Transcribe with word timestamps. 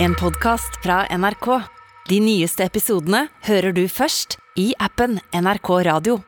En 0.00 0.14
podkast 0.14 0.82
fra 0.82 1.06
NRK. 1.10 1.46
De 2.08 2.20
nyeste 2.22 2.62
episodene 2.62 3.24
hører 3.48 3.74
du 3.74 3.80
først 3.90 4.36
i 4.54 4.68
appen 4.78 5.16
NRK 5.34 5.70
Radio. 5.88 6.20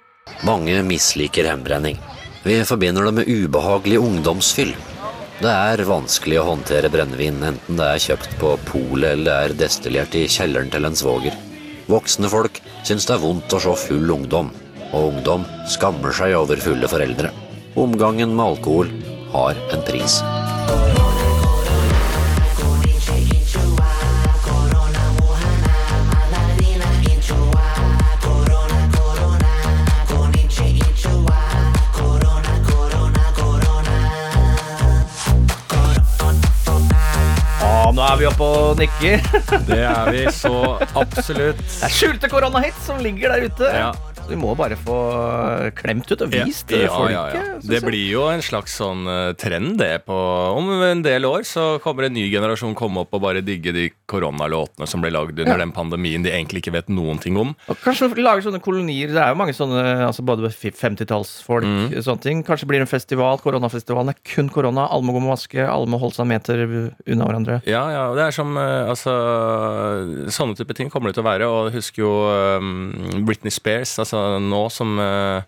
Mange 0.43 0.75
misliker 0.83 1.47
hjemmebrenning. 1.47 2.01
Vi 2.43 2.57
forbinder 2.67 3.07
det 3.07 3.13
med 3.21 3.31
ubehagelig 3.31 4.01
ungdomsfyll. 4.03 4.73
Det 5.39 5.53
er 5.53 5.85
vanskelig 5.87 6.41
å 6.41 6.49
håndtere 6.49 6.91
brennevin, 6.91 7.39
enten 7.47 7.79
det 7.79 7.87
er 7.87 8.03
kjøpt 8.09 8.35
på 8.43 8.57
polet 8.73 9.13
eller 9.13 9.31
det 9.31 9.39
er 9.39 9.57
destillert 9.63 10.19
i 10.19 10.27
kjelleren 10.27 10.75
til 10.75 10.91
en 10.91 10.99
svoger. 10.99 11.39
Voksne 11.87 12.33
folk 12.33 12.59
syns 12.83 13.07
det 13.07 13.15
er 13.21 13.23
vondt 13.23 13.55
å 13.55 13.63
se 13.63 13.77
full 13.87 14.17
ungdom, 14.19 14.51
og 14.91 15.13
ungdom 15.13 15.47
skammer 15.71 16.11
seg 16.19 16.35
over 16.43 16.59
fulle 16.59 16.91
foreldre. 16.91 17.31
Omgangen 17.79 18.35
med 18.35 18.49
alkohol 18.51 18.91
har 19.31 19.63
en 19.71 19.87
pris. 19.87 20.19
Er 38.11 38.19
vi 38.19 38.27
oppe 38.27 38.47
og 38.47 38.81
nikker. 38.81 39.23
Det 39.69 39.81
er 39.87 40.09
vi 40.11 40.23
så 40.35 40.53
absolutt. 40.99 41.61
Det 41.63 41.87
er 41.87 41.93
skjulte 41.95 42.31
koronahits 42.33 42.87
som 42.89 42.99
ligger 43.03 43.35
der 43.35 43.47
ute. 43.47 43.69
Ja. 43.71 43.91
Vi 44.31 44.39
må 44.39 44.53
bare 44.59 44.77
få 44.79 44.97
klemt 45.79 46.11
ut 46.11 46.23
og 46.25 46.31
vist 46.33 46.71
ja, 46.73 46.87
folket. 46.93 47.15
ja, 47.15 47.25
ja. 47.35 47.59
Det 47.61 47.81
blir 47.85 48.07
jo 48.13 48.25
en 48.31 48.43
slags 48.45 48.77
sånn 48.81 49.03
eh, 49.11 49.33
trend, 49.41 49.77
det. 49.81 50.05
På, 50.07 50.17
om 50.57 50.71
en 50.87 51.03
del 51.05 51.27
år 51.29 51.43
så 51.49 51.65
kommer 51.83 52.07
en 52.09 52.15
ny 52.17 52.29
generasjon 52.33 52.77
komme 52.79 53.03
opp 53.05 53.15
og 53.19 53.25
bare 53.25 53.43
digge 53.45 53.73
de 53.75 53.89
koronalåtene 54.11 54.87
som 54.91 55.03
ble 55.03 55.11
lagd 55.15 55.39
under 55.43 55.59
den 55.61 55.73
pandemien 55.77 56.23
de 56.25 56.33
egentlig 56.33 56.63
ikke 56.65 56.75
vet 56.79 56.89
noen 56.93 57.19
ting 57.23 57.37
om. 57.41 57.53
Og 57.71 57.81
kanskje 57.85 58.09
lage 58.21 58.45
sånne 58.47 58.63
kolonier. 58.65 59.11
Det 59.13 59.21
er 59.23 59.35
jo 59.35 59.41
mange 59.41 59.55
sånne 59.57 59.83
altså 60.07 60.25
både 60.27 60.51
50-tallsfolk 60.51 61.67
Mm. 61.71 61.93
sånne 62.03 62.23
ting. 62.25 62.41
Kanskje 62.47 62.67
blir 62.71 62.81
det 62.81 62.87
en 62.89 62.91
festival. 62.91 63.39
Koronafestivalen 63.43 64.11
er 64.15 64.19
kun 64.27 64.49
korona. 64.53 64.87
Alle 64.91 65.05
må 65.07 65.13
gå 65.15 65.21
med 65.23 65.31
maske. 65.35 65.61
Alle 65.63 65.87
må 65.91 65.99
holde 66.01 66.17
seg 66.17 66.25
en 66.25 66.33
meter 66.33 66.63
unna 67.07 67.29
hverandre. 67.29 67.61
Ja, 67.69 67.83
ja, 67.93 68.05
det 68.17 68.25
er 68.29 68.35
som 68.35 68.57
eh, 68.59 68.89
Altså 68.91 69.13
Sånne 70.33 70.57
type 70.59 70.75
ting 70.77 70.91
kommer 70.93 71.11
det 71.11 71.19
til 71.19 71.25
å 71.25 71.29
være. 71.29 71.49
Og 71.51 71.69
jeg 71.71 71.79
husker 71.81 72.03
jo 72.03 72.13
um, 72.61 73.25
Britney 73.29 73.53
Spears, 73.55 73.97
altså 74.03 74.20
nå 74.43 74.63
som 74.73 74.95
eh, 75.03 75.43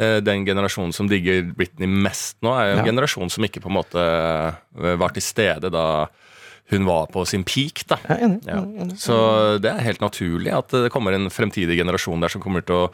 eh, 0.00 0.18
den 0.24 0.44
generasjonen 0.48 0.92
som 0.96 1.08
digger 1.10 1.42
Britney 1.56 1.86
mest 1.88 2.36
nå, 2.44 2.52
er 2.58 2.70
jo 2.72 2.76
en 2.78 2.82
Ja. 2.84 2.90
generasjon 2.92 3.30
som 3.30 3.44
ikke 3.46 3.62
på 3.64 3.70
en 3.72 3.78
måte 3.78 4.04
eh, 4.04 4.94
var 5.00 5.14
til 5.16 5.22
stede 5.26 5.70
da 5.74 5.86
hun 6.72 6.86
var 6.88 7.10
på 7.12 7.26
sin 7.28 7.42
peak, 7.44 7.82
da. 7.90 7.98
Ja. 8.08 8.62
Så 8.96 9.58
det 9.60 9.68
er 9.68 9.82
helt 9.84 10.00
naturlig 10.00 10.48
at 10.56 10.72
det 10.72 10.88
kommer 10.94 11.12
en 11.12 11.28
fremtidig 11.28 11.76
generasjon 11.76 12.20
der 12.24 12.32
som 12.32 12.40
kommer 12.40 12.64
til 12.64 12.86
å 12.86 12.88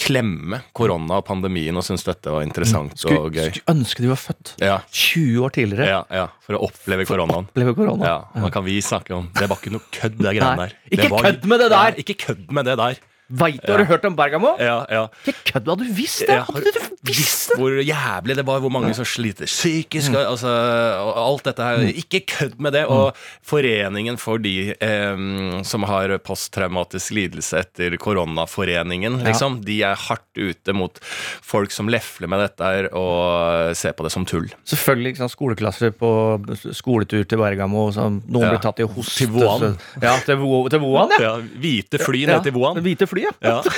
klemme 0.00 0.62
korona 0.72 1.18
og 1.20 1.26
pandemien 1.28 1.76
og 1.76 1.84
synes 1.84 2.02
dette 2.06 2.32
var 2.32 2.40
interessant 2.46 3.02
og 3.10 3.34
gøy. 3.36 3.50
skulle 3.52 3.74
ønske 3.74 4.00
de 4.00 4.08
var 4.08 4.16
født 4.22 4.52
Ja, 4.64 4.78
20 4.90 5.42
år 5.44 5.52
tidligere. 5.52 5.88
ja, 5.90 5.98
ja, 6.10 6.22
for 6.40 6.56
å 6.56 6.62
oppleve 6.70 7.04
koronaen. 7.04 7.50
Oppleve 7.52 7.74
korona. 7.76 8.08
Ja, 8.08 8.16
Hva 8.40 8.50
kan 8.54 8.64
vi 8.64 8.78
snakke 8.80 9.12
om? 9.14 9.28
Det 9.36 9.46
var 9.50 9.60
ikke 9.60 9.74
noe 9.76 9.84
kødd, 9.92 10.16
det 10.16 10.32
greiene 10.38 10.56
der. 10.64 10.72
ikke 10.90 11.10
kødd 11.20 11.44
med 11.52 11.60
det 11.60 11.68
der! 11.74 11.92
Ja, 11.92 12.02
ikke 12.02 12.16
kødd 12.24 12.50
med 12.50 12.64
det 12.64 12.76
der! 12.80 12.98
Veit 13.28 13.60
du, 13.60 13.72
Har 13.72 13.82
du 13.82 13.88
hørt 13.90 14.04
om 14.08 14.14
Bergamo? 14.16 14.54
Ja, 14.62 14.78
ja. 14.88 15.02
Ikke 15.28 15.52
kødd, 15.52 15.66
hadde 15.68 15.84
du 15.84 15.92
visst 15.96 16.24
det! 16.28 16.38
Hadde 16.48 16.62
du 16.72 16.80
visst 17.08 17.50
det? 17.52 17.58
hvor 17.58 17.74
jævlig 17.82 18.36
det 18.38 18.44
var, 18.48 18.60
hvor 18.64 18.72
mange 18.72 18.94
som 18.96 19.04
sliter 19.08 19.48
psykisk. 19.48 20.12
Mm. 20.14 20.18
Altså, 20.22 20.48
og 21.02 21.18
alt 21.22 21.44
dette 21.50 21.66
her. 21.68 21.82
Ikke 21.92 22.22
kødd 22.28 22.56
med 22.62 22.72
det! 22.76 22.86
Og 22.88 23.12
Foreningen 23.48 24.16
for 24.20 24.40
de 24.42 24.72
eh, 24.74 25.22
som 25.66 25.84
har 25.88 26.14
posttraumatisk 26.24 27.12
lidelse 27.16 27.60
etter 27.64 27.96
koronaforeningen, 28.00 29.20
liksom, 29.26 29.60
de 29.66 29.80
er 29.86 29.98
hardt 30.08 30.24
ute 30.38 30.74
mot 30.76 30.98
folk 31.44 31.72
som 31.74 31.88
lefler 31.90 32.28
med 32.30 32.42
dette 32.44 32.64
her 32.64 32.88
og 32.96 33.74
ser 33.78 33.94
på 33.98 34.06
det 34.06 34.12
som 34.14 34.26
tull. 34.28 34.48
Selvfølgelig 34.68 35.08
Liksom, 35.08 35.30
skoleklasser 35.32 35.92
på 35.96 36.08
skoletur 36.76 37.22
til 37.28 37.40
Bergamo. 37.40 37.86
Noen 37.96 38.20
Ja. 38.44 38.50
blir 38.52 38.60
tatt 38.60 38.80
i 38.82 38.86
hoste. 38.86 39.24
Til 39.24 39.30
Wuhan. 39.32 39.78
Ja, 40.02 40.18
til, 40.20 40.36
Wuhan, 40.36 41.14
ja. 41.16 41.22
Ja, 41.22 41.32
hvite 41.40 41.98
fly 42.02 42.26
ned 42.28 42.44
til 42.44 42.52
Wuhan. 42.54 42.80
Hvite 42.84 43.06
fly, 43.08 43.17
ja. 43.26 43.32
Ja. 43.42 43.60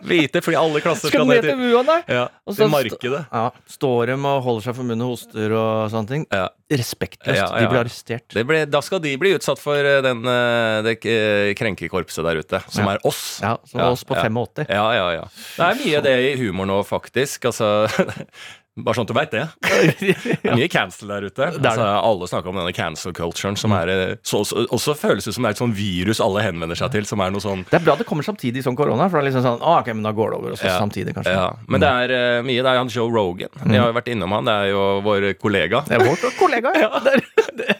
Hvite 0.00 0.40
fly, 0.42 0.54
alle 0.56 0.80
klasser 0.80 1.10
Skal 1.10 1.20
skal 1.20 1.28
ned 1.28 1.44
til 1.44 1.58
Wuhan, 1.60 1.86
der. 1.90 2.04
ja, 2.08 2.22
Og 2.48 2.54
så 2.56 2.66
markedet. 2.72 3.20
Ja, 3.28 3.42
står 3.68 4.12
dem 4.14 4.24
og 4.30 4.38
holder 4.46 4.64
seg 4.64 4.76
for 4.78 4.86
munnen 4.88 5.04
og 5.04 5.12
hoster 5.12 5.52
og 5.54 5.90
sånne 5.92 6.08
ting. 6.08 6.24
Ja. 6.32 6.46
Respektløst. 6.72 7.36
Ja, 7.36 7.48
De 7.58 7.66
blir 7.68 7.80
arrestert. 7.82 8.24
Det 8.32 8.44
ble, 8.48 8.62
da 8.70 8.80
skal 8.86 9.02
de 9.04 9.12
bli 9.20 9.34
utsatt 9.36 9.60
for 9.60 9.76
eh, 9.76 9.98
den, 10.06 10.22
eh, 10.30 10.78
det 10.86 10.94
eh, 11.10 11.50
krenkekorpset 11.58 12.24
der 12.26 12.40
ute, 12.40 12.62
som 12.72 12.88
er 12.90 13.02
oss. 13.06 13.22
Ja, 13.44 13.56
Som 13.68 13.82
Ja, 13.82 13.90
oss 13.92 14.06
på 14.08 14.16
ja. 14.16 14.24
85. 14.30 14.70
Ja, 14.70 14.86
ja, 14.96 15.06
ja. 15.18 15.24
Det 15.58 15.68
er 15.68 15.80
mye 15.82 16.02
det 16.06 16.16
i 16.30 16.32
humor 16.40 16.70
nå, 16.70 16.80
faktisk. 16.86 17.50
Altså, 17.50 17.84
bare 18.86 18.98
sånn 18.98 19.06
at 19.06 19.12
du 19.12 19.16
veit 19.16 19.34
det. 19.34 19.44
Det 20.00 20.50
er 20.50 20.56
mye 20.56 20.68
cancel 20.72 21.10
der 21.12 21.26
ute. 21.28 21.46
Altså, 21.56 21.84
alle 21.84 22.28
snakker 22.30 22.52
om 22.52 22.58
denne 22.60 22.72
cancel 22.76 23.14
culturen, 23.16 23.56
som 23.60 23.72
er 23.76 23.90
eh, 23.92 24.14
så, 24.26 24.42
så, 24.46 24.64
også 24.72 24.94
føles 24.98 25.26
det 25.28 25.34
som 25.36 25.44
det 25.46 25.50
er 25.52 25.56
et 25.56 25.62
sånn 25.62 25.74
virus 25.76 26.20
alle 26.24 26.44
henvender 26.44 26.78
seg 26.78 26.92
til, 26.94 27.06
som 27.08 27.22
er 27.24 27.32
noe 27.34 27.42
sånn 27.44 27.64
Det 27.70 27.78
er 27.80 27.84
bra 27.86 27.96
det 28.00 28.06
kommer 28.08 28.26
samtidig 28.26 28.62
som 28.66 28.76
korona, 28.78 29.08
for 29.08 29.18
det 29.20 29.24
er 29.24 29.28
liksom 29.30 29.44
sånn 29.46 29.62
ah, 29.64 29.80
Ok, 29.80 29.92
men 29.96 30.04
da 30.06 30.12
går 30.16 30.32
det 30.34 30.38
over. 30.40 30.56
også 30.56 30.68
Ja. 30.68 30.78
samtidig, 30.80 31.14
kanskje. 31.16 31.34
ja, 31.36 31.48
Men 31.68 31.82
det 31.84 31.90
er 32.04 32.14
uh, 32.40 32.44
mye. 32.46 32.60
Det 32.62 32.70
er 32.74 32.80
han 32.80 32.92
Joe 32.92 33.10
Rogan. 33.12 33.52
Vi 33.64 33.76
har 33.80 33.90
jo 33.90 33.96
vært 33.96 34.10
innom 34.12 34.32
han. 34.36 34.48
Det 34.48 34.56
er 34.64 34.70
jo 34.74 34.84
vår 35.06 35.30
kollega. 35.40 35.82
Det 35.88 35.96
er 35.98 36.04
vår 36.06 36.36
kollega. 36.38 36.74
Ja. 36.80 36.90
Det 37.06 37.16
er, 37.16 37.22
det, 37.56 37.74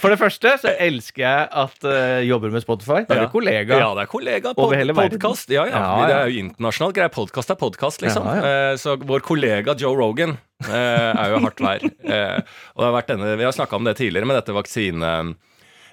for 0.00 0.12
det 0.12 0.18
første 0.20 0.54
så 0.62 0.72
elsker 0.80 1.22
jeg 1.24 1.48
at 1.62 1.86
uh, 1.86 2.20
jobber 2.26 2.52
med 2.54 2.64
Spotify. 2.64 3.02
Da 3.08 3.16
er 3.16 3.22
Ja. 3.22 3.26
du 3.28 3.32
kollega. 3.34 3.78
Ja, 3.82 3.90
det 3.98 4.06
er 4.06 4.10
kollega. 4.10 4.54
Over 4.56 4.94
podkast. 4.96 5.50
Ja, 5.52 5.66
ja, 5.66 5.82
Ja, 5.82 6.06
Det 6.08 6.16
er 6.16 6.28
jo 6.32 6.42
internasjonalt 6.46 6.96
greie. 6.96 7.12
Podkast 7.12 7.50
er 7.50 7.60
podkast, 7.60 8.02
liksom. 8.02 8.26
Eh, 8.26 8.74
Så 8.80 8.96
vår 8.98 9.20
kollega 9.20 9.74
Joe 9.78 9.96
Rogan 9.96 10.36
uh, 10.66 10.72
er 10.72 11.30
jo 11.34 11.40
hardt 11.44 11.60
vær. 11.62 11.82
Og 11.84 12.78
det 12.82 12.86
har 12.88 12.96
vært 12.98 13.08
denne, 13.14 13.36
vi 13.36 13.44
har 13.44 13.52
snakka 13.52 13.76
om 13.76 13.84
det 13.84 13.96
tidligere, 14.00 14.26
med 14.26 14.40
dette 14.40 14.52
vaksine... 14.56 15.34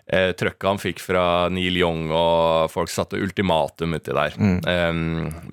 Eh, 0.10 0.32
trøkket 0.34 0.66
han 0.66 0.80
fikk 0.82 1.04
fra 1.06 1.24
Neil 1.54 1.76
Young, 1.78 2.08
og 2.10 2.72
folk 2.74 2.90
satte 2.90 3.20
ultimatum 3.22 3.92
uti 3.94 4.10
der. 4.18 4.34
Mm. 4.42 4.56
Eh, 4.66 4.94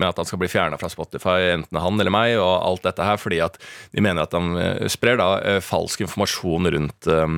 med 0.01 0.07
at 0.09 0.17
han 0.17 0.25
skal 0.25 0.41
bli 0.41 0.49
fjerna 0.49 0.79
fra 0.81 0.89
Spotify, 0.89 1.51
enten 1.53 1.77
han 1.77 2.01
eller 2.01 2.15
meg, 2.15 2.39
og 2.41 2.55
alt 2.65 2.87
dette 2.89 3.05
her, 3.05 3.21
fordi 3.21 3.43
at 3.45 3.59
de 3.93 4.01
mener 4.01 4.25
at 4.25 4.33
han 4.33 4.57
sprer 4.89 5.21
da 5.21 5.59
falsk 5.61 6.07
informasjon 6.07 6.71
rundt 6.73 7.11
eh, 7.13 7.37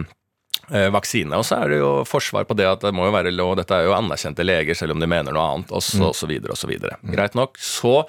vaksine. 0.69 1.37
Og 1.39 1.47
så 1.49 1.63
er 1.63 1.73
det 1.73 1.79
jo 1.81 1.93
forsvar 2.09 2.45
på 2.49 2.57
det 2.59 2.67
at 2.69 2.83
det 2.85 2.93
må 2.97 3.07
jo 3.09 3.15
være 3.15 3.33
lov, 3.35 3.55
dette 3.59 3.77
er 3.77 3.89
jo 3.89 3.97
anerkjente 3.97 4.45
leger, 4.45 4.77
selv 4.77 4.97
om 4.97 5.01
de 5.03 5.09
mener 5.11 5.35
noe 5.35 5.47
annet, 5.55 5.73
og 5.73 5.85
så, 5.85 6.11
og 6.11 6.17
så 6.19 6.29
videre 6.29 6.55
og 6.55 6.61
så 6.61 6.69
videre. 6.71 6.99
Greit 7.09 7.39
nok. 7.39 7.57
Så 7.63 8.03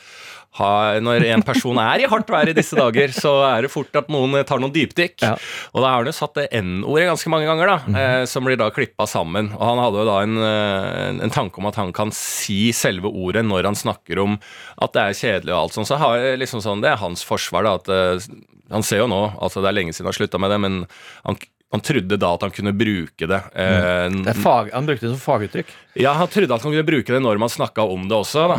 ha, 0.58 0.98
når 0.98 1.28
en 1.30 1.44
person 1.46 1.78
er 1.78 2.02
i 2.02 2.08
hardt 2.10 2.32
vær 2.34 2.50
i 2.50 2.56
disse 2.58 2.78
dager, 2.78 3.12
så 3.14 3.36
er 3.46 3.64
det 3.64 3.72
fort 3.72 3.94
at 4.00 4.10
noen 4.12 4.34
tar 4.50 4.62
noen 4.62 4.74
dypdykk. 4.74 5.22
Ja. 5.22 5.36
Og 5.76 5.84
da 5.84 5.92
har 5.92 6.02
han 6.02 6.10
jo 6.10 6.16
satt 6.18 6.40
det 6.40 6.48
N-ordet 6.58 7.06
ganske 7.12 7.32
mange 7.32 7.48
ganger, 7.48 7.70
da, 7.70 8.00
eh, 8.02 8.24
som 8.30 8.48
blir 8.48 8.58
da 8.60 8.72
klippa 8.74 9.06
sammen. 9.10 9.52
Og 9.54 9.62
han 9.62 9.82
hadde 9.84 10.02
jo 10.02 10.08
da 10.10 10.18
en, 10.26 10.40
eh, 10.42 10.88
en, 11.12 11.22
en 11.28 11.36
tanke 11.36 11.62
om 11.62 11.70
at 11.70 11.78
han 11.80 11.94
kan 11.96 12.14
si 12.16 12.74
selve 12.76 13.12
ordet 13.12 13.46
når 13.46 13.70
han 13.70 13.78
snakker 13.78 14.24
om 14.26 14.40
at 14.82 14.98
det 14.98 15.06
er 15.06 15.20
kjedelig 15.22 15.54
og 15.54 15.62
alt 15.62 15.78
sånt. 15.78 15.92
Så 15.92 16.02
har 16.02 16.26
liksom 16.42 16.66
sånn, 16.66 16.82
det 16.84 16.96
er 16.96 17.04
hans 17.04 17.24
forsvar, 17.28 17.70
da, 17.70 17.78
at 17.78 17.94
eh, 17.94 18.28
han 18.74 18.86
ser 18.86 19.04
jo 19.04 19.10
nå, 19.12 19.22
altså 19.38 19.62
det 19.62 19.70
er 19.70 19.78
lenge 19.80 19.94
siden 19.94 20.10
han 20.10 20.18
slutta 20.18 20.42
med 20.42 20.54
det, 20.54 20.60
men 20.66 20.82
han, 21.28 21.38
han 21.72 21.84
trodde 21.86 22.18
da 22.18 22.32
at 22.34 22.42
han 22.42 22.54
kunne 22.54 22.72
bruke 22.74 23.28
det. 23.30 23.40
Mm. 23.54 24.24
Det 24.26 24.32
er 24.32 24.40
fag, 24.42 24.72
han 24.74 24.88
brukte 24.88 25.06
det 25.06 25.12
som 25.14 25.22
faguttrykk. 25.22 25.74
ja, 26.02 26.16
han 26.18 26.30
trodde 26.32 26.56
at 26.56 26.64
han 26.66 26.74
kunne 26.74 26.86
bruke 26.88 27.14
det 27.14 27.20
når 27.22 27.38
man 27.42 27.52
snakka 27.54 27.86
om 27.86 28.08
det 28.10 28.18
også, 28.18 28.46
da. 28.50 28.58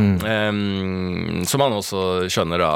Um, 0.51 1.43
som 1.49 1.65
han 1.65 1.75
også 1.75 2.03
skjønner 2.31 2.63
da 2.63 2.71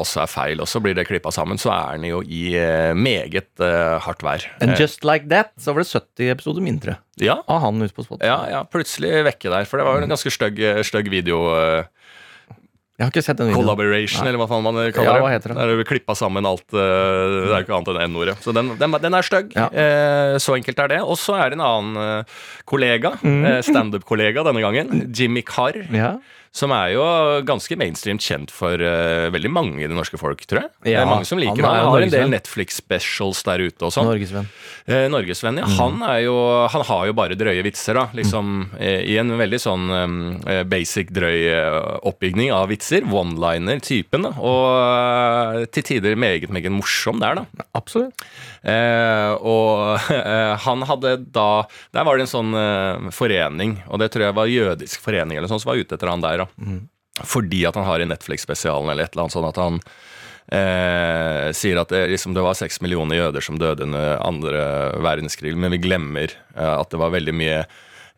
også 0.00 0.22
er 0.24 0.30
feil. 0.32 0.62
Og 0.64 0.70
så 0.70 0.80
blir 0.84 0.96
det 0.96 1.04
klippa 1.08 1.32
sammen, 1.34 1.60
så 1.60 1.72
er 1.74 1.94
han 1.94 2.06
jo 2.08 2.22
i 2.24 2.54
eh, 2.56 2.94
meget 2.96 3.50
uh, 3.60 4.00
hardt 4.04 4.24
vær. 4.24 4.48
And 4.60 4.74
Eh, 4.74 4.80
just 4.80 5.04
like 5.04 5.28
that 5.28 5.52
så 5.60 5.72
var 5.72 5.84
det 5.84 5.90
70 5.92 6.30
episoder 6.32 6.64
mindre 6.64 6.96
ja, 7.20 7.36
av 7.46 7.60
han 7.62 7.82
ute 7.82 7.94
på 7.94 8.02
Spotify. 8.02 8.26
ja, 8.26 8.38
ja, 8.50 8.64
plutselig 8.66 9.20
vekke 9.28 9.52
der. 9.52 9.68
For 9.68 9.78
det 9.78 9.84
var 9.86 10.00
jo 10.00 10.06
en 10.08 10.10
ganske 10.10 10.32
stygg, 10.34 11.10
video. 11.12 11.44
eh, 11.54 11.84
Jeg 12.94 13.06
har 13.06 13.10
ikke 13.10 13.22
sett 13.26 13.38
den 13.40 13.48
videoen. 13.50 13.64
Collaboration, 13.64 14.26
eller 14.28 14.38
hva 14.38 14.46
faen 14.46 14.62
man 14.62 14.76
kaller 14.94 15.08
Ja, 15.08 15.14
hva 15.24 15.30
heter 15.32 15.50
det? 15.50 15.56
Der 15.58 15.72
er 15.72 15.80
det 15.80 15.86
klippa 15.88 16.14
sammen 16.14 16.46
alt. 16.46 16.62
eh, 16.70 16.78
det 16.78 17.48
er 17.50 17.56
jo 17.56 17.64
ikke 17.66 17.74
annet 17.74 17.88
enn 17.90 18.12
N-ordet. 18.14 18.36
Så 18.44 18.54
den, 18.54 18.70
den, 18.78 18.94
den 19.02 19.14
er 19.18 19.26
stygg. 19.26 19.50
Ja. 19.58 19.66
Eh, 19.72 20.36
så 20.38 20.54
enkelt 20.54 20.78
er 20.78 20.92
det. 20.94 21.00
Og 21.02 21.18
så 21.18 21.34
er 21.34 21.50
det 21.50 21.58
en 21.58 21.64
annen 21.66 21.96
eh, 21.98 22.38
kollega, 22.70 23.16
Mm. 23.24 23.44
eh, 23.50 23.60
standup-kollega 23.66 24.44
denne 24.46 24.62
gangen, 24.62 25.10
Jimmy 25.12 25.42
Carr. 25.42 25.74
Ja. 25.90 26.12
Som 26.54 26.70
er 26.70 26.92
jo 26.94 27.04
ganske 27.46 27.74
mainstream 27.80 28.20
kjent 28.22 28.52
for 28.54 28.78
uh, 28.78 29.26
veldig 29.34 29.50
mange 29.50 29.82
i 29.82 29.88
det 29.90 29.96
norske 29.96 30.18
folk, 30.20 30.44
tror 30.46 30.62
jeg. 30.62 30.70
det 30.86 30.94
er 31.00 31.08
mange 31.08 31.26
som 31.26 31.40
liker 31.40 31.58
han 31.58 31.66
han. 31.66 31.80
Han 31.82 31.92
har 31.96 32.06
en 32.06 32.12
del. 32.12 32.30
Netflix-specials 32.30 33.42
der 33.48 33.64
ute 33.66 33.88
og 33.88 33.94
sånn. 33.94 34.06
Norgesvenn. 34.06 34.46
Eh, 34.86 35.06
Norgesvenn, 35.10 35.58
ja. 35.58 35.66
Han, 35.80 35.98
er 36.06 36.20
jo, 36.28 36.36
han 36.70 36.86
har 36.86 37.08
jo 37.10 37.16
bare 37.16 37.38
drøye 37.38 37.64
vitser, 37.66 37.98
da. 37.98 38.06
Liksom 38.14 38.54
eh, 38.78 39.02
i 39.10 39.18
en 39.18 39.34
veldig 39.38 39.60
sånn 39.64 39.90
eh, 40.46 40.62
basic, 40.68 41.10
drøy 41.16 41.38
eh, 41.50 41.80
oppbygning 42.06 42.52
av 42.54 42.70
vitser. 42.70 43.06
One-liner-typen, 43.10 44.28
da. 44.28 44.34
Og 44.38 44.64
eh, 44.78 45.66
til 45.74 45.88
tider 45.90 46.14
meget, 46.20 46.50
meget 46.54 46.74
morsom 46.74 47.18
der, 47.24 47.42
da. 47.42 47.66
Absolutt. 47.74 48.26
Eh, 48.64 49.32
og 49.44 50.00
eh, 50.14 50.54
han 50.64 50.84
hadde 50.88 51.18
da 51.34 51.66
Der 51.92 52.06
var 52.08 52.16
det 52.16 52.24
en 52.24 52.30
sånn 52.30 52.56
eh, 52.56 53.10
forening, 53.12 53.76
og 53.90 54.00
det 54.00 54.08
tror 54.14 54.28
jeg 54.28 54.38
var 54.38 54.48
jødisk 54.48 55.04
forening 55.04 55.36
eller 55.36 55.50
sånn, 55.52 55.60
som 55.60 55.74
var 55.74 55.82
ute 55.82 55.98
etter 55.98 56.12
han 56.12 56.24
der. 56.24 56.44
da 56.44 57.24
Fordi 57.28 57.64
at 57.68 57.76
han 57.76 57.88
har 57.88 58.00
i 58.00 58.08
Netflix-spesialen 58.08 58.88
eller 58.88 59.04
et 59.06 59.14
eller 59.14 59.26
annet 59.26 59.36
sånn 59.36 59.50
at 59.50 59.60
han 59.60 59.80
eh, 60.52 61.48
sier 61.56 61.80
at 61.80 61.92
det, 61.92 62.06
liksom, 62.14 62.36
det 62.36 62.44
var 62.44 62.56
seks 62.58 62.80
millioner 62.84 63.20
jøder 63.20 63.44
som 63.44 63.60
døde 63.60 63.86
under 63.86 64.16
andre 64.24 64.64
verdenskrig, 65.04 65.54
men 65.56 65.74
vi 65.76 65.82
glemmer 65.84 66.32
eh, 66.32 66.74
at 66.74 66.90
det 66.92 67.00
var 67.00 67.14
veldig 67.14 67.36
mye 67.36 67.64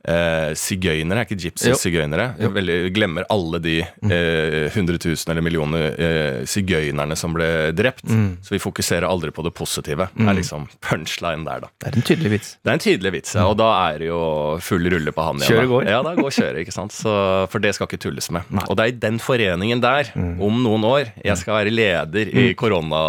eh, 0.06 0.53
sigøynere, 0.58 1.25
er 1.25 1.26
ikke? 1.26 1.37
Jo. 2.41 2.50
Mm. 2.50 2.93
Glemmer 2.97 3.26
alle 3.32 3.61
de 3.62 3.76
eh, 3.82 4.70
hundre 4.75 4.99
tusen 5.03 5.32
eller 5.32 5.44
millioner 5.44 5.87
eh, 5.99 6.38
sigøynerne 6.49 7.17
som 7.19 7.35
ble 7.37 7.49
drept. 7.76 8.06
Mm. 8.08 8.38
Så 8.44 8.55
vi 8.55 8.61
fokuserer 8.62 9.08
aldri 9.08 9.32
på 9.35 9.44
det 9.47 9.53
positive. 9.56 10.08
Det 10.14 10.29
er 10.29 10.38
liksom 10.38 10.69
punchline 10.85 11.44
der, 11.47 11.67
da. 11.67 11.73
Det 11.82 11.91
er 11.91 11.99
en 12.00 12.06
tydelig 12.06 12.32
vits. 12.37 12.53
Det 12.62 12.73
er 12.73 12.79
en 12.79 12.85
tydelig 12.87 13.12
vits, 13.19 13.35
ja, 13.37 13.47
og 13.50 13.56
da 13.61 13.70
er 13.91 14.00
det 14.03 14.11
jo 14.11 14.20
full 14.64 14.87
rulle 14.93 15.12
på 15.14 15.26
han 15.26 15.43
igjen. 15.43 15.69
Går. 15.70 15.88
Ja, 15.91 16.00
da 16.06 16.14
går 16.19 16.35
kjøret, 16.37 16.61
ikke 16.62 16.75
sant. 16.75 16.94
Så, 16.97 17.12
for 17.52 17.62
det 17.62 17.75
skal 17.76 17.88
ikke 17.91 18.00
tulles 18.06 18.31
med. 18.35 18.47
Nei. 18.55 18.67
Og 18.70 18.79
det 18.79 18.87
er 18.87 18.94
i 18.94 18.99
den 19.06 19.20
foreningen 19.23 19.82
der, 19.85 20.12
om 20.17 20.62
noen 20.64 20.87
år, 20.87 21.12
jeg 21.25 21.41
skal 21.41 21.61
være 21.61 21.75
leder 21.75 22.31
i 22.31 22.49
korona... 22.59 23.02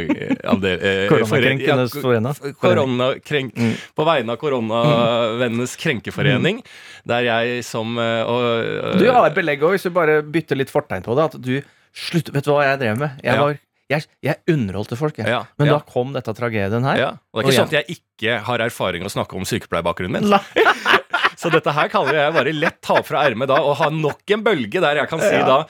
eh, 0.00 1.06
Koronakrenkenes 1.10 1.94
forening. 2.00 2.34
ja, 2.40 2.52
Koronakrenk, 2.60 3.56
På 3.96 4.06
vegne 4.08 4.34
av 4.34 4.40
koronavennenes 4.40 5.76
krenkeforening, 5.80 6.29
der 7.10 7.26
jeg 7.26 7.64
som 7.66 7.98
eh, 7.98 8.22
og, 8.28 8.98
Du 9.00 9.06
har 9.10 9.30
belegg 9.36 9.62
òg, 9.64 9.74
hvis 9.76 9.88
du 9.88 9.90
bare 9.94 10.20
bytter 10.22 10.56
litt 10.60 10.70
fortegn 10.72 11.02
på 11.06 11.16
det. 11.18 11.24
At 11.30 11.40
du 11.40 11.56
slutt, 11.96 12.30
Vet 12.34 12.44
du 12.46 12.52
hva 12.54 12.64
jeg 12.68 12.78
drev 12.84 12.98
med? 13.00 13.18
Jeg, 13.24 13.34
Ja. 13.34 13.40
var, 13.42 13.58
jeg, 13.90 14.06
jeg 14.22 14.36
underholdte 14.54 14.96
folk, 15.00 15.16
jeg. 15.18 15.26
Ja, 15.26 15.42
Men 15.58 15.66
ja. 15.66 15.78
da 15.78 15.80
kom 15.92 16.12
dette 16.14 16.34
tragedien 16.36 16.84
her. 16.86 16.96
ja, 17.00 17.10
og 17.34 17.40
det 17.42 17.46
er 17.46 17.50
ikke 17.50 17.58
sånn 17.58 17.72
at 17.72 17.78
jeg 17.80 17.98
ikke 17.98 18.36
har 18.46 18.58
erfaring 18.60 19.02
å 19.02 19.10
snakke 19.10 19.34
om 19.36 19.42
sykepleierbakgrunnen 19.48 20.22
min. 20.22 20.38
Så 21.40 21.48
dette 21.48 21.72
her 21.72 21.88
kaller 21.88 22.18
jeg 22.18 22.32
bare 22.36 22.52
lett 22.52 22.78
ta 22.84 22.98
fra 23.02 23.22
ermet 23.24 23.48
da, 23.48 23.56
og 23.64 23.78
ha 23.80 23.88
nok 23.90 24.28
en 24.36 24.42
bølge 24.44 24.82
der 24.84 25.00
jeg 25.00 25.08
kan 25.08 25.22
si 25.24 25.38
da 25.40 25.62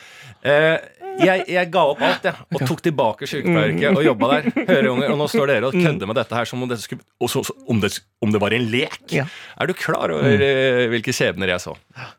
eh, 0.42 0.76
jeg, 1.20 1.44
jeg 1.54 1.70
ga 1.72 1.82
opp 1.92 2.00
alt, 2.06 2.28
jeg, 2.28 2.46
og 2.56 2.64
tok 2.68 2.82
tilbake 2.84 3.28
sykepleieryrket 3.30 3.98
og 3.98 4.06
jobba 4.06 4.30
der. 4.34 4.48
Høreunger, 4.70 5.12
og 5.14 5.20
nå 5.20 5.28
står 5.32 5.52
dere 5.52 5.70
og 5.70 5.76
kødder 5.76 6.10
med 6.10 6.18
dette 6.20 6.38
her 6.38 6.48
som 6.48 6.64
om 6.64 6.70
det, 6.70 6.80
skulle, 6.82 7.04
og 7.20 7.32
så, 7.32 7.44
så, 7.46 7.56
om 7.70 7.82
det, 7.82 7.92
om 8.24 8.32
det 8.34 8.40
var 8.42 8.56
en 8.56 8.66
lek. 8.72 9.02
Ja. 9.14 9.26
Er 9.60 9.70
du 9.70 9.76
klar 9.76 10.14
over 10.16 10.46
eh, 10.48 10.86
hvilke 10.92 11.14
skjebner 11.16 11.54
jeg 11.54 11.64
så? 11.66 11.76
Ja. 11.96 12.10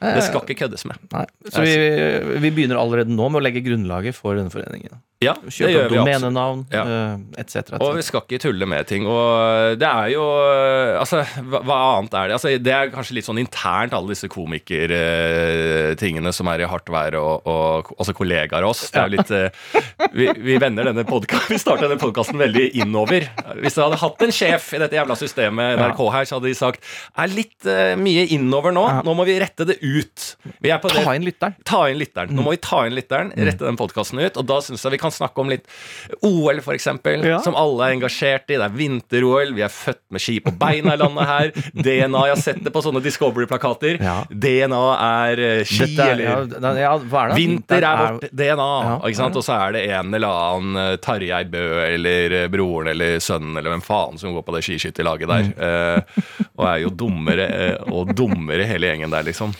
Det 0.00 0.22
skal 0.24 0.46
ikke 0.46 0.62
køddes 0.64 0.86
med. 0.88 1.00
Nei. 1.12 1.26
Så 1.52 1.64
vi, 1.66 1.72
vi 2.40 2.50
begynner 2.56 2.80
allerede 2.80 3.12
nå 3.12 3.26
med 3.28 3.42
å 3.42 3.44
legge 3.44 3.60
grunnlaget 3.64 4.16
for 4.16 4.38
denne 4.38 4.52
foreningen. 4.52 5.02
Ja, 5.22 5.34
det 5.42 5.50
gjør 5.72 5.88
domenenavn 5.92 6.64
Ja. 6.74 6.82
eh, 6.82 7.16
etc. 7.42 7.54
et 7.62 7.70
Og 7.80 7.94
vi 7.96 8.02
skal 8.06 8.20
ikke 8.26 8.40
tulle 8.42 8.66
med 8.68 8.86
ting. 8.90 9.02
Og 9.06 9.78
det 9.78 9.88
er 9.88 10.08
jo 10.14 10.24
Altså, 11.02 11.16
hva, 11.48 11.76
annet 11.98 12.14
er 12.18 12.24
det? 12.28 12.34
Altså, 12.38 12.48
det 12.62 12.72
er 12.74 12.90
kanskje 12.92 13.14
litt 13.18 13.26
sånn 13.28 13.40
internt, 13.42 13.92
alle 13.96 14.08
disse 14.12 14.28
komikertingene 14.32 16.32
som 16.34 16.46
er 16.52 16.58
i 16.64 16.68
hardt 16.68 16.88
vær, 16.92 17.12
og, 17.20 17.34
og 17.48 17.86
også 17.98 18.12
kollegaer 18.16 18.62
av 18.66 18.70
oss. 18.72 18.82
Det 18.92 18.98
er 19.00 19.06
jo 19.08 19.14
litt 19.16 19.30
eh, 19.36 19.50
Vi, 20.16 20.24
vi 20.44 20.54
vender 20.62 20.82
denne 20.90 21.04
podka- 21.08 21.42
Vi 21.52 21.58
starter 21.60 21.86
denne 21.88 22.00
podkasten 22.02 22.38
veldig 22.40 22.66
innover. 22.82 23.20
Hvis 23.62 23.76
jeg 23.78 23.84
hadde 23.86 24.00
hatt 24.02 24.18
en 24.26 24.34
sjef 24.34 24.64
i 24.76 24.80
dette 24.82 24.96
jævla 24.98 25.14
systemet 25.18 25.66
NRK 25.80 26.00
her, 26.16 26.24
så 26.28 26.32
hadde 26.38 26.48
de 26.50 26.56
sagt 26.58 26.80
er 27.22 27.28
litt 27.32 27.60
uh, 27.68 27.94
mye 28.00 28.24
innover 28.34 28.70
nå. 28.74 28.84
Nå 29.06 29.12
må 29.18 29.22
vi 29.28 29.34
rette 29.42 29.62
det 29.68 29.76
ut. 29.82 30.18
Vi 30.62 30.68
på 30.82 30.88
det 30.92 31.02
Ta 31.04 31.12
inn 31.18 31.26
lytteren. 31.26 31.54
ta 31.68 31.80
inn 31.90 31.98
lytteren. 32.00 32.30
Nå 32.34 32.40
må 32.46 32.50
vi 32.54 32.60
ta 32.62 32.78
inn 32.88 32.94
lytteren, 32.96 33.28
rette 33.36 33.64
den 33.66 33.76
podkasten 33.78 34.18
ut. 34.22 34.34
Og 34.40 34.44
da 34.48 34.56
syns 34.64 34.82
jeg 34.86 34.92
vi 34.96 35.00
kan 35.02 35.11
snakke 35.14 35.42
om 35.42 35.50
litt 35.52 35.66
OL, 36.26 36.60
eksempel, 36.74 37.24
Ja. 37.26 37.38
som 37.44 37.56
alle 37.58 37.88
er 37.88 37.96
engasjert 37.96 38.50
i. 38.50 38.58
Det 38.58 38.66
er 38.66 38.76
vinter-OL, 38.76 39.54
vi 39.56 39.64
er 39.64 39.72
født 39.72 40.02
med 40.10 40.20
ski 40.24 40.38
på 40.40 40.52
beina 40.58 40.94
i 40.94 41.00
landet 41.00 41.28
her. 41.28 41.52
DNA, 41.72 42.24
jeg 42.28 42.34
har 42.36 42.42
sett 42.42 42.62
det 42.64 42.72
på 42.74 42.82
sånne 42.84 43.02
Discovery-plakater. 43.04 44.00
Ja. 44.02 44.16
DNA 44.30 44.82
er 44.98 45.44
eh, 45.46 45.64
ski, 45.68 45.90
er, 45.96 46.14
eller 46.14 46.78
ja, 46.80 46.96
er 46.96 47.32
det? 47.32 47.38
Vinter 47.38 47.86
er 47.88 48.02
vårt 48.02 48.28
DNA. 48.32 48.70
Og 49.02 49.42
så 49.42 49.56
er 49.58 49.76
det 49.76 49.84
en 49.90 50.14
eller 50.14 50.28
annen 50.28 50.80
eh, 50.82 50.96
Tarjei 51.02 51.44
Bø 51.52 51.64
eller 51.82 52.38
eh, 52.42 52.48
broren 52.52 52.92
eller 52.92 53.18
sønnen 53.22 53.56
eller 53.58 53.74
hvem 53.74 53.84
faen 53.84 54.18
som 54.20 54.34
går 54.36 54.46
på 54.46 54.56
det 54.56 54.64
skiskytterlaget 54.66 55.32
der. 55.32 55.52
eh, 55.68 56.22
og 56.56 56.66
er 56.68 56.82
jo 56.84 56.90
dummere 57.02 57.46
uh, 57.52 57.92
og 57.92 58.12
dummere 58.16 58.66
hele 58.68 58.90
gjengen 58.90 59.12
der, 59.12 59.26
liksom. 59.26 59.54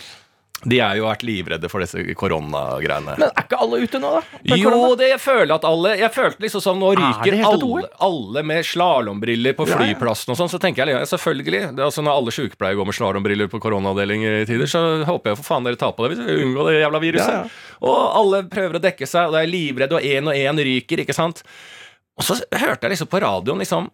De 0.69 0.79
har 0.79 0.95
jo 0.97 1.05
vært 1.07 1.23
livredde 1.27 1.69
for 1.71 1.83
disse 1.83 2.15
koronagreiene. 2.19 3.15
Men 3.19 3.29
er 3.29 3.45
ikke 3.45 3.59
alle 3.65 3.79
ute 3.83 4.01
nå, 4.01 4.11
da? 4.15 4.39
Jo, 4.53 4.57
korona? 4.69 4.91
det 4.99 5.09
jeg 5.11 5.21
føler 5.23 5.53
at 5.55 5.65
alle 5.67 5.93
Jeg 5.99 6.11
følte 6.15 6.43
liksom 6.45 6.63
sånn 6.63 6.79
Nå 6.81 6.91
Er 6.93 7.01
ryker 7.01 7.37
alle, 7.47 7.87
alle 8.07 8.43
med 8.47 8.67
slalåmbriller 8.67 9.57
på 9.57 9.67
flyplassen 9.69 10.33
og 10.33 10.39
sånn. 10.39 10.51
Så 10.51 10.59
tenker 10.63 10.87
jeg 10.89 10.97
ja, 10.97 11.09
selvfølgelig. 11.09 11.63
Det 11.73 11.83
er 11.83 11.87
altså 11.89 12.05
Når 12.05 12.21
alle 12.21 12.35
sykepleiere 12.35 12.79
går 12.79 12.89
med 12.89 12.97
slalåmbriller 12.99 13.51
på 13.51 13.61
koronaavdelinger 13.63 14.39
i 14.41 14.47
tider, 14.49 14.69
så 14.69 14.83
håper 15.07 15.33
jeg 15.33 15.41
for 15.41 15.49
faen 15.51 15.67
dere 15.67 15.79
tar 15.79 15.95
på 15.97 16.05
det 16.05 16.13
hvis 16.13 16.23
vi 16.27 16.47
unngår 16.47 16.71
det 16.71 16.77
jævla 16.79 17.03
viruset. 17.03 17.33
Ja, 17.33 17.43
ja. 17.43 17.79
Og 17.83 17.99
alle 18.21 18.43
prøver 18.51 18.79
å 18.79 18.83
dekke 18.83 19.09
seg, 19.09 19.27
og 19.27 19.35
det 19.35 19.43
er 19.43 19.51
livredde, 19.51 19.99
og 19.99 20.07
én 20.07 20.29
og 20.31 20.37
én 20.39 20.63
ryker, 20.69 21.03
ikke 21.03 21.15
sant. 21.15 21.43
Og 22.17 22.25
så 22.25 22.37
hørte 22.39 22.85
jeg 22.85 22.93
liksom 22.93 23.09
på 23.11 23.21
radioen 23.23 23.63
liksom 23.63 23.91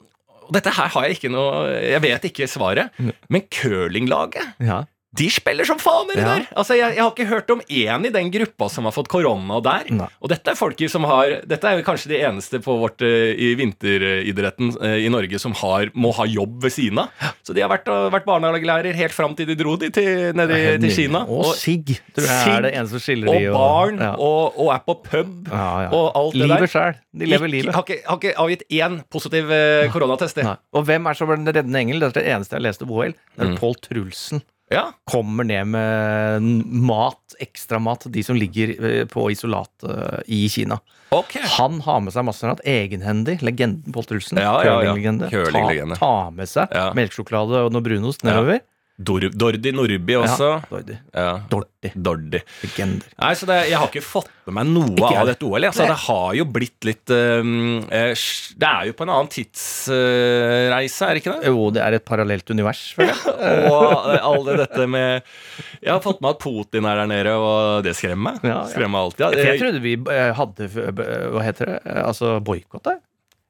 og 0.49 0.55
dette 0.57 0.71
her 0.73 0.89
har 0.89 1.05
jeg 1.05 1.19
ikke 1.19 1.29
noe 1.29 1.67
Jeg 1.77 2.01
vet 2.01 2.23
ikke 2.31 2.47
svaret. 2.49 2.95
Men 3.29 3.45
curlinglaget 3.53 4.57
Ja. 4.65 4.83
De 5.17 5.25
spiller 5.33 5.65
som 5.65 5.79
faen, 5.81 6.05
dere 6.11 6.21
Ja. 6.21 6.35
der! 6.37 6.43
Altså, 6.55 6.75
jeg, 6.77 6.93
jeg 6.95 7.01
har 7.01 7.09
ikke 7.11 7.25
hørt 7.25 7.49
om 7.49 7.61
én 7.65 8.05
i 8.05 8.11
den 8.13 8.27
gruppa 8.31 8.67
som 8.69 8.85
har 8.85 8.93
fått 8.93 9.07
korona 9.09 9.57
der. 9.65 9.87
Nei. 9.89 10.07
Og 10.21 10.29
dette 10.29 10.51
er 10.51 10.55
folk 10.59 10.77
som 10.89 11.03
har 11.09 11.39
Dette 11.49 11.65
er 11.65 11.81
kanskje 11.81 12.11
de 12.11 12.19
eneste 12.21 12.59
på 12.61 12.75
vårt, 12.77 13.01
eh, 13.01 13.33
i 13.33 13.55
vinteridretten 13.57 14.69
eh, 14.85 14.99
i 15.05 15.09
Norge 15.09 15.39
som 15.41 15.53
har, 15.57 15.89
må 15.97 16.11
ha 16.13 16.25
jobb 16.29 16.61
ved 16.63 16.71
siden 16.75 16.99
av. 17.01 17.09
Så 17.43 17.55
de 17.57 17.63
har 17.63 17.71
vært, 17.71 17.89
vært 18.13 18.27
barnehagelærer 18.29 18.93
helt 18.99 19.15
fram 19.15 19.33
til 19.35 19.49
de 19.49 19.55
dro 19.59 19.75
de 19.81 19.89
til, 19.95 20.29
ned 20.37 20.53
i, 20.53 20.61
til 20.85 20.93
Kina. 20.95 21.23
Og 21.25 21.53
sigg, 21.57 21.95
tror 22.15 22.29
jeg 22.29 22.53
er 22.59 22.67
det 22.67 22.73
eneste 22.77 22.99
som 22.99 23.03
skiller 23.07 23.31
og 23.33 23.57
barn, 23.57 23.97
ja. 24.05 24.11
og, 24.15 24.59
og 24.61 24.71
er 24.75 24.85
på 24.85 24.97
pub, 25.09 25.49
Ja, 25.49 25.89
og 25.89 26.11
alt 26.21 26.37
det 26.37 26.45
Livet 26.45 26.67
der. 26.67 26.73
sjøl. 26.75 27.01
De 27.19 27.25
lever 27.33 27.49
livet. 27.51 27.73
Har 27.75 27.83
ikke, 27.87 27.99
har 28.05 28.21
ikke 28.21 28.35
avgitt 28.45 28.63
én 28.77 29.01
positiv 29.11 29.49
eh, 29.51 29.89
koronatest. 29.93 30.37
de. 30.37 30.53
Og 30.77 30.85
hvem 30.85 31.09
er 31.09 31.17
som 31.17 31.33
den 31.33 31.49
reddende 31.49 31.81
engel? 31.81 31.99
Det 32.05 32.11
er 32.13 32.19
det 32.21 32.27
eneste 32.37 32.57
jeg 32.59 32.67
leste 32.69 32.85
på 32.85 33.01
OL. 33.01 33.13
Det 33.17 33.47
Mm. 33.49 33.53
er 33.55 33.59
Pål 33.59 33.75
Trulsen. 33.81 34.41
Ja. 34.69 34.85
Kommer 35.09 35.47
ned 35.49 35.67
med 35.73 36.41
mat, 36.65 37.35
ekstramat, 37.41 38.05
til 38.05 38.13
de 38.13 38.23
som 38.25 38.37
ligger 38.37 38.73
eh, 38.77 39.03
på 39.09 39.25
isolat 39.33 39.85
eh, 39.87 40.19
i 40.27 40.43
Kina. 40.51 40.77
Okay. 41.09 41.41
Han 41.57 41.79
har 41.85 42.03
med 42.05 42.13
seg 42.13 42.27
masse 42.27 42.45
mat. 42.45 42.61
Egenhendig. 42.69 43.39
Legenden 43.45 43.95
Pål 43.95 44.05
Trulsen. 44.11 44.41
Ja, 44.41 44.59
ja, 44.65 44.75
ja. 44.85 44.93
Curlinglegende. 44.93 45.97
Ta, 45.97 46.05
ta 46.05 46.35
med 46.35 46.49
seg 46.51 46.75
melkesjokolade 46.97 47.65
og 47.65 47.73
noe 47.73 47.85
brunost 47.85 48.25
nedover. 48.27 48.61
Dor 48.99 49.23
Dordi 49.31 49.71
Nordby 49.71 50.15
også. 50.19 50.47
Ja, 50.57 50.67
Dordi. 50.67 50.95
Ja. 51.15 51.29
Dordi. 51.47 51.91
Dordi. 51.95 52.41
Legender. 52.65 53.07
Nei, 53.21 53.29
så 53.39 53.47
det, 53.47 53.59
Jeg 53.69 53.79
har 53.79 53.87
ikke 53.87 54.03
fått 54.03 54.27
med 54.49 54.57
meg 54.57 54.67
noe 54.73 54.91
Ikke 54.97 55.21
av 55.21 55.29
dette 55.29 55.47
OL. 55.47 55.67
Altså, 55.69 55.85
det 55.87 55.95
har 56.03 56.33
jo 56.35 56.45
blitt 56.57 56.87
litt 56.87 57.13
um, 57.15 57.85
Det 57.87 58.67
er 58.67 58.89
jo 58.89 58.97
på 58.99 59.05
en 59.07 59.13
annen 59.15 59.31
tidsreise, 59.31 61.07
er 61.07 61.15
det 61.15 61.23
ikke 61.23 61.37
det? 61.37 61.53
Jo, 61.53 61.69
det 61.75 61.83
er 61.85 61.95
et 61.95 62.07
parallelt 62.07 62.51
univers. 62.51 62.83
Ja. 62.99 63.15
Og 63.71 64.09
eh, 64.11 64.25
alle 64.25 64.57
dette 64.65 64.87
med 64.91 65.23
Jeg 65.79 65.93
har 65.93 66.03
fått 66.03 66.19
med 66.19 66.35
at 66.35 66.43
Putin 66.43 66.87
er 66.89 66.99
der 66.99 67.11
nede, 67.13 67.35
og 67.39 67.85
det 67.87 67.95
skremmer 67.95 68.33
meg. 68.33 68.43
Ja, 68.43 68.57
ja. 68.57 68.71
Skremmer 68.73 69.07
alltid. 69.07 69.39
Jeg 69.39 69.61
trodde 69.63 69.83
vi 69.85 69.95
eh, 69.95 70.33
hadde 70.35 70.67
Hva 70.75 71.45
heter 71.45 71.77
det? 71.77 71.79
Altså 72.03 72.35
boikott 72.43 72.83
der. 72.89 72.99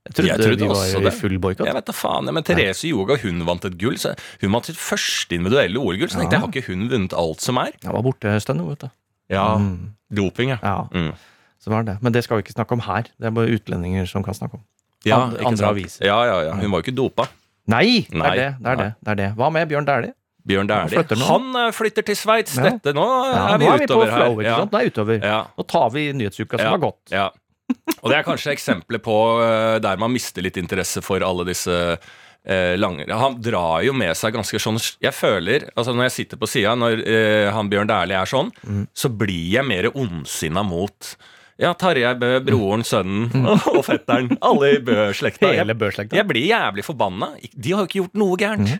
Jeg 0.09 0.15
trodde, 0.17 0.27
Jeg 0.29 0.39
trodde 0.41 0.63
vi 0.65 0.69
også 0.73 1.01
var 1.03 1.11
i 1.13 1.15
full 1.19 1.37
boikott. 1.39 1.67
jeg 1.69 1.75
vet 1.77 1.85
da 1.85 1.93
faen, 1.93 2.25
ja, 2.25 2.31
men 2.33 2.43
Therese 2.43 2.89
Joga 2.89 3.15
hun 3.21 3.43
vant 3.45 3.65
et 3.69 3.77
gull. 3.77 3.95
Så 4.01 4.15
hun 4.41 4.51
vant 4.55 4.65
sitt 4.65 4.79
første 4.81 5.35
individuelle 5.37 5.77
OL-gull. 5.77 6.09
Så 6.09 6.17
tenkte 6.19 6.33
jeg, 6.37 6.41
har 6.41 6.49
ikke 6.49 6.65
hun 6.71 6.87
vunnet 6.89 7.13
alt 7.13 7.41
som 7.45 7.57
er? 7.61 7.71
Jeg 7.83 7.93
var 7.93 8.01
borte 8.03 8.25
en 8.33 8.39
stund, 8.41 8.61
vet 8.67 8.79
du. 8.85 8.89
Ja, 9.29 9.57
Mm. 9.57 9.93
Doping, 10.11 10.49
ja. 10.49 10.57
Ja, 10.63 10.87
Mm. 10.91 11.13
så 11.61 11.69
var 11.69 11.83
det. 11.85 11.97
Men 12.01 12.11
det 12.11 12.23
skal 12.25 12.37
vi 12.37 12.43
ikke 12.43 12.55
snakke 12.57 12.71
om 12.73 12.79
her. 12.81 13.03
Det 13.19 13.27
er 13.27 13.31
bare 13.31 13.47
utlendinger 13.53 14.07
som 14.09 14.23
kan 14.23 14.33
snakke 14.33 14.55
om. 14.55 14.63
ja 15.05 15.21
And, 15.29 15.37
andre 15.45 15.67
aviser. 15.67 16.05
Ja, 16.05 16.23
ja, 16.25 16.41
ja. 16.49 16.53
Hun 16.55 16.71
var 16.71 16.81
jo 16.81 16.91
ikke 16.91 16.95
dopa. 16.97 17.27
Nei! 17.67 18.01
Det 18.09 18.17
er 18.17 18.35
det. 18.35 18.55
det, 18.59 18.65
er 18.71 18.75
det, 18.75 18.93
det, 19.05 19.11
er 19.11 19.15
det. 19.15 19.35
Hva 19.37 19.49
med 19.53 19.69
Bjørn 19.69 19.85
Dæhlie? 19.85 20.13
Bjørn 20.47 20.67
Dæhlie. 20.67 21.25
Han 21.27 21.55
eh, 21.55 21.71
flytter 21.71 22.01
til 22.01 22.15
Sveits. 22.15 22.57
Ja. 22.57 22.63
Dette 22.71 22.93
nå 22.97 23.03
Ja, 23.05 23.53
er 23.53 23.57
vi 23.59 23.65
nå 23.65 23.73
er 23.73 23.77
vi 23.77 23.85
utover 23.85 24.09
her. 24.09 24.17
flow, 24.17 24.41
sant? 24.41 24.71
Nå 24.71 24.79
er 24.79 24.83
vi 24.83 24.89
utover. 24.89 25.19
Ja. 25.23 25.43
Nå 25.57 25.63
tar 25.67 25.89
vi 25.93 26.11
nyhetsuka 26.13 26.57
som 26.57 26.65
Ja. 26.65 26.69
har 26.71 26.77
gått. 26.79 27.11
Ja. 27.11 27.29
Og 28.03 28.09
det 28.11 28.17
er 28.19 28.23
kanskje 28.27 28.53
eksempler 28.55 29.01
på 29.03 29.15
eh, 29.43 29.77
der 29.83 29.97
man 30.01 30.13
mister 30.13 30.41
litt 30.45 30.57
interesse 30.61 31.01
for 31.03 31.19
alle 31.25 31.43
disse 31.49 31.73
eh, 31.99 32.75
langere. 32.79 33.17
Han 33.19 33.35
drar 33.43 33.81
jo 33.85 33.91
med 33.93 34.15
seg 34.17 34.33
ganske 34.37 34.61
sånn 34.63 34.79
Jeg 35.03 35.11
føler, 35.13 35.67
altså 35.75 35.93
når 35.93 36.07
jeg 36.07 36.15
sitter 36.19 36.39
på 36.41 36.47
sida, 36.49 36.75
når 36.79 37.03
eh, 37.05 37.49
han 37.53 37.69
Bjørn 37.71 37.91
Dæhlie 37.91 38.21
er 38.21 38.29
sånn, 38.31 38.53
Mm. 38.63 38.85
så 38.95 39.09
blir 39.11 39.51
jeg 39.57 39.67
mer 39.67 39.89
ondsinna 39.93 40.63
mot 40.65 41.13
ja, 41.59 41.73
Tarjei 41.75 42.13
Bø, 42.15 42.37
broren, 42.47 42.85
sønnen 42.87 43.27
og 43.43 43.81
fetteren. 43.83 44.29
Alle 44.47 44.69
i 44.77 44.79
Bø-slekta. 44.79 45.49
Mm. 45.49 45.57
Hele 45.57 45.73
Jeg- 45.73 45.79
Bø-slekta. 45.81 46.15
Jeg 46.15 46.27
blir 46.29 46.45
jævlig 46.47 46.85
forbanna. 46.87 47.33
De 47.51 47.73
har 47.75 47.81
jo 47.83 47.87
ikke 47.89 47.99
gjort 47.99 48.15
noe 48.21 48.37
gærent. 48.39 48.77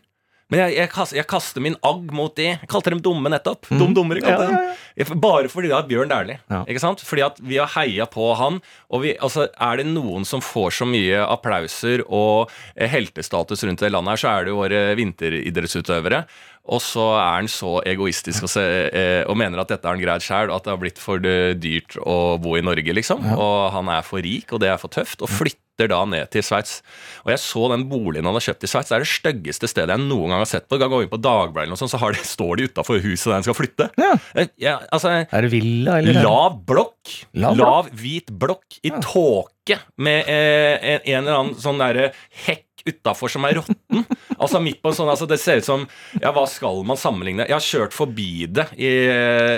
Men 0.50 0.64
jeg, 0.64 0.76
jeg, 0.80 0.90
kaster, 0.90 1.18
jeg 1.20 1.30
kaster 1.30 1.62
min 1.62 1.76
agg 1.86 2.10
mot 2.16 2.34
de. 2.38 2.48
Jeg 2.56 2.70
kalte 2.72 2.90
dem 2.90 3.02
dumme 3.06 3.30
nettopp. 3.30 3.68
Mm. 3.70 3.82
Dum 3.82 3.92
dummere, 3.94 4.24
kalte 4.24 4.48
ja, 4.48 4.62
dem. 4.98 5.20
Bare 5.22 5.52
fordi 5.52 5.70
det 5.70 5.76
er 5.78 5.90
Bjørn 5.92 6.10
Dæhlie. 6.10 6.40
Ja. 6.50 6.64
Ikke 6.66 6.82
sant? 6.82 7.04
Fordi 7.06 7.24
at 7.28 7.38
vi 7.46 7.60
har 7.62 7.70
heia 7.76 8.08
på 8.10 8.32
han. 8.40 8.58
Og 8.90 9.04
vi, 9.06 9.14
altså, 9.22 9.46
er 9.54 9.78
det 9.78 9.86
noen 9.92 10.26
som 10.26 10.42
får 10.42 10.80
så 10.80 10.90
mye 10.90 11.22
applauser 11.22 12.02
og 12.08 12.50
eh, 12.74 12.90
heltestatus 12.90 13.62
rundt 13.68 13.86
det 13.86 13.94
landet 13.94 14.16
her, 14.16 14.24
så 14.24 14.32
er 14.34 14.48
det 14.48 14.56
jo 14.56 14.62
våre 14.64 14.82
vinteridrettsutøvere. 14.98 16.24
Og 16.70 16.82
så 16.86 17.06
er 17.18 17.40
han 17.40 17.48
så 17.50 17.80
egoistisk 17.90 18.46
og, 18.46 18.52
se, 18.54 18.62
eh, 18.94 19.24
og 19.26 19.38
mener 19.42 19.64
at 19.64 19.72
dette 19.74 19.88
er 19.90 19.96
han 19.96 20.04
greid 20.04 20.22
sjæl, 20.26 20.52
at 20.54 20.68
det 20.68 20.74
har 20.76 20.82
blitt 20.84 21.02
for 21.02 21.24
eh, 21.26 21.56
dyrt 21.58 21.98
å 22.06 22.38
bo 22.42 22.54
i 22.60 22.62
Norge, 22.66 22.94
liksom. 22.94 23.26
Og 23.34 23.72
han 23.74 23.90
er 23.90 24.06
for 24.06 24.22
rik, 24.22 24.54
og 24.54 24.62
det 24.62 24.70
er 24.70 24.78
for 24.82 24.94
tøft. 24.94 25.24
Og 25.26 25.32
flytter 25.34 25.90
da 25.90 26.02
ned 26.06 26.28
til 26.34 26.44
Sveits. 26.44 26.82
Og 27.24 27.30
jeg 27.32 27.40
så 27.40 27.70
den 27.72 27.86
boligen 27.90 28.28
han 28.28 28.36
har 28.36 28.44
kjøpt 28.44 28.66
i 28.68 28.70
Sveits. 28.70 28.90
Det 28.92 28.98
er 28.98 29.06
det 29.06 29.10
styggeste 29.14 29.70
stedet 29.72 29.96
jeg 29.96 30.04
noen 30.10 30.34
gang 30.34 30.44
har 30.44 30.50
sett 30.52 30.68
på. 30.70 30.78
Kan 30.82 30.92
gå 30.92 31.02
inn 31.06 31.12
på 31.12 31.22
Dagbladet 31.24 31.66
eller 31.66 31.74
noe 31.74 31.80
sånt, 31.80 31.94
så 31.94 32.02
har 32.04 32.14
de, 32.14 32.22
står 32.28 32.60
de 32.60 32.68
utafor 32.70 33.00
huset 33.02 33.30
der 33.32 33.38
han 33.40 33.48
skal 33.48 33.58
flytte. 33.58 33.90
Ja. 33.98 34.12
Eh, 34.36 34.52
Ja, 34.60 34.76
altså, 34.92 35.14
Er 35.26 35.46
det 35.48 35.52
villa, 35.54 35.98
eller? 36.04 36.20
Lav 36.22 36.60
blokk. 36.68 37.16
Lav 37.40 37.56
Lav, 37.58 37.90
hvit 37.96 38.28
blokk 38.30 38.78
i 38.84 38.92
tåke 39.00 39.80
med 40.02 40.28
eh, 40.28 40.76
en, 40.96 41.00
en 41.06 41.22
eller 41.24 41.38
annen 41.40 41.58
sånn 41.62 41.80
derre 41.80 42.12
hekk 42.46 42.66
utafor 42.88 43.32
som 43.34 43.44
er 43.50 43.58
råtten. 43.60 44.06
Altså 44.40 44.62
midt 44.64 44.80
på 44.84 44.92
en 44.92 44.96
sånn 44.96 45.10
altså 45.12 45.26
Det 45.28 45.36
ser 45.42 45.60
ut 45.60 45.66
som 45.68 45.82
Ja, 46.22 46.30
hva 46.36 46.46
skal 46.48 46.80
man 46.88 46.98
sammenligne? 47.00 47.44
Jeg 47.50 47.56
har 47.58 47.66
kjørt 47.66 47.96
forbi 47.96 48.46
det 48.48 48.68
i 48.80 48.92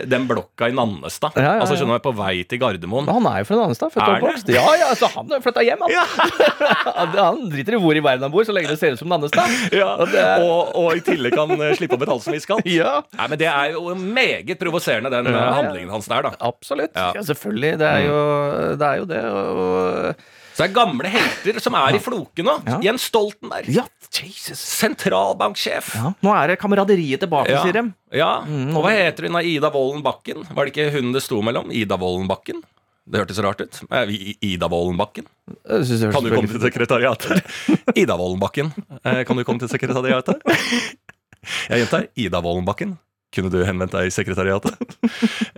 den 0.10 0.26
blokka 0.30 0.70
i 0.72 0.76
Nannestad. 0.76 1.36
Ja, 1.38 1.44
ja, 1.44 1.54
ja. 1.58 1.62
Altså 1.66 1.78
skjønner 1.80 2.00
du, 2.02 2.06
på 2.08 2.14
vei 2.18 2.42
til 2.50 2.62
Gardermoen. 2.62 3.06
Men 3.10 3.20
han 3.20 3.30
er 3.34 3.44
jo 3.44 3.50
fra 3.52 3.60
Nannestad. 3.62 3.94
Født 3.94 4.04
og 4.08 4.16
oppvokst. 4.18 4.52
Ja, 4.56 4.66
ja, 4.82 4.90
så 4.98 5.10
han 5.14 5.30
har 5.36 5.44
flytta 5.46 5.66
hjem, 5.68 5.84
han. 5.88 7.14
han. 7.18 7.42
Driter 7.52 7.78
i 7.78 7.82
hvor 7.84 7.98
i 7.98 8.04
verden 8.04 8.26
han 8.28 8.34
bor, 8.34 8.46
så 8.48 8.56
lenge 8.56 8.72
det 8.72 8.80
ser 8.82 8.96
ut 8.98 9.02
som 9.04 9.12
Nannestad. 9.12 9.56
Ja, 9.76 9.92
Og 10.02 10.16
er- 10.18 10.44
og, 10.46 10.74
og 10.82 10.98
i 10.98 11.04
tillegg 11.06 11.36
kan 11.38 11.52
eh, 11.58 11.74
slippe 11.78 11.98
å 11.98 12.02
betale 12.02 12.24
så 12.24 12.34
mye 12.34 12.44
skatt. 12.44 12.66
Ja, 12.72 12.98
Nei, 13.18 13.28
men 13.32 13.42
Det 13.42 13.50
er 13.52 13.76
jo 13.76 13.96
meget 13.98 14.58
provoserende, 14.62 15.12
den 15.14 15.30
eh, 15.32 15.40
handlingen 15.60 15.92
hans 15.94 16.10
der, 16.12 16.28
da. 16.30 16.34
absolutt. 16.52 16.94
Ja. 16.96 17.12
Ja, 17.18 17.24
selvfølgelig. 17.28 17.76
Det 17.82 17.88
er 17.90 18.06
jo 18.08 18.20
det. 18.82 18.88
Er 18.92 19.02
jo 19.02 19.10
det 19.10 19.24
og, 19.32 20.24
Så 20.52 20.64
det 20.66 20.70
er 20.70 20.74
gamle 20.76 21.08
helter 21.14 21.60
som 21.64 21.76
er 21.80 21.96
i 21.96 22.00
floke 22.04 22.44
nå. 22.44 22.58
Ja. 22.68 22.80
Jens 22.84 23.06
Stoltenberg. 23.10 23.70
ja, 23.72 23.86
Jesus. 24.12 24.60
Sentralbanksjef. 24.82 25.94
Ja, 25.96 26.12
nå 26.22 26.34
er 26.36 26.48
det 26.52 26.60
kameraderiet 26.60 27.22
tilbake, 27.24 27.50
Ja. 27.54 27.62
sier 27.64 27.74
de. 27.74 27.84
Ja, 28.12 28.42
Mm, 28.44 28.76
og 28.76 28.84
hva 28.84 28.92
heter 28.92 29.24
hun 29.30 29.34
da? 29.34 29.40
Ida 29.40 29.70
Wolden 29.72 30.04
Bakken? 30.04 30.44
Var 30.54 30.66
det 30.66 30.74
ikke 30.76 30.92
hun 30.92 31.12
det 31.14 31.22
sto 31.24 31.42
mellom? 31.42 31.72
Ida 31.72 31.98
Wolden 31.98 32.28
Bakken? 32.28 32.62
Det 33.10 33.18
hørtes 33.24 33.40
rart 33.44 33.62
ut. 33.62 33.80
Er 33.90 34.06
vi 34.06 34.18
i 34.42 34.54
Ida 34.54 34.68
Wolden 34.70 34.98
Bakken? 35.00 35.26
Jeg 35.68 35.86
synes 35.86 36.00
det 36.00 36.08
høres 36.12 36.16
Kan 36.16 36.24
du 36.24 36.36
komme 36.36 36.48
til 36.52 36.62
sekretariatet? 36.62 37.96
Ida 38.04 38.16
Wolden 38.18 38.40
Bakken, 38.40 38.74
eh, 39.04 39.24
kan 39.24 39.36
du 39.38 39.44
komme 39.44 39.60
til 39.60 39.70
sekretariatet? 39.72 40.42
Jeg 41.70 41.82
gjentar. 41.88 42.08
Ida 42.16 42.42
Wolden 42.42 42.66
Bakken. 42.68 42.98
Kunne 43.32 43.52
du 43.54 43.62
henvendt 43.64 43.94
deg 43.96 44.10
i 44.10 44.14
sekretariatet? 44.14 44.78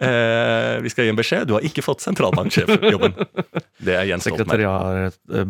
Eh, 0.03 0.81
vi 0.83 0.89
skal 0.91 1.05
gi 1.05 1.11
en 1.13 1.17
beskjed. 1.17 1.45
Du 1.47 1.53
har 1.55 1.63
ikke 1.63 1.83
fått 1.85 2.01
sentralbanksjefjobben. 2.03 3.13
Det 3.85 3.93
er 3.95 4.07
Jens 4.09 4.25
Stoltenberg. 4.25 4.59
Sekretariat, 4.59 5.13
eh. 5.31 5.45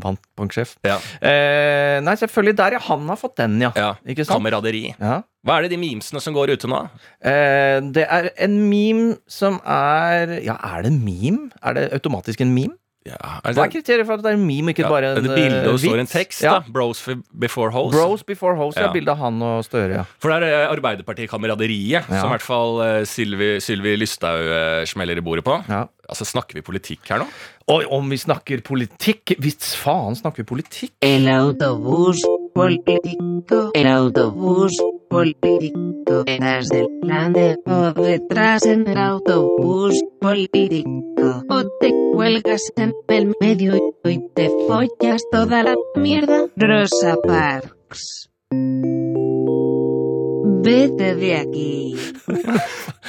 Ja. 0.85 0.97
Eh, 1.25 1.97
nei, 2.05 2.13
selvfølgelig. 2.19 2.53
Der, 2.59 2.75
ja. 2.77 2.81
Han 2.91 3.07
har 3.09 3.17
fått 3.17 3.39
den, 3.39 3.55
ja. 3.63 3.71
ja. 3.79 3.93
Ikke 4.05 4.27
sant? 4.27 4.35
Kameraderi. 4.35 4.83
Ja. 4.99 5.23
Hva 5.47 5.57
er 5.57 5.65
det 5.65 5.73
de 5.73 5.79
memesene 5.81 6.21
som 6.21 6.35
går 6.35 6.53
ute 6.53 6.69
nå? 6.69 6.83
Eh, 7.25 7.79
det 7.95 8.05
er 8.05 8.29
en 8.45 8.59
meme 8.69 9.17
som 9.31 9.57
er 9.65 10.37
Ja, 10.45 10.59
er 10.75 10.85
det 10.85 10.93
meme? 10.93 11.49
Er 11.63 11.79
det 11.79 11.89
automatisk 11.97 12.45
en 12.45 12.53
meme? 12.53 12.77
Ja, 13.03 13.17
Hva 13.43 13.65
er 13.65 13.71
kriteriet 13.73 14.07
for 14.07 14.15
at 14.15 14.21
det 14.23 14.29
er 14.31 14.37
en 14.37 14.45
meme, 14.47 14.71
ikke 14.71 14.85
ja, 14.85 14.89
bare 14.91 15.09
en 15.17 15.25
det 15.25 15.31
er 15.33 15.35
bilde 15.35 15.63
og 15.67 15.73
eh, 15.75 15.81
står 15.83 15.99
en 15.99 16.07
tekst. 16.07 16.43
Ja. 16.45 16.53
da 16.63 16.71
Bros 16.71 17.01
before 17.35 17.71
hoes. 17.75 17.91
Bros 17.91 18.23
before 18.23 18.55
hoes, 18.55 18.77
ja. 18.79 18.85
Ja. 18.87 18.93
Bilde 18.95 19.11
av 19.11 19.19
han 19.19 19.41
og 19.43 19.65
Støre, 19.67 19.97
ja. 19.99 20.05
For 20.23 20.31
det 20.31 20.47
er 20.53 20.69
Arbeiderpartikameraderiet 20.71 22.07
Ja. 22.07 22.21
som 22.21 22.29
i 22.29 22.33
hvert 22.37 22.45
fall 22.45 22.79
eh, 22.85 23.01
Sylvi, 23.09 23.57
Sylvi 23.63 23.97
Lysthaug 23.99 24.47
eh, 24.47 24.85
smeller 24.87 25.19
i 25.19 25.25
bordet 25.25 25.43
på. 25.43 25.59
ja. 25.67 25.85
Altså, 26.03 26.25
Snakker 26.27 26.57
vi 26.57 26.61
politikk 26.67 27.07
her 27.13 27.21
nå? 27.23 27.27
Og 27.71 27.85
om 27.95 28.09
vi 28.11 28.17
snakker 28.19 28.59
politikk 28.67 29.37
Hvis 29.39 29.69
faen 29.79 30.17
snakker 30.19 30.43
vi 30.43 30.47
politikk? 30.49 30.91
El 30.99 31.29
autobús 31.31 32.19
político, 32.53 33.71
el 33.73 33.87
autobús 33.87 34.77
político, 35.09 36.23
eras 36.25 36.69
del 36.69 36.87
plan 37.01 37.33
de 37.33 37.57
o 37.65 37.93
detrás 37.93 38.65
en 38.65 38.87
el 38.87 38.97
autobús 38.97 40.03
político, 40.19 41.43
o 41.49 41.63
te 41.79 41.91
cuelgas 42.13 42.61
en 42.75 42.93
el 43.07 43.33
medio 43.39 43.75
y 44.03 44.19
te 44.33 44.49
follas 44.67 45.23
toda 45.31 45.63
la 45.63 45.75
mierda. 45.95 46.47
Rosa 46.55 47.17
Parks. 47.25 48.29
Vete 50.63 51.09
veki. 51.19 51.69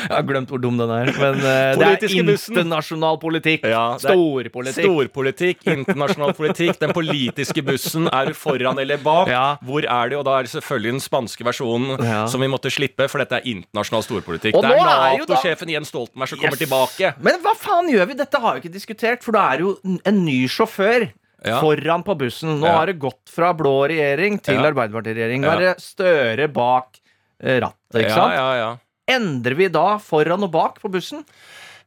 Jeg 0.04 0.10
har 0.10 0.24
glemt 0.26 0.50
hvor 0.52 0.60
dum 0.60 0.76
den 0.76 0.90
er. 0.92 1.08
Men 1.16 1.38
uh, 1.40 1.78
det 1.78 1.86
er 1.86 2.14
internasjonal 2.18 3.16
politikk. 3.22 3.62
Ja, 3.70 3.94
Storpolitikk. 4.02 4.82
Storpolitikk, 4.84 5.62
internasjonal 5.70 6.34
politikk, 6.40 6.76
den 6.82 6.92
politiske 6.96 7.62
bussen. 7.64 8.08
Er 8.12 8.28
du 8.32 8.36
foran 8.36 8.78
eller 8.82 9.00
bak? 9.00 9.30
Ja. 9.32 9.44
Hvor 9.64 9.86
er 9.86 10.12
du? 10.12 10.18
Og 10.20 10.26
da 10.28 10.36
er 10.40 10.48
det 10.48 10.52
selvfølgelig 10.52 10.96
den 10.96 11.04
spanske 11.04 11.46
versjonen 11.46 11.94
Ja. 12.04 12.24
som 12.30 12.42
vi 12.44 12.50
måtte 12.52 12.72
slippe, 12.74 13.06
for 13.08 13.22
dette 13.22 13.38
er 13.40 13.48
internasjonal 13.54 14.04
storpolitikk. 14.04 14.58
Og 14.58 14.66
Det 14.66 14.74
er 14.74 14.82
da- 14.84 15.12
Nato-sjefen 15.14 15.72
Jens 15.72 15.88
Stoltenberg 15.94 16.28
som 16.34 16.42
kommer 16.42 16.60
tilbake. 16.60 17.14
Men 17.24 17.40
hva 17.44 17.54
faen 17.56 17.88
gjør 17.94 18.10
vi? 18.10 18.18
Dette 18.20 18.40
har 18.42 18.58
vi 18.58 18.64
ikke 18.64 18.74
diskutert, 18.74 19.22
for 19.24 19.32
det 19.38 19.40
er 19.54 19.64
jo 19.64 19.76
en 20.04 20.24
ny 20.26 20.42
sjåfør. 20.50 21.08
Ja. 21.44 21.58
Foran 21.60 22.02
på 22.04 22.14
bussen. 22.18 22.58
Nå 22.60 22.66
Ja. 22.66 22.76
har 22.80 22.86
det 22.92 22.98
gått 22.98 23.28
fra 23.30 23.52
blå 23.54 23.86
regjering 23.88 24.38
til 24.42 24.54
Ja. 24.60 24.68
Arbeiderpartiregjering. 24.72 25.40
Nå 25.44 25.48
Ja. 25.48 25.54
er 25.56 25.60
det 25.74 25.80
Støre 25.84 26.48
bak 26.52 27.00
rattet, 27.42 28.00
ikke 28.00 28.10
Ja, 28.10 28.28
ja, 28.34 28.48
ja. 28.60 28.70
Endrer 29.14 29.56
vi 29.58 29.68
da 29.68 29.98
foran 30.00 30.46
og 30.46 30.52
bak 30.54 30.80
på 30.80 30.90
bussen? 30.92 31.24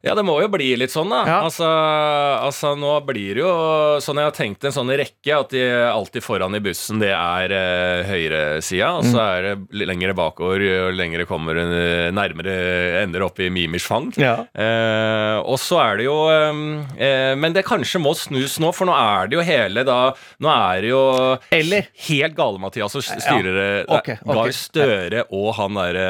Ja, 0.07 0.15
det 0.17 0.23
må 0.25 0.37
jo 0.41 0.47
bli 0.53 0.71
litt 0.79 0.93
sånn, 0.93 1.09
da. 1.11 1.21
Ja. 1.27 1.37
Altså, 1.47 1.67
altså, 1.67 2.73
nå 2.79 2.93
blir 3.07 3.37
det 3.37 3.43
jo 3.43 3.51
sånn 4.03 4.19
jeg 4.21 4.29
har 4.29 4.35
tenkt 4.37 4.65
en 4.67 4.75
sånn 4.75 4.91
rekke, 4.97 5.35
at 5.37 5.51
de 5.53 5.63
alltid 5.91 6.23
foran 6.25 6.55
i 6.57 6.61
bussen, 6.63 7.01
det 7.03 7.11
er 7.13 7.53
eh, 7.53 8.03
høyresida, 8.09 8.93
og 8.97 9.03
Mm. 9.07 9.11
så 9.13 9.21
er 9.23 9.41
det 9.47 9.85
lengre 9.87 10.13
bakover, 10.17 10.63
jo 10.63 10.89
lengre 10.95 11.25
kommer 11.29 11.57
en, 11.61 11.73
nærmere 12.15 12.55
ender 13.03 13.23
opp 13.27 13.39
i 13.43 13.49
Mimers 13.53 13.85
fang. 13.87 14.09
Ja. 14.17 14.45
Eh, 14.57 15.37
og 15.43 15.59
så 15.61 15.79
er 15.83 15.97
det 16.01 16.07
jo 16.07 16.17
eh, 16.31 16.61
eh, 16.97 17.33
Men 17.35 17.53
det 17.55 17.65
kanskje 17.67 17.99
må 18.01 18.13
snus 18.17 18.57
nå, 18.63 18.71
for 18.75 18.87
nå 18.89 18.95
er 18.97 19.27
det 19.29 19.37
jo 19.37 19.43
hele 19.45 19.83
da 19.87 19.97
Nå 20.43 20.49
er 20.51 20.81
det 20.85 20.89
jo 20.91 21.01
Eller? 21.53 21.87
helt 22.07 22.35
gale-Mathias 22.37 22.95
som 22.95 23.01
styrer 23.03 23.53
det. 23.57 23.67
Ja. 23.87 23.97
Okay, 23.99 24.17
okay. 24.23 24.33
Gahr 24.37 24.55
Støre 24.57 25.23
og 25.33 25.53
han 25.59 25.77
derre 25.77 26.07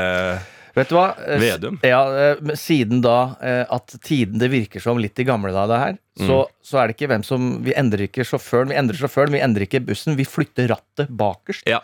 Vet 0.77 0.91
du 0.91 0.95
hva? 0.99 1.07
Eh, 1.25 1.39
Vedum. 1.41 1.79
Ja, 1.85 2.01
eh, 2.21 2.53
siden 2.59 3.01
da 3.03 3.17
eh, 3.41 3.63
at 3.73 3.97
tiden 4.05 4.37
det 4.41 4.51
virker 4.53 4.83
som 4.83 5.01
litt 5.01 5.17
i 5.19 5.25
gamle 5.27 5.49
dager 5.55 5.73
det 5.73 5.81
her, 5.83 5.99
så, 6.21 6.37
Mm. 6.47 6.55
så 6.65 6.79
er 6.81 6.87
det 6.89 6.95
ikke 6.97 7.09
hvem 7.11 7.23
som 7.25 7.49
Vi 7.65 7.73
endrer 7.77 8.07
ikke 8.07 8.23
sjåføren, 8.25 8.69
vi 8.71 8.77
endrer 8.79 8.97
sjåføren, 8.97 9.33
vi 9.35 9.41
endrer 9.43 9.65
ikke 9.67 9.83
bussen. 9.85 10.15
Vi 10.17 10.25
flytter 10.25 10.69
rattet 10.71 11.09
bakerst. 11.13 11.65
Ja. 11.69 11.81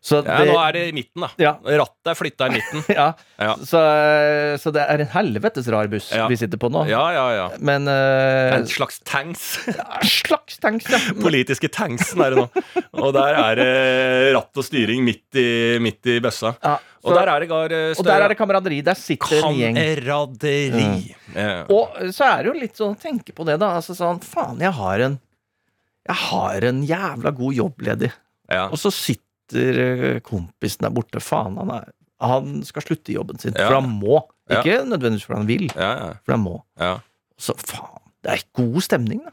Så 0.00 0.22
ja, 0.24 0.38
nå 0.48 0.54
er 0.56 0.72
det 0.72 0.82
i 0.88 0.92
midten, 0.96 1.20
da. 1.20 1.28
Ja. 1.36 1.50
Rattet 1.60 2.08
er 2.08 2.16
flytta 2.16 2.46
i 2.48 2.54
midten. 2.54 2.84
ja. 2.96 3.10
Ja. 3.36 3.56
Så, 3.60 3.80
så 4.62 4.72
det 4.72 4.80
er 4.88 5.02
en 5.04 5.10
helvetes 5.12 5.68
rar 5.68 5.90
buss 5.92 6.06
Ja. 6.16 6.24
vi 6.30 6.38
sitter 6.40 6.56
på 6.62 6.70
nå. 6.72 6.86
Ja, 6.88 7.02
ja, 7.12 7.24
ja. 7.36 7.44
Men 7.60 7.84
uh, 7.90 8.54
En 8.56 8.64
slags 8.70 8.96
tanks. 9.04 9.58
Slags 10.24 10.56
tanks, 10.62 10.88
ja. 10.88 11.02
Politiske 11.26 11.68
tanksen 11.68 12.22
er 12.24 12.32
det 12.32 12.46
nå. 12.46 12.48
Og 12.96 13.12
der 13.18 13.36
er 13.42 13.60
det 13.60 13.68
ratt 14.38 14.56
og 14.56 14.64
styring 14.64 15.04
midt 15.04 15.36
i, 15.36 15.76
midt 15.84 16.08
i 16.08 16.16
bøssa. 16.24 16.54
ja. 16.64 16.78
Og 17.00 17.14
der 17.16 17.30
er 17.32 17.40
det 17.40 17.48
gar 17.48 17.72
eh, 17.72 17.94
og 17.96 18.04
der 18.04 18.24
er 18.26 18.28
det 18.32 18.36
kameraderi. 18.36 18.80
Der 18.84 18.98
sitter 18.98 19.38
en 19.48 19.54
gjeng. 19.56 19.78
Kameraderi. 19.78 21.14
Ja. 21.34 21.62
Og 21.72 21.96
så 22.12 22.26
er 22.28 22.42
det 22.44 22.50
jo 22.50 22.56
litt 22.60 22.76
sånn 22.76 22.92
å 22.96 23.00
tenke 23.00 23.32
på 23.36 23.46
det, 23.48 23.56
da. 23.62 23.70
Altså 23.78 23.96
sånn, 23.96 24.20
faen, 24.24 24.60
jeg 24.60 24.72
har 24.76 25.06
en 25.06 25.18
Jeg 26.10 26.16
har 26.26 26.64
en 26.64 26.82
jævla 26.88 27.30
god 27.36 27.54
jobb 27.54 27.82
ledig. 27.86 28.10
Ja. 28.50 28.66
Og 28.72 28.78
så 28.80 28.90
sitter 28.92 29.80
eh, 29.84 30.20
kompisen 30.26 30.84
der 30.86 30.92
borte. 30.96 31.20
Faen, 31.22 31.56
han, 31.60 31.70
er, 31.76 31.90
han 32.24 32.62
skal 32.66 32.82
slutte 32.84 33.12
i 33.12 33.16
jobben 33.18 33.38
sin. 33.40 33.52
Ja. 33.56 33.68
For 33.68 33.78
han 33.80 33.88
må. 34.00 34.22
Ikke 34.50 34.80
nødvendigvis 34.88 35.24
fordi 35.28 35.38
han 35.38 35.48
vil, 35.50 35.66
Ja, 35.76 35.90
ja, 36.00 36.08
for 36.24 36.34
han 36.36 36.42
må. 36.44 36.56
ja. 36.80 36.96
Så 37.40 37.54
faen, 37.56 38.00
det 38.26 38.32
er 38.34 38.42
god 38.58 38.82
stemning, 38.84 39.22
da. 39.24 39.30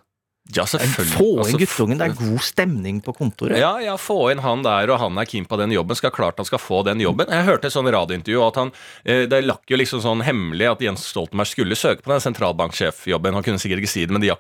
Ja, 0.56 0.64
selvfølgelig. 0.70 1.18
Få 1.18 1.26
inn 1.34 1.40
Altså, 1.44 1.60
guttungen, 1.60 2.00
det 2.00 2.06
er 2.08 2.14
god 2.16 2.44
stemning 2.46 3.00
på 3.04 3.14
kontoret. 3.18 3.58
Ja, 3.60 3.74
ja, 3.84 3.98
få 4.00 4.32
inn 4.32 4.40
han 4.44 4.64
der, 4.64 4.92
og 4.94 5.00
han 5.02 5.20
er 5.20 5.28
keen 5.28 5.48
på 5.50 5.58
den 5.60 5.74
jobben. 5.76 5.98
Skal 6.00 6.14
klart 6.16 6.40
han 6.40 6.48
skal 6.48 6.62
få 6.62 6.84
den 6.88 7.02
jobben. 7.04 7.28
Jeg 7.34 7.48
hørte 7.50 7.68
et 7.68 7.76
sånn 7.76 7.90
radiointervju 7.92 8.44
at 8.46 8.60
han 8.62 8.72
eh, 9.04 9.26
Det 9.28 9.42
lakk 9.44 9.68
jo 9.68 9.80
liksom 9.82 10.02
sånn 10.06 10.24
hemmelig 10.26 10.70
at 10.72 10.84
Jens 10.86 11.04
Stoltenberg 11.12 11.52
skulle 11.52 11.76
søke 11.80 12.06
på 12.06 12.14
den 12.14 12.24
sentralbanksjefjobben. 12.24 13.36
Han 13.38 13.46
kunne 13.46 13.62
sikkert 13.62 13.84
ikke 13.84 13.92
si 13.92 14.06
det, 14.08 14.16
men 14.16 14.24
de 14.24 14.32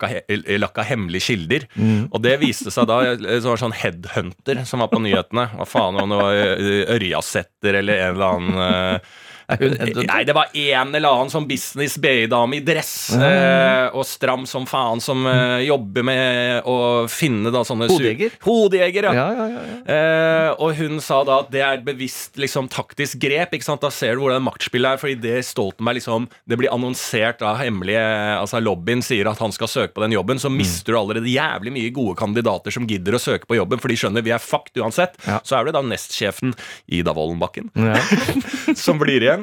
lakka, 0.60 0.88
hemmelige 0.88 1.28
kilder. 1.28 1.68
Og 2.12 2.20
det 2.24 2.38
viste 2.42 2.72
seg 2.74 2.88
da 2.90 3.02
eh, 3.12 3.20
Det 3.20 3.44
var 3.44 3.60
sånn 3.62 3.76
headhunter 3.76 4.64
som 4.70 4.84
var 4.84 4.92
på 4.94 5.04
nyhetene. 5.04 5.50
Hva 5.60 5.68
faen 5.68 6.00
om 6.00 6.16
det 6.16 6.22
var 6.24 6.40
eh, 6.40 6.96
Ørjasetter 6.98 7.82
eller 7.82 8.06
en 8.08 8.16
eller 8.16 8.38
annen 8.38 9.00
Nei, 10.12 10.24
det 10.28 10.34
var 10.36 10.50
en 10.52 10.90
eller 10.98 11.08
annen 11.08 11.30
sånn 11.32 11.46
business 11.48 11.96
BI-dame 12.04 12.58
i 12.58 12.64
dress 12.68 13.14
eh, 13.16 13.88
og 13.96 14.04
stram 14.08 14.44
som 14.50 14.66
faen, 14.68 15.00
som 15.04 15.24
eh, 15.30 15.62
jobber 15.68 16.04
med 16.04 16.68
å 16.68 17.06
finne 17.12 17.52
da 17.54 17.62
sånne 17.68 17.88
Hodejeger? 17.88 18.36
Hodejeger, 18.44 19.08
ja. 19.08 19.14
Ja, 19.16 19.28
ja, 19.38 19.46
ja, 19.54 19.62
ja. 19.70 19.78
Eh, 19.88 20.50
og 20.60 20.76
hun 20.82 21.00
sa 21.04 21.22
da 21.28 21.40
at 21.46 21.52
det 21.54 21.62
er 21.64 21.78
et 21.80 21.86
bevisst 21.88 22.36
liksom, 22.42 22.68
taktisk 22.74 23.22
grep. 23.24 23.56
Ikke 23.56 23.70
sant? 23.70 23.84
Da 23.86 23.92
ser 23.94 24.18
du 24.18 24.26
hvordan 24.26 24.44
maktspillet 24.44 24.98
er, 24.98 25.00
fordi 25.02 25.16
det 25.24 25.38
Stoltenberg 25.48 26.02
liksom 26.02 26.28
Det 26.50 26.58
blir 26.60 26.72
annonsert 26.74 27.42
av 27.46 27.60
hemmelige 27.62 28.02
Altså 28.38 28.60
lobbyen 28.62 29.02
sier 29.06 29.30
at 29.32 29.40
han 29.42 29.54
skal 29.56 29.70
søke 29.72 29.96
på 29.96 30.04
den 30.04 30.16
jobben, 30.18 30.42
så 30.42 30.52
mister 30.52 30.94
du 30.94 31.00
allerede 31.00 31.32
jævlig 31.32 31.72
mye 31.78 31.94
gode 31.96 32.18
kandidater 32.20 32.74
som 32.74 32.88
gidder 32.90 33.16
å 33.16 33.22
søke 33.22 33.48
på 33.48 33.58
jobben, 33.58 33.80
for 33.82 33.92
de 33.92 33.98
skjønner 34.00 34.26
vi 34.26 34.34
er 34.36 34.44
fucked 34.44 34.76
uansett. 34.82 35.16
Ja. 35.28 35.40
Så 35.48 35.56
er 35.58 35.68
det 35.70 35.76
da 35.78 35.84
nestsjefen 35.86 36.54
Ida 37.00 37.16
Vollenbakken 37.16 37.72
Ja. 37.78 37.96
som 38.76 39.00
blir 39.02 39.24
igjen. 39.24 39.37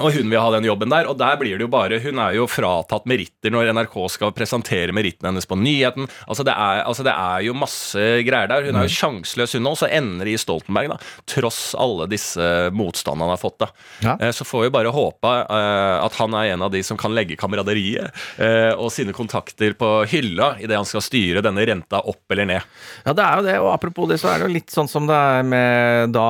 Og 0.00 0.08
hun 0.14 0.30
vil 0.32 0.40
ha 0.40 0.48
den 0.54 0.64
jobben 0.64 0.88
der, 0.88 1.04
og 1.10 1.18
der 1.20 1.34
blir 1.36 1.58
det 1.60 1.66
jo 1.66 1.68
bare 1.68 1.98
Hun 2.00 2.16
er 2.22 2.32
jo 2.38 2.46
fratatt 2.48 3.04
meritter 3.10 3.52
når 3.52 3.68
NRK 3.76 3.96
skal 4.14 4.30
presentere 4.32 4.94
merittene 4.96 5.28
hennes 5.28 5.44
på 5.48 5.58
nyheten. 5.60 6.06
Altså 6.24 6.46
det, 6.48 6.54
er, 6.56 6.80
altså 6.88 7.04
det 7.04 7.12
er 7.12 7.42
jo 7.44 7.52
masse 7.60 8.00
greier 8.24 8.48
der. 8.48 8.64
Hun 8.70 8.78
er 8.80 8.86
jo 8.88 8.94
sjanseløs, 8.94 9.52
hun 9.58 9.68
òg. 9.68 9.76
Så 9.82 9.90
ender 9.92 10.24
det 10.24 10.32
i 10.32 10.40
Stoltenberg, 10.40 10.94
da. 10.94 10.96
Tross 11.28 11.60
alle 11.76 12.06
disse 12.08 12.46
motstandene 12.72 13.26
han 13.28 13.34
har 13.34 13.42
fått, 13.42 13.58
da. 13.60 13.68
Ja. 14.06 14.14
Eh, 14.16 14.32
Så 14.32 14.46
får 14.48 14.64
vi 14.64 14.72
bare 14.78 14.94
håpe 14.96 15.34
eh, 15.42 15.98
at 16.06 16.16
han 16.22 16.38
er 16.40 16.54
en 16.54 16.64
av 16.64 16.72
de 16.72 16.80
som 16.88 16.96
kan 16.96 17.12
legge 17.12 17.36
kameraderiet 17.36 18.16
eh, 18.40 18.72
og 18.72 18.88
sine 18.96 19.12
kontakter 19.12 19.76
på 19.76 19.92
hylla 20.08 20.54
idet 20.62 20.78
han 20.80 20.88
skal 20.88 21.04
styre 21.04 21.44
denne 21.44 21.66
renta 21.68 22.00
opp 22.00 22.32
eller 22.32 22.48
ned. 22.48 22.72
Ja, 23.04 23.12
det 23.12 23.28
er 23.28 23.36
jo 23.36 23.46
det. 23.50 23.58
Og 23.60 23.70
apropos 23.74 24.08
det, 24.08 24.22
så 24.24 24.32
er 24.32 24.40
det 24.40 24.48
jo 24.48 24.56
litt 24.56 24.72
sånn 24.72 24.88
som 24.88 25.04
det 25.10 25.20
er 25.36 25.44
med 25.52 26.16
da 26.16 26.26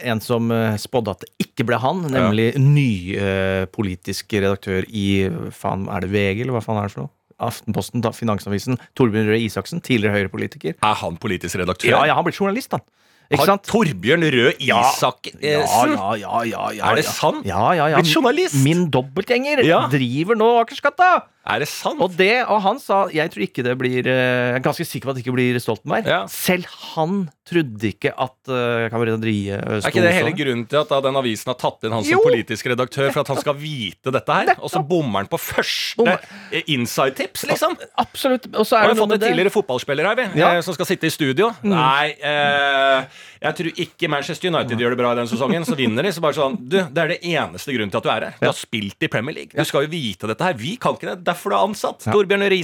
en 0.00 0.24
som 0.24 0.48
spådde 0.80 1.12
at 1.18 1.26
det 1.28 1.32
ikke 1.50 1.68
ble 1.68 1.78
han, 1.84 2.00
nemlig 2.08 2.54
ny 2.94 3.18
eh, 3.18 3.66
politisk 3.74 4.32
redaktør 4.38 4.86
i 4.88 5.28
faen, 5.54 5.88
er 5.90 6.06
det 6.06 6.14
VG, 6.14 6.44
eller 6.46 6.56
hva 6.56 6.64
faen 6.64 6.80
er 6.80 6.88
det 6.88 6.96
for 6.96 7.06
noe? 7.06 7.14
Aftenposten, 7.44 8.02
da, 8.04 8.12
Finansavisen. 8.14 8.78
Torbjørn 8.94 9.26
Røe 9.32 9.40
Isaksen, 9.42 9.82
tidligere 9.84 10.20
Høyre-politiker. 10.20 10.76
Er 10.78 11.00
han 11.00 11.18
politisk 11.20 11.58
redaktør? 11.58 11.90
Ja, 11.90 12.04
ja, 12.06 12.14
han 12.14 12.26
ble 12.26 12.34
journalist, 12.34 12.76
han. 12.76 12.84
Ikke 13.32 13.40
Har 13.40 13.46
sant? 13.54 13.64
Torbjørn 13.70 14.26
Røe 14.34 14.52
Ja. 14.60 14.80
Isaksen 14.92 15.40
Ja, 15.42 15.60
ja, 15.64 16.10
ja, 16.20 16.42
ja, 16.44 16.64
ja, 16.76 16.90
Er 16.92 16.96
det 17.00 17.06
sant? 17.08 17.44
Ja, 17.48 17.72
ja, 17.72 17.86
ja. 17.94 17.96
Blitt 18.02 18.12
journalist? 18.14 18.58
Min 18.64 18.90
dobbeltgjenger 18.92 19.64
Ja. 19.64 19.86
driver 19.92 20.36
nå 20.36 20.50
Akersgata! 20.64 21.12
Er 21.44 21.58
det 21.60 21.68
sant? 21.68 22.00
Og 22.00 22.14
det, 22.16 22.40
og 22.48 22.62
han 22.64 22.78
sa 22.80 23.02
Jeg 23.12 23.28
tror 23.32 23.42
ikke 23.44 23.64
det 23.64 23.74
blir 23.80 24.06
eh, 24.08 24.52
Jeg 24.54 24.60
er 24.60 24.64
ganske 24.64 24.86
sikker 24.88 25.08
på 25.08 25.12
at 25.12 25.18
det 25.18 25.24
ikke 25.26 25.34
blir 25.36 25.58
Stoltenberg. 25.60 26.06
Ja. 26.08 26.22
Selv 26.32 26.64
han 26.94 27.26
trodde 27.44 27.84
ikke 27.90 28.14
at 28.16 28.48
uh, 28.48 28.86
kameraderiet 28.88 29.60
uh, 29.60 29.74
Er 29.76 29.90
ikke 29.90 30.00
det 30.00 30.14
hele 30.16 30.30
grunnen 30.32 30.62
til 30.68 30.78
at 30.80 30.88
da 30.88 31.02
den 31.04 31.18
avisen 31.20 31.50
har 31.52 31.58
tatt 31.60 31.84
inn 31.84 31.92
han 31.92 32.00
som 32.06 32.14
Jo. 32.16 32.22
politisk 32.24 32.70
redaktør 32.72 33.10
for 33.12 33.20
at 33.20 33.28
han 33.34 33.40
skal 33.42 33.58
vite 33.60 34.08
dette 34.14 34.32
her? 34.38 34.54
Og 34.64 34.72
så 34.72 34.80
bommer 34.80 35.20
han 35.24 35.28
på 35.28 35.36
første 35.40 36.06
eh, 36.48 36.64
inside-tips, 36.72 37.44
liksom? 37.50 37.76
Absolutt. 38.00 38.48
Og 38.56 38.64
så 38.64 38.78
Har 38.80 38.88
er 38.88 38.94
og 38.94 38.96
det 38.96 39.00
noe 39.02 39.04
fått 39.04 39.18
en 39.18 39.26
tidligere 39.28 39.52
fotballspiller 39.52 40.08
her, 40.08 40.16
vi, 40.22 40.40
Ja. 40.40 40.54
eh, 40.56 40.62
som 40.64 40.72
skal 40.78 40.88
sitte 40.88 41.04
i 41.04 41.12
studio? 41.12 41.50
Nei, 41.68 42.14
eh, 42.16 43.04
jeg 43.42 43.58
tror 43.60 43.80
ikke 43.86 44.10
Manchester 44.12 44.50
United 44.50 44.80
gjør 44.80 44.94
det 44.94 45.00
bra 45.00 45.12
i 45.14 45.18
den 45.20 45.30
sesongen. 45.30 45.66
Så 45.68 45.76
vinner 45.78 46.06
de. 46.06 46.12
Så 46.14 46.24
bare 46.24 46.38
sånn 46.38 46.58
Du, 46.60 46.78
det 46.80 47.04
er 47.04 47.14
det 47.14 47.20
eneste 47.34 47.74
grunnen 47.76 47.92
til 47.92 48.00
at 48.02 48.06
du 48.08 48.12
er 48.14 48.28
her. 48.28 48.36
Du 48.40 48.48
har 48.48 48.58
spilt 48.58 49.06
i 49.06 49.10
Premier 49.12 49.36
League. 49.36 49.54
Du 49.54 49.68
skal 49.68 49.86
jo 49.86 49.92
vite 49.94 50.30
dette 50.30 50.50
her. 50.50 50.58
Vi 50.58 50.76
kan 50.80 50.98
ikke 50.98 51.12
det. 51.12 51.18
Derfor 51.26 51.54
du 51.54 51.58
er 51.58 51.68
ansatt. 51.70 52.06
Torbjørn 52.10 52.46
Røe 52.48 52.60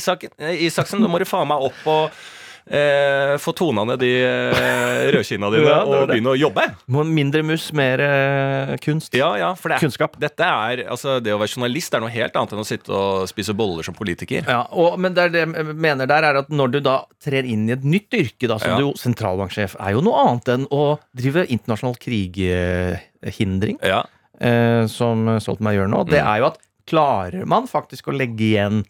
Isaksen, 0.66 1.02
nå 1.02 1.10
må 1.10 1.20
du 1.20 1.28
faen 1.28 1.48
meg 1.50 1.70
opp 1.70 1.90
og 1.90 2.20
eh, 2.66 3.34
få 3.40 3.52
tona 3.56 3.84
ned 3.88 4.00
de 4.02 4.10
eh, 4.24 5.10
rødkinna 5.14 5.50
dine 5.54 5.66
Ja, 5.70 5.78
det 5.84 6.00
og 6.02 6.08
begynne 6.10 6.32
å 6.34 6.38
jobbe. 6.38 6.64
Mindre 6.88 7.42
mus, 7.46 7.68
mer 7.76 8.02
eh, 8.04 8.74
kunst. 8.84 9.14
Ja, 9.16 9.32
ja, 9.40 9.52
for 9.58 9.72
det 9.72 9.80
Kunnskap. 9.82 10.18
Dette 10.20 10.44
er, 10.46 10.84
altså, 10.90 11.18
det 11.22 11.32
å 11.34 11.38
være 11.40 11.54
journalist 11.54 11.94
er 11.96 12.04
noe 12.04 12.12
helt 12.14 12.36
annet 12.36 12.52
enn 12.56 12.62
å 12.64 12.66
sitte 12.68 12.92
og 12.94 13.28
spise 13.30 13.54
boller 13.56 13.86
som 13.86 13.96
politiker. 13.96 14.44
Ja, 14.48 14.64
og, 14.70 14.98
men 15.00 15.14
det, 15.16 15.28
er 15.28 15.34
det 15.34 15.44
jeg 15.46 15.76
mener 15.76 16.10
der 16.10 16.26
er 16.30 16.40
at 16.42 16.50
når 16.52 16.74
du 16.76 16.80
da 16.84 16.98
trer 17.22 17.46
inn 17.48 17.68
i 17.68 17.74
et 17.76 17.84
nytt 17.86 18.14
yrke, 18.16 18.48
da, 18.50 18.58
som 18.60 18.76
Ja. 18.76 18.78
du 18.80 18.98
sentralbanksjef, 19.00 19.76
er 19.80 19.96
jo 19.96 20.02
noe 20.04 20.24
annet 20.26 20.48
enn 20.54 20.66
å 20.74 20.98
drive 21.16 21.46
internasjonal 21.50 21.96
krighindring, 22.00 23.78
Ja. 23.82 24.02
eh, 24.40 24.86
som 24.86 25.26
Stoltenberg 25.40 25.76
gjør 25.80 25.90
nå. 25.92 26.04
Mm. 26.06 26.10
Det 26.10 26.20
er 26.22 26.38
jo 26.42 26.46
at 26.52 26.58
klarer 26.90 27.46
man 27.46 27.68
faktisk 27.70 28.08
å 28.10 28.16
legge 28.16 28.40
igjen 28.54 28.84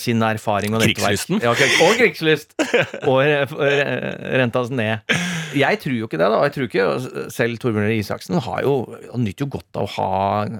sin 0.00 0.22
erfaring 0.26 0.74
og 0.74 0.82
nettverk 0.82 0.98
Krigslysten. 0.98 1.40
Ja, 1.44 1.52
okay. 1.54 1.68
og 1.86 1.94
krigslyst! 2.00 2.54
og 3.10 3.20
re- 3.22 3.44
re- 3.46 4.38
renta 4.42 4.64
ned. 4.70 5.14
Jeg 5.56 5.78
tror 5.82 5.94
jo 5.96 6.08
ikke 6.08 6.18
det, 6.20 6.26
da. 6.32 6.40
Jeg 6.44 6.54
tror 6.56 6.66
ikke 6.68 6.86
Selv 7.32 7.60
Torbjørn 7.62 7.86
Røe 7.88 7.98
Isaksen 8.00 8.40
har 8.44 8.64
jo, 8.66 8.74
han 9.12 9.22
nyter 9.24 9.46
jo 9.46 9.50
godt 9.56 9.78
av 9.78 9.86
å 9.86 9.92
ha 9.96 10.08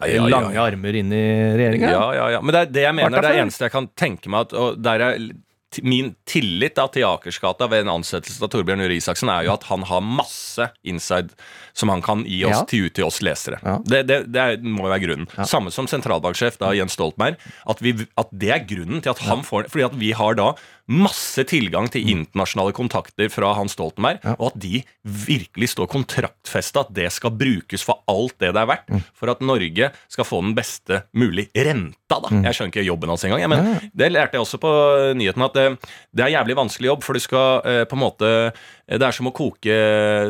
Ja, 0.06 0.12
ja, 0.14 0.28
lange 0.30 0.62
armer 0.62 1.00
inn 1.02 1.10
i 1.12 1.24
regjeringa. 1.58 1.90
Ja, 1.90 2.06
ja, 2.16 2.28
ja. 2.36 2.40
Men 2.44 2.54
det 2.56 2.62
er 2.62 2.70
det 2.78 2.86
jeg 2.86 2.98
mener, 3.00 3.16
det 3.18 3.24
er 3.24 3.28
det 3.36 3.42
eneste 3.48 3.66
jeg 3.68 3.74
kan 3.74 3.90
tenke 3.98 4.32
meg 4.32 4.46
at, 4.46 4.54
og 4.56 4.78
der 4.86 5.04
er 5.10 5.18
t- 5.20 5.34
Min 5.82 6.14
tillit 6.24 6.76
da, 6.78 6.86
til 6.88 7.04
Akersgata 7.04 7.66
ved 7.68 7.82
en 7.84 7.90
ansettelse 7.98 8.40
av 8.40 8.48
Torbjørn 8.52 8.80
Røe 8.86 8.96
Isaksen 8.96 9.28
er 9.28 9.44
jo 9.48 9.52
at 9.56 9.66
han 9.68 9.82
har 9.84 10.00
masse 10.00 10.68
inside 10.88 11.34
som 11.76 11.90
han 11.92 12.00
kan 12.06 12.22
gi 12.24 12.38
oss 12.48 12.54
Ja. 12.62 12.64
til 12.70 12.86
ut 12.86 12.94
til 12.96 13.04
oss 13.04 13.18
lesere. 13.20 13.58
Ja. 13.66 13.74
Det, 13.84 14.04
det, 14.08 14.18
det 14.32 14.40
er, 14.40 14.62
må 14.62 14.86
jo 14.86 14.92
være 14.94 15.02
grunnen. 15.04 15.26
Samme 15.44 15.74
som 15.74 15.88
sentralbanksjef 15.90 16.56
da, 16.62 16.70
Jens 16.78 16.94
Stoltenberg. 16.96 17.36
At, 17.68 17.82
vi, 17.84 17.92
at 18.16 18.30
det 18.32 18.52
er 18.54 18.64
grunnen 18.64 19.02
til 19.04 19.12
at 19.12 19.20
han 19.26 19.42
får 19.44 19.68
Fordi 19.74 19.84
at 19.90 19.98
vi 20.00 20.12
har 20.16 20.38
da 20.38 20.52
masse 20.86 21.42
tilgang 21.50 21.88
til 21.90 22.06
internasjonale 22.12 22.72
kontakter 22.76 23.30
fra 23.32 23.52
Hans 23.58 23.74
Stoltenberg, 23.74 24.20
og 24.38 24.52
at 24.52 24.58
de 24.62 24.82
virkelig 25.02 25.72
står 25.72 25.88
kontraktfesta, 25.90 26.84
at 26.86 26.92
det 26.94 27.08
skal 27.12 27.34
brukes 27.34 27.82
for 27.82 28.04
alt 28.06 28.36
det 28.38 28.52
det 28.54 28.62
er 28.62 28.68
verdt, 28.70 28.92
for 29.18 29.32
at 29.32 29.42
Norge 29.42 29.90
skal 30.08 30.24
få 30.28 30.40
den 30.44 30.54
beste 30.54 31.00
mulig 31.16 31.48
renta, 31.56 32.20
da. 32.22 32.30
Jeg 32.46 32.54
skjønner 32.54 32.70
ikke 32.74 32.86
jobben 32.86 33.10
hans 33.10 33.24
engang, 33.26 33.42
Ja, 33.42 33.48
men 33.50 33.90
det 33.98 34.12
lærte 34.14 34.38
jeg 34.38 34.44
også 34.46 34.60
på 34.62 34.70
nyheten, 35.18 35.42
at 35.42 35.54
det, 35.58 35.66
det 36.14 36.24
er 36.28 36.34
jævlig 36.38 36.56
vanskelig 36.62 36.92
jobb, 36.92 37.02
for 37.02 37.18
du 37.18 37.20
skal 37.24 37.66
eh, 37.66 37.82
på 37.90 37.98
en 37.98 38.04
måte 38.06 38.30
det 38.86 39.02
er 39.02 39.14
som 39.16 39.26
å 39.26 39.32
koke 39.34 39.76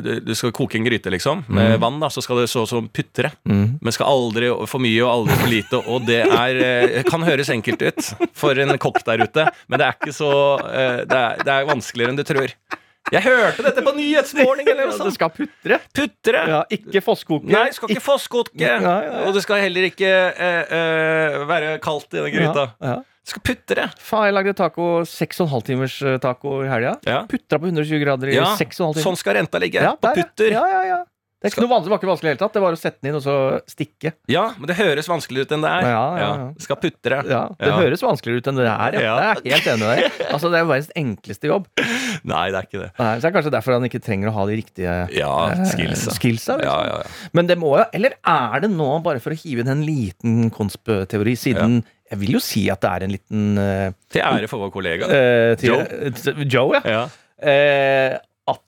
Du 0.01 0.11
du 0.25 0.33
skal 0.35 0.53
koke 0.57 0.79
en 0.79 0.87
gryte, 0.87 1.11
liksom, 1.12 1.42
med 1.53 1.77
vann, 1.83 1.99
da, 2.01 2.09
så 2.12 2.23
skal 2.25 2.40
det 2.40 2.49
så 2.49 2.64
som 2.69 2.88
putre. 2.88 3.31
Men 3.45 3.92
skal 3.92 4.09
aldri 4.09 4.49
for 4.69 4.81
mye 4.83 5.03
og 5.05 5.12
aldri 5.12 5.37
for 5.42 5.53
lite, 5.53 5.83
og 5.85 6.07
det 6.09 6.23
er 6.25 6.62
eh, 6.64 7.03
kan 7.07 7.25
høres 7.27 7.51
enkelt 7.53 7.83
ut 7.85 8.11
for 8.37 8.57
en 8.59 8.73
kokk 8.81 9.03
der 9.07 9.27
ute, 9.27 9.47
men 9.69 9.81
det 9.83 9.87
er 9.90 9.99
ikke 10.01 10.16
så 10.16 10.33
eh, 10.71 11.05
Det 11.07 11.21
er, 11.21 11.45
det 11.45 11.53
er 11.53 11.69
vanskeligere 11.69 12.14
enn 12.14 12.21
du 12.21 12.25
tror. 12.27 12.55
Jeg 13.12 13.23
hørte 13.23 13.62
dette 13.62 13.83
på 13.87 13.92
Nyhetsmorgen 13.95 14.66
eller 14.66 14.88
noe 14.90 15.05
Det 15.07 15.14
skal 15.14 15.31
putre. 15.31 15.77
Putre! 15.95 16.40
Ja, 16.51 16.62
ikke 16.75 17.03
fosskoke. 17.07 17.47
Nei, 17.53 17.69
det 17.71 17.77
skal 17.77 17.92
ikke 17.95 18.03
fosskoke. 18.03 18.73
Og 19.23 19.37
det 19.37 19.42
skal 19.45 19.62
heller 19.62 19.87
ikke 19.92 20.09
eh, 20.11 20.73
eh, 20.81 21.37
være 21.47 21.77
kaldt 21.85 22.16
i 22.16 22.25
den 22.25 22.35
gryta. 22.35 22.64
Ja, 22.81 22.97
ja. 22.97 22.97
Det 23.27 23.35
skal 23.35 23.57
det. 23.75 23.89
Faen, 23.99 24.29
jeg 24.29 24.35
lagde 24.37 24.53
taco, 24.55 24.85
6,5 25.03 25.65
timers 25.67 25.97
eh, 26.07 26.15
taco 26.23 26.61
i 26.62 26.71
helga. 26.71 26.95
Ja. 27.03 27.25
Putra 27.27 27.59
på 27.59 27.67
120 27.73 27.99
grader 28.05 28.31
i 28.31 28.37
Ja, 28.39 28.53
6,5 28.55 28.95
timer. 28.95 29.03
sånn 29.03 29.19
skal 29.19 29.35
renta 29.41 29.59
ligge. 29.59 29.83
Ja, 29.83 29.97
på 29.99 30.07
der, 30.12 30.21
ja. 30.23 30.23
putter. 30.31 30.55
Ja, 30.55 30.65
ja, 30.71 30.83
ja. 30.93 31.05
Det 31.37 31.51
er 31.51 31.53
ikke 31.53 31.62
noe 31.67 31.73
vanskelig, 31.75 31.87
det 31.87 31.93
var 31.93 31.99
ikke 32.01 32.09
vanskelig 32.09 32.27
i 32.27 32.31
det 32.31 32.33
hele 32.33 32.41
tatt. 32.41 32.55
Det 32.57 32.61
var 32.65 32.75
å 32.75 32.79
sette 32.81 32.99
den 33.03 33.09
inn 33.11 33.17
og 33.19 33.23
så 33.27 33.35
stikke. 33.69 34.12
Ja, 34.33 34.45
men 34.57 34.71
det 34.71 34.77
høres 34.79 35.11
vanskeligere 35.11 35.45
ut 35.47 35.53
enn 35.53 35.65
det 35.67 35.73
er. 35.75 35.89
Ja, 35.91 36.05
ja, 36.17 36.29
ja. 36.41 36.47
Det 36.57 36.65
skal 36.65 36.79
putre. 36.81 37.19
Ja, 37.29 37.43
Det 37.61 37.73
høres 37.77 38.03
vanskeligere 38.07 38.41
ut 38.41 38.49
enn 38.51 38.57
det 38.62 38.65
er. 38.71 38.97
Ja. 38.97 39.03
Ja. 39.05 39.17
Det 39.43 39.53
er 39.53 39.59
helt 39.59 39.69
enig 39.75 39.83
med 39.83 39.91
deg. 39.93 40.17
Altså, 40.37 40.51
det 40.51 40.59
er 40.59 40.65
jo 40.65 40.71
verdens 40.71 40.89
enkleste 41.03 41.51
jobb. 41.51 41.69
Nei, 42.27 42.47
det 42.51 42.59
er 42.62 42.67
ikke 42.71 42.81
det. 42.81 42.89
Nei, 42.97 43.11
så 43.12 43.21
det 43.21 43.29
er 43.29 43.35
kanskje 43.37 43.53
derfor 43.59 43.77
han 43.77 43.89
ikke 43.91 44.03
trenger 44.07 44.31
å 44.33 44.35
ha 44.39 44.47
de 44.49 44.57
riktige 44.62 44.95
Ja, 45.15 45.35
eh, 45.53 45.62
skillsa. 45.75 46.17
skillsa, 46.17 46.57
liksom. 46.57 46.65
Ja, 46.65 46.79
ja, 46.89 46.97
ja. 47.05 47.31
Men 47.37 47.51
det 47.53 47.59
må 47.61 47.75
jo 47.77 47.85
Eller 47.95 48.17
er 48.25 48.65
det 48.65 48.73
nå, 48.73 48.89
bare 49.05 49.21
for 49.23 49.37
å 49.37 49.39
hive 49.39 49.62
inn 49.62 49.71
en 49.77 49.85
liten 49.87 50.49
konspteori, 50.57 51.37
siden 51.39 51.83
Jeg 52.11 52.19
vil 52.21 52.37
jo 52.37 52.40
si 52.45 52.69
at 52.71 52.81
det 52.85 52.90
er 52.92 53.05
en 53.07 53.11
liten 53.16 53.59
uh, 53.59 53.90
Til 54.12 54.23
ære 54.23 54.49
for 54.51 54.62
vår 54.62 54.71
kollega. 54.75 55.09
Uh, 55.11 55.57
til, 55.59 55.73
Joe. 55.73 56.47
Joe, 56.47 56.81
ja. 56.81 56.83
Ja. 56.97 58.21
At, 58.47 58.62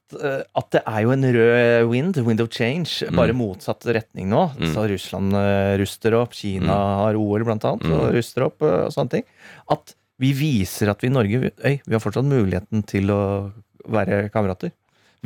at 0.59 0.71
det 0.75 0.81
er 0.91 1.03
jo 1.05 1.13
en 1.15 1.23
rød 1.37 1.85
wind, 1.93 2.17
wind 2.27 2.41
of 2.43 2.49
change, 2.51 3.05
Mm. 3.07 3.15
bare 3.21 3.35
motsatt 3.37 3.87
retning 3.95 4.27
nå. 4.33 4.41
Så 4.73 4.89
Russland 4.91 5.37
ruster 5.79 6.17
opp, 6.19 6.33
Kina 6.35 6.67
Mm. 6.75 6.97
har 7.05 7.15
OL 7.21 7.45
blant 7.47 7.65
annet, 7.65 7.87
og 7.95 8.09
ruster 8.17 8.43
opp 8.49 8.61
og 8.67 8.91
sånne 8.91 9.11
ting. 9.11 9.25
At 9.71 9.95
vi 10.19 10.33
viser 10.35 10.91
at 10.91 10.99
vi 11.01 11.07
i 11.07 11.15
Norge 11.15 11.53
øy, 11.63 11.79
vi 11.87 11.95
har 11.95 12.03
fortsatt 12.03 12.27
muligheten 12.27 12.83
til 12.91 13.07
å 13.15 13.53
være 13.87 14.29
kamerater. 14.35 14.73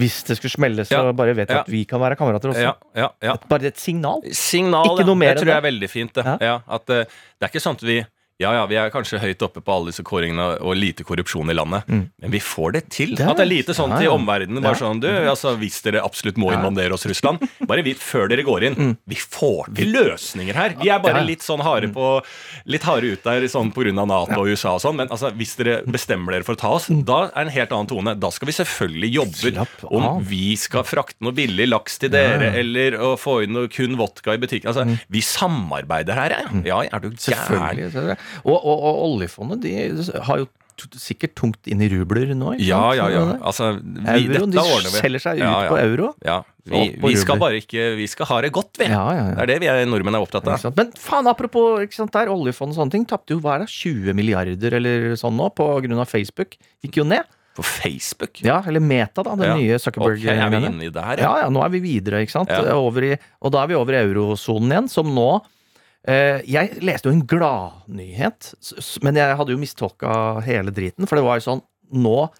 Hvis 0.00 0.22
det 0.24 0.38
skulle 0.38 0.52
smelle, 0.54 0.84
så 0.88 1.02
Ja, 1.02 1.12
bare 1.12 1.34
vet 1.36 1.50
ja. 1.52 1.60
at 1.60 1.68
vi 1.68 1.82
kan 1.84 2.00
være 2.00 2.16
kamerater 2.16 2.48
også. 2.54 2.62
Ja, 2.64 2.72
ja, 2.96 3.08
ja. 3.22 3.34
Bare 3.48 3.68
et 3.68 3.78
signal. 3.78 4.22
Signal, 4.32 4.88
Ikke 4.94 5.04
noe 5.04 5.18
mer 5.20 5.34
enn 5.34 5.36
det 5.36 5.42
Det 5.42 5.44
tror 5.44 5.52
jeg 5.52 5.60
er 5.60 5.66
veldig 5.68 5.90
fint. 5.92 6.14
Det, 6.16 6.24
at, 6.40 6.90
eh, 6.90 7.04
det 7.04 7.44
er 7.48 7.52
ikke 7.52 7.60
sånn 7.60 7.76
at 7.76 7.84
vi 7.84 7.98
Ja, 8.40 8.50
ja, 8.56 8.62
vi 8.66 8.74
er 8.80 8.88
kanskje 8.90 9.20
høyt 9.22 9.42
oppe 9.44 9.60
på 9.62 9.70
alle 9.70 9.92
disse 9.92 10.02
kåringene 10.02 10.56
og 10.64 10.72
lite 10.74 11.04
korrupsjon 11.06 11.50
i 11.52 11.54
landet. 11.54 11.84
Men 11.86 12.30
vi 12.32 12.40
får 12.42 12.72
det 12.72 12.80
til. 12.90 13.12
Det 13.14 13.20
er- 13.26 13.30
At 13.30 13.36
det 13.36 13.44
er 13.44 13.50
lite 13.52 13.74
sånn 13.76 13.90
ja, 13.92 13.98
til 14.00 14.08
ja. 14.08 14.14
omverdenen. 14.16 14.62
Bare 14.64 14.74
sånn, 14.80 15.00
du, 15.00 15.06
altså 15.06 15.52
Hvis 15.60 15.80
dere 15.84 16.00
absolutt 16.02 16.36
må 16.40 16.50
invadere 16.50 16.92
oss, 16.96 17.04
Russland, 17.06 17.38
bare 17.68 17.84
vit 17.84 17.98
før 18.02 18.28
dere 18.32 18.42
går 18.42 18.62
inn. 18.70 18.96
Vi 19.06 19.14
får 19.14 19.74
til 19.76 19.92
løsninger 19.94 20.54
her. 20.54 20.74
Vi 20.80 20.88
er 20.90 20.98
bare 20.98 21.22
litt 21.24 21.40
sånn 21.44 21.60
harde 21.62 21.92
på 21.92 22.22
Litt 22.66 22.82
harde 22.82 23.12
ut 23.12 23.22
der 23.22 23.42
sånn 23.52 23.70
pga. 23.72 23.92
Nato 23.92 24.40
og 24.40 24.46
USA 24.48 24.74
og 24.74 24.80
sånn. 24.80 24.96
Men 24.96 25.08
altså, 25.08 25.30
hvis 25.36 25.54
dere 25.56 25.82
bestemmer 25.86 26.32
dere 26.32 26.42
for 26.44 26.54
å 26.54 26.58
ta 26.58 26.68
oss, 26.80 26.86
da 26.88 27.26
er 27.34 27.42
en 27.42 27.48
helt 27.54 27.70
annen 27.70 27.86
tone. 27.90 28.14
Da 28.18 28.30
skal 28.30 28.46
vi 28.46 28.52
selvfølgelig 28.52 29.12
jobbe 29.12 29.66
om 29.92 30.24
vi 30.24 30.56
skal 30.56 30.82
frakte 30.84 31.20
noe 31.20 31.32
billig 31.32 31.68
laks 31.68 31.98
til 31.98 32.10
dere, 32.10 32.52
eller 32.58 32.92
å 32.98 33.14
få 33.18 33.42
inn 33.44 33.52
noe 33.54 33.68
kun 33.68 33.94
vodka 33.96 34.34
i 34.34 34.38
butikken. 34.42 34.66
Altså, 34.72 34.98
Vi 35.10 35.20
samarbeider 35.20 36.14
her, 36.14 36.30
ja. 36.30 36.62
Ja, 36.64 36.80
er 36.82 37.00
du 37.00 37.10
gæren? 37.10 38.16
Og, 38.44 38.56
og, 38.56 38.76
og 38.88 39.04
oljefondet 39.12 39.62
de 39.64 39.76
har 40.26 40.42
jo 40.44 40.48
sikkert 40.98 41.34
tungt 41.38 41.68
inn 41.70 41.82
i 41.84 41.88
rubler 41.92 42.32
nå. 42.34 42.54
ikke 42.56 42.64
Ja, 42.66 42.80
ja, 42.96 43.08
ja. 43.12 43.20
ja, 43.28 43.36
Altså, 43.44 43.74
vi, 43.82 44.24
de 44.32 44.64
selger 44.96 45.22
seg 45.22 45.38
ut 45.38 45.44
Ja, 45.44 45.52
ja. 45.66 45.68
på 45.70 45.78
euro. 45.78 46.08
Ja, 46.24 46.38
vi, 46.64 46.82
vi 47.02 47.12
skal 47.20 47.38
bare 47.42 47.60
ikke 47.60 47.92
Vi 47.98 48.06
skal 48.10 48.28
ha 48.30 48.40
det 48.44 48.52
godt, 48.56 48.80
vi. 48.80 48.88
Ja, 48.90 49.02
ja, 49.14 49.26
ja. 49.30 49.36
Det 49.36 49.44
er 49.44 49.52
det 49.52 49.58
vi 49.64 49.70
er, 49.70 49.84
nordmenn 49.90 50.16
er 50.18 50.24
opptatt 50.24 50.48
av. 50.48 50.64
Men 50.78 50.90
faen, 50.98 51.28
apropos 51.30 51.84
ikke 51.84 51.98
sant, 52.00 52.14
der, 52.16 52.32
oljefond 52.32 52.74
og 52.74 52.80
sånne 52.80 52.96
ting, 52.96 53.06
tapte 53.08 53.36
jo 53.36 53.42
hva 53.44 53.58
er 53.58 53.66
det, 53.66 53.70
20 53.74 54.16
milliarder 54.18 54.78
eller 54.80 55.12
sånn 55.20 55.36
nå 55.38 55.52
på 55.54 55.68
grunn 55.84 56.02
av 56.02 56.10
Facebook. 56.10 56.56
Gikk 56.82 57.02
jo 57.02 57.06
ned. 57.08 57.28
På 57.52 57.62
Facebook. 57.66 58.40
Ja, 58.40 58.62
eller 58.66 58.80
Meta, 58.80 59.22
da, 59.22 59.34
den 59.36 59.44
Ja. 59.50 59.56
nye 59.60 59.78
Zuckerberg. 59.78 60.22
er 60.24 60.32
Okay, 60.32 61.02
her, 61.04 61.18
Ja, 61.20 61.32
ja, 61.44 61.48
nå 61.52 61.62
er 61.62 61.68
vi 61.68 61.80
videre, 61.84 62.22
ikke 62.24 62.32
sant? 62.32 62.48
Ja. 62.48 62.62
I, 62.64 63.18
og 63.42 63.52
da 63.52 63.62
er 63.62 63.68
vi 63.68 63.74
over 63.76 63.92
i 63.92 64.00
eurosonen 64.06 64.72
igjen, 64.72 64.88
som 64.88 65.12
nå 65.12 65.42
Jeg 66.04 66.80
leste 66.82 67.06
jo 67.08 67.12
en 67.14 67.26
gladnyhet, 67.30 68.54
men 69.06 69.14
jeg 69.20 69.36
hadde 69.38 69.54
jo 69.54 69.60
mistolka 69.60 70.40
hele 70.42 70.72
driten, 70.74 71.06
for 71.06 71.16
det 71.18 71.24
var 71.26 71.38
jo 71.38 71.44
sånn 71.50 71.62
Nå 71.92 72.30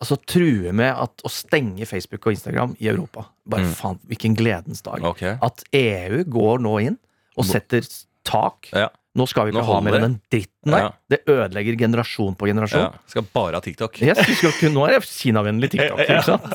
altså 0.00 0.16
true 0.26 0.72
med 0.72 0.90
at 0.90 1.22
å 1.24 1.30
stenge 1.32 1.84
Facebook 1.88 2.26
og 2.26 2.32
Instagram 2.34 2.74
i 2.80 2.88
Europa. 2.88 3.26
Bare 3.46 3.66
Mm. 3.66 3.74
faen, 3.76 3.98
hvilken 4.08 4.34
gledens 4.36 4.82
dag. 4.82 5.04
Okay. 5.04 5.36
At 5.40 5.62
EU 5.72 6.24
går 6.24 6.58
nå 6.64 6.74
inn 6.86 6.98
og 7.36 7.44
setter 7.44 7.84
tak. 8.24 8.68
Ja. 8.72 8.88
Nå 9.14 9.28
skal 9.28 9.46
vi 9.46 9.52
Nå 9.52 9.60
ikke 9.60 9.72
ha 9.74 9.80
mer 9.80 9.94
enn 9.98 10.06
den 10.08 10.20
dritten 10.32 10.72
der. 10.72 10.78
Ja. 10.78 10.90
Det 11.14 11.20
ødelegger 11.30 11.78
generasjon 11.84 12.36
på 12.38 12.48
generasjon. 12.50 12.86
Ja. 12.88 13.04
Skal 13.10 13.26
bare 13.34 13.58
ha 13.58 13.64
TikTok. 13.64 14.00
Yes, 14.04 14.20
skal, 14.40 14.72
Nå 14.74 14.86
er 14.88 14.96
jeg 14.98 15.06
Kina-vennlig 15.08 15.72
TikTok. 15.74 16.02
ikke 16.04 16.22
sant? 16.30 16.46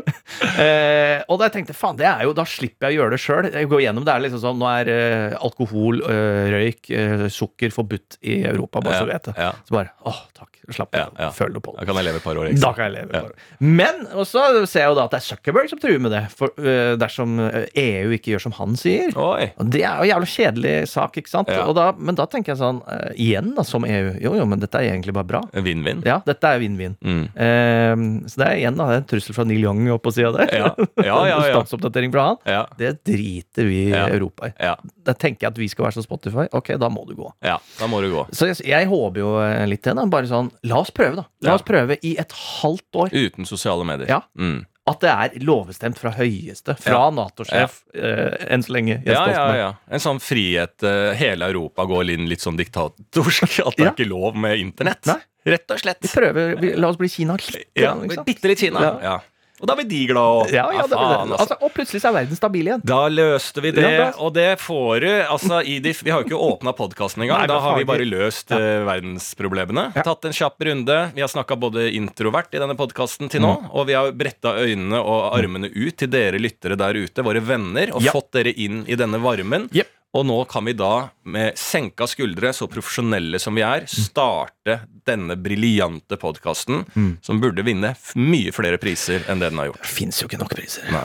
eh, 0.64 1.22
og 1.26 1.40
da 1.40 1.48
jeg 1.48 1.56
tenkte 1.58 1.76
faen, 1.76 1.98
det 2.00 2.08
er 2.10 2.26
jo, 2.26 2.34
da 2.36 2.46
slipper 2.48 2.88
jeg 2.90 2.98
å 2.98 3.02
gjøre 3.02 3.16
det 3.16 3.22
sjøl. 3.24 3.50
Det 3.50 4.14
er 4.14 4.24
liksom 4.26 4.42
sånn, 4.44 4.60
Nå 4.60 4.70
er 4.70 4.92
eh, 4.92 5.38
alkohol, 5.40 6.02
eh, 6.04 6.50
røyk, 6.56 6.92
eh, 6.94 7.26
sukker 7.32 7.74
forbudt 7.74 8.20
i 8.22 8.42
Europa, 8.50 8.82
bare 8.84 9.00
så 9.00 9.08
du 9.08 9.14
vet 9.14 9.30
det. 9.30 9.36
Ja. 9.40 9.52
Så 9.66 9.76
bare 9.78 9.94
åh, 10.08 10.24
takk. 10.36 10.50
Slapp 10.70 10.94
av. 10.94 11.00
Ja, 11.00 11.24
ja. 11.26 11.30
Føl 11.34 11.52
noe 11.54 11.62
på 11.64 11.72
Da 11.78 11.86
kan 11.88 11.98
jeg 11.98 12.06
leve 12.06 12.20
et 12.20 12.24
par 12.24 12.38
år 12.38 12.46
Da 12.46 12.52
ekstra. 12.52 12.72
kan 12.76 12.84
jeg 12.86 12.94
leve. 12.94 13.10
Ja. 13.16 13.22
bare. 13.26 13.66
Men 13.80 14.02
og 14.14 14.26
så 14.28 14.42
ser 14.70 14.84
jeg 14.84 14.92
jo 14.92 14.96
da 14.98 15.06
at 15.08 15.14
det 15.14 15.20
er 15.20 15.26
Zuckerberg 15.26 15.70
som 15.72 15.80
truer 15.82 16.02
med 16.02 16.14
det. 16.14 16.22
For 16.36 16.54
eh, 16.62 16.92
dersom 17.00 17.38
eh, 17.42 17.66
EU 17.82 18.14
ikke 18.16 18.34
gjør 18.34 18.44
som 18.46 18.54
han 18.58 18.76
sier. 18.78 19.10
Oi. 19.18 19.50
Og 19.60 19.70
Det 19.74 19.82
er 19.82 19.98
jo 19.98 20.06
en 20.06 20.10
jævla 20.12 20.30
kjedelig 20.34 20.74
sak, 20.92 21.18
ikke 21.20 21.32
sant? 21.32 21.50
Ja. 21.50 21.66
Da, 21.76 21.90
men 21.98 22.18
da 22.18 22.26
tenker 22.30 22.54
jeg 22.54 22.60
sånn, 22.62 22.82
eh, 22.86 23.10
igjen 23.18 23.52
da, 23.56 23.64
som 23.66 23.86
EU 23.88 23.99
Jo, 24.22 24.32
jo, 24.38 24.44
men 24.48 24.60
dette 24.62 24.78
er 24.80 24.90
egentlig 24.92 25.14
bare 25.16 25.28
bra. 25.28 25.40
Vinn-vinn. 25.52 26.02
Ja, 26.06 26.18
dette 26.26 26.50
er 26.54 26.60
vinn-vinn. 26.62 26.96
Mm. 27.04 27.22
Um, 27.34 28.04
så 28.30 28.40
det 28.42 28.46
er 28.48 28.60
igjen 28.60 28.78
da, 28.78 28.86
det 28.90 28.96
er 28.98 29.02
en 29.02 29.08
trussel 29.12 29.36
fra 29.36 29.44
Neil 29.48 29.64
Young 29.64 29.82
oppå 29.94 30.12
sida 30.14 30.30
der. 30.36 30.52
Ja. 30.54 30.70
Ja, 31.04 31.18
ja, 31.28 31.36
ja. 31.36 31.40
Statsoppdatering 31.54 32.12
fra 32.14 32.26
han. 32.30 32.40
Ja. 32.48 32.62
Det 32.78 32.92
driter 33.08 33.68
vi 33.70 33.80
i 33.88 33.90
Ja. 33.94 34.06
Europa 34.12 34.50
i. 34.50 34.54
Ja. 34.62 34.74
Da 35.06 35.14
tenker 35.18 35.46
jeg 35.48 35.52
at 35.54 35.60
vi 35.62 35.68
skal 35.72 35.88
være 35.88 35.98
som 35.98 36.06
Spotify. 36.06 36.46
Ok, 36.56 36.72
da 36.80 36.88
må 36.92 37.04
du 37.08 37.14
gå. 37.18 37.30
ja, 37.44 37.58
da 37.78 37.88
må 37.90 38.00
du 38.04 38.10
gå. 38.12 38.26
Så 38.36 38.50
jeg, 38.50 38.60
jeg 38.70 38.88
håper 38.90 39.20
jo 39.22 39.34
eh, 39.44 39.64
litt 39.70 39.82
til. 39.86 39.96
da, 39.98 40.06
Bare 40.10 40.28
sånn, 40.30 40.50
La 40.70 40.80
oss 40.82 40.90
prøve, 40.94 41.16
da. 41.22 41.26
La 41.46 41.54
oss 41.58 41.64
prøve 41.66 41.96
i 42.06 42.16
et 42.20 42.32
halvt 42.60 43.00
år 43.04 43.14
Uten 43.16 43.48
sosiale 43.48 43.84
medier. 43.88 44.08
Ja. 44.10 44.20
Mm. 44.38 44.62
At 44.88 45.00
det 45.04 45.10
er 45.12 45.34
lovbestemt 45.44 45.98
fra 46.00 46.10
høyeste, 46.16 46.74
fra 46.80 47.10
Nato-sjef, 47.14 47.82
eh, 47.94 48.46
enn 48.50 48.62
så 48.64 48.72
lenge. 48.72 49.02
Ja, 49.06 49.26
ja, 49.30 49.44
ja. 49.58 49.68
En 49.92 50.00
sånn 50.02 50.18
frihet 50.24 50.82
eh, 50.82 51.12
Hele 51.20 51.50
Europa 51.52 51.84
går 51.86 52.10
inn 52.16 52.24
litt 52.30 52.40
sånn 52.40 52.56
diktatorsk. 52.58 53.60
At 53.68 53.76
det 53.76 53.84
Ja. 53.84 53.90
er 53.90 53.92
ikke 53.94 54.08
lov 54.08 54.36
med 54.40 54.58
internett. 54.58 55.04
Nei. 55.06 55.18
Rett 55.46 55.70
og 55.72 55.78
slett. 55.80 56.00
Vi 56.04 56.08
prøver, 56.12 56.56
vi, 56.60 56.72
La 56.76 56.88
oss 56.92 56.98
bli 57.00 57.08
Kina 57.08 57.36
litt. 57.40 57.68
Ja? 57.78 57.94
Bitte 58.26 58.48
litt 58.50 58.60
Kina. 58.60 58.80
Ja. 59.04 59.14
Og 59.60 59.68
da 59.68 59.74
blir 59.76 59.86
de 59.90 59.98
glad 60.08 60.38
òg. 60.40 60.52
Ja, 60.54 60.64
ja, 60.72 60.86
faen, 60.88 61.32
altså. 61.34 61.36
altså, 61.44 61.56
og 61.60 61.72
plutselig 61.76 62.00
så 62.00 62.08
er 62.08 62.14
verden 62.16 62.38
stabil 62.38 62.70
igjen. 62.70 62.80
Da 62.88 63.00
løste 63.12 63.60
vi 63.64 63.72
det, 63.76 63.84
Ja, 63.84 64.06
og 64.16 64.32
det 64.34 64.46
får 64.62 65.00
du. 65.04 65.08
Altså, 65.34 65.60
i 65.68 65.78
de, 65.84 65.92
vi 66.00 66.10
har 66.14 66.22
jo 66.22 66.28
ikke 66.30 66.40
åpna 66.48 66.72
podkasten 66.78 67.26
engang. 67.26 67.42
Nei, 67.44 67.50
Da 67.52 67.58
har 67.60 67.76
vi 67.76 67.84
bare 67.88 68.06
løst 68.08 68.54
uh, 68.56 68.58
verdensproblemene. 68.88 69.90
Tatt 70.00 70.24
en 70.30 70.32
kjapp 70.36 70.64
runde. 70.70 70.98
Vi 71.14 71.20
har 71.24 71.28
snakka 71.28 71.58
både 71.60 71.90
introvert 71.96 72.54
i 72.56 72.62
denne 72.62 72.76
podkasten 72.78 73.28
til 73.30 73.44
nå, 73.44 73.50
Mm. 73.60 73.70
og 73.74 73.86
vi 73.88 73.94
har 73.98 74.12
bretta 74.16 74.52
øynene 74.62 74.98
og 75.02 75.34
armene 75.36 75.68
ut 75.74 75.96
til 75.98 76.08
dere 76.08 76.38
lyttere 76.40 76.76
der 76.78 76.94
ute, 76.96 77.22
våre 77.26 77.40
venner, 77.44 77.90
og 77.92 78.02
fått 78.06 78.30
dere 78.38 78.52
inn 78.56 78.84
i 78.88 78.94
denne 78.96 79.18
varmen. 79.20 79.68
Jep. 79.74 79.90
Og 80.10 80.24
nå 80.26 80.40
kan 80.50 80.64
vi 80.66 80.72
da, 80.74 81.08
med 81.30 81.54
senka 81.54 82.02
skuldre, 82.10 82.50
så 82.50 82.66
profesjonelle 82.66 83.38
som 83.38 83.54
vi 83.54 83.62
er, 83.62 83.84
starte 83.86 84.80
denne 85.06 85.36
briljante 85.38 86.18
podkasten, 86.18 86.80
Mm. 86.96 87.12
som 87.22 87.38
burde 87.40 87.62
vinne 87.62 87.92
mye 88.18 88.50
flere 88.52 88.78
priser 88.82 89.22
enn 89.30 89.38
det 89.38 89.52
den 89.52 89.58
har 89.62 89.68
gjort. 89.70 89.82
Det 89.86 89.92
fins 89.94 90.18
jo 90.20 90.26
ikke 90.26 90.40
nok 90.42 90.54
priser. 90.56 90.90
Nei. 90.90 91.04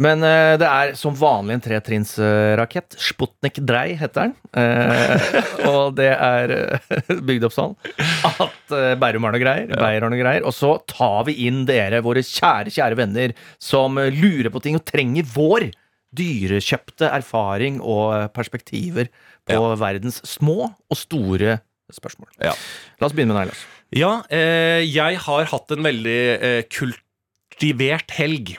Men 0.00 0.24
uh, 0.24 0.56
det 0.56 0.70
er 0.72 0.94
som 0.96 1.12
vanlig 1.16 1.58
en 1.58 1.64
tretrinnsrakett. 1.68 2.96
Sputnik 2.96 3.60
Drei 3.60 3.92
heter 4.00 4.30
den. 4.30 4.34
Uh, 4.56 5.68
og 5.70 5.96
det 6.00 6.10
er 6.16 6.56
uh, 6.80 7.14
bygd 7.28 7.48
opp 7.50 7.56
sånn 7.56 7.76
at 8.24 8.72
uh, 8.72 8.94
Bærum 8.96 9.28
har 9.28 9.36
noe 9.36 9.42
greier, 9.42 9.68
Beyer 9.68 10.00
har 10.00 10.12
noe 10.12 10.20
greier. 10.20 10.48
Og 10.48 10.56
så 10.56 10.78
tar 10.88 11.26
vi 11.28 11.42
inn 11.44 11.66
dere, 11.68 12.00
våre 12.04 12.24
kjære, 12.24 12.72
kjære 12.72 12.96
venner, 13.04 13.36
som 13.60 14.00
lurer 14.00 14.48
på 14.52 14.64
ting 14.64 14.80
og 14.80 14.88
trenger 14.88 15.28
vår 15.36 15.68
dyrekjøpte 16.16 17.08
erfaring 17.12 17.80
og 17.80 18.30
perspektiver 18.36 19.10
på 19.46 19.62
verdens 19.80 20.20
små 20.26 20.72
og 20.72 20.98
store 20.98 21.60
spørsmål. 21.92 22.30
Ja. 22.42 22.54
La 23.00 23.08
oss 23.08 23.14
begynne 23.16 23.34
med 23.34 23.44
deg, 23.44 23.52
Lars. 23.52 23.64
Ja, 23.94 24.12
eh, 24.34 24.82
jeg 24.82 25.20
har 25.22 25.50
hatt 25.52 25.74
en 25.76 25.86
veldig 25.86 26.20
eh, 26.34 26.62
kultivert 26.72 28.16
helg. 28.18 28.56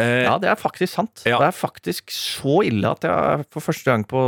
Eh, 0.00 0.22
Ja, 0.24 0.38
det 0.40 0.48
er 0.50 0.56
faktisk 0.60 0.94
sant. 0.96 1.22
Ja. 1.28 1.38
Det 1.42 1.50
er 1.50 1.56
faktisk 1.56 2.10
så 2.14 2.60
ille 2.66 2.90
at 2.90 3.04
jeg 3.06 3.44
for 3.52 3.60
første 3.64 3.84
gang 3.92 4.04
på 4.08 4.22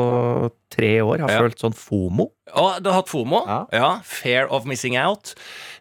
tre 0.72 0.92
år 1.04 1.20
har 1.24 1.30
Ja. 1.32 1.40
følt 1.42 1.58
sånn 1.60 1.74
fomo. 1.76 2.30
Å, 2.52 2.82
du 2.82 2.88
har 2.90 2.98
hatt 3.00 3.08
FOMO? 3.08 3.38
Ja. 3.72 4.00
Fair 4.04 4.46
of 4.52 4.66
missing 4.68 4.96
out. 5.00 5.34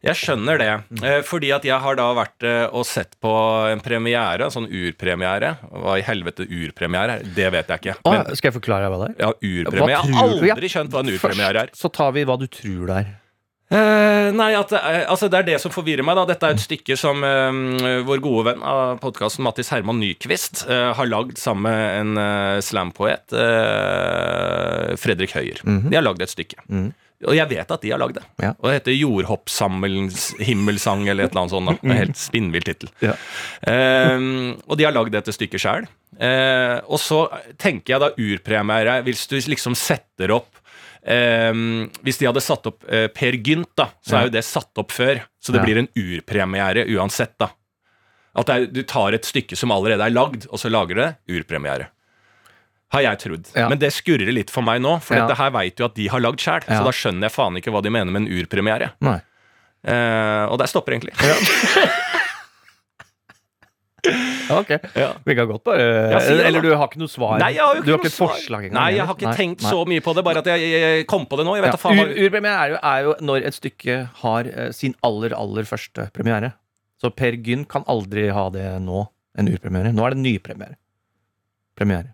Jeg 0.04 0.16
skjønner 0.16 0.58
det. 0.58 1.04
Eh, 1.04 1.22
fordi 1.28 1.52
at 1.54 1.64
jeg 1.68 1.78
har 1.84 1.96
da 2.00 2.06
vært 2.16 2.44
eh, 2.48 2.68
og 2.72 2.86
sett 2.88 3.18
på 3.22 3.32
en 3.72 3.82
premiere, 3.84 4.46
en 4.48 4.54
sånn 4.56 4.70
urpremiere. 4.72 5.58
Hva 5.70 5.98
i 6.00 6.06
helvete 6.08 6.48
urpremiere 6.48 7.20
er? 7.20 7.24
Det 7.36 7.52
vet 7.52 7.68
jeg 7.68 7.82
ikke. 7.84 7.96
Men, 8.08 8.22
ah, 8.24 8.34
skal 8.40 8.52
jeg 8.52 8.62
forklare 8.62 8.88
deg 8.88 8.94
hva 8.96 9.02
det 9.04 9.10
er? 9.12 9.18
ja, 9.20 9.34
urpremiere. 9.34 9.90
Jeg 9.90 10.16
har? 10.16 10.38
Ja. 10.48 10.56
aldri 10.56 10.70
skjønt 10.72 10.96
hva 10.96 11.04
en 11.04 11.12
urpremiere 11.12 11.66
er. 11.66 11.74
Først 11.76 11.84
så 11.84 11.92
tar 11.92 12.12
vi 12.16 12.24
hva 12.26 12.40
du 12.40 12.48
tror 12.48 12.88
det 12.88 12.98
er. 13.04 13.12
Eh, 13.72 14.34
nei, 14.36 14.50
at 14.60 14.74
er, 14.76 15.06
altså 15.08 15.30
det 15.32 15.38
er 15.40 15.46
det 15.54 15.60
som 15.64 15.72
forvirrer 15.72 16.04
meg. 16.04 16.18
da 16.20 16.26
Dette 16.28 16.50
er 16.50 16.58
et 16.58 16.64
stykke 16.64 16.98
som 17.00 17.24
uh, 17.24 18.04
vår 18.08 18.20
gode 18.24 18.44
venn 18.50 18.64
av 18.68 18.98
podkasten 19.04 19.44
Mattis 19.46 19.72
Herman 19.72 20.00
Nyquist 20.02 20.66
har 20.68 21.08
lagd 21.08 21.38
sammen 21.40 21.64
med 21.70 22.00
en 22.02 22.18
uh, 22.20 22.60
slampoet, 22.64 23.32
Fredrik 25.00 25.32
Høyer. 25.38 25.60
De 25.64 25.96
har 25.96 26.04
lagd 26.04 26.22
et 26.26 26.34
stykke. 26.34 26.58
Og 27.22 27.36
jeg 27.38 27.46
vet 27.52 27.70
at 27.70 27.84
de 27.84 27.92
har 27.94 28.00
lagd 28.02 28.16
det. 28.18 28.24
Ja. 28.42 28.50
Og 28.58 28.66
det 28.68 28.74
heter 28.80 28.96
Jordhopphimmelsang 28.98 31.04
eller 31.06 31.24
et 31.28 31.32
eller 31.32 31.42
annet 31.44 31.54
sånt. 31.54 31.70
Da. 31.70 31.76
En 31.86 32.00
helt 32.00 32.18
spinnvill 32.18 32.66
tittel. 32.66 32.90
Ja. 33.06 33.14
Og 34.66 34.74
de 34.80 34.86
har 34.88 34.96
lagd 34.96 35.14
dette 35.14 35.30
stykket 35.36 35.62
sjøl. 35.62 35.86
og 36.88 37.00
så 37.00 37.20
tenker 37.62 37.94
jeg 37.94 38.02
da 38.04 38.10
urpremiere 38.18 39.04
Hvis 39.06 39.28
du 39.30 39.36
liksom 39.54 39.74
setter 39.78 40.34
opp 40.36 40.61
Hvis 41.02 42.20
de 42.22 42.28
hadde 42.30 42.42
satt 42.46 42.68
opp 42.70 42.84
eh, 42.86 43.08
Per 43.10 43.34
Gynt, 43.42 43.72
da, 43.80 43.88
så 44.06 44.20
er 44.20 44.28
jo 44.28 44.34
det 44.36 44.44
satt 44.46 44.78
opp 44.78 44.92
før. 44.94 45.24
Så 45.42 45.54
det 45.56 45.64
blir 45.66 45.80
en 45.82 45.88
urpremiere 45.98 46.84
uansett, 46.94 47.34
da. 47.42 47.48
At 48.38 48.52
er, 48.54 48.68
du 48.72 48.84
tar 48.88 49.12
et 49.18 49.26
stykke 49.28 49.58
som 49.60 49.74
allerede 49.76 50.06
er 50.06 50.14
lagd, 50.14 50.46
og 50.54 50.62
så 50.62 50.70
lager 50.72 50.96
du 50.96 51.02
det 51.02 51.40
urpremiere. 51.42 51.90
Har 52.94 53.02
jeg 53.06 53.20
trodd. 53.24 53.50
Ja. 53.56 53.66
Men 53.72 53.80
det 53.80 53.90
skurrer 53.96 54.30
litt 54.36 54.52
for 54.52 54.62
meg 54.68 54.82
nå, 54.84 54.98
for 55.04 55.16
Ja. 55.18 55.26
dette 55.26 55.40
her 55.40 55.52
veit 55.56 55.80
jo 55.80 55.86
at 55.88 55.96
de 55.96 56.08
har 56.12 56.20
lagd 56.24 56.40
sjæl. 56.44 56.62
Ja. 56.68 56.78
Så 56.80 56.84
da 56.88 56.92
skjønner 56.96 57.28
jeg 57.28 57.36
faen 57.36 57.58
ikke 57.60 57.72
hva 57.74 57.82
de 57.84 57.90
mener 57.90 58.12
med 58.12 58.26
en 58.28 58.32
urpremiere. 58.40 58.92
Eh, 59.02 60.46
og 60.52 60.60
der 60.62 60.70
stopper 60.70 60.94
egentlig. 60.94 61.16
Ja, 61.18 61.36
ok. 64.60 64.72
Ja. 64.98 65.10
Vi 65.26 65.36
kan 65.38 65.48
godt 65.50 65.64
bare 65.68 65.84
Ja. 66.12 66.20
Eller 66.48 66.62
du 66.64 66.70
har 66.74 66.88
ikke 66.88 67.02
noe 67.02 67.12
svar? 67.12 67.38
Nei, 67.42 67.52
jeg 67.56 67.62
har 67.62 67.76
jo 67.76 67.82
ikke, 67.82 67.86
du 67.86 67.92
har 67.94 68.00
ikke 68.02 68.10
et 68.12 68.18
forslag 68.18 68.66
engang? 68.66 68.78
Nei, 68.80 68.88
jeg 68.96 69.06
har 69.06 69.18
ikke 69.18 69.30
Nei, 69.30 69.36
tenkt 69.38 69.62
nei. 69.66 69.74
så 69.74 69.84
mye 69.88 70.04
på 70.06 70.16
det, 70.18 70.24
bare 70.26 70.42
at 70.42 70.50
jeg, 70.52 70.72
jeg 70.74 71.06
kom 71.12 71.28
på 71.30 71.38
det 71.40 71.46
nå. 71.48 71.56
Jeg 71.60 71.66
vet 71.68 71.76
Ja, 71.76 71.82
faen 71.82 72.02
ur, 72.02 72.14
urpremiere 72.26 72.80
er 72.80 72.90
er 72.92 73.04
jo 73.10 73.16
når 73.22 73.46
et 73.52 73.58
stykke 73.58 73.98
har 74.24 74.50
eh, 74.50 74.72
sin 74.76 74.96
aller, 75.06 75.36
aller 75.38 75.70
første 75.70 76.08
premiere. 76.16 76.54
Så 77.02 77.10
Per 77.14 77.38
Gynt 77.46 77.70
kan 77.70 77.86
aldri 77.90 78.28
ha 78.34 78.48
det 78.54 78.66
nå, 78.82 79.06
en 79.38 79.48
urpremiere. 79.54 79.94
Nå 79.94 80.06
er 80.06 80.16
det 80.16 80.22
nypremiere. 80.26 80.76
Premiere. 81.78 82.14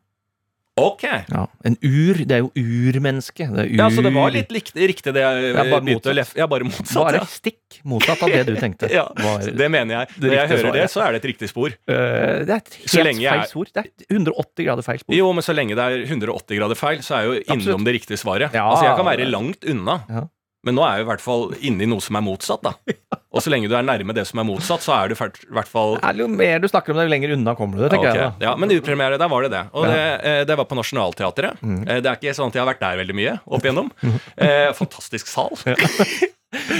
Ok. 0.77 1.03
Ja, 1.03 1.47
En 1.65 1.75
ur, 1.81 2.19
det 2.29 2.35
er 2.35 2.43
jo 2.43 2.51
urmenneske. 2.53 3.47
Det 3.49 3.63
er 3.63 3.69
ur, 3.71 3.79
Ja, 3.79 3.87
Så 3.89 4.03
det 4.05 4.11
var 4.13 4.29
litt 4.33 4.51
likt, 4.53 4.75
riktig 4.77 5.13
det 5.15 5.23
jeg 5.23 5.47
Ja, 5.49 5.63
bare 5.63 5.81
begynte 5.81 5.89
å 5.89 6.13
motsatt. 6.13 6.15
lef... 6.19 6.33
Ja, 6.37 6.47
bare 6.51 6.67
motsatt. 6.69 6.99
Bare 7.01 7.21
ja. 7.21 7.25
stikk 7.31 7.79
motsatt 7.83 8.21
av 8.21 8.29
det 8.35 8.43
du 8.45 8.53
tenkte. 8.61 8.91
Ja, 8.97 9.07
det 9.41 9.69
mener 9.73 9.99
jeg. 9.99 10.13
Når 10.21 10.35
jeg 10.37 10.51
hører 10.53 10.77
det, 10.77 10.85
så 10.93 11.03
er 11.05 11.15
det 11.15 11.23
et 11.23 11.29
riktig 11.33 11.49
spor. 11.49 11.73
Uh, 11.89 12.45
det 12.45 12.53
er 12.53 12.61
et 12.61 12.77
helt 12.93 13.21
feil 13.25 13.43
spor. 13.49 13.73
Det 13.73 13.83
er 13.83 13.91
180 14.13 14.67
grader 14.69 14.85
feil 14.85 15.01
spor. 15.01 15.17
Jo, 15.17 15.33
men 15.33 15.45
så 15.45 15.57
lenge 15.57 15.77
det 15.77 15.85
er 15.89 16.05
180 16.05 16.61
grader 16.61 16.79
feil, 16.79 17.01
så 17.05 17.17
er 17.17 17.25
jeg 17.25 17.29
jo 17.33 17.57
innom 17.57 17.85
det 17.87 17.97
riktige 17.97 18.21
svaret. 18.21 18.53
Ja. 18.53 18.69
Altså, 18.69 18.85
Jeg 18.87 18.97
kan 19.01 19.09
være 19.09 19.29
langt 19.29 19.65
unna, 19.67 20.01
Ja. 20.07 20.27
Men 20.67 20.77
nå 20.77 20.83
er 20.85 20.99
jeg 20.99 21.07
i 21.07 21.09
hvert 21.11 21.23
fall 21.23 21.47
inne 21.57 21.85
i 21.85 21.89
noe 21.89 22.03
som 22.03 22.17
er 22.19 22.25
motsatt. 22.25 22.63
da. 22.65 22.75
Og 23.37 23.43
så 23.43 23.51
lenge 23.53 23.69
du 23.69 23.75
er 23.77 23.85
nærme 23.85 24.15
det 24.17 24.25
som 24.29 24.41
er 24.41 24.47
motsatt, 24.47 24.83
så 24.83 24.95
er 24.97 25.11
du 25.11 25.15
i 25.15 25.19
hvert 25.53 25.69
fall 25.69 25.97
Er 26.01 26.17
jo 26.17 26.27
mer 26.31 26.61
du 26.63 26.67
snakker 26.69 26.93
om 26.93 26.99
det, 26.99 27.07
jo 27.07 27.13
lenger 27.13 27.35
unna 27.35 27.53
kommer 27.57 27.77
du 27.77 27.83
det, 27.85 27.91
tenker 27.93 28.09
okay. 28.09 28.21
jeg 28.23 28.31
da. 28.39 28.47
Ja, 28.47 28.55
Men 28.59 28.73
upremiere, 28.73 29.19
der 29.21 29.31
var 29.31 29.45
det 29.45 29.51
det. 29.53 29.63
Og 29.77 29.85
det, 29.87 29.99
eh, 30.31 30.39
det 30.47 30.57
var 30.57 30.67
på 30.69 30.77
Nationaltheatret. 30.79 31.61
Mm. 31.61 31.81
Eh, 31.83 32.01
Det 32.01 32.11
er 32.11 32.19
ikke 32.19 32.37
sånn 32.37 32.51
at 32.51 32.57
jeg 32.57 32.63
har 32.63 32.71
vært 32.71 32.83
der 32.83 33.03
veldig 33.03 33.17
mye 33.19 33.35
opp 33.45 33.67
igjennom. 33.67 33.91
Eh, 34.37 34.71
fantastisk 34.77 35.29
sal. 35.31 35.53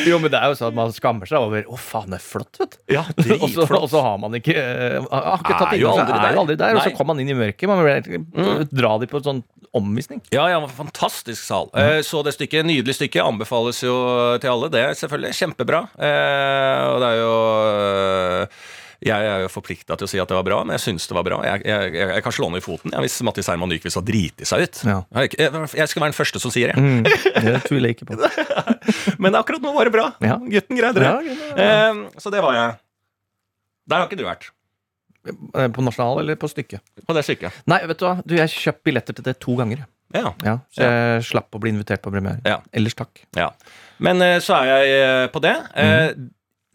Jo, 0.08 0.15
men 0.23 0.32
det 0.32 0.39
er 0.39 0.47
jo 0.47 0.56
sånn 0.56 0.69
at 0.71 0.77
man 0.77 0.93
skammer 0.95 1.27
seg 1.27 1.43
over 1.43 1.65
Å, 1.67 1.77
faen, 1.82 2.08
det 2.13 2.21
er 2.21 2.23
flott, 2.23 2.56
vet 2.62 2.77
du. 2.77 2.80
Ja, 2.95 3.01
Og 3.36 3.49
så, 3.51 3.65
og 3.67 3.89
så 3.91 4.03
har 4.06 4.15
man 4.21 4.38
ikke 4.39 4.56
uh, 4.56 5.08
Har 5.12 5.41
ikke 5.41 5.58
tatt 5.60 5.75
inn 5.75 5.84
aldri 5.91 6.15
er 6.15 6.38
jo 6.38 6.43
aldri 6.45 6.56
der. 6.62 6.77
Og 6.77 6.86
så 6.86 6.91
Nei. 6.93 6.95
kommer 6.95 7.12
man 7.13 7.23
inn 7.23 7.34
i 7.34 7.36
mørket. 7.36 7.67
Man 7.67 7.84
vil 7.84 8.63
dra 8.71 8.93
de 9.01 9.10
på 9.12 9.21
sånn 9.25 9.43
omvisning. 9.75 10.21
Ja, 10.34 10.47
ja, 10.49 10.62
fantastisk 10.71 11.43
sal. 11.43 11.67
Eh, 11.77 11.99
så 12.08 12.23
det 12.25 12.34
stykket, 12.38 12.65
nydelig 12.65 12.95
stykke, 12.97 13.21
anbefales 13.21 13.84
jo 13.84 13.93
til 14.41 14.53
alle. 14.53 14.71
Det 14.73 14.82
er 14.82 14.97
selvfølgelig 14.97 15.36
kjempebra. 15.41 15.84
Eh, 15.99 16.82
og 16.88 17.03
det 17.03 17.12
er 17.12 17.19
jo 17.19 17.36
jeg 19.04 19.28
er 19.30 19.44
jo 19.44 19.50
forplikta 19.52 19.98
til 20.00 20.08
å 20.08 20.10
si 20.10 20.20
at 20.22 20.30
det 20.32 20.38
var 20.40 20.46
bra, 20.48 20.60
men 20.66 20.74
jeg 20.78 20.84
syns 20.88 21.06
det 21.10 21.18
var 21.18 21.26
bra. 21.28 21.38
Jeg, 21.46 21.62
jeg, 21.70 21.92
jeg, 21.94 22.10
jeg 22.16 22.26
kan 22.26 22.34
slå 22.34 22.50
ned 22.50 22.64
i 22.64 22.66
foten 22.66 22.96
ja, 22.96 23.04
hvis 23.04 23.20
Mattis 23.28 23.50
Herman 23.52 23.70
Nyquist 23.70 24.00
har 24.00 24.06
driti 24.08 24.48
seg 24.50 24.66
ut. 24.66 24.82
Ja. 24.88 24.98
Jeg, 25.22 25.90
skal 25.92 26.04
være 26.04 26.12
den 26.12 26.18
første 26.18 26.42
som 26.42 26.54
sier 26.54 26.74
det. 26.74 26.82
Mm, 26.82 27.06
det 27.06 27.62
tviler 27.68 27.92
jeg 27.94 28.00
ikke 28.00 28.10
på. 28.10 28.18
Men 29.24 29.38
akkurat 29.38 29.62
nå 29.62 29.74
var 29.76 29.90
det 29.90 29.94
bra. 29.94 30.10
Ja. 30.26 30.40
Gutten 30.42 30.80
greide 30.80 31.04
det. 31.04 31.38
Eh, 31.62 32.04
så 32.22 32.34
det 32.34 32.42
var 32.46 32.58
jeg. 32.58 32.78
Der 33.88 34.02
har 34.02 34.10
ikke 34.10 34.20
du 34.20 34.26
vært. 34.28 34.50
Eh, 35.28 35.70
På 35.76 35.84
Nasjonal 35.86 36.24
eller 36.24 36.40
på 36.40 36.50
stykket? 36.52 36.82
På 37.08 37.16
det 37.16 37.24
stykket. 37.28 37.62
Nei, 37.70 37.82
vet 37.90 38.00
du 38.00 38.08
hva. 38.08 38.18
Du, 38.26 38.36
jeg 38.40 38.54
kjøpte 38.54 38.88
billetter 38.90 39.18
til 39.18 39.28
det 39.28 39.38
to 39.44 39.56
ganger. 39.60 39.86
Ja. 40.16 40.32
Ja, 40.44 40.54
så 40.72 40.88
jeg 40.88 41.24
slapp 41.28 41.56
å 41.56 41.60
bli 41.60 41.74
invitert 41.74 42.02
på 42.04 42.12
premiere. 42.14 42.40
Ja. 42.48 42.62
Ellers 42.76 42.96
takk. 42.96 43.26
Ja. 43.36 43.50
Men 44.04 44.22
eh, 44.24 44.38
så 44.44 44.56
er 44.62 44.70
jeg 44.72 44.98
eh, 45.02 45.26
på 45.34 45.42
det. 45.44 45.56
Eh, 45.76 46.10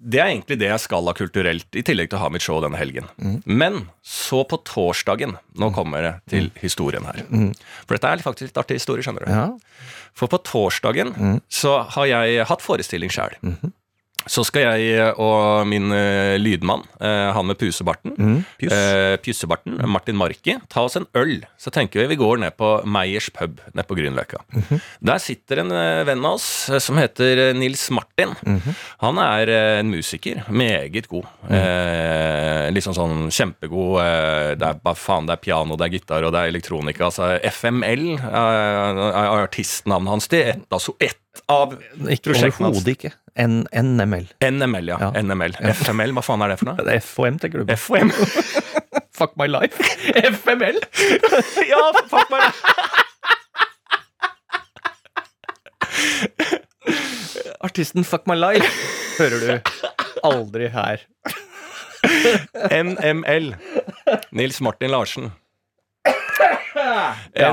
Det 0.03 0.19
er 0.19 0.33
egentlig 0.33 0.59
det 0.59 0.67
jeg 0.67 0.83
skal 0.83 1.07
ha 1.07 1.15
kulturelt, 1.15 1.69
i 1.79 1.83
tillegg 1.87 2.11
til 2.11 2.19
å 2.19 2.23
ha 2.25 2.31
mitt 2.35 2.43
show 2.43 2.59
denne 2.65 2.79
helgen. 2.81 3.07
Men 3.47 3.85
så 4.03 4.43
på 4.49 4.59
torsdagen 4.67 5.37
Nå 5.59 5.69
kommer 5.77 6.03
det 6.03 6.12
til 6.33 6.49
historien 6.62 7.07
her. 7.07 7.23
For 7.87 7.95
dette 7.95 8.11
er 8.11 8.25
faktisk 8.25 8.51
litt 8.51 8.59
artig 8.65 8.81
historie, 8.81 9.05
skjønner 9.07 9.29
du. 9.29 9.31
Ja. 9.31 9.45
For 10.19 10.33
på 10.33 10.41
torsdagen 10.49 11.15
så 11.53 11.77
har 11.95 12.09
jeg 12.11 12.49
hatt 12.51 12.65
forestilling 12.65 13.12
sjøl. 13.15 13.37
Så 14.27 14.45
skal 14.47 14.79
jeg 14.79 15.15
og 15.19 15.67
min 15.67 15.91
eh, 15.93 16.37
lydmann, 16.39 16.83
eh, 17.01 17.33
han 17.35 17.47
med 17.49 17.59
pusebarten, 17.59 18.15
Pjuss. 18.61 18.73
eh, 18.73 19.17
pjussebarten, 19.23 19.79
Martin 19.91 20.17
Marki, 20.17 20.57
ta 20.71 20.85
oss 20.87 20.97
en 20.97 21.07
øl. 21.19 21.41
Så 21.59 21.71
tenker 21.75 22.03
vi 22.03 22.13
vi 22.13 22.17
går 22.21 22.39
ned 22.43 22.57
på 22.57 22.85
Meyers 22.87 23.31
pub 23.35 23.61
nede 23.75 23.87
på 23.89 23.97
Grünerløkka. 23.99 24.43
Der 25.03 25.19
sitter 25.23 25.63
en 25.65 25.73
eh, 25.73 26.03
venn 26.09 26.25
av 26.25 26.35
oss 26.39 26.69
eh, 26.71 26.79
som 26.83 26.97
heter 27.01 27.49
eh, 27.49 27.53
Nils 27.57 27.89
Martin. 27.91 28.35
Han 29.03 29.19
er 29.19 29.49
eh, 29.49 29.79
en 29.81 29.91
musiker. 29.91 30.45
Meget 30.53 31.09
god. 31.11 31.27
Eh, 31.51 32.71
liksom 32.75 32.95
sånn 32.97 33.17
kjempegod. 33.33 33.99
Eh, 34.03 34.51
det 34.61 34.69
er 34.69 34.81
bare 34.85 34.99
faen, 34.99 35.27
det 35.29 35.37
er 35.39 35.43
piano, 35.43 35.77
det 35.79 35.89
er 35.89 35.97
gitar 35.99 36.27
og 36.29 36.33
det 36.35 36.43
er 36.45 36.53
elektronika. 36.53 37.09
Altså 37.11 37.33
FML 37.53 38.07
eh, 38.19 39.03
er 39.13 39.43
artistnavnet 39.43 40.13
hans. 40.15 40.29
Det 40.33 40.43
er 40.45 40.55
ett, 40.57 40.67
altså 40.73 40.95
ett 41.01 41.19
av 41.49 41.75
prosjektene 41.77 42.69
hans. 42.69 42.77
overhodet 42.77 42.97
ikke. 42.99 43.13
N 43.37 43.66
NML. 43.73 44.27
NML, 44.45 44.88
ja. 44.88 44.99
Ja. 45.01 45.11
NML. 45.23 45.55
FML, 45.73 46.12
hva 46.16 46.25
faen 46.25 46.45
er 46.45 46.53
det 46.53 46.59
for 46.61 46.73
noe? 46.73 46.99
FOM, 47.12 47.38
tenker 47.40 47.62
du 47.62 47.71
på. 47.71 47.79
FOM. 47.81 48.12
Fuck 49.18 49.37
my 49.40 49.47
life. 49.49 49.79
FML. 50.42 50.81
ja, 51.68 51.83
fuck 52.09 52.33
my 52.33 52.40
life. 52.42 52.61
Artisten 57.62 58.05
Fuck 58.05 58.27
my 58.27 58.35
life 58.35 58.66
hører 59.18 59.42
du 59.42 59.53
aldri 60.27 60.68
her. 60.73 61.03
NML. 62.83 63.53
Nils 64.33 64.61
Martin 64.61 64.90
Larsen. 64.90 65.31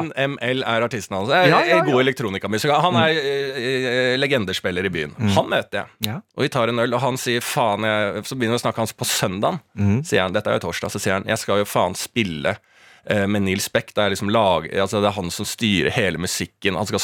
NML 0.06 0.64
er 0.64 0.86
artisten 0.86 1.16
hans. 1.18 1.30
Er, 1.34 1.48
Ja, 1.50 1.60
ja, 1.66 1.80
God 1.86 2.02
elektronikamusiker. 2.02 2.74
Han 2.84 2.98
er 3.02 3.10
eh, 3.18 3.60
eh, 3.60 4.16
legendespiller 4.20 4.86
i 4.86 4.92
byen. 4.94 5.16
Han 5.36 5.50
møter 5.52 5.82
jeg. 5.84 5.88
Ja. 6.10 6.18
Og 6.38 6.46
vi 6.46 6.50
tar 6.54 6.72
en 6.72 6.80
øl, 6.84 6.94
og 6.94 7.02
han 7.04 7.18
sier 7.22 7.42
faen 7.46 7.86
jeg, 7.88 8.26
Så 8.30 8.36
begynner 8.38 8.58
vi 8.58 8.62
å 8.62 8.66
snakke 8.68 8.84
hans 8.84 8.94
på 8.94 9.08
søndagen. 9.08 9.60
Sier 10.06 10.26
han, 10.26 10.34
Dette 10.36 10.52
er 10.52 10.60
jo 10.60 10.68
torsdag, 10.70 10.92
så 10.94 11.00
sier 11.02 11.18
han 11.20 11.28
jeg 11.30 11.38
skal 11.42 11.62
jo 11.64 11.68
faen 11.70 11.96
spille 11.98 12.58
med 13.06 13.42
Nils 13.46 13.70
Beck. 13.74 13.94
Det 13.96 14.04
er 14.04 14.14
liksom 14.14 14.30
lag, 14.34 14.68
altså 14.70 15.00
det 15.02 15.10
er 15.10 15.16
han 15.16 15.32
som 15.34 15.48
styrer 15.48 15.94
hele 15.96 16.20
musikken. 16.22 16.78
Han 16.78 16.90
skal 16.90 17.02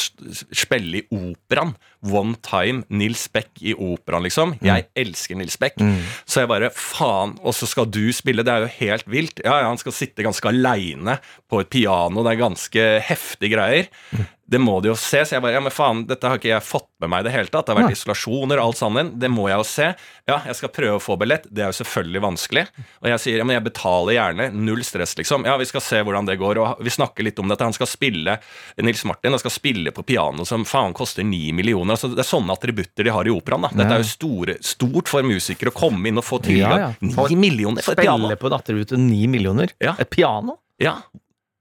spille 0.55 1.01
i 1.01 1.05
operaen. 1.10 1.75
One 2.05 2.36
time 2.45 2.84
Nils 2.93 3.23
Beck 3.34 3.49
i 3.65 3.73
operaen, 3.73 4.27
liksom. 4.27 4.53
Jeg 4.62 4.86
elsker 4.95 5.39
Nils 5.39 5.58
Beck. 5.58 5.79
Så 6.25 6.43
jeg 6.43 6.51
bare 6.51 6.69
faen, 6.75 7.38
og 7.41 7.55
så 7.58 7.65
skal 7.69 7.89
du 7.89 8.03
spille. 8.13 8.45
Det 8.45 8.53
er 8.53 8.67
jo 8.67 8.73
helt 8.77 9.10
vilt. 9.10 9.41
Ja, 9.41 9.62
ja, 9.63 9.71
han 9.71 9.81
skal 9.81 9.95
sitte 9.95 10.25
ganske 10.25 10.51
aleine 10.51 11.17
på 11.49 11.63
et 11.63 11.71
piano. 11.73 12.21
Det 12.25 12.36
er 12.36 12.43
ganske 12.43 12.88
heftige 13.10 13.55
greier. 13.55 13.89
Det 14.47 14.60
må 14.62 14.75
de 14.84 14.91
jo 14.91 14.95
se. 14.99 15.23
Så 15.25 15.36
jeg 15.36 15.41
bare, 15.41 15.55
ja, 15.58 15.62
men 15.63 15.73
faen, 15.73 16.03
dette 16.05 16.29
har 16.29 16.38
ikke 16.38 16.51
jeg 16.51 16.63
fått 16.65 16.88
med 17.01 17.10
meg 17.10 17.23
i 17.23 17.27
det 17.27 17.34
hele 17.34 17.49
tatt. 17.49 17.65
Det 17.65 17.73
har 17.73 17.81
vært 17.81 17.95
isolasjoner 17.95 18.60
og 18.62 18.69
alt 18.69 18.77
sammen. 18.77 19.08
Det 19.19 19.29
må 19.34 19.47
jeg 19.49 19.58
jo 19.58 19.65
se. 19.65 19.88
Ja, 20.29 20.38
jeg 20.45 20.58
skal 20.60 20.71
prøve 20.75 20.99
å 20.99 21.01
få 21.01 21.15
billett. 21.17 21.47
Det 21.49 21.63
er 21.65 21.71
jo 21.73 21.77
selvfølgelig 21.79 22.21
vanskelig. 22.27 22.65
Og 23.01 23.10
jeg 23.10 23.23
sier, 23.23 23.39
ja, 23.41 23.47
men 23.47 23.58
jeg 23.58 23.65
betaler 23.65 24.17
gjerne. 24.17 24.47
Null 24.53 24.84
stress, 24.86 25.15
liksom. 25.17 25.47
Ja, 25.49 25.55
vi 25.58 25.65
skal 25.69 25.81
se 25.81 26.03
hvordan 26.05 26.29
det 26.29 26.38
går. 26.41 26.62
Og 26.62 26.86
vi 26.86 26.93
snakker 26.93 27.25
litt 27.25 27.41
om 27.41 27.49
dette. 27.49 27.65
Han 27.65 27.75
skal 27.75 27.89
spille, 27.89 28.38
Nils 28.86 29.01
Martin, 29.10 29.34
han 29.34 29.41
skal 29.41 29.55
spille 29.55 29.95
på 29.95 30.05
piano 30.05 30.45
som 30.45 30.67
faen 30.69 30.93
koster 30.93 31.25
ni 31.25 31.49
millioner. 31.55 31.97
Altså, 31.97 32.13
det 32.13 32.21
er 32.21 32.29
sånne 32.29 32.53
attributter 32.53 33.10
de 33.10 33.15
har 33.17 33.25
i 33.25 33.34
operaen, 33.34 33.65
da. 33.65 33.73
Dette 33.81 33.97
er 33.97 34.05
jo 34.05 34.12
store, 34.13 34.60
stort 34.65 35.10
for 35.10 35.25
musikere 35.25 35.73
å 35.73 35.75
komme 35.75 36.12
inn 36.12 36.21
og 36.21 36.27
få 36.27 36.39
tilgang. 36.45 36.86
Ja, 36.86 36.93
ja. 36.93 37.25
Ni 37.34 37.41
millioner 37.47 37.86
for 37.86 37.97
et 37.97 38.05
piano! 38.05 38.29
Spille 38.29 38.41
på 38.45 38.53
en 38.53 38.60
attribut 38.62 38.95
ni 39.01 39.25
millioner. 39.31 39.73
Ja. 39.81 39.97
Et 39.99 40.10
piano? 40.13 40.60
Ja. 40.81 40.99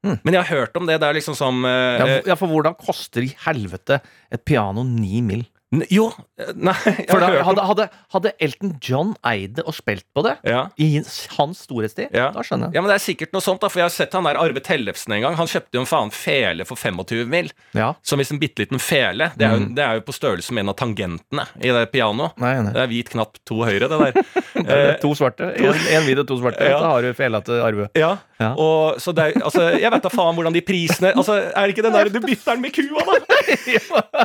Men 0.04 0.34
jeg 0.36 0.42
har 0.44 0.50
hørt 0.60 0.76
om 0.76 0.86
det. 0.88 0.98
Det 1.00 1.08
er 1.08 1.16
liksom 1.16 1.36
som 1.38 1.64
uh, 1.64 1.70
Ja, 1.70 2.04
for- 2.04 2.28
ja, 2.30 2.36
for 2.40 2.52
hvordan 2.52 2.76
koster 2.76 3.24
i 3.24 3.30
helvete 3.46 4.00
et 4.32 4.44
piano 4.44 4.84
ni 4.84 5.22
mill.? 5.24 5.46
Jo, 5.90 6.06
eh, 6.38 6.52
nei 6.56 6.74
For 7.10 7.20
da, 7.22 7.28
hadde, 7.46 7.62
hadde, 7.68 7.86
hadde 8.14 8.32
Elton 8.42 8.74
John 8.84 9.14
eid 9.26 9.56
det 9.58 9.64
og 9.66 9.74
spilt 9.76 10.04
på 10.14 10.22
det, 10.26 10.36
ja. 10.46 10.66
i 10.80 10.88
hans 11.36 11.64
storhetstid, 11.64 12.12
Ja. 12.14 12.28
da 12.34 12.42
skjønner 12.46 12.68
jeg. 12.70 12.76
ja, 12.76 12.82
men 12.84 12.90
det 12.92 12.96
er 12.98 13.04
sikkert 13.04 13.32
noe 13.34 13.44
sånt, 13.44 13.60
da, 13.64 13.70
for 13.72 13.82
jeg 13.82 13.88
har 13.88 13.94
sett 13.94 14.14
han 14.16 14.28
der 14.28 14.38
Arve 14.40 14.60
Tellefsen 14.64 15.16
en 15.16 15.24
gang. 15.26 15.38
Han 15.38 15.50
kjøpte 15.50 15.78
jo 15.78 15.82
en 15.84 15.90
faen 15.90 16.12
fele 16.14 16.66
for 16.68 16.76
25 16.80 17.24
mil. 17.32 17.50
Ja. 17.74 17.92
Som 18.06 18.20
hvis 18.22 18.30
en 18.34 18.40
bitte 18.42 18.62
liten 18.64 18.80
fele. 18.82 19.30
Det 19.38 19.46
er, 19.48 19.56
jo, 19.58 19.68
det 19.74 19.84
er 19.86 19.98
jo 20.00 20.04
på 20.06 20.14
størrelse 20.16 20.54
med 20.54 20.64
en 20.66 20.72
av 20.74 20.78
tangentene 20.80 21.46
i 21.60 21.72
det 21.74 21.84
pianoet. 21.94 22.36
Det 22.38 22.82
er 22.84 22.90
hvit 22.92 23.10
knapp, 23.14 23.38
to 23.48 23.62
høyre, 23.66 23.88
det 23.90 24.00
der. 24.04 24.20
Det 24.64 24.70
er 24.72 24.94
to 25.02 25.10
svarte. 25.18 25.48
En, 25.60 25.74
en 25.98 26.04
hvit 26.06 26.20
og 26.22 26.28
to 26.30 26.36
svarte. 26.40 26.62
Da 26.64 26.78
har 26.88 27.02
du 27.04 27.10
fela 27.18 27.40
til 27.44 27.60
Arve. 27.64 27.88
Ja, 27.98 28.14
Ja. 28.40 28.48
og 28.58 28.96
så 28.98 29.12
det 29.14 29.22
er, 29.28 29.36
altså, 29.46 29.62
Jeg 29.78 29.90
vet 29.94 30.02
da 30.02 30.10
faen 30.10 30.34
hvordan 30.34 30.52
de 30.56 30.60
prisene 30.66 31.12
Altså, 31.20 31.36
Er 31.54 31.68
det 31.68 31.76
ikke 31.76 31.84
den 31.86 31.94
der 31.94 32.08
du 32.10 32.18
bytter 32.18 32.56
den 32.56 32.64
med 32.64 32.74
kua, 32.74 33.04
da? 33.06 34.24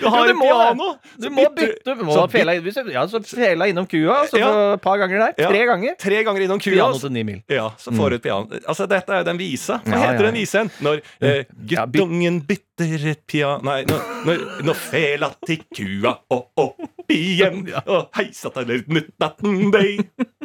Du 0.00 0.06
har 0.08 0.26
Jo, 0.26 0.32
du 0.32 0.38
må 0.38 0.46
piano. 0.48 0.88
Du 1.20 1.28
må 1.30 1.44
bytte. 1.56 1.94
Du 1.96 2.04
må 2.08 2.14
så 2.16 2.24
fela, 2.32 2.54
ja, 2.56 3.02
så 3.10 3.20
fela 3.26 3.68
innom 3.70 3.86
kua, 3.90 4.22
så 4.30 4.38
Ja. 4.40 4.50
et 4.74 4.82
par 4.82 4.96
ganger 5.02 5.26
der. 5.26 5.34
Tre 5.50 5.64
ganger. 5.68 5.96
Tre 6.00 6.22
ganger 6.24 6.46
innom 6.46 6.60
kua. 6.62 6.72
Piano 6.72 6.98
til 6.98 7.12
ni 7.12 7.22
mil. 7.26 7.42
Ja, 7.48 7.70
så 7.78 7.92
får 7.92 8.10
du 8.10 8.16
et 8.16 8.22
piano. 8.22 8.60
Altså, 8.66 8.86
dette 8.88 9.12
er 9.12 9.22
jo 9.24 9.28
den 9.30 9.38
visa. 9.40 9.80
Hva 9.84 10.00
heter 10.06 10.30
den 10.30 10.34
visen? 10.40 10.70
Når 10.80 11.02
eh, 11.20 11.44
guttungen 11.68 12.40
bytter 12.48 13.08
et 13.10 13.20
piano 13.28 13.60
Nei, 13.66 13.82
når, 13.84 14.00
når, 14.24 14.44
når 14.64 14.78
fela 14.80 15.28
til 15.46 15.60
kua 15.76 16.14
og 16.32 16.46
opp 16.56 17.12
igjen 17.12 17.66
og 17.84 18.08
heisa 18.16 18.48
til 18.54 18.84
nuttatten 18.88 19.70
dei. 19.74 19.98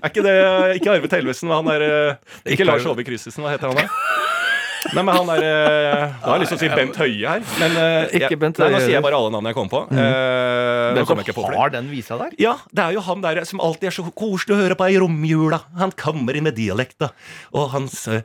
Er 0.03 0.09
ikke 0.11 0.23
det 0.25 0.35
Ikke 0.81 0.91
Arve 0.97 1.07
Tellefsen, 1.11 1.47
men 1.47 1.61
han 1.61 1.71
er 1.77 1.85
eh, 1.85 2.15
Ikke 2.43 2.57
Ikke 2.59 2.67
Lars 2.67 2.85
Ove 2.89 3.05
Christensen, 3.07 3.45
hva 3.45 3.53
heter 3.55 3.71
han 3.71 3.85
da? 3.85 3.87
Nei, 4.93 5.01
men 5.01 5.09
han 5.15 5.29
er 5.33 5.41
eh, 5.41 6.03
Nå 6.21 6.27
har 6.29 6.35
jeg 6.35 6.41
lyst 6.43 6.51
til 6.53 6.57
å 6.57 6.61
si 6.61 6.69
Bent 6.77 6.97
Høie 7.01 7.31
her, 7.31 7.45
men 7.61 7.77
eh, 7.81 8.15
Ikke 8.19 8.37
Bent 8.37 8.59
Høie. 8.61 8.67
nei, 8.69 8.75
Nå 8.77 8.81
sier 8.83 8.93
jeg 8.97 9.03
bare 9.05 9.17
alle 9.17 9.31
navnene 9.33 9.51
jeg 9.53 9.57
kom 9.57 9.71
på. 9.71 9.79
Eh, 9.89 9.97
nå 9.97 10.99
Den 10.99 11.07
kommer 11.09 11.23
jeg 11.25 11.29
ikke 11.31 11.37
på 11.39 11.45
som 11.45 11.49
flere. 11.49 11.61
har 11.63 11.73
den 11.73 11.87
visa 11.89 12.17
der. 12.21 12.35
Ja, 12.41 12.53
det 12.75 12.83
er 12.85 12.97
jo 12.97 13.03
han 13.07 13.23
der 13.25 13.41
som 13.49 13.63
alltid 13.65 13.89
er 13.89 13.95
så 13.97 14.05
koselig 14.13 14.55
å 14.55 14.59
høre 14.61 14.77
på 14.77 14.89
i 14.93 14.99
romjula. 15.01 15.61
Han 15.81 15.95
kommer 15.97 16.37
inn 16.37 16.45
med 16.45 16.57
dialekta. 16.59 17.09
Og 17.57 17.71
han 17.73 17.89
sier 17.91 18.21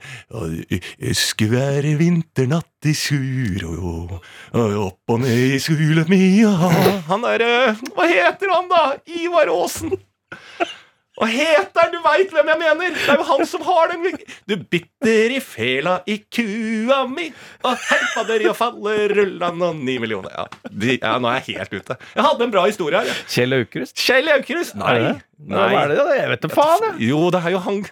Skulle 1.16 1.56
være 1.60 1.94
vinternatt 2.00 2.66
i 2.90 2.94
sur 2.96 3.64
og, 3.70 4.14
og 4.56 4.76
opp 4.84 5.14
og 5.16 5.24
ned 5.24 5.56
i 5.56 5.58
skule 5.62 6.04
mia. 6.12 6.52
Han 7.10 7.24
derre 7.24 7.74
Hva 7.96 8.06
heter 8.08 8.52
han, 8.52 8.68
da? 8.70 8.84
Ivar 9.20 9.50
Aasen. 9.52 9.96
Hva 11.20 11.28
heter 11.28 11.82
han? 11.82 11.90
Du 11.92 12.00
veit 12.00 12.30
hvem 12.32 12.48
jeg 12.48 12.60
mener! 12.62 12.94
Det 12.96 13.12
er 13.12 13.18
jo 13.20 13.26
han 13.28 13.42
som 13.48 13.64
har 13.66 13.90
den 13.92 14.14
Du 14.48 14.54
bitter 14.72 15.34
i 15.36 15.40
fela 15.44 15.98
i 16.08 16.16
kua 16.32 17.02
mi, 17.10 17.26
og 17.60 17.82
heipa 17.90 18.24
i 18.38 18.48
og 18.48 18.56
falle 18.56 18.94
rullan 19.12 19.66
og 19.66 19.82
ni 19.84 19.98
millioner. 20.00 20.32
Ja, 20.32 20.46
de, 20.70 20.94
ja, 20.96 21.18
nå 21.20 21.28
er 21.28 21.42
jeg 21.42 21.60
helt 21.60 21.76
ute. 21.76 21.98
Jeg 22.14 22.24
hadde 22.24 22.46
en 22.46 22.54
bra 22.54 22.64
historie 22.70 23.02
her. 23.04 23.20
Kjell 23.28 23.58
Aukrust? 23.58 23.96
Kjell 24.00 24.32
Aukrust? 24.32 24.78
Nei. 24.80 24.96
Nei. 24.96 25.12
det 25.12 25.50
det? 25.50 25.66
Hva 25.68 25.82
er 25.82 25.92
det? 25.92 26.16
Jeg 26.22 26.32
vet 26.32 26.46
da 26.46 26.52
faen, 26.54 26.86
jeg. 26.88 27.10
Jo, 27.10 27.20
det 27.34 27.44
er 27.44 27.54
jo 27.54 27.62
han 27.66 27.82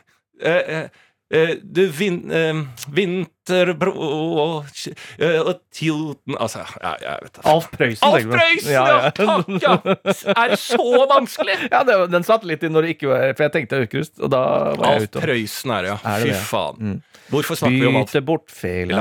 eh, 0.41 0.73
eh, 0.79 1.05
eh, 1.37 1.55
Du 1.61 1.85
vin, 2.01 2.23
eh, 2.33 2.65
Vinterbro 3.49 3.93
og, 4.43 4.69
eh, 5.19 5.39
og 5.43 5.61
Tilten 5.75 6.37
Altså, 6.39 6.63
ja, 6.83 6.93
jeg 7.03 7.25
vet 7.25 7.39
da. 7.39 7.45
Alf 7.53 7.69
Prøysen. 7.73 8.05
Alf. 8.09 8.27
Prøysen! 8.33 8.73
Ja, 8.73 9.11
takk! 9.17 9.51
Ja. 9.63 9.75
Er 10.35 10.55
så 10.61 11.07
vanskelig? 11.11 11.57
Ja, 11.73 11.83
det, 11.85 11.97
den 12.13 12.25
satt 12.27 12.45
litt 12.49 12.63
i 12.65 12.71
når 12.73 12.87
det 12.87 12.95
ikke 12.97 13.11
var 13.11 13.25
For 13.37 13.47
jeg 13.49 13.55
tenkte 13.55 13.81
Aukrust, 13.83 14.15
og 14.21 14.31
da 14.33 14.41
var 14.79 14.85
jeg 14.95 15.03
Alf 15.03 15.09
ute. 15.11 15.23
Prøysen 15.25 15.75
er 15.77 15.83
det, 15.87 15.93
ja. 15.93 15.99
Er 16.03 16.23
det 16.25 16.29
Fy 16.29 16.33
det? 16.33 16.43
faen. 16.49 16.79
Mm. 16.79 16.99
Hvorfor 17.29 17.59
snakker 17.61 17.77
vi 17.83 17.89
om 17.91 17.99
Alf 18.01 18.13
Byte 18.13 18.25
bort 18.25 18.53
feil. 18.55 18.93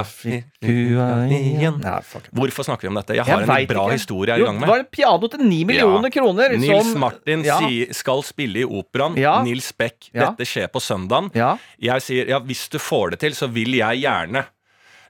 Kua 0.64 1.28
igjen 1.30 1.78
Ja, 1.84 2.00
fuck. 2.02 2.28
Hvorfor 2.34 2.66
snakker 2.66 2.88
vi 2.88 2.90
om 2.90 2.98
dette? 2.98 3.14
Jeg 3.14 3.26
Jeg 3.26 3.34
har 3.36 3.44
en 3.44 3.48
vet 3.52 3.68
bra 3.70 3.84
ikke. 3.88 3.98
historie 4.00 4.34
jeg 4.34 4.40
er 4.42 4.44
i 4.44 4.46
Jo, 4.48 4.52
med 4.54 4.62
Det 4.66 4.70
var 4.72 4.80
en 4.80 4.90
piano 4.92 5.28
til 5.30 5.40
ni 5.46 5.60
millioner 5.70 6.10
kroner. 6.10 6.58
Nils 6.58 6.92
som- 6.92 7.00
Martin 7.00 7.44
ja, 7.46 7.60
sier, 7.60 7.94
skal 7.94 8.24
spille 8.24 8.64
i 8.64 8.66
operaen. 8.66 9.16
Ja. 9.18 9.44
Nils 9.44 9.72
Beck. 9.72 10.10
Ja. 10.14 10.32
Dette 10.32 10.46
skjer 10.50 10.68
på 10.74 10.82
søndagen. 10.82 11.30
Ja. 11.36 11.58
Jeg 11.80 12.02
sier 12.02 12.28
ja, 12.28 12.40
hvis 12.40 12.68
du 12.70 12.80
får 12.80 13.12
det 13.12 13.20
til, 13.20 13.32
så 13.38 13.48
vil 13.52 13.76
jeg 13.78 14.02
gjerne. 14.02 14.46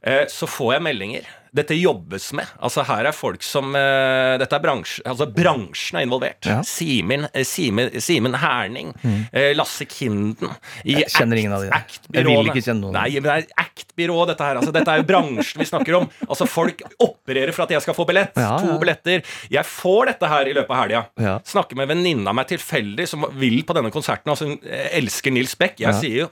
Eh, 0.03 0.25
så 0.27 0.47
får 0.47 0.73
jeg 0.73 0.81
meldinger. 0.83 1.21
Dette 1.55 1.75
jobbes 1.77 2.31
med. 2.37 2.45
Altså 2.63 2.83
Her 2.87 3.05
er 3.09 3.15
folk 3.15 3.43
som 3.45 3.69
uh, 3.75 4.37
Dette 4.41 4.55
er 4.57 4.63
bransje, 4.63 5.01
altså 5.07 5.27
bransjen 5.31 5.99
er 5.99 6.05
involvert. 6.07 6.45
Ja. 6.47 6.59
Simen, 6.67 7.27
eh, 7.33 7.45
Simen, 7.47 7.91
Simen 8.03 8.35
Herning, 8.41 8.93
eh, 9.31 9.53
Lasse 9.57 9.85
Kinden 9.89 10.51
i 10.83 10.97
Jeg 10.99 11.09
kjenner 11.13 11.39
ingen 11.41 11.53
av 11.55 11.63
de. 11.63 11.69
Jeg 12.13 12.25
vil 12.27 12.49
ikke 12.51 12.63
kjenne 12.65 12.81
noen. 12.83 12.93
Nei, 12.97 13.09
men 13.19 13.27
det 13.29 13.35
er 13.35 13.63
Act-byrået, 13.63 14.33
dette 14.33 14.47
her. 14.47 14.59
Altså, 14.61 14.73
dette 14.75 14.93
er 14.93 15.01
jo 15.01 15.07
bransjen 15.09 15.61
vi 15.63 15.69
snakker 15.69 15.99
om. 16.01 16.09
Altså 16.27 16.47
Folk 16.49 16.81
opererer 17.03 17.53
for 17.55 17.65
at 17.67 17.75
jeg 17.77 17.85
skal 17.85 17.95
få 17.97 18.05
billett. 18.09 18.35
Ja, 18.37 18.55
ja. 18.57 18.63
To 18.65 18.79
billetter. 18.81 19.23
Jeg 19.53 19.65
får 19.69 20.11
dette 20.13 20.31
her 20.31 20.49
i 20.51 20.55
løpet 20.57 20.73
av 20.75 20.81
helga. 20.83 21.03
Ja. 21.21 21.37
Snakker 21.47 21.77
med 21.79 21.87
en 21.89 21.95
venninne 21.97 22.27
av 22.31 22.35
meg 22.37 22.49
tilfeldig 22.51 23.07
som 23.09 23.25
vil 23.39 23.61
på 23.67 23.75
denne 23.77 23.91
konserten. 23.93 24.33
Altså 24.33 24.49
Hun 24.51 24.57
elsker 24.67 25.33
Nils 25.35 25.55
Beck. 25.59 25.79
Jeg 25.79 25.87
Ja. 25.93 25.99
sier 25.99 26.19
jo 26.25 26.29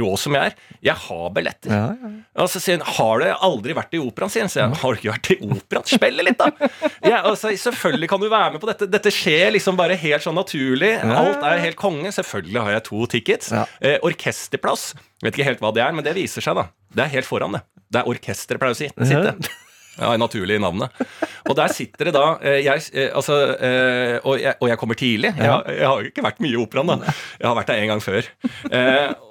rå 0.00 0.14
som 0.16 0.32
jeg 0.36 0.48
er, 0.50 0.54
jeg 0.86 0.96
har 1.04 1.24
billetter. 1.36 1.72
Ja, 1.74 1.88
ja. 1.92 2.10
Og 2.40 2.48
så 2.48 2.60
sier 2.62 2.78
hun 2.80 2.86
har 2.96 3.20
du 3.20 3.26
aldri 3.48 3.74
vært 3.76 3.92
i 3.96 4.00
operaen, 4.00 4.32
sier. 4.32 4.48
Så 4.48 4.62
jeg 4.62 4.78
har 4.80 4.94
du 4.94 5.00
ikke 5.02 5.12
vært 5.12 5.30
i 5.34 5.36
operaen? 5.44 5.88
Spille 5.90 6.24
litt, 6.26 6.40
da! 6.40 6.50
Ja, 7.04 7.18
altså, 7.28 7.50
selvfølgelig 7.60 8.08
kan 8.08 8.22
du 8.22 8.28
være 8.32 8.54
med 8.54 8.62
på 8.62 8.68
dette. 8.70 8.88
Dette 8.88 9.12
skjer 9.12 9.52
liksom 9.54 9.76
bare 9.76 9.98
helt 10.00 10.24
sånn 10.24 10.38
naturlig. 10.38 10.94
Alt 11.04 11.44
er 11.44 11.60
helt 11.66 11.76
konge. 11.80 12.12
Selvfølgelig 12.16 12.62
har 12.64 12.78
jeg 12.78 12.86
to 12.88 13.02
tickets. 13.12 13.52
Eh, 13.54 13.98
orkesterplass. 14.06 14.94
Vet 15.22 15.36
ikke 15.36 15.50
helt 15.50 15.60
hva 15.64 15.74
det 15.76 15.84
er, 15.84 15.92
men 15.96 16.06
det 16.06 16.16
viser 16.16 16.44
seg, 16.44 16.56
da. 16.56 16.68
Det 16.94 17.04
er 17.04 17.12
helt 17.18 17.28
foran, 17.28 17.58
det. 17.58 17.60
Det 17.92 18.00
er 18.00 18.08
orkesteret 18.10 18.62
pleier 18.62 18.74
å 18.74 18.80
si. 18.80 18.88
Sitte. 19.04 19.36
Ja, 20.00 20.10
naturlig 20.18 20.56
i 20.58 20.62
navnet. 20.62 20.90
Og 21.46 21.54
der 21.58 21.70
sitter 21.70 22.08
det 22.08 22.14
da 22.16 22.24
eh, 22.42 22.56
jeg, 22.64 22.82
eh, 22.98 23.10
altså, 23.14 23.36
eh, 23.54 24.16
og, 24.24 24.40
jeg, 24.42 24.56
og 24.58 24.68
jeg 24.72 24.78
kommer 24.80 24.98
tidlig. 24.98 25.30
Jeg, 25.36 25.50
har- 25.52 25.68
jeg 25.70 25.86
har 25.86 26.08
ikke 26.08 26.24
vært 26.24 26.40
mye 26.42 26.54
i 26.56 26.58
operaen, 26.58 26.90
da. 27.04 27.14
Jeg 27.38 27.46
har 27.46 27.54
vært 27.60 27.70
der 27.70 27.82
en 27.84 27.92
gang 27.92 28.02
før 28.02 28.26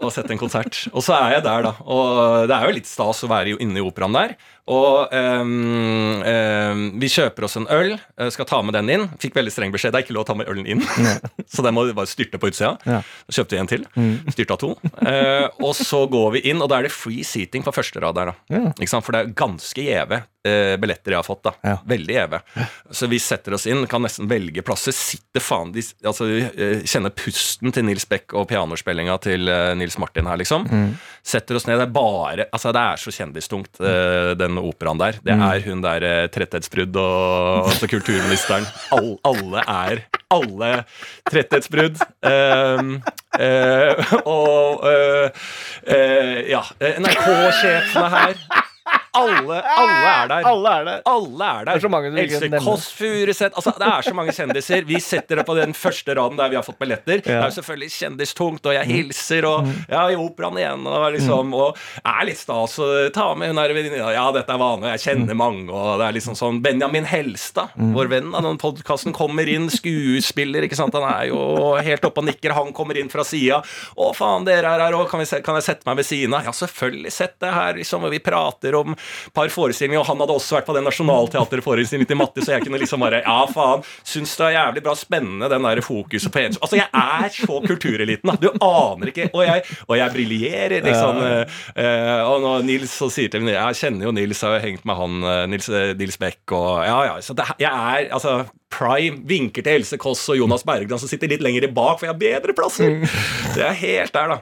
og 0.04 0.12
sett 0.16 0.32
en 0.32 0.40
konsert. 0.40 0.84
Og 0.94 1.04
så 1.04 1.16
er 1.18 1.38
jeg 1.38 1.44
der, 1.50 1.66
da. 1.68 1.74
Og 1.84 2.48
det 2.48 2.56
er 2.56 2.68
jo 2.70 2.76
litt 2.78 2.88
stas 2.90 3.24
å 3.26 3.32
være 3.32 3.58
inne 3.60 3.82
i 3.82 3.86
operaen 3.86 4.16
der. 4.16 4.36
Og 4.72 5.12
um, 5.12 6.22
um, 6.24 6.84
vi 7.02 7.10
kjøper 7.12 7.44
oss 7.48 7.58
en 7.60 7.68
øl, 7.68 7.98
eh, 7.98 8.30
skal 8.32 8.48
ta 8.48 8.62
med 8.64 8.78
den 8.78 8.92
inn. 8.94 9.06
Fikk 9.20 9.36
veldig 9.36 9.52
streng 9.52 9.74
beskjed. 9.74 9.92
Det 9.92 10.00
er 10.00 10.06
ikke 10.06 10.16
lov 10.16 10.24
å 10.24 10.30
ta 10.30 10.38
med 10.40 10.48
ølen 10.52 10.68
inn. 10.70 10.84
så 11.54 11.66
den 11.66 11.76
må 11.76 11.84
vi 11.90 11.96
bare 11.98 12.08
styrte 12.08 12.40
på 12.40 12.48
utsida. 12.48 12.78
Ja. 12.88 13.02
Så 13.28 13.42
kjøpte 13.42 13.58
vi 13.58 13.62
en 13.64 13.72
til. 13.74 13.88
Styrta 14.32 14.58
to. 14.62 14.74
Uh, 15.02 15.50
og 15.60 15.74
så 15.76 16.06
går 16.12 16.38
vi 16.38 16.46
inn, 16.54 16.64
og 16.64 16.72
da 16.72 16.80
er 16.80 16.88
det 16.88 16.96
free 16.96 17.28
seating 17.28 17.66
på 17.66 17.76
første 17.76 18.00
rad 18.04 18.16
der. 18.20 18.32
da 18.32 18.56
Ja. 18.56 19.02
For 19.04 19.12
det 19.12 19.20
er 19.20 19.36
ganske 19.36 19.84
gjeve 19.84 20.22
uh, 20.48 20.76
billetter 20.80 21.12
jeg 21.12 21.20
har 21.20 21.28
fått. 21.28 21.44
da 21.44 21.54
Ja. 21.68 21.76
Veldig 21.90 22.16
gjeve. 22.16 22.40
Så 22.92 23.12
vi 23.12 23.20
setter 23.20 23.58
oss 23.58 23.68
inn, 23.68 23.84
kan 23.92 24.04
nesten 24.06 24.32
velge 24.32 24.64
plasser. 24.64 24.96
Sitter 24.96 25.44
faen 25.44 25.74
de, 25.76 25.84
altså, 26.08 26.30
eh, 26.40 26.84
Kjenner 26.88 27.12
pusten 27.12 27.74
til 27.76 27.84
Nils 27.88 28.06
Beck 28.08 28.32
og 28.38 28.48
pianospillinga 28.52 29.20
til 29.24 29.50
Nils 29.80 29.98
Martin 30.00 30.30
her, 30.30 30.40
liksom. 30.40 30.68
Setter 31.24 31.60
oss 31.60 31.68
ned. 31.68 31.80
Det 31.82 31.88
er 31.90 31.94
bare 31.96 32.48
Altså, 32.54 32.72
det 32.76 32.82
er 32.82 33.00
så 33.02 33.12
kjendistungt, 33.14 33.80
eh, 33.82 34.34
den 34.54 34.64
operaen 34.64 35.02
der. 35.02 35.20
Det 35.24 35.36
er 35.36 35.64
hun 35.68 35.84
der 35.84 36.08
eh, 36.08 36.26
tretthetsbrudd 36.34 37.00
og 37.02 37.72
altså, 37.72 37.90
kulturministeren. 37.92 38.68
All, 38.96 39.16
alle 39.28 39.64
er 39.68 40.04
alle 40.34 40.72
tretthetsbrudd. 41.30 42.02
Um, 42.24 42.96
uh, 43.38 44.14
og 44.26 44.86
uh, 44.86 45.28
uh, 45.88 46.38
ja, 46.50 46.64
NRK-sjefene 46.82 48.10
her. 48.14 48.38
Alle, 49.14 49.60
alle 49.62 50.10
er 50.10 50.30
der. 50.32 50.48
Alle 50.50 50.70
er 50.74 50.86
der. 50.88 51.02
Alle 51.06 51.46
er 51.46 51.66
der. 51.66 51.68
Det 51.68 51.74
er 51.78 51.84
så 51.84 51.90
mange 51.94 52.10
du 52.10 52.18
Else. 52.18 52.50
Kåss 52.64 52.86
Furuseth 52.98 53.60
altså, 53.60 53.74
Det 53.78 53.90
er 53.90 54.06
så 54.08 54.14
mange 54.18 54.34
kjendiser. 54.34 54.88
Vi 54.90 55.00
setter 55.04 55.40
det 55.40 55.46
på 55.46 55.56
den 55.58 55.76
første 55.78 56.16
raden 56.18 56.40
der 56.40 56.50
vi 56.50 56.58
har 56.58 56.66
fått 56.66 56.80
billetter. 56.82 57.22
Det 57.22 57.34
er 57.36 57.46
jo 57.46 57.58
selvfølgelig 57.60 57.92
kjendistungt, 57.94 58.66
og 58.66 58.74
jeg 58.74 58.90
hilser, 58.90 59.46
og 59.50 59.70
ja, 59.92 60.08
i 60.10 60.18
operaen 60.18 60.58
igjen, 60.58 60.88
og 60.90 61.06
liksom 61.14 61.54
Og 61.54 61.78
er 62.02 62.26
litt 62.28 62.42
stas 62.42 62.78
å 62.82 62.88
ta 63.14 63.28
med 63.38 63.52
hun 63.52 63.62
der 63.62 63.76
venninna. 63.78 64.10
Ja, 64.16 64.26
dette 64.34 64.56
er 64.56 64.62
vanlig, 64.62 64.96
jeg 64.96 65.04
kjenner 65.06 65.38
mange, 65.38 65.68
og 65.70 66.02
det 66.02 66.08
er 66.08 66.18
liksom 66.18 66.38
sånn 66.40 66.62
Benjamin 66.66 67.06
Helstad, 67.10 67.76
vår 67.94 68.10
venn 68.12 68.34
av 68.34 68.48
den 68.48 68.60
podkasten, 68.62 69.14
kommer 69.16 69.50
inn, 69.50 69.70
skuespiller, 69.74 70.66
ikke 70.66 70.80
sant. 70.80 70.98
Han 70.98 71.06
er 71.10 71.30
jo 71.30 71.74
helt 71.86 72.06
oppe 72.10 72.24
og 72.24 72.30
nikker, 72.32 72.56
han 72.58 72.74
kommer 72.76 72.98
inn 73.00 73.12
fra 73.14 73.26
sida. 73.28 73.62
Å, 73.94 74.10
faen, 74.18 74.48
dere 74.48 74.74
er 74.74 74.86
her 74.88 74.98
òg, 74.98 75.06
kan, 75.12 75.22
kan 75.46 75.60
jeg 75.60 75.68
sette 75.70 75.90
meg 75.90 76.02
ved 76.02 76.10
siden 76.10 76.34
av? 76.38 76.50
Ja, 76.50 76.56
selvfølgelig, 76.58 77.14
sett 77.14 77.38
deg 77.44 77.54
her, 77.54 77.78
liksom, 77.78 78.10
og 78.10 78.14
vi 78.16 78.22
prater 78.24 78.80
om 78.80 78.98
par 79.36 79.52
forestillinger, 79.54 80.02
og 80.02 80.10
han 80.10 80.24
hadde 80.24 80.38
også 80.38 80.58
vært 80.60 80.70
på 80.70 80.78
den 80.78 80.88
nasjonalteaterforestillingen 80.90 82.10
til 82.10 82.20
Matte, 82.20 82.46
så 82.46 82.56
jeg 82.56 82.66
kunne 82.66 82.82
liksom 82.82 83.04
bare 83.04 83.22
Ja, 83.24 83.40
faen, 83.50 83.84
syns 84.08 84.36
det 84.40 84.50
er 84.50 84.56
jævlig 84.58 84.84
bra, 84.86 84.96
spennende, 84.98 85.50
den 85.52 85.68
der 85.68 85.84
fokuset 85.86 86.34
på 86.34 86.44
ensomhet. 86.44 86.64
Altså, 86.64 86.80
jeg 86.80 86.90
er 86.94 87.36
så 87.38 87.60
kultureliten, 87.64 88.32
da. 88.32 88.38
Du 88.40 88.50
aner 88.54 89.12
ikke. 89.14 89.30
Og 89.34 89.46
jeg, 89.46 89.64
og 89.88 89.98
jeg 89.98 90.16
briljerer, 90.18 90.80
liksom. 90.86 91.22
Ja. 91.24 92.24
og 92.28 92.42
når 92.44 92.66
Nils 92.68 92.94
så 92.94 93.10
sier 93.14 93.32
til 93.32 93.44
meg 93.46 93.56
Jeg 93.56 93.80
kjenner 93.80 94.08
jo 94.08 94.14
Nils, 94.16 94.42
jeg 94.44 94.58
har 94.58 94.64
hengt 94.64 94.86
med 94.88 95.00
han, 95.00 95.20
eh, 95.24 95.44
Nils, 95.52 95.70
eh, 95.70 95.94
Nils 96.00 96.20
Beck, 96.22 96.42
og 96.56 96.84
ja, 96.86 96.98
ja. 97.10 97.18
Så 97.24 97.36
det, 97.38 97.48
jeg 97.62 97.72
er 97.72 98.14
altså 98.14 98.44
Prime 98.74 99.22
vinker 99.30 99.66
til 99.66 99.80
Else 99.80 100.00
Kåss 100.02 100.26
og 100.34 100.40
Jonas 100.40 100.66
Bergland, 100.68 101.02
som 101.02 101.12
sitter 101.12 101.30
litt 101.32 101.44
lenger 101.46 101.70
bak, 101.74 102.00
for 102.00 102.08
jeg 102.08 102.16
har 102.16 102.24
bedre 102.24 102.58
plasser. 102.58 103.04
Det 103.54 103.64
er 103.68 103.78
helt 103.78 104.16
der, 104.16 104.34
da. 104.36 104.42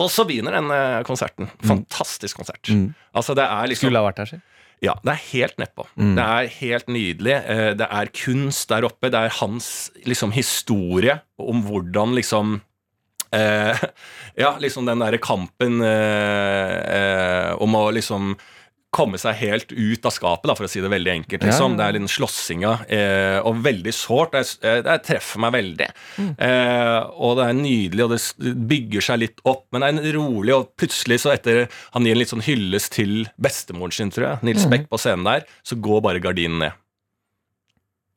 Og 0.00 0.08
så 0.10 0.24
begynner 0.26 0.56
den 0.56 0.70
eh, 0.74 1.02
konserten. 1.06 1.46
Fantastisk 1.62 2.40
konsert. 2.40 2.66
Altså, 3.14 3.34
det 3.38 3.44
er 3.46 3.68
liksom 3.70 3.86
Skulle 3.88 4.00
ha 4.02 4.08
vært 4.08 4.18
her, 4.24 4.30
si. 4.32 4.38
ja, 4.82 4.94
det 5.06 5.12
er 5.14 5.20
helt 5.30 5.58
nedpå. 5.62 5.86
Det 5.96 6.24
er 6.24 6.48
helt 6.58 6.88
nydelig. 6.90 7.36
Eh, 7.54 7.72
Det 7.78 7.86
er 7.90 8.10
kunst 8.24 8.68
der 8.72 8.88
oppe. 8.88 9.10
Det 9.14 9.20
er 9.20 9.36
hans 9.40 9.68
liksom 10.04 10.32
historie 10.34 11.20
om 11.38 11.62
hvordan 11.68 12.14
liksom 12.18 12.56
eh, 13.32 13.78
Ja, 14.42 14.56
liksom 14.58 14.86
den 14.90 14.98
derre 15.04 15.18
kampen 15.22 15.78
eh, 15.86 16.74
eh, 16.98 17.52
om 17.62 17.74
å 17.78 17.84
liksom 17.94 18.34
komme 18.94 19.18
seg 19.20 19.34
helt 19.40 19.72
ut 19.74 20.06
av 20.06 20.12
skapet, 20.14 20.46
da, 20.48 20.54
for 20.58 20.66
å 20.66 20.70
si 20.70 20.80
det 20.84 20.90
veldig 20.92 21.12
enkelt. 21.12 21.42
Liksom. 21.48 21.74
ja. 21.74 21.78
Det 21.80 21.86
er 21.90 21.96
den 21.98 22.08
slåssinga, 22.10 22.72
eh, 22.94 23.38
og 23.44 23.58
veldig 23.64 23.94
sårt. 23.94 24.32
Det, 24.36 24.42
er- 24.70 24.82
det 24.86 24.94
treffer 25.08 25.42
meg 25.44 25.52
veldig. 25.56 25.88
Mm. 26.22 26.30
Eh, 26.48 26.98
og 27.26 27.36
det 27.40 27.48
er 27.50 27.58
nydelig, 27.58 28.04
og 28.06 28.14
det 28.14 28.54
bygger 28.74 29.06
seg 29.08 29.20
litt 29.24 29.42
opp, 29.44 29.66
men 29.74 29.82
det 29.84 29.90
er 29.90 29.96
en 29.98 30.14
rolig, 30.20 30.54
og 30.56 30.70
plutselig, 30.80 31.20
så 31.24 31.34
etter 31.34 31.64
han 31.96 32.06
gir 32.06 32.14
en 32.16 32.22
litt 32.22 32.32
sånn 32.32 32.46
hyllest 32.46 32.92
til 32.96 33.24
bestemoren 33.42 33.92
sin, 33.98 34.10
tror 34.14 34.28
jeg, 34.30 34.40
Mm. 34.42 34.48
Nils 34.50 34.66
Beck 34.70 34.88
på 34.90 34.98
scenen 35.02 35.24
der, 35.26 35.44
så 35.66 35.76
går 35.80 36.00
bare 36.06 36.20
gardinen 36.22 36.58
ned. 36.62 36.72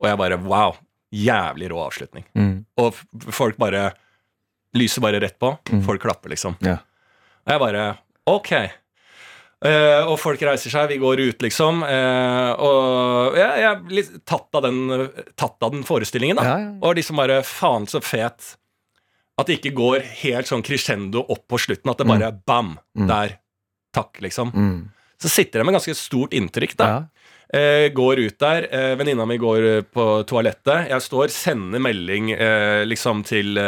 Og 0.01 0.07
jeg 0.11 0.17
bare 0.21 0.37
wow. 0.45 0.75
Jævlig 1.13 1.69
rå 1.71 1.79
avslutning. 1.87 2.25
Mm. 2.35 2.65
Og 2.83 2.93
folk 3.33 3.57
bare 3.57 3.93
Lyser 4.77 5.01
bare 5.01 5.21
rett 5.23 5.37
på. 5.39 5.53
Folk 5.85 6.01
klapper, 6.03 6.29
liksom. 6.33 6.57
Ja. 6.61 6.75
Og 7.47 7.53
jeg 7.53 7.61
bare 7.63 7.85
Ok. 8.27 8.51
Eh, 9.65 10.05
og 10.05 10.19
folk 10.21 10.41
reiser 10.45 10.69
seg, 10.69 10.91
vi 10.91 10.99
går 11.01 11.23
ut, 11.31 11.41
liksom. 11.41 11.81
Uh, 11.81 12.51
og 12.61 13.37
jeg, 13.39 13.63
jeg 13.63 13.69
er 13.71 13.95
litt 13.97 14.11
tatt 14.29 14.57
av 14.59 14.67
den, 14.67 15.07
tatt 15.39 15.65
av 15.65 15.73
den 15.73 15.81
forestillingen, 15.87 16.37
da. 16.37 16.45
Ja, 16.45 16.57
ja. 16.61 16.71
Og 16.85 16.97
liksom 16.99 17.17
bare 17.17 17.39
Faen, 17.47 17.87
så 17.89 18.01
fet. 18.05 18.53
At 19.37 19.49
det 19.49 19.57
ikke 19.57 19.73
går 19.77 20.05
helt 20.21 20.49
sånn 20.49 20.65
crescendo 20.65 21.23
opp 21.25 21.45
på 21.49 21.59
slutten. 21.61 21.89
At 21.89 22.01
det 22.01 22.09
bare 22.09 22.29
er 22.29 22.37
bam! 22.49 22.75
Der. 22.97 23.35
Takk, 23.93 24.17
liksom. 24.21 24.49
Mm. 24.53 24.79
Så 25.21 25.29
sitter 25.29 25.61
jeg 25.61 25.67
med 25.69 25.77
ganske 25.77 25.93
stort 25.97 26.33
inntrykk, 26.37 26.73
da. 26.77 26.87
Ja. 26.89 27.33
Eh, 27.57 27.87
går 27.95 28.23
ut 28.25 28.37
der. 28.41 28.65
Venninna 28.97 29.25
mi 29.29 29.37
går 29.41 29.67
på 29.93 30.07
toalettet. 30.29 30.89
Jeg 30.89 31.05
står, 31.05 31.29
sender 31.33 31.81
melding 31.85 32.33
liksom 32.89 33.21
til 33.29 33.61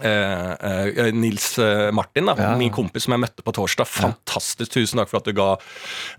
eh, 0.00 0.52
eh, 0.52 1.12
Nils 1.12 1.58
eh, 1.58 1.90
Martin, 1.92 2.26
da, 2.30 2.34
Ja. 2.38 2.56
min 2.56 2.70
kompis 2.72 3.02
som 3.04 3.12
jeg 3.16 3.20
møtte 3.24 3.42
på 3.44 3.52
torsdag. 3.52 3.86
Fantastisk. 3.90 4.70
Tusen 4.72 4.98
takk 5.02 5.08
for 5.10 5.18
at 5.20 5.26
du 5.28 5.32
ga 5.36 5.50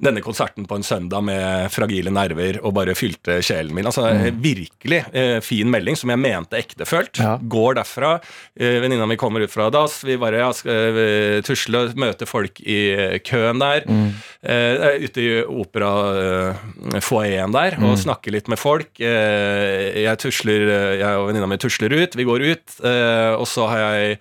denne 0.03 0.21
konserten 0.21 0.65
på 0.69 0.75
en 0.77 0.83
søndag 0.85 1.23
med 1.25 1.71
fragile 1.73 2.11
nerver 2.13 2.59
og 2.63 2.73
bare 2.77 2.93
fylte 2.95 3.39
sjelen 3.45 3.73
min. 3.73 3.85
Altså, 3.89 4.01
mm. 4.13 4.41
Virkelig 4.43 5.01
eh, 5.13 5.39
fin 5.41 5.69
melding 5.71 5.95
som 5.99 6.09
jeg 6.13 6.19
mente 6.21 6.57
ektefølt. 6.59 7.17
Ja. 7.23 7.37
Går 7.41 7.73
derfra. 7.81 8.11
Eh, 8.59 8.79
Venninna 8.83 9.05
mi 9.09 9.15
kommer 9.17 9.41
ut 9.45 9.51
fra 9.53 9.69
dass. 9.73 10.01
Vi 10.03 10.17
bare 10.21 10.37
ja, 10.43 10.51
eh, 10.69 11.41
tusle, 11.45 11.87
møte 11.99 12.25
folk 12.29 12.59
i 12.61 13.19
køen 13.25 13.59
der. 13.63 13.79
Eh, 14.43 15.03
ute 15.07 15.21
i 15.23 15.29
operafoajeen 15.43 17.51
der 17.53 17.77
og 17.83 17.97
snakke 18.01 18.31
litt 18.33 18.47
med 18.51 18.59
folk. 18.61 18.89
Eh, 18.99 20.03
jeg 20.03 20.17
tusler, 20.21 20.61
jeg 20.99 21.13
og 21.19 21.27
venninna 21.29 21.47
mi 21.49 21.57
tusler 21.61 21.91
ut. 21.95 22.15
Vi 22.19 22.25
går 22.27 22.41
ut, 22.53 22.67
eh, 22.83 23.33
og 23.37 23.45
så 23.49 23.62
har 23.71 23.83
jeg 23.83 24.17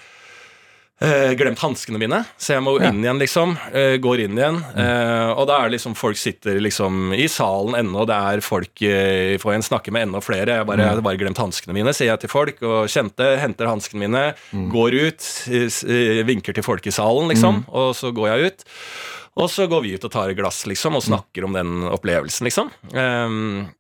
eh, 1.03 1.33
glemt 1.39 1.61
hanskene 1.63 2.01
mine, 2.01 2.23
så 2.41 2.57
jeg 2.57 2.65
må 2.65 2.77
inn 2.81 3.03
igjen, 3.03 3.21
liksom. 3.21 3.55
Eh, 3.75 3.97
går 4.03 4.25
inn 4.25 4.39
igjen. 4.39 4.59
Eh, 4.79 5.31
og 5.33 5.47
da 5.51 5.59
er 5.59 5.69
det 5.69 5.77
liksom 5.77 5.97
folk 5.99 6.19
sitter 6.21 6.61
liksom 6.63 7.15
i 7.17 7.27
salen 7.33 7.79
ennå, 7.81 8.07
det 8.09 8.19
er 8.33 8.45
folk 8.45 8.85
eh, 8.87 9.39
Får 9.43 9.57
en 9.57 9.65
snakke 9.67 9.95
med 9.95 10.09
enda 10.09 10.21
flere. 10.23 10.61
Jeg 10.61 10.69
bare, 10.69 10.85
jeg 10.85 10.95
hadde 10.95 11.07
bare 11.07 11.21
glemt 11.21 11.41
hanskene 11.41 11.75
mine, 11.77 11.95
sier 11.97 12.13
jeg 12.13 12.25
til 12.25 12.33
folk, 12.33 12.61
og 12.67 12.91
kjente, 12.93 13.33
henter 13.41 13.71
hanskene 13.71 14.05
mine, 14.05 14.25
går 14.73 14.99
ut, 15.09 15.31
eh, 15.51 16.23
vinker 16.29 16.57
til 16.57 16.67
folk 16.67 16.87
i 16.87 16.95
salen, 16.95 17.33
liksom, 17.33 17.65
og 17.73 17.95
så 17.99 18.13
går 18.15 18.33
jeg 18.33 18.53
ut. 18.53 18.67
Og 19.41 19.49
så 19.49 19.65
går 19.71 19.81
vi 19.87 19.95
ut 19.97 20.05
og 20.05 20.13
tar 20.13 20.31
et 20.31 20.37
glass, 20.37 20.67
liksom, 20.69 20.99
og 20.99 21.07
snakker 21.07 21.47
om 21.47 21.55
den 21.57 21.87
opplevelsen, 21.89 22.45
liksom. 22.51 22.69
Um, 22.93 23.71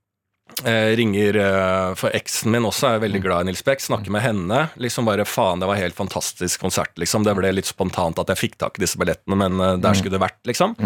Eh, 0.64 0.92
ringer 0.96 1.36
eh, 1.36 1.94
For 1.98 2.14
eksen 2.14 2.52
min 2.54 2.66
også 2.68 2.92
er 2.92 3.02
veldig 3.02 3.20
glad 3.24 3.44
i 3.44 3.50
Nils 3.50 3.64
Beck. 3.66 3.82
Snakker 3.82 4.12
med 4.14 4.24
henne. 4.24 4.64
Liksom 4.82 5.08
bare 5.08 5.26
Faen, 5.28 5.62
det 5.62 5.68
var 5.70 5.80
helt 5.80 5.96
fantastisk 5.98 6.62
konsert, 6.62 6.92
liksom. 7.00 7.26
Det 7.26 7.34
ble 7.38 7.52
litt 7.54 7.70
spontant 7.70 8.20
at 8.22 8.32
jeg 8.34 8.42
fikk 8.44 8.58
tak 8.62 8.78
i 8.78 8.84
disse 8.84 9.00
billettene, 9.00 9.38
men 9.38 9.58
eh, 9.60 9.78
der 9.82 9.98
skulle 9.98 10.16
det 10.16 10.22
vært, 10.22 10.40
liksom. 10.48 10.76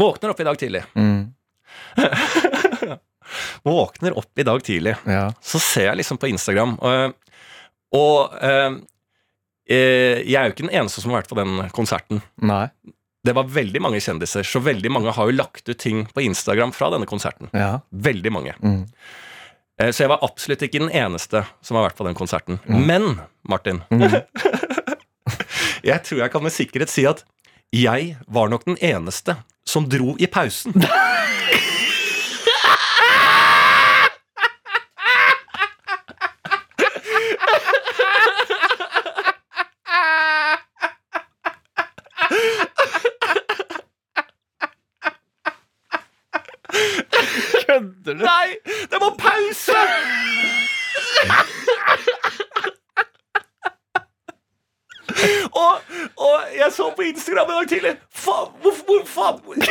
Våkner 0.00 0.34
opp 0.34 0.42
i 0.42 0.48
dag 0.48 0.60
tidlig. 0.60 0.84
Mm. 0.98 1.32
Våkner 3.68 4.16
opp 4.18 4.38
i 4.38 4.46
dag 4.46 4.62
tidlig. 4.66 4.96
Ja. 5.06 5.28
Så 5.44 5.60
ser 5.62 5.90
jeg 5.90 6.00
liksom 6.00 6.18
på 6.20 6.30
Instagram, 6.30 6.76
og, 6.82 7.34
og 7.94 8.40
eh, 8.42 8.80
jeg 9.70 10.34
er 10.34 10.48
jo 10.48 10.56
ikke 10.56 10.66
den 10.66 10.74
eneste 10.80 11.02
som 11.02 11.12
har 11.12 11.22
vært 11.22 11.30
på 11.30 11.38
den 11.38 11.60
konserten. 11.76 12.24
Nei. 12.42 12.64
Det 13.24 13.34
var 13.36 13.44
veldig 13.52 13.80
mange 13.84 14.00
kjendiser, 14.00 14.46
så 14.48 14.62
veldig 14.64 14.90
mange 14.92 15.12
har 15.12 15.28
jo 15.28 15.34
lagt 15.36 15.68
ut 15.68 15.78
ting 15.78 16.06
på 16.14 16.22
Instagram 16.24 16.72
fra 16.72 16.88
denne 16.94 17.06
konserten. 17.08 17.50
Ja. 17.52 17.80
Veldig 17.92 18.32
mange. 18.32 18.54
Mm. 18.64 18.86
Eh, 19.80 19.90
Så 19.92 20.04
jeg 20.06 20.12
var 20.12 20.22
absolutt 20.24 20.62
ikke 20.64 20.80
den 20.80 20.90
eneste 20.96 21.44
som 21.60 21.76
har 21.76 21.88
vært 21.90 21.98
på 22.00 22.06
den 22.08 22.16
konserten. 22.16 22.60
Men, 22.66 23.20
Martin 23.48 23.82
Jeg 25.84 26.02
tror 26.04 26.18
jeg 26.24 26.32
kan 26.32 26.42
med 26.44 26.52
sikkerhet 26.52 26.90
si 26.92 27.04
at 27.08 27.24
jeg 27.72 28.16
var 28.26 28.48
nok 28.50 28.64
den 28.66 28.76
eneste 28.82 29.36
som 29.68 29.86
dro 29.88 30.16
i 30.18 30.26
pausen. 30.26 30.74
Kødder 47.66 48.14
du? 48.14 48.24
Nei, 48.24 48.56
det 48.90 48.98
var 49.00 49.14
pause! 49.18 49.80
og, 55.52 55.72
og 56.16 56.36
jeg 56.56 56.72
så 56.72 56.86
på 56.96 57.02
Instagram 57.02 57.50
i 57.50 57.56
dag 57.58 57.68
tidlig 57.68 57.92
Faen, 58.14 58.52
hvorfor 58.62 58.84
hvor, 58.86 59.02
faen 59.06 59.64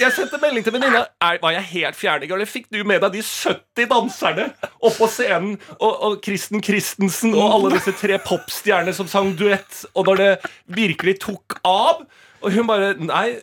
Jeg 0.00 0.12
sendte 0.16 0.40
melding 0.42 0.64
til 0.66 0.74
venninna. 0.74 1.04
Var 1.42 1.54
jeg 1.54 1.62
helt 1.70 1.96
fjern 1.98 2.22
i 2.22 2.28
går? 2.30 2.40
Eller 2.40 2.50
fikk 2.50 2.66
du 2.74 2.80
med 2.86 3.02
deg 3.04 3.14
de 3.14 3.22
70 3.22 3.88
danserne 3.92 4.48
oppå 4.82 5.08
scenen? 5.10 5.54
Og, 5.78 5.92
og 5.92 6.18
Kristen 6.24 6.62
Christensen 6.64 7.34
og 7.34 7.46
alle 7.46 7.76
disse 7.76 7.94
tre 7.98 8.18
popstjernene 8.22 8.94
som 8.96 9.10
sang 9.10 9.32
duett. 9.38 9.84
Og 9.94 10.10
når 10.10 10.22
det 10.22 10.30
virkelig 10.82 11.20
tok 11.28 11.60
av 11.64 12.04
Og 12.42 12.52
hun 12.52 12.66
bare 12.68 12.94
Nei. 13.00 13.38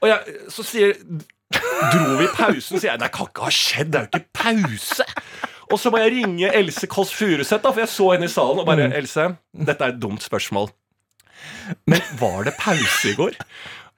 Og 0.00 0.10
jeg, 0.10 0.38
så 0.52 0.64
sier 0.66 0.96
Dro 1.92 2.16
vi 2.18 2.26
i 2.26 2.32
pausen? 2.34 2.78
sier 2.78 2.92
jeg. 2.92 3.00
Nei, 3.02 3.10
kan 3.14 3.28
ikke 3.30 3.46
ha 3.48 3.52
skjedd. 3.54 3.92
Det 3.92 4.00
er 4.00 4.06
jo 4.06 4.20
ikke 4.20 4.40
pause. 4.40 5.06
Og 5.72 5.80
så 5.80 5.90
må 5.90 6.00
jeg 6.02 6.12
ringe 6.18 6.50
Else 6.54 6.88
Kåss 6.90 7.12
Furuseth, 7.16 7.64
for 7.64 7.80
jeg 7.82 7.90
så 7.92 8.10
henne 8.12 8.28
i 8.28 8.32
salen 8.32 8.60
og 8.62 8.68
bare 8.68 8.90
Else, 8.98 9.30
dette 9.56 9.86
er 9.86 9.94
et 9.94 10.02
dumt 10.02 10.22
spørsmål. 10.24 10.68
Men 11.90 12.04
var 12.20 12.44
det 12.48 12.54
pause 12.60 13.10
i 13.10 13.16
går? 13.18 13.38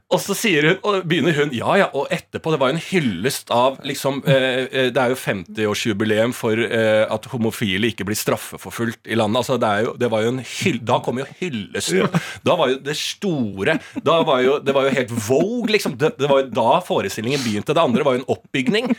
Og 0.07 0.21
så 0.23 0.37
hun, 0.63 0.77
og 0.87 1.03
begynner 1.09 1.35
hun 1.35 1.51
Ja, 1.55 1.73
ja, 1.81 1.87
og 1.91 2.07
etterpå 2.15 2.53
Det 2.55 2.61
var 2.63 2.71
jo 2.71 2.77
en 2.77 2.85
hyllest 2.93 3.49
av 3.51 3.81
liksom 3.83 4.21
eh, 4.31 4.67
eh, 4.71 4.89
Det 4.95 5.03
er 5.03 5.11
jo 5.11 5.19
50-årsjubileum 5.19 6.35
for 6.37 6.61
eh, 6.63 7.03
at 7.11 7.27
homofile 7.33 7.91
ikke 7.91 8.07
blir 8.07 8.19
straffeforfulgt 8.19 9.11
i 9.11 9.19
landet. 9.19 9.41
Altså, 9.43 9.57
det, 9.59 9.67
er 9.67 9.89
jo, 9.89 9.95
det 9.99 10.11
var 10.13 10.23
jo 10.23 10.35
en 10.37 10.43
hyll, 10.47 10.79
Da 10.87 11.01
kom 11.03 11.19
jo 11.19 11.27
hyllesten. 11.41 12.07
Da 12.47 12.55
var 12.59 12.71
jo 12.71 12.79
det 12.87 12.95
store 13.01 13.79
Da 14.07 14.21
var 14.27 14.45
jo, 14.45 14.61
Det 14.63 14.77
var 14.77 14.87
jo 14.87 14.95
helt 14.95 15.17
vogue, 15.27 15.73
liksom. 15.75 15.97
Det, 15.99 16.13
det 16.21 16.31
var 16.31 16.45
jo 16.45 16.53
da 16.55 16.69
forestillingen 16.87 17.43
begynte. 17.43 17.75
Det 17.75 17.83
andre 17.83 18.07
var 18.07 18.15
jo 18.15 18.23
en 18.23 18.31
oppbygning. 18.37 18.93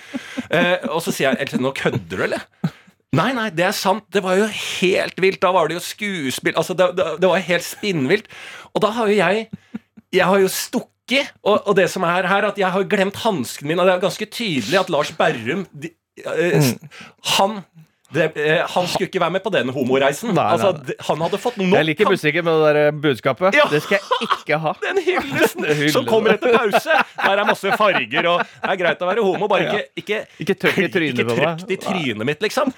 Eh, 0.51 0.83
og 0.91 0.99
så 1.05 1.13
sier 1.15 1.39
jeg 1.39 1.61
nå 1.61 1.71
kødder 1.77 2.19
du, 2.19 2.25
eller? 2.27 2.43
Nei, 3.15 3.29
nei, 3.35 3.47
det 3.55 3.63
er 3.69 3.75
sant. 3.75 4.03
Det 4.11 4.21
var 4.25 4.35
jo 4.39 4.49
helt 4.51 5.23
vilt. 5.23 5.39
Da 5.43 5.53
var 5.55 5.69
det 5.71 5.79
jo 5.79 5.85
skuespill 5.87 6.59
Altså, 6.59 6.75
det, 6.75 6.91
det, 6.99 7.07
det 7.23 7.31
var 7.31 7.47
helt 7.47 7.67
spinnvilt. 7.67 8.27
Og 8.73 8.83
da 8.83 8.91
har 8.99 9.07
jo 9.07 9.17
jeg 9.21 9.47
Jeg 10.11 10.27
har 10.27 10.43
jo 10.43 10.51
stukket. 10.51 10.91
Og, 11.43 11.57
og 11.67 11.75
det 11.79 11.89
som 11.93 12.03
er 12.03 12.27
her, 12.27 12.49
at 12.51 12.57
jeg 12.59 12.71
har 12.73 12.83
glemt 12.91 13.15
hansken 13.23 13.67
min. 13.71 13.79
Og 13.79 13.87
det 13.87 13.93
er 13.97 14.03
ganske 14.07 14.25
tydelig 14.29 14.79
at 14.79 14.89
Lars 14.93 15.11
Berrum 15.17 15.65
de, 15.71 15.93
eh, 16.25 16.59
s- 16.59 16.77
Han 17.37 17.63
det, 18.13 18.37
eh, 18.39 18.61
Han 18.71 18.85
skulle 18.87 19.09
ikke 19.09 19.19
være 19.19 19.31
med 19.35 19.43
på 19.43 19.51
den 19.51 19.67
homoreisen. 19.75 20.33
Nei, 20.33 20.43
Altså, 20.53 20.71
nei. 20.71 20.81
nei. 20.87 20.95
Han 21.09 21.23
hadde 21.25 21.37
fått 21.43 21.57
nok. 21.59 21.73
Jeg 21.75 21.85
liker 21.89 22.05
musikken 22.09 22.45
med 22.47 22.53
det 22.63 22.75
der 22.75 22.91
budskapet. 23.03 23.53
Ja. 23.57 23.65
Det 23.71 23.81
skal 23.83 23.99
jeg 23.99 24.27
ikke 24.31 24.59
ha. 24.63 24.71
den 24.85 25.01
hyllesten 25.03 25.65
Hylle. 25.79 25.91
som 25.91 26.05
kommer 26.07 26.35
etter 26.37 26.55
pause. 26.55 26.95
Der 27.19 27.35
er 27.41 27.43
masse 27.49 27.73
farger, 27.77 28.29
og 28.31 28.45
det 28.45 28.71
er 28.71 28.79
greit 28.79 29.03
å 29.03 29.09
være 29.11 29.23
homo, 29.27 29.47
bare 29.51 29.67
ikke, 29.67 29.83
ikke 30.03 30.21
Ikke 30.45 30.55
trykk 30.55 30.77
i 30.85 30.87
trynet 30.95 31.19
ikke 31.19 31.35
trykk 31.35 31.71
i 31.75 31.79
trynet 31.83 32.25
mitt, 32.31 32.39
liksom. 32.47 32.71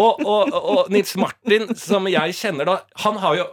Og, 0.00 0.24
og, 0.24 0.54
og 0.56 0.88
Nils 0.90 1.12
Martin, 1.20 1.68
som 1.76 2.08
jeg 2.08 2.32
kjenner 2.40 2.64
da, 2.72 2.78
han 3.04 3.20
har 3.20 3.36
jo 3.42 3.46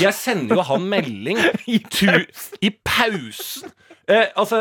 Jeg 0.00 0.14
sender 0.16 0.60
jo 0.60 0.66
han 0.68 0.84
melding 0.90 1.40
tu, 1.96 2.10
i 2.64 2.70
pausen. 2.84 3.72
Eh, 4.04 4.26
altså, 4.36 4.58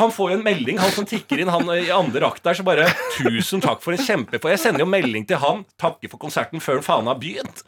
Han 0.00 0.12
får 0.12 0.30
jo 0.30 0.36
en 0.38 0.44
melding, 0.44 0.78
han 0.80 0.92
som 0.94 1.04
tikker 1.08 1.42
inn, 1.42 1.50
han 1.52 1.68
i 1.74 1.90
andre 1.92 2.30
akt 2.30 2.44
der, 2.46 2.56
så 2.56 2.64
bare 2.64 2.86
'Tusen 3.18 3.60
takk 3.60 3.82
for 3.84 3.92
en 3.92 4.00
kjempefor'. 4.00 4.54
Jeg 4.54 4.62
sender 4.62 4.84
jo 4.84 4.88
melding 4.88 5.26
til 5.28 5.40
han, 5.42 5.66
takker 5.80 6.08
for 6.12 6.22
konserten 6.22 6.62
før 6.64 6.80
faen 6.84 7.10
har 7.10 7.18
begynt. 7.20 7.64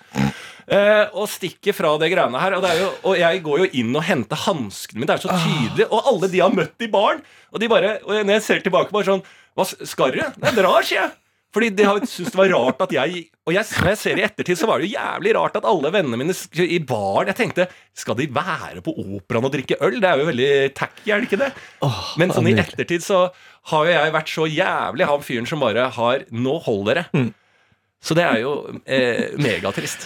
Eh, 0.69 1.05
og 1.17 1.29
stikker 1.33 1.73
fra 1.77 1.95
det 2.01 2.11
greiene 2.13 2.41
her. 2.41 2.57
Og, 2.57 2.65
det 2.65 2.73
er 2.73 2.81
jo, 2.83 2.89
og 3.09 3.19
jeg 3.19 3.43
går 3.45 3.63
jo 3.65 3.69
inn 3.81 3.95
og 3.97 4.05
henter 4.05 4.41
hanskene 4.45 5.01
mine. 5.01 5.09
Det 5.09 5.17
er 5.17 5.25
så 5.25 5.37
tydelig. 5.45 5.87
Og 5.89 6.11
alle 6.13 6.29
de 6.33 6.43
har 6.45 6.53
møtt 6.53 6.85
i 6.85 6.91
baren. 6.93 7.23
Og 7.53 7.61
de 7.63 7.71
bare, 7.73 7.95
og 8.05 8.19
når 8.21 8.37
jeg 8.37 8.45
ser 8.45 8.61
tilbake, 8.65 8.93
bare 8.93 9.09
sånn 9.09 9.25
Hva 9.57 9.65
skal 9.67 10.13
du? 10.15 10.21
Nei, 10.39 10.53
drar, 10.55 10.85
sier 10.87 11.01
jeg. 11.01 11.15
Fordi 11.55 11.71
de 11.73 11.85
har 11.89 11.97
syntes 12.05 12.35
det 12.35 12.39
var 12.39 12.51
rart 12.53 12.83
at 12.85 12.93
jeg 12.93 13.23
Og 13.49 13.55
jeg, 13.57 13.65
når 13.81 13.89
jeg 13.95 13.99
ser 14.03 14.21
i 14.21 14.25
ettertid, 14.27 14.59
så 14.61 14.69
var 14.69 14.83
det 14.83 14.91
jo 14.91 14.99
jævlig 14.99 15.33
rart 15.39 15.57
at 15.57 15.65
alle 15.71 15.93
vennene 15.95 16.19
mine 16.21 16.37
i 16.61 16.79
baren 16.85 17.31
Jeg 17.33 17.39
tenkte 17.39 17.69
Skal 17.97 18.19
de 18.21 18.27
være 18.37 18.83
på 18.85 18.93
operaen 18.93 19.49
og 19.49 19.55
drikke 19.55 19.79
øl? 19.81 19.97
Det 20.03 20.11
er 20.11 20.21
jo 20.21 20.29
veldig 20.29 20.51
tacky, 20.77 21.09
er 21.09 21.23
det 21.25 21.31
ikke 21.31 21.41
det? 21.47 21.51
Men 22.21 22.35
sånn 22.37 22.51
i 22.53 22.57
ettertid 22.61 23.07
så 23.07 23.25
har 23.73 23.89
jo 23.89 23.97
jeg 23.97 24.13
vært 24.15 24.33
så 24.33 24.47
jævlig 24.49 25.09
han 25.09 25.25
fyren 25.25 25.49
som 25.49 25.65
bare 25.65 25.89
har 25.97 26.25
Nå 26.33 26.59
holder 26.69 27.03
det. 27.03 27.27
Så 27.99 28.15
det 28.15 28.23
er 28.23 28.39
jo 28.45 28.53
eh, 28.87 29.33
megatrist. 29.43 30.05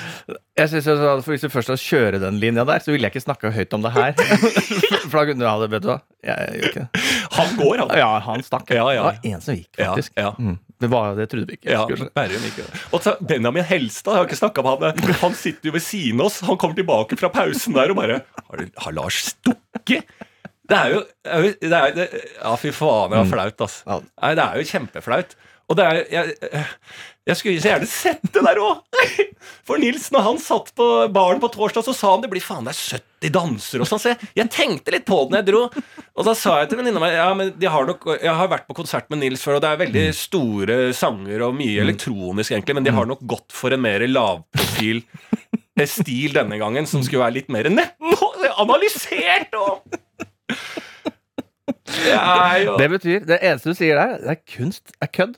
Jeg 0.56 0.70
synes 0.72 0.86
jo 0.88 0.94
sånn 0.96 1.24
Hvis 1.26 1.42
du 1.44 1.50
først 1.52 1.68
skal 1.68 1.80
kjøre 1.82 2.20
den 2.22 2.38
linja 2.40 2.64
der, 2.68 2.80
så 2.80 2.94
ville 2.94 3.04
jeg 3.04 3.12
ikke 3.12 3.24
snakka 3.26 3.50
høyt 3.52 3.76
om 3.76 3.84
det 3.84 3.92
her. 3.92 4.14
For 5.10 5.18
da 5.18 5.24
kunne 5.28 5.44
ja, 5.44 5.52
det, 5.60 5.68
vet 5.74 5.84
du 5.84 5.90
hva? 5.90 5.98
Jeg 6.24 6.56
gjør 6.56 6.70
ikke 6.70 6.86
det. 6.86 7.02
Han 7.36 7.52
går, 7.58 7.82
han. 7.82 7.92
Ja, 8.00 8.10
han 8.24 8.44
stakk. 8.46 8.72
Ja, 8.72 8.86
ja. 8.96 9.02
Det 9.02 9.08
var 9.10 9.34
en 9.34 9.44
som 9.44 9.58
gikk, 9.58 9.68
Ja, 9.76 9.90
faktisk. 9.92 10.16
ja. 10.16 10.32
Mm. 10.40 10.56
Det, 10.82 10.90
var, 10.92 11.14
det 11.18 11.28
trodde 11.30 11.46
vi 11.48 11.58
ikke. 11.60 11.70
Ja. 11.70 11.84
Bærum 12.16 12.44
gikk. 12.48 12.58
Og 12.90 13.04
så 13.04 13.14
Benjamin 13.22 13.66
Helstad, 13.68 14.16
jeg 14.16 14.24
har 14.24 14.28
ikke 14.30 14.40
snakka 14.40 14.64
med 14.66 14.84
han. 14.88 15.14
Han 15.22 15.38
sitter 15.38 15.70
jo 15.70 15.76
ved 15.76 15.84
siden 15.86 16.20
av 16.22 16.28
oss. 16.30 16.40
Han 16.48 16.58
kommer 16.60 16.78
tilbake 16.78 17.18
fra 17.20 17.30
pausen 17.32 17.76
der 17.78 17.94
og 17.94 18.00
bare 18.00 18.20
Har, 18.48 18.66
har 18.86 18.96
Lars 18.98 19.22
stukket? 19.30 20.10
Det 20.72 20.78
er 20.78 20.92
jo, 20.94 21.00
det 21.60 21.68
er, 21.74 21.88
det, 21.96 22.04
Ja, 22.38 22.52
fy 22.56 22.70
faen, 22.72 23.10
det 23.12 23.18
var 23.18 23.26
flaut, 23.28 23.64
altså. 23.66 23.96
Nei, 24.22 24.30
det 24.38 24.44
er 24.44 24.60
jo 24.60 24.68
kjempeflaut. 24.70 25.34
Og 25.70 25.78
det 25.78 25.84
er 25.86 26.00
jeg, 26.12 26.64
jeg 27.22 27.38
skulle 27.38 27.60
så 27.62 27.70
gjerne 27.70 27.86
sett 27.86 28.24
det 28.34 28.40
der 28.42 28.58
òg! 28.58 28.80
For 29.66 29.78
Nils, 29.78 30.08
når 30.10 30.24
han 30.26 30.38
satt 30.42 30.72
på 30.78 30.86
baren 31.14 31.38
på 31.42 31.52
torsdag, 31.54 31.84
så 31.86 31.94
sa 31.94 32.10
han 32.16 32.24
det 32.24 32.30
blir 32.32 32.42
faen 32.42 32.66
det 32.66 32.72
er 32.74 32.98
70 32.98 33.32
dansere 33.36 33.84
og 33.84 33.90
sånn. 33.90 34.00
Så 34.02 34.10
jeg, 34.10 34.30
jeg 34.40 34.50
tenkte 34.50 34.94
litt 34.94 35.06
på 35.06 35.20
det 35.22 35.36
når 35.36 35.38
jeg 35.38 35.48
dro. 35.52 35.60
Og 36.18 36.26
da 36.26 36.34
sa 36.38 36.56
jeg 36.60 36.72
til 36.72 36.80
venninna 36.80 37.02
mi 37.02 37.12
ja, 37.14 37.28
men 37.38 37.52
har 37.62 37.86
nok, 37.86 38.08
jeg 38.16 38.34
har 38.40 38.50
vært 38.50 38.66
på 38.66 38.76
konsert 38.80 39.06
med 39.12 39.22
Nils 39.22 39.44
før, 39.46 39.60
og 39.60 39.62
det 39.62 39.70
er 39.70 39.82
veldig 39.84 40.04
store 40.18 40.78
sanger 40.98 41.46
og 41.46 41.54
mye 41.60 41.84
elektronisk, 41.84 42.56
egentlig, 42.56 42.78
men 42.80 42.88
de 42.88 42.96
har 42.98 43.06
nok 43.08 43.22
gått 43.34 43.54
for 43.54 43.74
en 43.74 43.84
mer 43.84 44.02
lavprofil 44.10 45.04
eh, 45.78 45.86
stil 45.86 46.34
denne 46.34 46.58
gangen, 46.58 46.90
som 46.90 47.06
skulle 47.06 47.22
være 47.22 47.38
litt 47.38 47.54
mer 47.54 47.70
nedpå, 47.70 48.32
analysert 48.66 49.54
og 49.62 49.86
Jeg, 51.92 52.64
jo... 52.64 52.74
Det 52.80 52.86
betyr, 52.88 53.24
det 53.28 53.36
eneste 53.44 53.72
du 53.72 53.76
sier 53.76 53.98
der, 53.98 54.14
det 54.22 54.30
er 54.32 54.38
kunst, 54.56 54.94
er 55.02 55.10
kødd. 55.12 55.36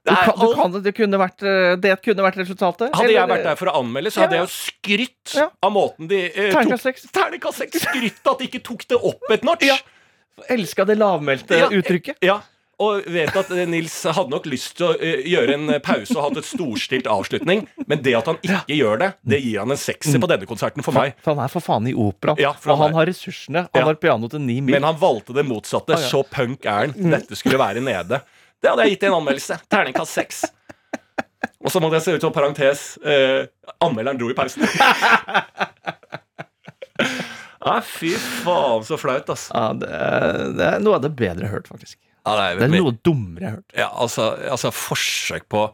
Du 0.00 0.10
Det 0.10 0.16
kan, 0.24 0.38
du 0.40 0.54
kan, 0.56 0.72
det, 0.82 0.92
kunne 0.96 1.18
vært, 1.20 1.42
eh, 1.44 1.74
det 1.76 1.90
kunne 2.02 2.24
vært 2.24 2.38
resultatet. 2.40 2.94
Hadde 2.96 3.12
jeg 3.12 3.28
vært 3.28 3.44
der 3.44 3.58
for 3.60 3.68
å 3.68 3.74
anmelde, 3.82 4.08
så 4.14 4.22
hadde 4.24 4.38
Ja. 4.38 4.44
jeg 4.44 4.48
jo 4.48 4.54
skrytt 4.56 5.34
Ja. 5.36 5.48
av 5.62 5.72
måten 5.74 6.08
de 6.08 6.22
eh, 6.32 6.52
Terningkast 6.54 6.82
6. 6.88 7.10
Terningkast 7.12 7.58
6. 7.60 7.80
Skrytt 7.84 8.24
at 8.32 8.38
de 8.38 8.46
ikke 8.48 8.62
tok 8.64 8.86
det 8.88 8.96
opp 8.96 9.20
et 9.30 9.44
notch. 9.44 9.66
Ja. 9.68 9.76
Elska 10.48 10.86
det 10.88 10.96
lavmælte 10.96 11.68
uttrykket. 11.76 12.16
Ja, 12.24 12.38
og 12.80 13.04
vet 13.12 13.36
at 13.36 13.50
eh, 13.52 13.66
Nils 13.68 13.92
hadde 14.08 14.30
nok 14.32 14.46
lyst 14.48 14.78
til 14.78 14.86
å 14.88 14.94
eh, 14.96 15.20
gjøre 15.28 15.52
en 15.58 15.68
eh, 15.68 15.82
pause 15.84 16.16
og 16.16 16.22
hatt 16.30 16.38
et 16.40 16.48
storstilt 16.48 17.04
avslutning, 17.06 17.66
men 17.86 18.00
det 18.00 18.14
at 18.16 18.24
han 18.32 18.38
ikke 18.40 18.72
gjør 18.80 18.98
det, 19.04 19.10
det 19.36 19.42
gir 19.44 19.58
han 19.60 19.70
en 19.76 19.76
sekser 19.76 20.16
på 20.18 20.26
denne 20.32 20.48
konserten 20.48 20.82
for 20.82 20.96
meg. 20.96 21.12
For 21.20 21.34
han 21.36 21.44
er 21.44 21.52
for 21.52 21.60
faen 21.60 21.86
i 21.86 21.92
opera. 21.92 22.38
Ja, 22.40 22.54
og 22.56 22.72
han 22.72 22.86
han 22.88 22.94
har 23.02 23.04
ressursene. 23.12 23.68
Han 23.68 23.82
Ja. 23.82 23.84
har 23.84 24.00
piano 24.00 24.28
til 24.32 24.40
ni 24.40 24.62
mil. 24.62 24.72
Men 24.80 24.82
han 24.88 24.96
valgte 24.96 25.34
det 25.36 25.44
motsatte. 25.44 25.92
Ah, 25.92 26.00
ja. 26.00 26.08
Så 26.08 26.24
punk 26.24 26.64
er 26.64 26.86
han. 26.88 26.96
Dette 26.96 27.36
skulle 27.36 27.58
være 27.60 27.84
nede. 27.84 28.22
Det 28.60 28.68
hadde 28.70 28.84
jeg 28.86 28.96
gitt 28.96 29.04
i 29.06 29.10
en 29.10 29.18
anmeldelse. 29.20 29.56
Terningkast 29.72 30.16
seks. 30.16 30.42
Og 31.60 31.72
så 31.72 31.80
måtte 31.80 31.98
jeg 31.98 32.04
se 32.06 32.14
ut 32.16 32.24
som 32.24 32.32
parentes. 32.34 32.82
Eh, 33.04 33.46
anmelderen 33.84 34.20
dro 34.20 34.30
i 34.32 34.36
pausen. 34.36 34.64
Nei, 37.60 37.80
fy 37.84 38.14
faen, 38.16 38.84
så 38.88 38.96
flaut, 39.00 39.28
altså. 39.28 39.52
ja, 39.52 39.72
det, 39.76 39.88
er, 39.92 40.38
det 40.56 40.68
er 40.70 40.84
noe 40.84 40.96
av 40.96 41.02
det 41.04 41.10
bedre 41.12 41.44
jeg 41.44 41.50
har 41.50 41.58
hørt, 41.58 41.68
faktisk. 41.68 41.98
Ja, 42.24 42.34
Det 42.56 42.66
er 42.66 42.72
noe 42.72 42.94
dummere 43.04 43.44
jeg 43.44 43.50
har 43.50 43.58
hørt. 43.58 43.74
Ja, 43.76 43.88
altså, 44.04 44.32
altså 44.48 44.72
forsøk 44.74 45.48
på 45.52 45.68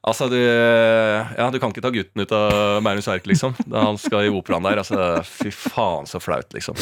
Altså, 0.00 0.30
du 0.32 0.38
Ja, 0.40 1.50
du 1.52 1.58
kan 1.60 1.74
ikke 1.74 1.82
ta 1.84 1.90
gutten 1.92 2.22
ut 2.24 2.30
av 2.32 2.78
Magnus 2.80 3.08
Erk, 3.12 3.26
liksom. 3.28 3.52
Da 3.68 3.82
han 3.84 3.98
skal 4.00 4.30
i 4.30 4.32
operaen 4.32 4.64
der. 4.64 4.80
Altså, 4.80 5.20
fy 5.28 5.52
faen, 5.52 6.08
så 6.08 6.20
flaut, 6.24 6.48
liksom. 6.56 6.76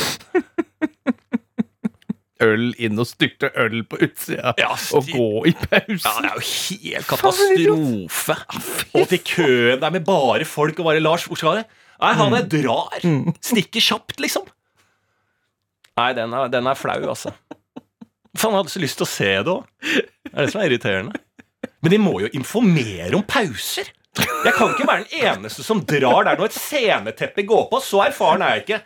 Øl 2.44 2.68
inn 2.78 3.00
og 3.02 3.08
styrte 3.10 3.48
øl 3.58 3.80
på 3.90 3.98
utsida. 4.04 4.52
Ja, 4.60 4.70
og 4.94 5.08
gå 5.10 5.28
i 5.50 5.52
pausen. 5.58 6.04
Ja, 6.04 6.12
det 6.22 6.30
er 6.30 6.36
jo 6.36 6.44
helt 6.46 7.08
katastrofe. 7.10 8.36
Og 8.94 9.08
til 9.10 9.22
køen 9.26 9.82
der 9.82 9.94
med 9.96 10.06
bare 10.06 10.46
folk 10.46 10.78
og 10.78 10.86
bare 10.86 11.02
Lars, 11.02 11.26
hvor 11.26 11.40
skal 11.40 11.60
det? 11.60 11.66
Nei, 11.98 12.12
han 12.14 12.36
er 12.38 12.46
drar. 12.46 13.02
Stikker 13.42 13.82
kjapt, 13.82 14.20
liksom. 14.22 14.46
Nei, 15.98 16.12
den 16.14 16.34
er, 16.38 16.50
den 16.52 16.70
er 16.70 16.78
flau, 16.78 17.00
altså. 17.10 17.34
Faen, 18.38 18.54
jeg 18.54 18.60
hadde 18.60 18.70
så 18.76 18.82
lyst 18.84 19.00
til 19.00 19.08
å 19.08 19.10
se 19.10 19.30
det 19.34 19.50
òg. 19.50 19.64
Det 19.82 20.30
er 20.30 20.44
det 20.44 20.52
som 20.52 20.62
er 20.62 20.70
irriterende. 20.70 21.22
Men 21.82 21.94
de 21.94 21.98
må 22.02 22.12
jo 22.22 22.30
informere 22.38 23.10
om 23.18 23.24
pauser. 23.26 23.90
Jeg 24.18 24.52
kan 24.56 24.70
ikke 24.74 24.86
være 24.88 25.04
den 25.04 25.24
eneste 25.28 25.64
som 25.66 25.80
drar 25.86 26.24
der 26.26 26.38
når 26.38 26.50
et 26.50 26.56
sceneteppe 26.58 27.44
går 27.48 27.66
på. 27.70 27.80
Så 27.84 28.00
erfaren 28.06 28.42
er 28.44 28.56
jeg 28.56 28.64
ikke. 28.66 28.80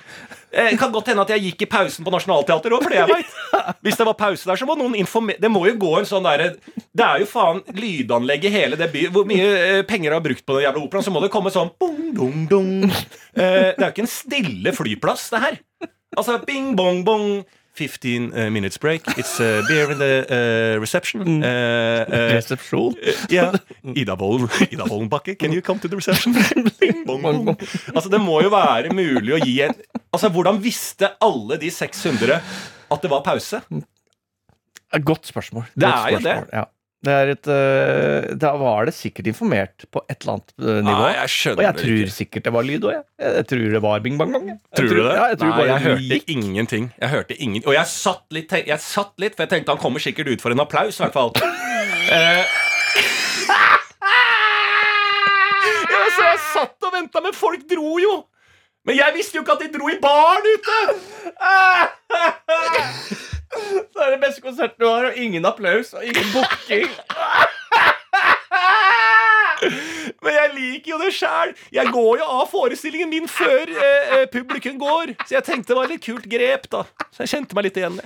Eh, 0.53 0.71
Det 0.73 0.79
kan 0.81 0.93
godt 0.93 1.09
hende 1.13 1.23
at 1.25 1.33
jeg 1.33 1.43
gikk 1.47 1.63
i 1.65 1.69
pausen 1.73 2.05
på 2.05 2.13
Nationaltheatret 2.13 2.75
òg, 2.77 2.83
for 2.85 2.93
det 2.93 2.99
jeg 3.01 3.09
veit. 3.13 3.77
Hvis 3.85 3.97
det 4.01 4.07
var 4.09 4.17
pause 4.21 4.49
der, 4.49 4.57
så 4.61 4.67
må 4.69 4.77
noen 4.81 4.95
informere 4.99 5.41
Det 5.41 5.51
må 5.53 5.63
jo 5.69 5.75
gå 5.81 5.91
en 5.99 6.07
sånn 6.09 6.25
derre 6.25 6.51
Det 6.93 7.05
er 7.07 7.23
jo 7.23 7.29
faen 7.31 7.61
lydanlegg 7.77 8.45
i 8.49 8.53
hele 8.53 8.77
det 8.81 8.91
by... 8.93 9.07
Hvor 9.15 9.27
mye 9.29 9.49
eh, 9.79 9.83
penger 9.89 10.13
du 10.13 10.17
har 10.19 10.25
brukt 10.25 10.45
på 10.47 10.57
den 10.59 10.67
jævla 10.67 10.85
operaen, 10.85 11.05
så 11.07 11.13
må 11.15 11.23
det 11.25 11.31
komme 11.33 11.53
sånn 11.55 11.73
bong, 11.81 12.13
dong, 12.17 12.47
dong. 12.51 12.71
Eh, 12.89 13.73
Det 13.73 13.81
er 13.81 13.89
jo 13.89 13.93
ikke 13.95 14.07
en 14.07 14.13
stille 14.19 14.73
flyplass, 14.77 15.29
det 15.33 15.43
her. 15.47 15.59
Altså 16.17 16.37
bing, 16.45 16.75
bong, 16.77 17.03
bong. 17.09 17.29
15 17.75 18.33
uh, 18.33 18.51
minutes 18.51 18.79
break. 18.79 19.03
It's 19.17 19.41
uh, 19.41 19.63
beer 19.69 19.91
in 19.91 19.99
the 19.99 20.27
uh, 20.29 20.81
reception. 20.81 21.43
Uh, 21.43 22.05
uh, 22.09 22.33
Resepsjon. 22.35 22.97
ja. 23.31 23.53
Ida 23.83 24.17
Bollen 24.17 24.49
Ida 24.73 24.85
Bollenbakke, 24.85 25.35
can 25.39 25.53
you 25.53 25.63
come 25.63 25.81
to 25.81 25.89
the 25.89 25.97
reception? 25.97 26.35
Bong, 27.07 27.23
bong. 27.23 27.49
Altså, 27.95 28.09
det 28.13 28.21
må 28.21 28.43
jo 28.45 28.53
være 28.53 28.93
mulig 28.95 29.33
å 29.35 29.41
gi 29.43 29.57
en 29.65 29.75
Altså, 30.13 30.29
Hvordan 30.29 30.61
visste 30.61 31.15
alle 31.25 31.57
de 31.57 31.71
600 31.73 32.37
at 32.93 33.03
det 33.03 33.11
var 33.11 33.25
pause? 33.25 33.63
Godt 34.93 35.27
spørsmål. 35.27 35.65
Det 35.73 35.89
Godt 35.89 35.95
er 35.97 36.13
jo 36.13 36.23
det. 36.27 36.37
Ja. 36.53 36.65
Det 37.03 37.11
er 37.11 37.31
et, 37.33 37.49
øh, 37.51 38.27
da 38.39 38.53
var 38.61 38.87
det 38.87 38.93
sikkert 38.95 39.27
informert 39.33 39.87
på 39.91 40.05
et 40.07 40.21
eller 40.23 40.37
annet 40.37 40.53
øh, 40.61 40.77
nivå. 40.87 40.99
Nei, 41.01 41.15
jeg 41.17 41.57
og 41.57 41.63
jeg 41.65 41.75
tror 41.81 41.97
ikke. 42.05 42.15
sikkert 42.15 42.45
det 42.47 42.53
var 42.55 42.63
lyd 42.69 42.87
òg, 42.87 42.93
jeg. 42.95 43.03
Jeg 43.39 43.47
tror 43.51 43.65
det 43.75 43.81
var 43.83 44.05
bing-bang-bang. 44.05 44.47
Jeg 44.53 44.59
Tror 44.79 44.87
du 44.93 45.01
det? 45.01 45.17
Ja, 45.17 45.25
jeg 45.33 45.39
tror 45.41 45.51
Nei, 45.51 45.65
jeg 45.67 45.81
hørte 45.89 46.21
ingenting. 46.31 46.93
Jeg 47.01 47.11
hørte 47.11 47.35
ingen 47.43 47.67
Og 47.67 47.75
jeg 47.75 47.87
satt 47.91 48.23
litt, 48.31 48.55
jeg 48.55 48.81
satt 48.87 49.13
litt 49.19 49.35
for 49.35 49.43
jeg 49.47 49.51
tenkte 49.57 49.75
han 49.75 49.83
kommer 49.83 50.05
sikkert 50.05 50.31
ut 50.31 50.45
for 50.45 50.55
en 50.55 50.63
applaus, 50.63 51.01
i 51.01 51.07
hvert 51.07 51.19
fall. 51.19 51.35
Eh, 52.13 52.45
ja, 55.87 56.01
så 56.17 56.25
jeg 56.27 56.41
satt 56.53 56.87
og 56.89 56.93
venta, 56.93 57.23
men 57.23 57.35
folk 57.37 57.63
dro 57.71 57.95
jo. 58.03 58.17
Men 58.85 58.99
jeg 58.99 59.15
visste 59.15 59.39
jo 59.39 59.45
ikke 59.45 59.55
at 59.55 59.63
de 59.63 59.71
dro 59.79 59.87
i 59.89 59.99
baren 60.03 60.49
ute! 60.51 60.79
Beste 64.33 64.47
konserten 64.49 64.81
du 64.81 64.87
har, 64.89 65.11
og 65.11 65.17
ingen 65.21 65.45
applaus 65.45 65.91
og 65.93 66.05
ingen 66.09 66.25
booking. 66.33 66.89
Men 70.25 70.37
jeg 70.39 70.53
liker 70.55 70.91
jo 70.95 70.99
det 71.03 71.11
sjæl. 71.13 71.53
Jeg 71.75 71.93
går 71.93 72.23
jo 72.23 72.29
av 72.39 72.47
forestillingen 72.49 73.11
min 73.13 73.29
før 73.29 73.69
eh, 73.69 74.15
eh, 74.17 74.25
publikum 74.33 74.79
går. 74.81 75.13
Så 75.27 75.37
jeg 75.37 75.45
tenkte 75.51 75.75
det 75.75 75.77
var 75.77 75.91
et 75.91 75.93
litt 75.99 76.07
kult 76.07 76.25
grep, 76.33 76.65
da. 76.73 76.81
Så 77.13 77.27
jeg 77.27 77.35
kjente 77.35 77.59
meg 77.59 77.69
litt 77.69 77.77
igjen. 77.83 78.01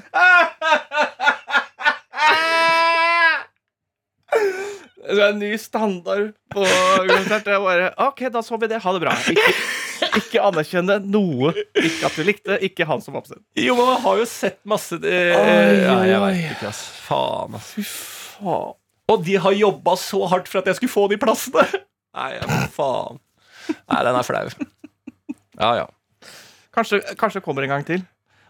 Det 5.06 5.20
er 5.22 5.28
en 5.30 5.38
ny 5.38 5.54
standard 5.62 6.34
på 6.50 6.66
konsert. 7.06 7.46
Jeg 7.54 7.62
bare, 7.70 7.92
ok, 8.08 8.26
da 8.34 8.42
så 8.42 8.58
vi 8.58 8.74
det. 8.74 8.82
Ha 8.82 8.98
det 8.98 9.06
bra. 9.06 9.14
Ikke, 9.30 9.52
ikke 10.20 10.42
anerkjenne 10.44 10.98
noe. 11.04 11.52
Ikke 11.76 12.08
at 12.08 12.16
du 12.18 12.24
likte, 12.26 12.58
ikke 12.66 12.86
han 12.88 13.02
som 13.04 13.18
oppsett. 13.18 13.42
Jo, 13.58 13.76
men 13.78 13.90
man 13.92 14.00
har 14.04 14.20
jo 14.20 14.26
sett 14.30 14.58
masse 14.68 14.98
eh, 15.00 15.34
Oi, 15.36 15.76
Nei, 15.82 16.00
jeg 16.10 16.22
veit 16.24 16.40
ikke, 16.56 16.70
ass. 16.72 16.82
Faen, 17.06 17.56
ass. 17.58 17.72
Fy 17.76 17.84
faen. 17.86 18.74
Og 19.06 19.22
de 19.22 19.36
har 19.38 19.54
jobba 19.54 19.94
så 20.00 20.24
hardt 20.32 20.48
for 20.50 20.60
at 20.62 20.70
jeg 20.72 20.80
skulle 20.80 20.92
få 20.92 21.06
de 21.12 21.18
plassene. 21.22 21.62
Nei, 22.16 22.30
ja, 22.38 22.64
faen. 22.74 23.20
Nei, 23.68 24.00
den 24.06 24.18
er 24.18 24.26
flau. 24.26 24.44
Ja, 25.56 25.70
ja. 25.82 25.86
Kanskje, 26.76 27.00
kanskje 27.16 27.40
kommer 27.44 27.64
en 27.64 27.72
gang 27.72 27.86
til. 27.88 28.02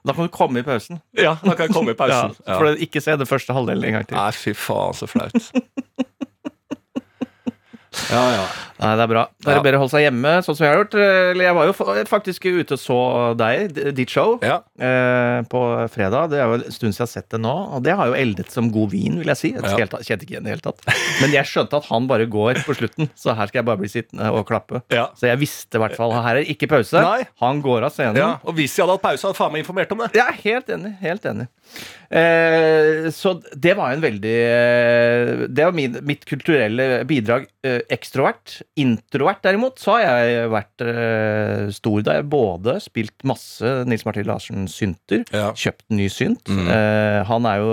Da 0.07 0.15
kan 0.15 0.27
du 0.27 0.31
komme 0.31 0.63
i 0.63 0.67
pausen. 0.67 1.01
Ja, 1.19 1.35
da 1.43 1.55
kan 1.59 1.67
jeg 1.67 1.75
komme 1.75 1.95
i 1.95 1.99
pausen. 1.99 2.37
Ja, 2.47 2.59
for 2.61 2.79
ikke 2.83 3.03
se 3.03 3.17
det 3.19 3.27
første 3.29 3.55
halvdelen 3.57 3.89
en 3.89 3.99
gang 3.99 4.07
til. 4.07 4.19
Nei, 4.19 4.31
fy 4.35 4.55
faen, 4.55 4.95
så 4.95 5.09
flaut. 5.11 5.51
Ja, 8.13 8.23
ja. 8.37 8.47
Nei, 8.77 8.91
det 8.99 9.05
er 9.07 9.09
bra. 9.09 9.23
Det 9.41 9.49
er 9.49 9.57
Ja. 9.57 9.61
bedre 9.65 9.79
å 9.79 9.81
holde 9.81 9.91
seg 9.95 10.03
hjemme, 10.05 10.33
sånn 10.45 10.55
som 10.59 10.65
jeg 10.67 10.69
har 10.75 10.83
gjort. 10.85 10.95
Eller 11.01 11.45
jeg 11.47 11.55
var 11.57 11.65
jo 11.67 11.73
faktisk 12.11 12.45
ute 12.45 12.77
og 12.77 12.79
så 12.83 12.99
deg, 13.41 13.73
ditt 13.97 14.11
show, 14.13 14.35
ja. 14.45 14.59
eh, 14.79 15.41
på 15.49 15.61
fredag. 15.89 16.29
Det 16.31 16.39
er 16.43 16.45
jo 16.51 16.59
en 16.59 16.67
stund 16.71 16.93
siden 16.93 17.01
jeg 17.01 17.07
har 17.07 17.13
sett 17.15 17.29
det 17.33 17.41
nå, 17.41 17.55
og 17.73 17.83
det 17.83 17.95
har 17.97 18.11
jo 18.11 18.19
eldet 18.21 18.51
som 18.53 18.69
god 18.71 18.91
vin, 18.93 19.17
vil 19.23 19.27
jeg 19.33 19.37
si. 19.41 19.53
Jeg 19.55 19.63
Ja. 19.65 19.79
kjente 19.81 20.21
ikke 20.21 20.29
igjen 20.37 20.45
i 20.47 20.53
det 20.53 20.61
hele 20.61 20.67
tatt. 20.69 20.85
Men 21.23 21.33
jeg 21.33 21.45
skjønte 21.49 21.73
at 21.81 21.87
han 21.89 22.07
bare 22.07 22.27
går 22.29 22.61
på 22.69 22.77
slutten, 22.77 23.09
så 23.17 23.35
her 23.35 23.47
skal 23.49 23.63
jeg 23.63 23.65
bare 23.65 23.79
bli 23.81 23.89
sittende 23.89 24.29
og 24.31 24.47
klappe. 24.47 24.83
Ja. 24.93 25.09
Så 25.17 25.25
jeg 25.27 25.39
visste 25.41 25.77
i 25.77 25.79
hvert 25.81 25.97
fall 25.97 26.13
her 26.13 26.37
er 26.37 26.45
ikke 26.45 26.69
pause. 26.69 27.01
Nei. 27.01 27.25
Han 27.41 27.63
går 27.63 27.83
av 27.89 27.93
scenen. 27.97 28.17
ja. 28.21 28.37
Og 28.45 28.55
hvis 28.61 28.77
jeg 28.77 28.85
hadde 28.87 28.99
hatt 29.01 29.03
pause, 29.09 29.25
hadde 29.25 29.41
faen 29.41 29.53
meg 29.57 29.65
informert 29.65 29.91
om 29.93 30.05
det. 30.05 30.13
Er 30.21 30.37
helt 30.45 30.67
enig. 30.69 30.99
Helt 31.01 31.23
enig. 31.25 31.49
Eh, 32.09 33.09
så 33.11 33.33
det 33.59 33.75
var 33.77 33.91
en 33.91 34.01
veldig 34.01 34.35
eh, 34.47 35.47
Det 35.51 35.65
var 35.67 35.73
min, 35.75 35.97
mitt 36.07 36.25
kulturelle 36.29 37.05
bidrag. 37.09 37.47
Eh, 37.67 37.81
ekstrovert. 37.97 38.59
Introvert, 38.79 39.43
derimot, 39.45 39.81
så 39.83 39.97
har 39.97 40.05
jeg 40.29 40.51
vært 40.53 40.85
eh, 40.87 41.67
stor 41.75 42.05
da 42.07 42.19
jeg 42.21 42.29
både 42.33 42.77
spilt 42.85 43.25
masse 43.27 43.73
Nils 43.89 44.05
Martin 44.07 44.29
Larsen 44.29 44.69
synter, 44.71 45.25
Ja. 45.35 45.51
kjøpt 45.57 45.89
ny 45.97 46.07
synt. 46.13 46.45
Mm. 46.53 46.69
Eh, 46.69 47.21
han 47.29 47.49
er 47.51 47.63
jo 47.65 47.73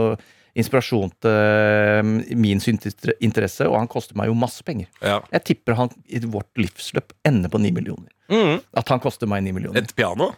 inspirasjon 0.53 1.09
til 1.23 1.33
eh, 1.33 2.35
min 2.37 2.59
syntinteresse, 2.61 3.65
og 3.69 3.79
han 3.79 3.89
koster 3.89 4.17
meg 4.19 4.29
jo 4.29 4.35
masse 4.37 4.61
penger. 4.65 4.85
Ja. 5.01 5.19
Jeg 5.33 5.43
tipper 5.49 5.77
han 5.79 5.89
i 6.05 6.21
vårt 6.29 6.51
livsløp 6.61 7.13
ender 7.25 7.49
på 7.49 7.61
ni 7.61 7.71
millioner. 7.73 8.09
Mm. 8.29 8.59
At 8.77 8.89
han 8.93 9.01
koster 9.03 9.29
meg 9.29 9.43
ni 9.45 9.51
millioner. 9.55 9.81
Et 9.81 9.95
piano? 9.97 10.31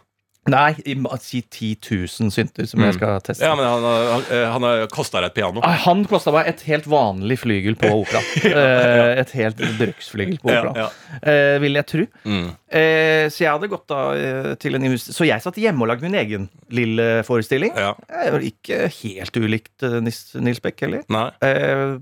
Nei, 0.52 0.74
si 1.22 1.40
10 1.42 1.76
000 1.82 2.30
synter 2.30 2.66
som 2.70 2.80
Mm. 2.80 2.86
jeg 2.86 2.94
skal 2.98 3.20
teste. 3.26 3.42
Ja, 3.46 3.54
men 3.58 3.64
han, 3.66 3.86
han, 4.12 4.26
han 4.52 4.66
har 4.68 4.82
kosta 4.92 5.20
deg 5.20 5.30
et 5.32 5.36
piano. 5.38 5.62
Han 5.86 6.04
kosta 6.06 6.30
meg 6.34 6.50
et 6.52 6.60
helt 6.68 6.86
vanlig 6.90 7.38
flygel 7.42 7.74
på 7.80 7.90
opera. 8.02 8.20
Eh, 8.56 9.20
et 9.22 9.32
helt 9.38 9.56
bruksflygel 9.78 10.38
på 10.42 10.50
opera, 10.52 10.72
ja. 10.76 10.88
Eh, 11.22 11.56
vil 11.62 11.78
jeg 11.80 11.86
tro. 11.90 12.04
Mm. 12.28 12.46
Eh, 12.68 13.24
så 13.32 13.42
jeg 13.46 13.50
hadde 13.56 13.70
gått 13.72 13.86
da 13.90 14.00
eh, 14.18 14.50
til 14.62 14.76
en 14.78 14.86
invest- 14.90 15.12
Så 15.16 15.26
jeg 15.26 15.42
satt 15.42 15.58
hjemme 15.60 15.82
og 15.86 15.90
lagde 15.90 16.06
min 16.06 16.14
egen 16.20 16.48
lille 16.70 17.22
forestilling. 17.26 17.72
Ja. 17.76 17.94
Ikke 18.42 18.86
helt 19.00 19.36
ulikt 19.40 19.82
eh, 19.86 19.98
Nils 20.02 20.60
Beck 20.62 20.80
heller. 20.84 21.02
Nei. 21.12 21.26
Eh, 21.42 21.96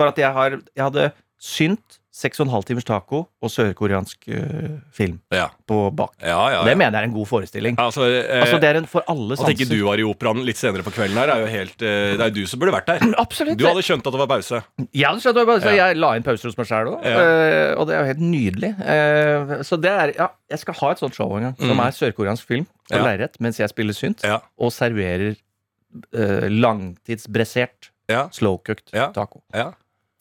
bare 0.00 0.12
at 0.14 0.20
jeg, 0.22 0.32
har, 0.36 0.58
jeg 0.76 0.84
hadde 0.88 1.10
synt, 1.40 1.99
seks 2.10 2.40
og 2.40 2.48
en 2.48 2.50
halv 2.50 2.64
timers 2.66 2.84
taco 2.88 3.20
og 3.40 3.50
sørkoreansk 3.54 4.24
eh, 4.34 4.80
film 4.90 5.20
Ja, 5.30 5.44
på 5.68 5.76
bak. 5.94 6.16
ja. 6.18 6.64
Det 6.66 6.72
mener 6.76 6.96
jeg 6.98 7.04
er 7.04 7.08
en 7.08 7.14
god 7.14 7.28
forestilling. 7.30 7.76
Altså, 7.78 8.02
eh, 8.10 8.40
Altså, 8.42 8.58
det 8.58 8.66
er 8.68 8.78
en 8.80 8.86
for 8.90 9.04
alle 9.06 9.36
At 9.38 9.52
ikke 9.54 9.68
du 9.70 9.76
var 9.86 10.00
i 10.02 10.02
operaen 10.02 10.42
litt 10.44 10.58
senere 10.58 10.82
på 10.82 10.90
kvelden 10.90 11.14
her, 11.20 11.30
er 11.30 11.44
jo 11.44 11.46
helt 11.52 11.84
eh, 11.86 12.16
Det 12.18 12.24
er 12.24 12.32
jo 12.32 12.34
du 12.42 12.46
som 12.50 12.58
burde 12.58 12.74
vært 12.74 12.90
der. 12.90 13.04
Absolutt. 13.24 13.58
Du 13.60 13.66
hadde 13.68 13.84
skjønt 13.86 14.02
at 14.10 14.12
det 14.16 14.22
var 14.24 14.30
pause. 14.32 14.58
Jeg 14.90 15.06
hadde 15.06 15.22
skjønt 15.22 15.36
at 15.36 15.38
det, 15.38 15.46
var 15.46 15.60
pause. 15.60 15.76
Jeg 15.78 15.96
la 16.02 16.10
inn 16.18 16.26
pauser 16.26 16.50
hos 16.50 16.58
meg 16.58 16.66
sjæl 16.72 16.90
òg, 16.96 17.06
Ja. 17.06 17.20
og 17.78 17.86
det 17.86 17.94
er 17.94 18.00
jo 18.02 18.08
helt 18.10 18.24
nydelig. 18.26 18.72
Eh, 18.82 19.54
så 19.70 19.78
det 19.80 19.90
er 19.94 20.14
Ja, 20.18 20.28
jeg 20.50 20.58
skal 20.64 20.74
ha 20.82 20.90
et 20.96 20.98
sånt 21.04 21.14
show 21.14 21.30
en 21.36 21.42
gang, 21.50 21.56
som 21.62 21.76
Mm. 21.78 21.84
er 21.86 21.94
sørkoreansk 21.94 22.44
film 22.50 22.66
på 22.90 22.96
Ja. 22.98 23.04
lerret 23.06 23.38
mens 23.38 23.58
jeg 23.62 23.68
spiller 23.70 23.94
synt, 23.94 24.24
og 24.58 24.72
serverer 24.74 25.36
eh, 26.14 26.48
langtidsbressert, 26.50 27.90
slow-cooked 28.34 28.90
taco. 29.14 29.42
Ja. 29.54 29.70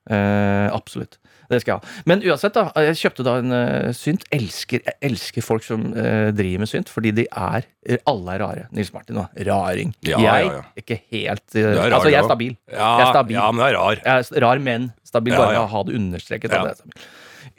Eh, 0.09 0.69
absolutt. 0.73 1.17
Det 1.49 1.61
skal 1.63 1.75
jeg 1.75 1.81
ha. 1.81 1.93
Men 2.09 2.23
uansett, 2.25 2.55
da. 2.55 2.69
Jeg 2.89 2.99
kjøpte 3.01 3.25
da 3.25 3.35
en 3.41 3.55
uh, 3.55 3.89
synt. 3.97 4.25
Elsker, 4.35 4.83
jeg 4.85 4.97
elsker 5.09 5.45
folk 5.45 5.65
som 5.65 5.87
uh, 5.95 6.29
driver 6.35 6.63
med 6.63 6.71
synt, 6.71 6.91
fordi 6.93 7.13
de 7.21 7.25
er 7.29 7.67
Alle 8.09 8.35
er 8.35 8.43
rare. 8.43 8.67
Nils 8.75 8.91
Martin 8.93 9.17
da. 9.21 9.27
Raring. 9.49 9.95
Ja, 10.05 10.19
jeg 10.21 10.49
ja, 10.49 10.59
ja. 10.59 10.65
ikke 10.77 10.99
helt 11.09 11.45
uh, 11.57 11.71
rar, 11.79 11.95
Altså, 11.99 12.11
jeg 12.13 12.21
er 12.21 12.29
stabil. 12.29 12.53
Ja, 12.69 12.91
Jeg 12.99 13.07
er 13.07 13.15
stabil. 13.15 13.39
ja, 13.39 13.47
men 13.51 13.63
du 13.63 13.67
er 13.69 13.79
rar. 13.79 14.03
Jeg 14.03 14.27
er 14.29 14.45
rar, 14.45 14.61
men 14.69 14.91
stabil. 15.07 15.35
Bare 15.37 15.57
ja. 15.57 15.65
ha 15.73 15.87
det 15.87 15.97
understreket. 15.97 16.53
Ja. 16.53 16.75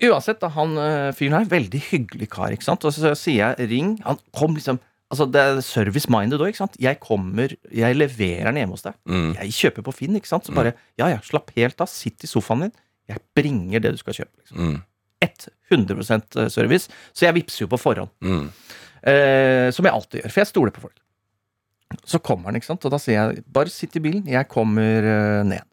Uansett, 0.00 0.38
da, 0.40 0.48
han 0.54 0.78
eh, 0.80 1.10
fyren 1.16 1.36
her, 1.36 1.48
veldig 1.50 1.80
hyggelig 1.90 2.30
kar, 2.32 2.54
ikke 2.54 2.66
sant. 2.66 2.86
Og 2.88 2.94
så 2.94 3.12
sier 3.18 3.50
jeg 3.58 3.68
ring. 3.72 3.98
Han 4.06 4.20
kom 4.36 4.56
liksom 4.58 4.80
Altså, 5.10 5.24
det 5.26 5.40
er 5.42 5.56
service-minded 5.66 6.38
òg. 6.38 6.54
Jeg 6.78 7.00
kommer, 7.02 7.50
jeg 7.74 7.96
leverer 7.96 8.46
den 8.46 8.60
hjemme 8.60 8.76
hos 8.76 8.84
deg. 8.84 8.94
Mm. 9.10 9.32
Jeg 9.40 9.56
kjøper 9.56 9.84
på 9.88 9.94
Finn, 9.96 10.14
ikke 10.14 10.30
sant. 10.30 10.46
Så 10.46 10.54
bare 10.54 10.70
ja, 11.00 11.08
ja, 11.10 11.16
slapp 11.26 11.50
helt 11.56 11.82
av. 11.82 11.90
Sitt 11.90 12.22
i 12.22 12.30
sofaen 12.30 12.62
din. 12.68 12.70
Jeg 13.10 13.22
bringer 13.36 13.82
det 13.82 13.94
du 13.96 14.00
skal 14.00 14.22
kjøpe. 14.22 14.34
liksom. 14.42 14.70
Mm. 14.70 14.80
100% 15.70 16.48
service. 16.50 16.90
Så 17.12 17.26
jeg 17.26 17.36
vippser 17.36 17.64
jo 17.64 17.70
på 17.70 17.78
forhånd. 17.80 18.10
Mm. 18.24 18.48
Eh, 19.00 19.68
som 19.72 19.86
jeg 19.86 19.94
alltid 19.94 20.22
gjør, 20.22 20.32
for 20.32 20.42
jeg 20.42 20.50
stoler 20.50 20.74
på 20.74 20.84
folk. 20.84 20.98
Så 22.06 22.20
kommer 22.22 22.50
han, 22.50 22.58
ikke 22.58 22.70
sant, 22.70 22.84
og 22.86 22.92
da 22.94 23.00
sier 23.02 23.18
jeg 23.18 23.42
bare 23.50 23.72
sitt 23.72 23.96
i 23.98 24.02
bilen, 24.02 24.26
jeg 24.30 24.48
kommer 24.50 25.06
eh, 25.10 25.40
ned. 25.46 25.66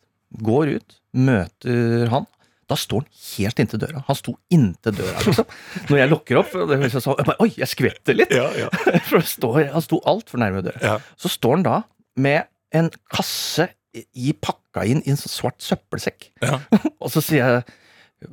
Går 0.43 0.73
ut, 0.77 0.97
møter 1.17 2.11
han. 2.11 2.27
Da 2.67 2.75
står 2.75 3.05
han 3.05 3.19
helt 3.37 3.61
inntil 3.63 3.79
døra. 3.79 4.01
Han 4.09 4.17
sto 4.19 4.33
inntil 4.51 4.97
døra, 4.97 5.21
liksom. 5.23 5.47
Når 5.89 6.01
jeg 6.01 6.11
lukker 6.11 6.41
opp, 6.41 6.55
og 6.57 6.73
det 6.73 6.81
jeg 6.83 7.03
bare, 7.05 7.37
oi, 7.45 7.51
jeg 7.55 7.71
skvetter 7.71 8.17
litt. 8.17 8.33
Ja, 8.35 8.49
ja. 8.59 8.71
For 9.09 9.23
står, 9.23 9.61
han 9.75 9.85
sto 9.85 10.01
altfor 10.09 10.41
nærme 10.43 10.65
døra. 10.65 10.81
Ja. 10.83 10.97
Så 11.19 11.31
står 11.31 11.59
han 11.59 11.67
da 11.67 11.77
med 12.19 12.49
en 12.75 12.89
kasse 13.13 13.69
i 14.13 14.33
pakka 14.33 14.85
inn 14.87 15.03
i 15.05 15.13
en 15.13 15.19
sånn 15.19 15.33
svart 15.33 15.59
søppelsekk. 15.63 16.31
Ja. 16.43 16.59
og 17.03 17.11
så 17.13 17.23
sier 17.23 17.43
jeg 17.57 17.77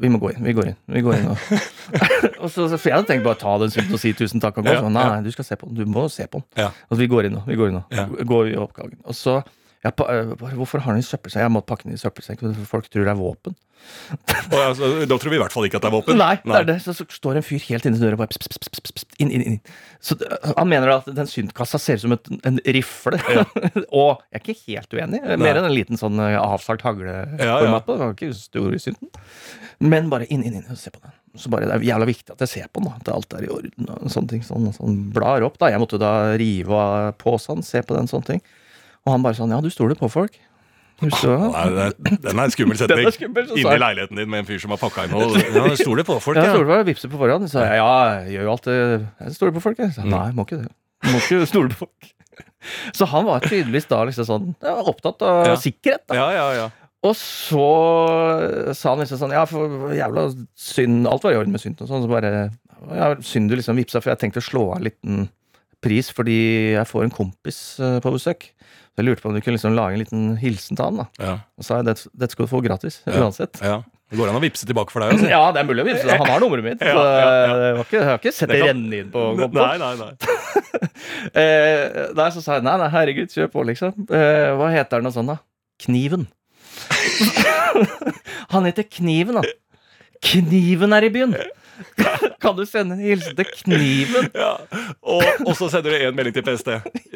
vi 0.00 0.08
må 0.08 0.16
gå 0.16 0.30
inn. 0.32 0.44
Vi 0.46 0.54
går 0.56 0.70
inn. 0.70 0.76
vi 0.88 1.02
går 1.04 1.18
inn 1.18 1.26
og, 1.34 1.42
og 2.42 2.48
så, 2.48 2.70
så, 2.72 2.78
For 2.78 2.88
jeg 2.88 2.96
hadde 2.96 3.08
tenkt 3.10 3.26
bare 3.26 3.36
å 3.36 3.40
ta 3.42 3.56
den 3.60 3.72
sulten 3.74 3.92
og 3.92 4.00
si 4.00 4.14
tusen 4.16 4.40
takk. 4.40 4.56
Og 4.62 4.64
gå. 4.64 4.72
Ja, 4.72 4.80
Så, 4.80 4.92
nei, 4.94 5.02
ja. 5.10 5.18
du 5.20 5.28
skal 5.34 5.44
se 5.44 5.58
på 5.60 5.68
den. 5.68 5.76
Du 5.76 5.90
må 5.92 6.06
se 6.12 6.24
på 6.24 6.40
den. 6.40 6.46
Ja. 6.62 6.70
Og 6.88 6.96
så 6.96 7.02
vi 7.02 7.08
går 7.12 7.28
inn 7.28 7.36
nå. 7.36 7.42
Vi 7.44 7.58
går 7.60 7.68
inn 7.68 7.76
nå. 7.76 8.06
Går 8.30 8.54
i 8.54 8.56
oppgangen. 8.62 8.96
Og 9.04 9.18
så 9.18 9.42
jeg, 9.84 9.94
bare, 10.00 10.54
Hvorfor 10.56 10.80
har 10.84 10.96
den 10.96 11.04
i 11.04 11.06
søppelsekk? 11.06 11.42
Jeg 11.44 11.52
må 11.52 11.60
pakke 11.66 11.88
den 11.88 11.96
i 11.96 12.00
søppelsekk. 12.00 12.40
for 12.40 12.68
Folk 12.78 12.90
tror 12.90 13.04
det 13.06 13.12
er 13.12 13.20
våpen. 13.20 13.56
Og, 14.48 14.54
altså, 14.56 14.88
da 15.04 15.16
tror 15.20 15.32
vi 15.32 15.36
i 15.36 15.40
hvert 15.42 15.52
fall 15.52 15.66
ikke 15.68 15.76
at 15.76 15.84
det 15.84 15.90
er 15.90 15.94
våpen. 15.94 16.16
Nei, 16.16 16.34
det 16.40 16.56
er 16.56 16.68
det. 16.70 16.76
Så, 16.84 16.94
så 16.96 17.04
står 17.12 17.40
en 17.40 17.44
fyr 17.44 17.60
helt 17.68 17.84
inni 17.88 18.00
døra 18.00 18.16
og 18.16 18.22
bare 18.22 18.32
pss, 18.32 18.48
pss, 18.54 18.84
pss, 18.86 19.04
inn, 19.20 19.32
inn, 19.34 19.44
inn. 19.44 19.58
Så 20.04 20.16
Han 20.54 20.70
mener 20.70 20.88
da 20.88 20.96
at 21.02 21.10
den 21.18 21.28
syntkassa 21.28 21.80
ser 21.82 22.00
ut 22.00 22.04
som 22.06 22.16
et, 22.16 22.30
en 22.48 22.60
rifle. 22.76 23.20
og 24.00 24.24
jeg 24.32 24.40
er 24.40 24.44
ikke 24.44 24.56
helt 24.62 24.96
uenig. 24.96 25.20
Mer 25.44 25.60
enn 25.60 25.68
en 25.68 25.76
liten 25.76 26.00
sånn 26.00 26.16
avsalt 26.20 26.54
avsagt 26.54 26.86
hagleformat 26.88 27.92
Ja, 27.92 28.00
ja. 28.00 28.10
ikke 28.16 28.32
stor 28.38 28.78
synten. 28.80 29.12
Men 29.84 30.08
bare 30.12 30.28
inn, 30.32 30.44
inn, 30.46 30.60
inn 30.62 30.72
og 30.72 30.80
se 30.80 30.92
på 30.94 31.02
den. 31.04 31.12
Så 31.36 31.50
bare, 31.50 31.66
Det 31.68 31.76
er 31.76 31.88
jævla 31.90 32.06
viktig 32.08 32.32
at 32.32 32.44
jeg 32.46 32.52
ser 32.52 32.68
på 32.72 32.80
den. 32.80 32.88
da, 32.88 32.98
At 33.02 33.14
alt 33.16 33.36
er 33.36 33.46
i 33.48 33.52
orden. 33.52 33.88
og 33.90 34.10
sånne 34.12 34.32
ting, 34.32 34.44
sånn, 34.46 34.70
sånn 34.76 35.00
Blar 35.12 35.44
opp. 35.44 35.58
da, 35.60 35.72
Jeg 35.74 35.82
måtte 35.82 36.00
da 36.00 36.12
rive 36.40 36.72
av 36.78 37.12
posen, 37.20 37.62
se 37.66 37.82
på 37.82 37.96
den, 37.98 38.08
sånne 38.08 38.32
ting. 38.32 38.44
Og 39.06 39.12
han 39.12 39.22
bare 39.24 39.36
sånn 39.36 39.50
Ja, 39.52 39.60
du 39.60 39.70
stoler 39.70 39.94
på 40.00 40.08
folk. 40.10 40.36
Du 41.02 41.10
stoler, 41.10 41.50
Nei, 41.50 41.88
det- 41.98 42.20
den 42.22 42.38
er 42.38 42.44
en 42.44 42.50
skummel 42.54 42.76
setning. 42.80 43.06
er 43.06 43.10
skummel, 43.16 43.48
sa 43.48 43.54
Inni 43.58 43.78
leiligheten 43.82 44.16
din 44.16 44.30
med 44.30 44.38
en 44.44 44.46
fyr 44.46 44.60
som 44.62 44.70
har 44.70 44.78
pakka 44.78 45.04
inn 45.04 45.10
noe. 45.10 45.26
Ja, 45.52 45.74
stoler 45.76 46.04
på 46.06 46.20
folk, 46.22 46.36
Ja, 46.38 46.44
ja. 46.44 46.52
stoler 46.54 46.70
på 46.70 46.84
Vipser 46.86 47.10
på 47.10 47.18
forhånd. 47.18 47.48
Så 47.50 47.60
jeg, 47.64 47.80
ja, 47.82 48.20
jeg 48.22 48.36
gjør 48.38 48.42
jo 48.46 48.52
alt 48.54 48.62
det 48.70 48.76
Jeg 49.26 49.34
stoler 49.34 49.52
på 49.58 49.62
folk, 49.62 49.78
jeg. 49.78 49.90
Så, 49.96 50.04
Mm. 50.06 50.10
Nei, 50.14 50.30
må 50.32 50.46
ikke 50.46 50.62
det. 50.62 50.70
Må 51.10 51.18
ikke 51.20 51.46
stole 51.50 51.68
på 51.74 51.80
folk. 51.84 52.12
Så 52.96 53.06
han 53.06 53.26
var 53.26 53.40
tydeligvis 53.44 53.86
da 53.90 54.04
liksom 54.08 54.24
sånn 54.26 54.54
ja, 54.62 54.76
opptatt 54.82 55.20
av 55.22 55.46
Ja. 55.46 55.56
sikkerhet. 55.56 56.06
da 56.08 56.14
Ja, 56.14 56.30
ja, 56.32 56.46
ja. 56.62 56.70
Og 57.04 57.12
så 57.14 58.72
sa 58.74 58.94
han 58.94 59.02
liksom 59.04 59.18
sånn 59.20 59.34
Ja, 59.34 59.44
for 59.44 59.90
jævla 59.92 60.30
synd 60.56 61.06
Alt 61.10 61.22
var 61.26 61.34
i 61.34 61.36
orden 61.36 61.52
med 61.52 61.60
synd 61.60 61.76
og 61.82 61.88
sånn. 61.90 62.06
Så 62.06 62.08
bare 62.08 62.50
ja, 62.94 63.14
Synd 63.20 63.50
du 63.50 63.56
liksom 63.56 63.76
vipsa, 63.76 64.00
for 64.00 64.10
jeg 64.14 64.18
tenkte 64.22 64.40
å 64.40 64.46
slå 64.48 64.70
av 64.72 64.78
en 64.78 64.84
liten 64.88 65.28
pris 65.84 66.08
fordi 66.10 66.72
jeg 66.78 66.86
får 66.88 67.04
en 67.04 67.10
kompis 67.12 67.78
eh, 67.80 67.98
på 68.00 68.10
besøk. 68.14 68.53
Så 68.94 69.02
jeg 69.02 69.08
lurte 69.08 69.24
på 69.24 69.30
om 69.32 69.34
du 69.34 69.40
kunne 69.42 69.56
liksom 69.58 69.74
lage 69.74 69.96
en 69.96 70.02
liten 70.04 70.26
hilsen 70.38 70.78
til 70.78 70.86
han. 70.86 71.00
da 71.02 71.06
ja. 71.26 71.32
Og 71.58 71.66
sa 71.66 71.80
jeg 71.80 71.88
det, 71.88 71.96
dette 72.14 72.36
skal 72.36 72.46
du 72.46 72.50
få 72.52 72.60
gratis. 72.62 73.00
Uansett. 73.10 73.58
ja. 73.64 73.80
Det 74.12 74.18
går 74.20 74.28
an 74.30 74.36
å 74.36 74.40
vippse 74.44 74.66
tilbake 74.68 74.92
for 74.92 75.02
deg 75.02 75.14
også. 75.16 75.26
Ja, 75.32 75.40
det 75.50 75.62
er 75.62 75.66
mulig 75.66 75.82
å 75.82 75.86
vipse. 75.88 76.16
Han 76.20 76.28
har 76.28 76.42
nummeret 76.44 76.66
mitt. 76.66 76.82
Så 76.84 77.02
det 77.02 77.70
ikke, 77.80 77.96
jeg 77.96 78.06
har 78.06 78.18
ikke 78.20 78.32
sett 78.36 78.52
Det 78.52 78.60
renne 78.62 78.98
inn 79.00 79.08
på 79.10 79.22
kontoen. 79.40 79.56
Nei, 79.58 79.76
nei, 79.80 79.94
nei. 79.98 80.12
Eh, 81.34 82.12
der 82.14 82.30
så 82.34 82.40
sa 82.42 82.56
jeg 82.58 82.64
nei, 82.66 82.74
nei, 82.78 82.86
herregud, 82.92 83.30
kjør 83.32 83.48
på, 83.50 83.62
liksom. 83.66 83.94
Eh, 84.12 84.50
hva 84.58 84.68
heter 84.74 85.00
den 85.00 85.08
og 85.08 85.14
sånn, 85.14 85.30
da? 85.32 85.36
Kniven. 85.82 86.26
Han 88.52 88.66
heter 88.68 88.86
Kniven, 88.86 89.38
da. 89.40 89.42
Kniven 90.24 90.94
er 90.96 91.06
i 91.08 91.12
byen! 91.14 91.34
Kan 92.44 92.56
du 92.58 92.64
sende 92.68 92.96
en 92.96 93.02
hilsen 93.04 93.36
til 93.38 93.48
Kniven? 93.62 94.30
Ja. 94.34 94.54
Og, 95.02 95.24
og 95.46 95.54
så 95.58 95.68
sender 95.72 95.94
du 95.94 96.08
en 96.08 96.16
melding 96.16 96.34
til 96.36 96.44
PST 96.46 96.70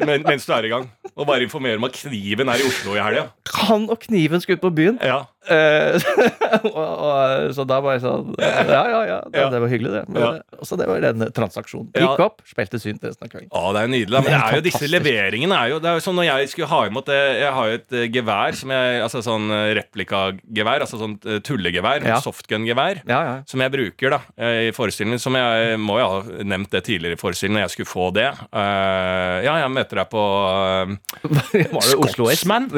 men, 0.05 0.23
mens 0.27 0.45
du 0.47 0.53
er 0.55 0.67
i 0.67 0.71
gang. 0.71 0.87
Og 1.15 1.27
bare 1.27 1.43
informerer 1.43 1.79
om 1.79 1.87
at 1.89 1.97
kniven 1.99 2.49
er 2.51 2.61
i 2.61 2.67
Oslo 2.67 2.95
i 2.95 3.01
helga. 3.03 3.25
Han 3.65 3.89
og 3.91 3.99
Kniven 4.05 4.41
skulle 4.43 4.59
ut 4.59 4.63
på 4.63 4.71
byen. 4.77 4.99
Ja. 5.03 5.23
Eh, 5.49 5.95
og, 6.67 6.75
og, 6.77 7.53
så 7.55 7.63
da 7.65 7.77
var 7.81 7.95
jeg 7.95 8.01
sånn 8.03 8.33
Ja, 8.37 8.81
ja, 8.91 8.99
ja. 9.07 9.17
Det, 9.31 9.39
Ja. 9.39 9.45
det 9.53 9.61
var 9.63 9.71
hyggelig, 9.71 9.91
det. 9.95 10.01
Men, 10.11 10.21
Ja. 10.21 10.63
Så 10.67 10.75
det 10.79 10.85
var 10.89 10.99
den 11.03 11.23
transaksjonen. 11.35 11.89
Ja. 11.95 12.09
Gikk 12.11 12.23
opp, 12.25 12.43
spilte 12.47 12.79
synt 12.81 13.03
resten 13.07 13.25
av 13.25 13.31
kvelden. 13.31 13.49
Å, 13.55 13.71
det 13.75 13.83
er 13.85 13.91
nydelig. 13.93 14.19
Men 14.19 14.29
det 14.29 14.39
er 14.39 14.57
jo 14.59 14.65
disse 14.67 14.89
leveringene 14.91 15.55
er 15.57 15.71
jo 15.73 15.79
Det 15.83 15.89
er 15.91 15.97
jo 15.99 16.03
sånn 16.05 16.17
når 16.19 16.27
jeg 16.29 16.51
skulle 16.53 16.69
ha 16.71 16.81
imot 16.89 17.07
det 17.09 17.19
Jeg 17.39 17.53
har 17.55 17.69
jo 17.71 17.77
et 17.79 17.95
eh, 18.01 18.05
gevær 18.19 18.57
som 18.59 18.73
jeg 18.75 19.01
Altså 19.05 19.21
sånn 19.25 19.47
eh, 19.55 19.65
replikagevær, 19.79 20.85
altså 20.85 20.99
sånn 21.01 21.15
eh, 21.25 21.39
tullegevær, 21.47 22.05
Ja. 22.09 22.19
softgun-gevær. 22.23 23.01
Ja, 23.09 23.19
ja. 23.29 23.35
Som 23.49 23.63
jeg 23.63 23.73
bruker 23.73 24.15
da 24.17 24.21
eh, 24.37 24.48
i 24.69 24.71
forestillingen. 24.75 25.21
Som 25.21 25.37
jeg 25.37 25.79
må 25.81 25.99
jo 26.01 26.07
ha 26.09 26.43
nevnt 26.47 26.71
det 26.73 26.83
tidligere 26.87 27.17
i 27.17 27.21
forestillingen, 27.21 27.59
når 27.59 27.67
jeg 27.67 27.75
skulle 27.77 27.91
få 27.91 28.09
det. 28.15 28.29
Uh, 28.49 29.39
ja, 29.45 29.57
jeg 29.63 29.73
møter 29.75 30.01
deg 30.01 30.11
på 30.11 30.23
uh, 30.23 30.95
Var 31.29 31.89
det 31.89 31.97
Oslo 31.97 32.29
S? 32.29 32.41
Scotsman? 32.41 32.69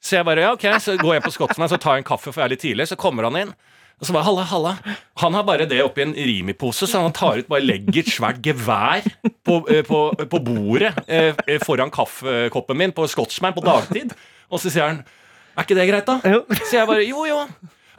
Så 0.00 0.16
jeg 0.16 0.24
bare, 0.24 0.46
ja 0.46 0.54
ok, 0.56 0.64
så 0.80 0.96
går 1.00 1.18
jeg 1.18 1.26
på 1.26 1.34
Scotsman, 1.34 1.68
så 1.68 1.78
tar 1.80 1.98
jeg 1.98 2.04
en 2.04 2.08
kaffe, 2.08 2.30
for 2.32 2.40
jeg 2.40 2.48
er 2.48 2.54
litt 2.54 2.64
tidlig. 2.64 2.88
Så 2.88 2.98
kommer 3.00 3.28
han 3.28 3.36
inn. 3.42 3.52
Og 4.00 4.08
så 4.08 4.14
bare, 4.16 4.24
halla, 4.24 4.44
halla. 4.48 4.70
Han 5.20 5.34
har 5.36 5.44
bare 5.44 5.66
det 5.68 5.82
oppi 5.84 6.06
en 6.06 6.14
Rimi-pose, 6.16 6.88
så 6.88 7.02
han 7.04 7.12
tar 7.16 7.42
ut, 7.42 7.48
bare 7.50 7.66
legger 7.66 8.00
et 8.00 8.08
svært 8.08 8.40
gevær 8.44 9.04
på, 9.44 9.58
eh, 9.68 9.82
på, 9.84 9.98
på 10.16 10.40
bordet 10.46 10.94
eh, 11.04 11.58
foran 11.60 11.92
kaffekoppen 11.92 12.80
min 12.80 12.94
på 12.96 13.04
Scotsman 13.12 13.52
på 13.56 13.64
dagtid. 13.66 14.14
Og 14.48 14.62
så 14.62 14.72
sier 14.72 14.88
han, 14.88 15.02
er 15.52 15.68
ikke 15.68 15.76
det 15.76 15.86
greit 15.90 16.08
da? 16.08 16.16
Så 16.64 16.78
jeg 16.78 16.88
bare, 16.88 17.04
jo, 17.04 17.26
jo. 17.28 17.42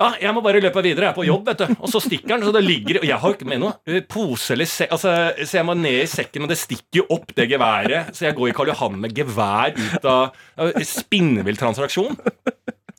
Ja, 0.01 0.07
jeg 0.17 0.33
må 0.33 0.41
bare 0.41 0.61
løpe 0.63 0.81
videre, 0.81 1.09
jeg 1.09 1.13
er 1.13 1.17
på 1.17 1.27
jobb, 1.27 1.45
vet 1.51 1.61
du. 1.61 1.75
Og 1.77 1.91
så 1.91 2.01
stikker 2.01 2.33
han, 2.33 2.45
så 2.45 2.53
det 2.55 2.63
ligger 2.65 3.01
Og 3.01 3.05
jeg 3.05 3.21
har 3.21 3.29
jo 3.29 3.37
ikke 3.37 3.49
med 3.51 3.61
noe 3.61 3.75
eh, 3.85 4.01
pose 4.09 4.55
eller 4.55 4.69
sekk 4.69 4.95
altså, 4.95 5.13
Så 5.45 5.59
jeg 5.59 5.67
må 5.67 5.75
ned 5.77 5.99
i 6.01 6.09
sekken, 6.09 6.43
men 6.43 6.51
det 6.51 6.57
stikker 6.61 7.03
jo 7.03 7.07
opp, 7.13 7.33
det 7.37 7.47
geværet. 7.51 8.09
Så 8.17 8.25
jeg 8.27 8.37
går 8.37 8.49
i 8.49 8.55
Karl 8.57 8.71
Johan 8.73 8.97
med 9.03 9.13
gevær 9.17 9.77
ut 9.77 10.07
av 10.09 10.81
Spinnvill 10.87 11.59
transaksjon. 11.59 12.17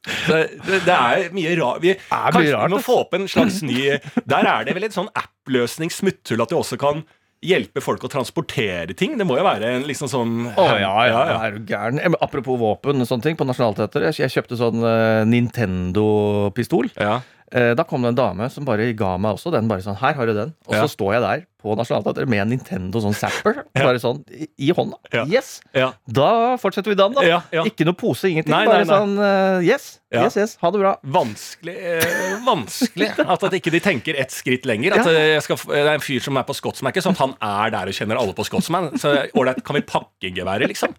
Det, 0.03 0.39
det, 0.67 0.79
det 0.87 0.95
er 0.95 1.29
mye 1.35 1.51
rart. 1.61 1.83
Vi, 1.83 1.93
kanskje 2.11 2.55
rart, 2.55 2.71
vi 2.71 2.75
må 2.75 2.81
få 2.83 2.97
opp 3.05 3.13
en 3.15 3.29
slags 3.31 3.61
ny 3.63 3.85
Der 4.27 4.49
er 4.51 4.65
det 4.67 4.75
vel 4.75 4.89
en 4.89 4.95
sånn 4.95 5.11
app-løsning, 5.15 5.93
smutthull, 5.95 6.43
at 6.43 6.51
du 6.51 6.59
også 6.59 6.79
kan 6.81 7.05
hjelpe 7.43 7.82
folk 7.82 8.05
å 8.07 8.11
transportere 8.11 8.95
ting. 8.99 9.16
Det 9.18 9.26
må 9.26 9.36
jo 9.38 9.47
være 9.47 9.74
en 9.76 9.86
liksom 9.88 10.11
sånn 10.11 10.34
Å 10.55 10.66
ja, 10.78 10.93
ja, 11.11 11.22
er 11.43 11.59
du 11.59 11.66
gæren? 11.68 12.01
Apropos 12.22 12.61
våpen 12.61 13.03
og 13.03 13.09
sånne 13.09 13.26
ting. 13.26 13.38
På 13.38 13.47
Nationaltheatret. 13.49 14.12
Jeg, 14.12 14.20
jeg 14.24 14.34
kjøpte 14.36 14.59
sånn 14.61 14.86
eh, 14.86 15.22
Nintendo-pistol. 15.28 16.93
Ja. 16.97 17.20
Eh, 17.53 17.75
da 17.77 17.85
kom 17.85 18.01
det 18.01 18.15
en 18.15 18.17
dame 18.17 18.47
som 18.49 18.65
bare 18.65 18.87
ga 18.97 19.11
meg 19.21 19.35
også 19.37 19.51
den. 19.53 19.67
Bare 19.69 19.83
sånn, 19.85 19.99
her 20.01 20.15
har 20.17 20.27
du 20.27 20.33
den 20.33 20.55
Og 20.67 20.73
Ja. 20.75 20.87
så 20.87 20.89
står 20.97 21.13
jeg 21.19 21.23
der 21.23 21.43
på 21.63 21.75
Nationaltheatret 21.77 22.27
med 22.33 22.41
en 22.41 22.49
Nintendo 22.49 22.99
sånn 23.05 23.15
zapper. 23.15 23.61
Bare 23.77 24.01
sånn 24.03 24.23
i, 24.35 24.49
i 24.67 24.71
hånda. 24.75 24.97
Ja. 25.13 25.23
Yes! 25.31 25.61
Ja. 25.77 25.93
Da 26.11 26.57
fortsetter 26.59 26.91
vi 26.91 26.97
dagen, 26.99 27.15
da. 27.15 27.23
Ja, 27.23 27.43
ja. 27.55 27.63
Ikke 27.69 27.85
noe 27.87 27.95
pose, 27.95 28.27
ingenting. 28.33 28.51
Nei, 28.51 28.65
bare 28.67 28.83
nei, 28.83 28.89
nei. 28.89 28.97
sånn 28.99 29.15
eh, 29.23 29.69
yes, 29.69 30.01
Ja. 30.11 30.25
yes, 30.25 30.37
yes. 30.41 30.57
Ha 30.65 30.71
det 30.75 30.81
bra. 30.83 30.97
Vanskelig 31.05 31.77
eh, 31.77 32.41
Vanskelig 32.49 33.13
at, 33.21 33.45
at 33.47 33.53
ikke 33.61 33.71
de 33.77 33.81
tenker 33.85 34.19
ett 34.19 34.33
skritt 34.35 34.67
lenger. 34.67 34.97
At 34.99 35.07
Ja. 35.07 35.13
eh, 35.13 35.29
jeg 35.37 35.43
skal, 35.47 35.61
det 35.69 35.85
er 35.85 35.93
en 35.95 36.01
fyr 36.09 36.25
som 36.25 36.37
er 36.41 36.49
på 36.49 36.57
Scotsman. 36.59 36.91
Ikke 36.91 37.05
sånn 37.05 37.15
at 37.15 37.23
han 37.23 37.37
er 37.39 37.71
der 37.77 37.93
og 37.93 37.95
kjenner 38.01 38.19
alle 38.19 38.35
på 38.35 38.49
Scotsman. 38.49 38.91
Så 38.99 39.15
ålreit, 39.37 39.63
kan 39.63 39.77
vi 39.79 39.85
pakke 39.87 40.33
geværet, 40.35 40.73
liksom? 40.73 40.97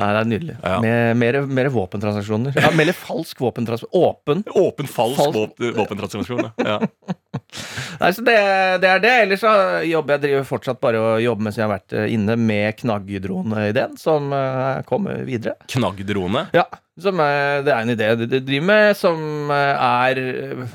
Nei, 0.00 0.08
det 0.16 0.20
er 0.24 0.28
nydelig. 0.30 0.54
Ja. 0.64 0.76
Med, 0.80 1.16
mer, 1.20 1.38
mer 1.60 1.68
våpentransaksjoner. 1.74 2.54
Ja, 2.56 2.70
Eller 2.72 2.96
falsk 2.96 3.40
våpentransaksjon. 3.44 3.92
Åpen. 4.00 4.42
Åpen 4.56 4.88
falsk, 4.88 5.20
Falsk- 5.20 5.36
våpen- 5.36 5.74
våpentransaksjon. 5.76 6.46
Ja. 6.64 6.78
Nei, 8.00 8.10
så 8.16 8.22
det, 8.24 8.36
det 8.82 8.88
er 8.90 9.02
det. 9.04 9.10
Ellers 9.26 9.42
så 9.44 9.50
jobber 9.86 10.16
jeg 10.16 10.22
driver 10.24 10.46
fortsatt 10.48 10.80
bare 10.82 11.00
å 11.02 11.10
jobbe 11.20 11.44
mens 11.46 11.58
jeg 11.58 11.66
har 11.66 11.74
vært 11.74 11.92
eh, 12.00 12.06
inne 12.14 12.36
med 12.40 12.78
knaggdrone-ideen, 12.80 13.98
som 14.00 14.30
eh, 14.32 14.80
kommer 14.88 15.20
videre. 15.28 15.56
Knaggdrone. 15.70 16.46
Ja, 16.56 16.64
som 17.00 17.20
er, 17.24 17.60
det 17.66 17.74
er 17.74 17.84
en 17.84 17.92
idé 17.94 18.08
du 18.20 18.24
driver 18.30 18.66
med, 18.70 18.96
som 18.98 19.52
eh, 19.52 19.84
er 19.84 20.22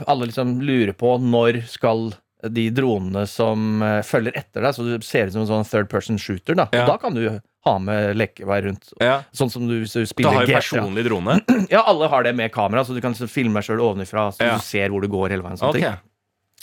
Alle 0.09 0.29
liksom 0.29 0.59
lurer 0.65 0.93
på 0.97 1.15
når 1.21 1.63
skal 1.71 2.11
de 2.45 2.67
dronene 2.77 3.23
som 3.29 3.81
eh, 3.81 4.01
følger 4.05 4.35
etter 4.37 4.61
deg, 4.67 4.75
så 4.77 4.85
du 4.85 4.95
ser 5.05 5.31
ut 5.31 5.33
som 5.33 5.45
en 5.47 5.49
sånn 5.49 5.65
third 5.69 5.89
person 5.89 6.19
shooter, 6.21 6.53
da. 6.59 6.67
Ja. 6.75 6.83
Og 6.85 6.91
da 6.93 6.97
kan 7.01 7.15
du 7.17 7.23
ha 7.65 7.77
med 7.81 8.15
lekevei 8.17 8.59
rundt. 8.67 8.91
Ja. 9.01 9.23
Sånn 9.33 9.49
som 9.51 9.67
du, 9.67 9.79
spiller 9.89 10.05
du 10.15 10.23
Du 10.23 10.29
har 10.37 10.45
jo 10.45 10.53
personlig 10.55 11.05
drone. 11.07 11.39
Ja, 11.73 11.81
alle 11.89 12.07
har 12.11 12.23
det 12.23 12.35
med 12.37 12.51
kamera, 12.53 12.83
så 12.85 12.93
du 12.93 13.01
kan 13.01 13.15
filme 13.15 13.57
deg 13.59 13.65
sjøl 13.69 13.81
ovenifra, 13.81 14.27
så 14.35 14.45
Ja. 14.45 14.57
du 14.59 14.61
ser 14.65 14.89
hvor 14.93 15.01
du 15.01 15.07
går 15.09 15.33
hele 15.33 15.41
veien. 15.45 15.57
Sånne 15.57 15.73
Ok. 15.73 15.81
ting. 15.81 15.97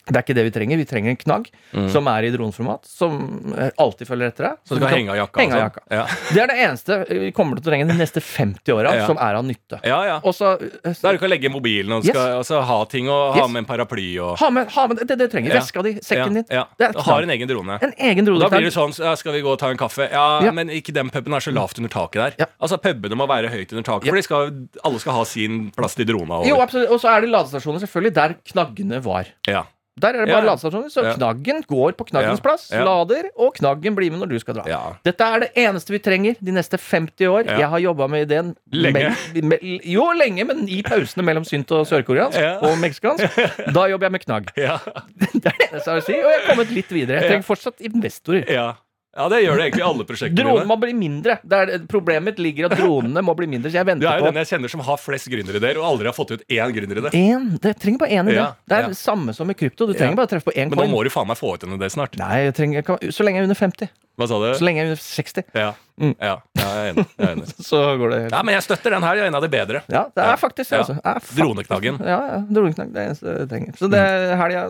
Det 0.04 0.16
er 0.18 0.22
ikke 0.24 0.34
det 0.34 0.44
vi 0.48 0.50
trenger. 0.50 0.76
Vi 0.80 0.84
trenger 0.84 1.10
en 1.10 1.16
knagg 1.16 1.50
Mm. 1.72 1.88
som 1.90 2.06
er 2.10 2.24
i 2.26 2.30
droneformat, 2.34 2.84
som 2.84 3.54
eh, 3.56 3.70
alltid 3.78 4.06
følger 4.08 4.28
etter 4.32 4.44
deg. 4.48 4.56
Så 4.68 4.74
du 4.76 4.80
kan 4.82 4.90
henge 4.92 5.10
av 5.14 5.16
jakka? 5.16 5.40
henge 5.40 5.54
av 5.54 5.60
jakka. 5.62 5.82
Ja. 5.90 6.02
Det 6.34 6.40
er 6.42 6.46
det 6.50 6.56
eneste 6.66 6.96
vi 7.08 7.30
kommer 7.32 7.56
til 7.56 7.62
å 7.62 7.68
trenge 7.70 7.86
de 7.88 7.94
neste 7.96 8.20
50 8.20 8.72
åra, 8.74 8.92
Ja. 8.96 9.06
som 9.06 9.16
er 9.16 9.34
av 9.38 9.44
nytte. 9.46 9.78
ja, 9.84 10.00
ja. 10.04 10.16
Og 10.24 10.34
så 10.34 10.58
Der 10.58 11.12
du 11.12 11.18
kan 11.18 11.30
legge 11.30 11.48
mobilen 11.48 11.92
og, 11.92 12.04
skal, 12.04 12.38
og 12.40 12.44
så 12.44 12.60
ha 12.62 12.84
ting 12.84 13.08
og 13.08 13.34
ha 13.34 13.42
Yes. 13.46 13.50
med 13.52 13.58
en 13.62 13.64
paraply 13.70 14.18
og 14.20 14.36
ha 14.38 14.50
med, 14.50 14.68
ha 14.70 14.86
med 14.88 14.96
det 14.98 15.06
det 15.08 15.18
du 15.18 15.28
trenger. 15.28 15.52
Veska 15.54 15.82
di, 15.82 15.94
sekken 16.02 16.34
din. 16.34 16.44
Ja. 16.50 16.64
Det 16.78 16.94
har 16.96 17.22
en 17.22 17.30
egen 17.30 17.48
drone. 17.48 17.78
En 17.80 17.92
egen 17.98 18.24
drone. 18.26 18.40
da 18.40 18.48
blir 18.50 18.68
det 18.68 18.74
sånn 18.74 18.92
Skal 19.16 19.32
vi 19.32 19.40
gå 19.40 19.52
og 19.52 19.58
ta 19.58 19.70
en 19.70 19.76
kaffe? 19.78 20.10
Ja, 20.10 20.50
men 20.52 20.68
ikke 20.68 20.92
den 20.92 21.08
puben 21.10 21.32
er 21.32 21.40
så 21.40 21.52
lavt 21.54 21.78
under 21.78 21.88
taket 21.88 22.36
der. 22.38 22.46
Altså 22.60 22.76
Pubene 22.82 23.14
må 23.16 23.26
være 23.28 23.48
høyt 23.48 23.72
under 23.72 23.82
taket, 23.86 24.08
for 24.10 24.20
skal, 24.22 24.50
alle 24.84 24.98
skal 24.98 25.12
ha 25.12 25.24
sin 25.24 25.70
plass 25.70 25.94
til 25.94 26.04
drona. 26.06 26.42
Jo, 26.44 26.56
absolutt. 26.60 26.90
Og 26.90 27.00
så 27.00 27.08
er 27.16 27.20
det 27.22 27.30
ladestasjoner, 27.30 27.80
selvfølgelig, 27.80 28.14
der 28.14 28.34
knaggene 28.52 29.00
var. 29.02 29.26
Ja. 29.46 29.64
Der 30.00 30.08
er 30.16 30.24
det 30.24 30.32
bare 30.32 30.40
Ja. 30.44 30.48
ladestasjoner, 30.54 30.88
så 30.90 31.02
Ja. 31.04 31.12
knaggen 31.14 31.62
går 31.68 31.92
på 31.92 32.06
knaggens 32.08 32.40
Ja. 32.40 32.42
plass, 32.42 32.70
lader, 32.72 33.24
og 33.36 33.54
knaggen 33.54 33.94
blir 33.94 34.10
med 34.10 34.20
når 34.20 34.28
du 34.30 34.38
skal 34.38 34.54
dra. 34.54 34.96
Dette 35.04 35.20
er 35.20 35.40
det 35.40 35.50
eneste 35.54 35.90
vi 35.92 35.98
trenger 35.98 36.36
de 36.42 36.50
neste 36.52 36.78
50 36.80 37.26
år. 37.28 37.44
Jeg 37.46 37.68
har 37.68 37.78
jobba 37.78 38.06
med 38.08 38.26
ideen 38.30 38.56
Lenge. 38.72 39.14
Med, 39.34 39.44
med, 39.44 39.58
jo, 39.84 40.06
lenge, 40.16 40.44
men 40.46 40.66
i 40.68 40.82
pausene 40.82 41.22
mellom 41.22 41.44
synt 41.44 41.70
og 41.72 41.86
sørkoreansk 41.86 42.38
og 42.62 42.78
meksikansk. 42.78 43.28
Da 43.74 43.86
jobber 43.86 44.06
jeg 44.08 44.12
med 44.12 44.20
knagg. 44.24 44.48
Ja. 44.56 44.78
Det 45.18 45.46
er 45.46 45.58
det 45.58 45.68
eneste 45.72 45.90
jeg 45.90 45.94
vil 45.94 46.02
si. 46.02 46.12
Og 46.14 46.30
jeg 46.32 46.40
har 46.40 46.54
kommet 46.54 46.70
litt 46.72 46.88
videre. 46.88 47.20
Jeg 47.20 47.28
trenger 47.30 47.44
fortsatt 47.44 47.80
investorer. 47.80 48.74
Ja. 49.16 49.28
det 49.28 49.38
gjør 49.44 49.56
det 49.60 49.64
egentlig 49.66 49.82
i 49.82 49.86
alle 49.88 50.04
prosjektene 50.08 50.42
Dronene 50.44 50.66
må 50.70 50.76
bli 50.80 50.92
mindre. 50.96 51.38
Det 51.44 51.58
er, 51.58 51.72
problemet 51.90 52.24
mitt 52.30 52.38
ligger 52.38 52.70
at 52.70 52.76
dronene 52.78 53.22
må 53.24 53.34
bli 53.36 53.46
mindre. 53.46 53.70
Så 53.70 53.76
jeg 53.80 53.86
venter 53.86 54.06
på 54.06 54.08
Du 54.08 54.12
er 54.12 54.18
jo 54.18 54.24
på 54.26 54.32
den 54.32 54.40
jeg 54.42 54.50
kjenner 54.52 54.70
som 54.72 54.80
har 54.86 54.96
flest 55.02 55.28
gründerideer, 55.32 55.76
og 55.80 55.84
aldri 55.90 56.06
har 56.10 56.16
fått 56.16 56.32
ut 56.36 56.44
én 56.48 56.72
gründeridé. 56.72 57.10
én. 57.12 57.58
Det 57.60 57.74
trenger 57.78 57.98
bare 57.98 58.10
én 58.10 58.26
idé. 58.32 58.38
Ja, 58.40 58.54
Det 58.66 58.76
er 58.78 58.82
ja. 58.82 58.88
det 58.88 58.96
samme 58.96 59.34
som 59.34 59.50
i 59.50 59.54
krypto. 59.54 59.86
Du 59.86 59.92
trenger 59.92 60.16
Ja. 60.16 60.20
bare 60.22 60.26
treffe 60.32 60.48
på 60.50 60.54
én 60.56 60.68
Men 60.70 60.78
nå 60.78 60.82
coin. 60.86 60.90
må 60.90 61.04
du 61.04 61.10
faen 61.10 61.26
meg 61.28 61.36
få 61.36 61.54
ut 61.54 61.64
en 61.64 61.78
idé 61.78 61.90
snart. 61.92 62.16
Nei, 62.18 62.44
jeg 62.46 62.54
trenger, 62.54 62.74
jeg 62.80 62.84
kan, 62.84 62.98
så 63.12 63.22
lenge 63.24 63.36
jeg 63.36 63.44
er 63.44 63.50
under 63.50 63.60
50. 63.60 63.88
Hva 64.18 64.28
sa 64.28 64.38
du? 64.40 64.48
Så 64.58 64.64
lenge 64.64 64.76
jeg 64.76 64.86
er 64.86 64.90
under 64.92 65.02
60, 65.02 65.44
Ja. 65.54 65.72
Mm. 66.00 66.14
ja. 66.18 66.34
ja 66.58 66.68
jeg 66.72 66.82
er 66.82 66.92
enig. 66.92 67.04
Jeg 67.18 67.26
er 67.26 67.32
enig. 67.36 67.46
så 67.70 67.80
går 68.00 68.14
det 68.14 68.20
helt 68.24 68.36
Ja, 68.36 68.42
men 68.46 68.54
jeg 68.56 68.64
støtter 68.66 68.96
den 68.96 69.04
her. 69.06 69.18
Jeg 69.18 69.26
er 69.26 69.32
en 69.32 69.38
av 69.38 69.44
de 69.44 69.50
bedre. 69.52 69.82
Ja, 69.92 70.04
det 70.14 70.24
er 70.24 70.40
faktisk 70.40 70.70
det. 70.70 70.78
Ja. 70.78 70.84
Altså. 70.84 70.96
Er 71.02 71.20
faktisk- 71.20 71.42
Droneknaggen. 71.42 72.00
Ja, 72.00 72.20
ja, 72.32 72.38
droneknagg. 72.48 72.92
Det 72.94 73.02
er 73.02 73.10
eneste 73.12 73.36
jeg 73.36 73.50
trenger. 73.52 73.76
Så 73.78 73.90
det 73.92 74.04
helga 74.40 74.64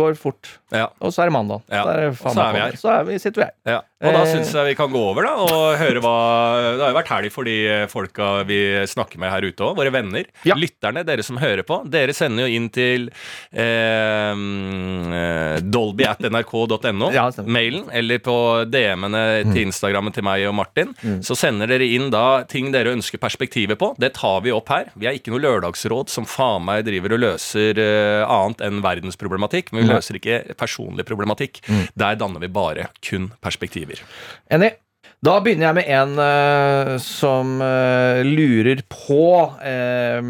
går 0.00 0.16
fort. 0.18 0.50
Ja. 0.74 0.88
Og 1.00 1.12
så 1.14 1.22
er 1.22 1.30
det 1.30 1.36
mandag. 1.36 1.62
Ja. 1.70 1.82
Så 1.82 1.90
er, 1.92 2.00
det 2.00 2.08
Og 2.10 2.32
så 2.34 2.46
er 2.46 2.52
vi 2.56 2.64
her. 2.64 2.78
Så 2.80 2.92
er 2.94 3.04
vi, 3.10 3.18
sitter 3.22 3.42
vi 3.42 3.46
her. 3.46 3.54
Ja, 3.76 3.80
og 4.04 4.12
da 4.12 4.22
Eh. 4.22 4.28
syns 4.34 4.52
jeg 4.52 4.66
vi 4.66 4.74
kan 4.76 4.90
gå 4.92 5.00
over 5.00 5.24
da 5.24 5.30
og 5.40 5.78
høre 5.80 6.00
hva 6.04 6.16
Det 6.76 6.82
har 6.84 6.90
jo 6.92 6.98
vært 6.98 7.12
helg 7.14 7.32
for 7.32 7.44
de 7.48 7.86
folka 7.88 8.44
vi 8.44 8.58
snakker 8.86 9.18
med 9.18 9.30
her 9.32 9.40
ute 9.48 9.64
òg, 9.64 9.76
våre 9.78 9.90
venner. 9.94 10.26
Ja. 10.44 10.54
Lytterne, 10.54 11.04
dere 11.06 11.22
som 11.24 11.38
hører 11.40 11.62
på. 11.64 11.78
Dere 11.88 12.12
sender 12.12 12.44
jo 12.46 12.54
inn 12.58 12.68
til 12.68 13.08
eh, 13.56 14.34
eh, 14.36 15.60
dolby 15.64 16.04
at 16.08 16.20
nrk.no, 16.26 17.10
Ja, 17.14 17.28
mailen, 17.46 17.86
eller 17.92 18.18
på 18.24 18.36
DM-ene 18.70 19.22
til 19.52 19.62
Instagrammen 19.66 20.12
til 20.14 20.26
meg 20.26 20.44
og 20.48 20.54
Martin. 20.58 20.92
Så 21.24 21.36
sender 21.38 21.70
dere 21.70 21.86
inn 21.88 22.10
da 22.12 22.42
ting 22.48 22.70
dere 22.74 22.92
ønsker 22.96 23.20
perspektivet 23.22 23.78
på. 23.80 23.92
Det 24.00 24.12
tar 24.18 24.42
vi 24.44 24.52
opp 24.54 24.68
her. 24.72 24.90
Vi 24.96 25.08
er 25.08 25.16
ikke 25.18 25.32
noe 25.34 25.42
lørdagsråd 25.44 26.12
som 26.12 26.28
faen 26.28 26.64
meg 26.66 26.84
driver 26.86 27.16
og 27.16 27.22
løser 27.24 27.80
eh, 27.80 28.22
annet 28.26 28.60
enn 28.66 28.82
verdensproblematikk, 28.84 29.72
men 29.72 29.86
vi 29.86 29.94
løser 29.94 30.20
ikke 30.20 30.42
personlig 30.58 31.06
problematikk. 31.08 31.62
Der 31.96 32.18
danner 32.20 32.42
vi 32.42 32.52
bare 32.52 32.90
kun 33.04 33.30
perspektiver. 33.86 34.04
Enig. 34.50 34.74
Da 35.24 35.38
begynner 35.40 35.70
jeg 35.70 35.76
med 35.78 35.86
en 35.96 36.18
uh, 36.20 36.90
som 37.02 37.54
uh, 37.62 38.20
lurer 38.22 38.82
på 38.92 39.20
uh, 39.48 40.28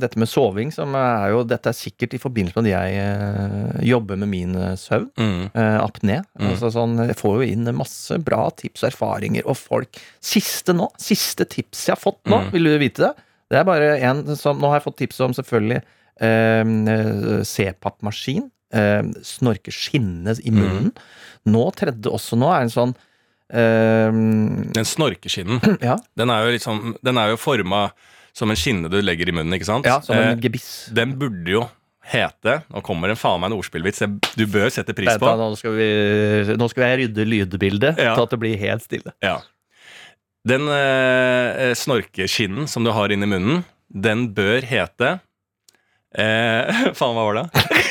dette 0.00 0.18
med 0.18 0.30
soving, 0.30 0.72
som 0.72 0.94
er 0.98 1.34
jo 1.34 1.42
Dette 1.46 1.68
er 1.68 1.76
sikkert 1.76 2.16
i 2.16 2.20
forbindelse 2.22 2.62
med 2.62 2.72
at 2.72 2.88
jeg 2.88 3.90
jobber 3.90 4.16
med 4.22 4.30
min 4.32 4.56
søvn. 4.80 5.10
Mm. 5.20 5.50
apné. 5.84 6.22
Mm. 6.38 6.48
Altså 6.48 6.70
sånn, 6.72 6.96
jeg 7.10 7.18
får 7.20 7.36
jo 7.38 7.50
inn 7.52 7.68
masse 7.76 8.16
bra 8.24 8.46
tips 8.56 8.82
og 8.86 8.88
erfaringer 8.88 9.46
og 9.46 9.58
folk. 9.60 10.00
Siste 10.24 10.74
nå, 10.74 10.88
siste 10.98 11.44
tips 11.44 11.86
jeg 11.88 11.94
har 11.94 12.00
fått 12.00 12.22
nå, 12.24 12.40
Mm. 12.46 12.50
vil 12.54 12.64
du 12.70 12.78
vite 12.80 13.04
det? 13.04 13.12
Det 13.52 13.58
er 13.60 13.68
bare 13.68 13.98
en 14.00 14.24
som 14.36 14.58
Nå 14.58 14.70
har 14.70 14.80
jeg 14.80 14.86
fått 14.88 15.00
tips 15.04 15.20
om 15.20 15.34
selvfølgelig 15.36 15.82
C-pappmaskin. 17.52 18.48
Eh, 18.72 19.02
snorke 19.26 19.68
skinnene 19.74 20.32
i 20.40 20.50
munnen. 20.50 20.92
Nå 21.44 21.64
tredje 21.76 22.08
også 22.08 22.38
nå 22.40 22.48
er 22.54 22.62
en 22.64 22.72
sånn 22.72 22.94
eh, 23.52 24.08
Den 24.72 24.86
snorkeskinnen, 24.88 25.60
Ja, 25.88 25.98
den 26.16 26.30
er 26.32 26.46
jo 26.46 26.54
liksom 26.56 26.94
Den 27.04 27.18
er 27.20 27.32
jo 27.34 27.36
forma 27.40 27.90
som 28.32 28.48
en 28.48 28.56
skinne 28.56 28.88
du 28.88 28.96
legger 29.04 29.28
i 29.28 29.34
munnen, 29.36 29.52
ikke 29.58 29.68
sant? 29.68 29.84
ja, 29.84 29.98
som 30.00 30.16
en 30.16 30.30
Eh, 30.32 30.40
gebiss. 30.40 30.88
den 30.96 31.12
burde 31.20 31.52
jo 31.52 31.66
hete 32.08 32.62
Nå 32.72 32.80
kommer 32.82 33.12
det 33.12 33.18
faen 33.20 33.42
meg 33.42 33.50
en 33.52 33.58
ordspillvits 33.58 34.00
du 34.40 34.46
bør 34.50 34.72
sette 34.72 34.94
pris 34.96 35.12
på. 35.20 35.34
Nå 35.38 35.50
skal, 35.60 35.76
vi, 35.76 36.56
nå 36.56 36.68
skal 36.72 36.86
jeg 36.88 36.98
rydde 37.02 37.26
lydbildet 37.28 38.00
Ja. 38.00 38.14
til 38.16 38.24
at 38.24 38.32
det 38.32 38.40
blir 38.40 38.56
helt 38.58 38.82
stille. 38.88 39.12
Ja. 39.22 39.36
Den 40.48 40.64
eh, 40.72 41.74
snorkeskinnen 41.78 42.66
som 42.72 42.82
du 42.88 42.90
har 42.96 43.12
inni 43.14 43.28
munnen, 43.30 43.60
den 43.92 44.30
bør 44.34 44.64
hete 44.66 45.18
eh, 46.18 46.82
Faen, 46.98 47.14
hva 47.16 47.26
var 47.28 47.38
det? 47.40 47.44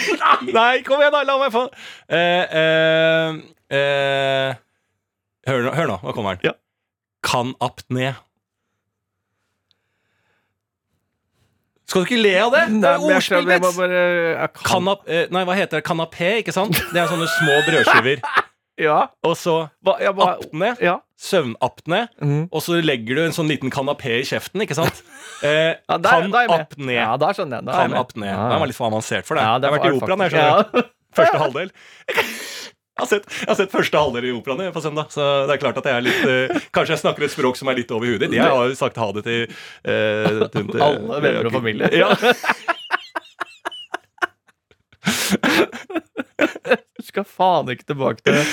Nei, 0.57 0.81
kom 0.87 1.01
igjen, 1.01 1.13
da! 1.13 1.21
La 1.27 1.37
meg 1.41 1.53
få 1.53 1.63
eh, 2.09 2.57
eh, 2.61 3.39
eh, 3.77 4.59
hør, 5.49 5.63
nå, 5.67 5.73
hør 5.77 5.89
nå, 5.93 5.99
nå 6.05 6.13
kommer 6.17 6.37
den. 6.37 6.51
Ja. 6.51 6.57
Kan 7.25 7.53
apné. 7.61 8.13
Skal 11.91 12.05
du 12.05 12.07
ikke 12.07 12.21
le 12.23 12.31
av 12.39 12.53
det? 12.55 12.61
Det 12.81 12.87
er 12.87 13.03
ordspillvits! 13.03 13.75
kan- 14.55 14.63
Kanap, 14.69 15.01
eh, 15.11 15.25
nei, 15.33 15.41
hva 15.47 15.57
heter 15.57 15.81
det? 15.81 15.85
Kanapé, 15.87 16.37
ikke 16.39 16.53
sant? 16.55 16.77
Det 16.93 17.01
er 17.01 17.09
sånne 17.11 17.27
små 17.39 17.57
brødskiver. 17.67 18.21
Ja, 18.81 18.99
Og 19.27 19.35
så 19.37 19.55
jeg 20.01 20.15
bare, 20.17 20.37
apne. 20.41 20.71
ja. 20.81 20.95
Søvnapne. 21.21 21.99
Mm. 22.17 22.47
Og 22.49 22.63
så 22.65 22.79
legger 22.81 23.19
du 23.19 23.21
en 23.27 23.35
sånn 23.35 23.49
liten 23.51 23.69
kanapé 23.73 24.15
i 24.19 24.25
kjeften, 24.25 24.63
ikke 24.65 24.77
sant? 24.79 25.03
Eh, 25.41 25.73
Ja, 25.89 25.97
der- 25.97 26.27
kan 26.29 26.51
apne. 26.53 26.93
Ja, 26.93 27.15
der 27.17 27.33
skjønner 27.33 27.61
jeg. 27.61 27.65
Da 27.65 27.71
er 27.73 27.87
Kan 27.89 27.97
apne. 27.97 28.27
Ja. 28.29 28.41
Den 28.51 28.59
var 28.61 28.69
litt 28.69 28.77
for 28.77 28.89
avansert 28.91 29.25
for 29.25 29.37
det. 29.39 29.41
Ja, 29.45 29.55
jeg 29.57 29.69
har 29.71 29.77
vært 29.77 29.87
i 29.87 29.97
operaen, 29.97 30.21
jeg, 30.27 30.33
skjønner 30.35 30.67
du. 30.69 30.91
Første 31.17 31.39
halvdel. 31.41 31.71
Jeg 32.11 33.01
har, 33.01 33.07
sett, 33.09 33.25
jeg 33.39 33.47
har 33.49 33.57
sett 33.57 33.71
første 33.73 33.97
halvdel 33.97 34.25
i 34.29 34.33
operaen 34.35 34.73
på 34.75 34.81
søndag, 34.83 35.07
så 35.09 35.25
det 35.49 35.55
er 35.55 35.61
klart 35.63 35.77
at 35.81 35.87
jeg 35.89 35.95
er 35.97 36.03
litt 36.05 36.25
eh, 36.29 36.65
Kanskje 36.75 36.93
jeg 36.93 37.01
snakker 37.01 37.25
et 37.25 37.33
språk 37.33 37.57
som 37.57 37.71
er 37.71 37.79
litt 37.79 37.89
over 37.95 38.05
huet 38.11 38.21
ditt. 38.21 38.35
Jeg 38.37 38.45
har 38.45 38.67
jo 38.69 38.75
sagt 38.77 38.99
ha 39.01 39.07
det 39.17 39.23
til, 39.25 39.55
eh, 39.87 40.43
til, 40.53 40.67
til 40.69 40.83
Alle 40.85 41.21
venner 41.25 41.49
og 41.49 41.55
familie. 41.57 41.89
Ja. 41.97 42.11
Du 47.01 47.05
skal 47.07 47.25
faen 47.25 47.69
ikke 47.73 47.87
tilbake 47.89 48.21
til 48.21 48.35
det 48.37 48.43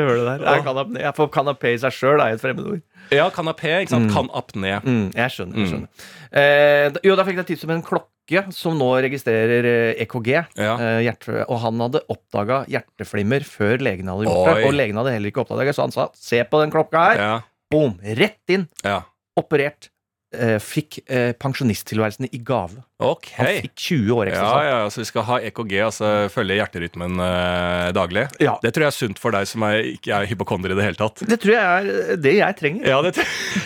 hølet 0.00 0.24
der. 0.24 0.44
Jeg, 0.46 0.64
kan 0.64 0.78
apné. 0.80 1.02
jeg 1.04 1.16
får 1.18 1.28
kanapé 1.34 1.74
i 1.74 1.80
seg 1.82 1.92
sjøl, 1.92 2.22
er 2.24 2.38
et 2.38 2.40
fremmedord. 2.40 2.80
ja, 3.12 3.26
kanapé. 3.34 3.74
ikke 3.82 3.92
sant? 3.92 4.08
Kan 4.14 4.30
apné. 4.32 4.78
Mm, 4.80 5.10
jeg 5.18 5.34
skjønner. 5.34 5.60
jeg 5.60 5.82
Mm. 5.82 5.86
Eh, 6.32 6.88
jo, 7.04 7.14
da 7.18 7.26
fikk 7.28 7.42
jeg 7.42 7.50
tips 7.50 7.66
om 7.66 7.74
en 7.74 7.84
klokke 7.84 8.42
som 8.56 8.78
nå 8.80 8.88
registrerer 9.04 9.68
eh, 9.68 10.02
EKG. 10.06 10.30
Ja. 10.56 10.74
Eh, 10.80 11.44
og 11.44 11.58
han 11.66 11.84
hadde 11.84 12.00
oppdaga 12.12 12.62
hjerteflimmer 12.72 13.44
før 13.44 13.84
legen 13.84 14.08
hadde 14.08 14.24
gjort 14.30 14.48
det. 14.48 14.66
Og 14.70 14.76
legen 14.78 14.96
hadde 15.00 15.12
heller 15.18 15.32
ikke 15.34 15.44
oppdaga 15.44 15.68
det, 15.68 15.76
så 15.76 15.84
han 15.84 15.92
sa 15.94 16.08
se 16.16 16.40
på 16.48 16.64
den 16.64 16.72
klokka 16.72 17.04
her. 17.10 17.20
Ja. 17.20 17.34
Boom! 17.72 17.98
Rett 18.00 18.56
inn. 18.56 18.68
ja. 18.86 19.02
Operert. 19.36 19.91
Eh, 20.32 20.56
fikk 20.64 20.96
eh, 21.12 21.34
pensjonisttilværelsen 21.36 22.30
i 22.32 22.38
gave. 22.40 22.80
Ok. 23.02 23.26
Han 23.36 23.50
fikk 23.66 23.74
20 23.76 24.14
år 24.16 24.30
ekstra. 24.30 24.46
Ja, 24.48 24.62
ja, 24.64 24.76
ja, 24.80 24.92
så 24.92 25.02
vi 25.02 25.08
skal 25.10 25.26
ha 25.28 25.36
EKG, 25.44 25.74
altså 25.84 26.12
følge 26.32 26.56
hjerterytmen 26.56 27.20
eh, 27.20 27.88
daglig. 27.96 28.24
Ja. 28.40 28.54
Det 28.62 28.72
tror 28.72 28.86
jeg 28.86 28.94
er 28.94 28.96
sunt 28.96 29.20
for 29.20 29.36
deg 29.36 29.48
som 29.50 29.66
er, 29.68 29.82
ikke 29.92 30.14
er 30.16 30.30
hypokonder 30.30 30.72
i 30.72 30.78
det 30.78 30.86
hele 30.86 31.00
tatt. 31.00 31.24
Det 31.28 31.36
tror 31.42 31.56
jeg 31.58 31.92
er 31.92 32.22
det 32.24 32.34
jeg 32.38 32.58
trenger. 32.62 32.88
Ja, 32.88 33.02
det 33.04 33.12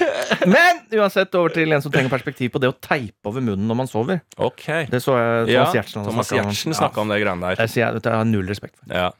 Men 0.56 0.82
uansett, 0.98 1.34
over 1.38 1.54
til 1.54 1.70
en 1.76 1.84
som 1.84 1.94
trenger 1.94 2.10
perspektiv 2.10 2.56
på 2.56 2.62
det 2.62 2.72
å 2.72 2.76
teipe 2.82 3.30
over 3.30 3.44
munnen 3.44 3.70
når 3.70 3.80
man 3.84 3.90
sover. 3.90 4.24
Ok. 4.34 4.66
Det 4.90 5.02
så 5.04 5.14
jeg 5.20 5.54
Ja, 5.54 5.68
Thomas 5.70 5.94
hadde 5.94 6.10
Thomas 6.10 6.32
om. 6.34 6.40
Giertsen 6.50 6.74
snakka 6.80 7.04
om 7.04 7.14
det 7.14 7.22
greiene 7.22 7.52
der. 7.52 7.62
Jeg, 7.62 7.76
jeg, 7.78 8.02
jeg 8.02 8.18
har 8.18 8.26
null 8.26 8.50
respekt 8.50 8.80
for. 8.80 8.90
Ja. 8.90 9.12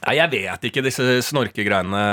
Nei, 0.00 0.16
jeg 0.20 0.32
vet 0.36 0.68
ikke 0.68 0.84
disse 0.84 1.22
snorkegreiene. 1.24 2.04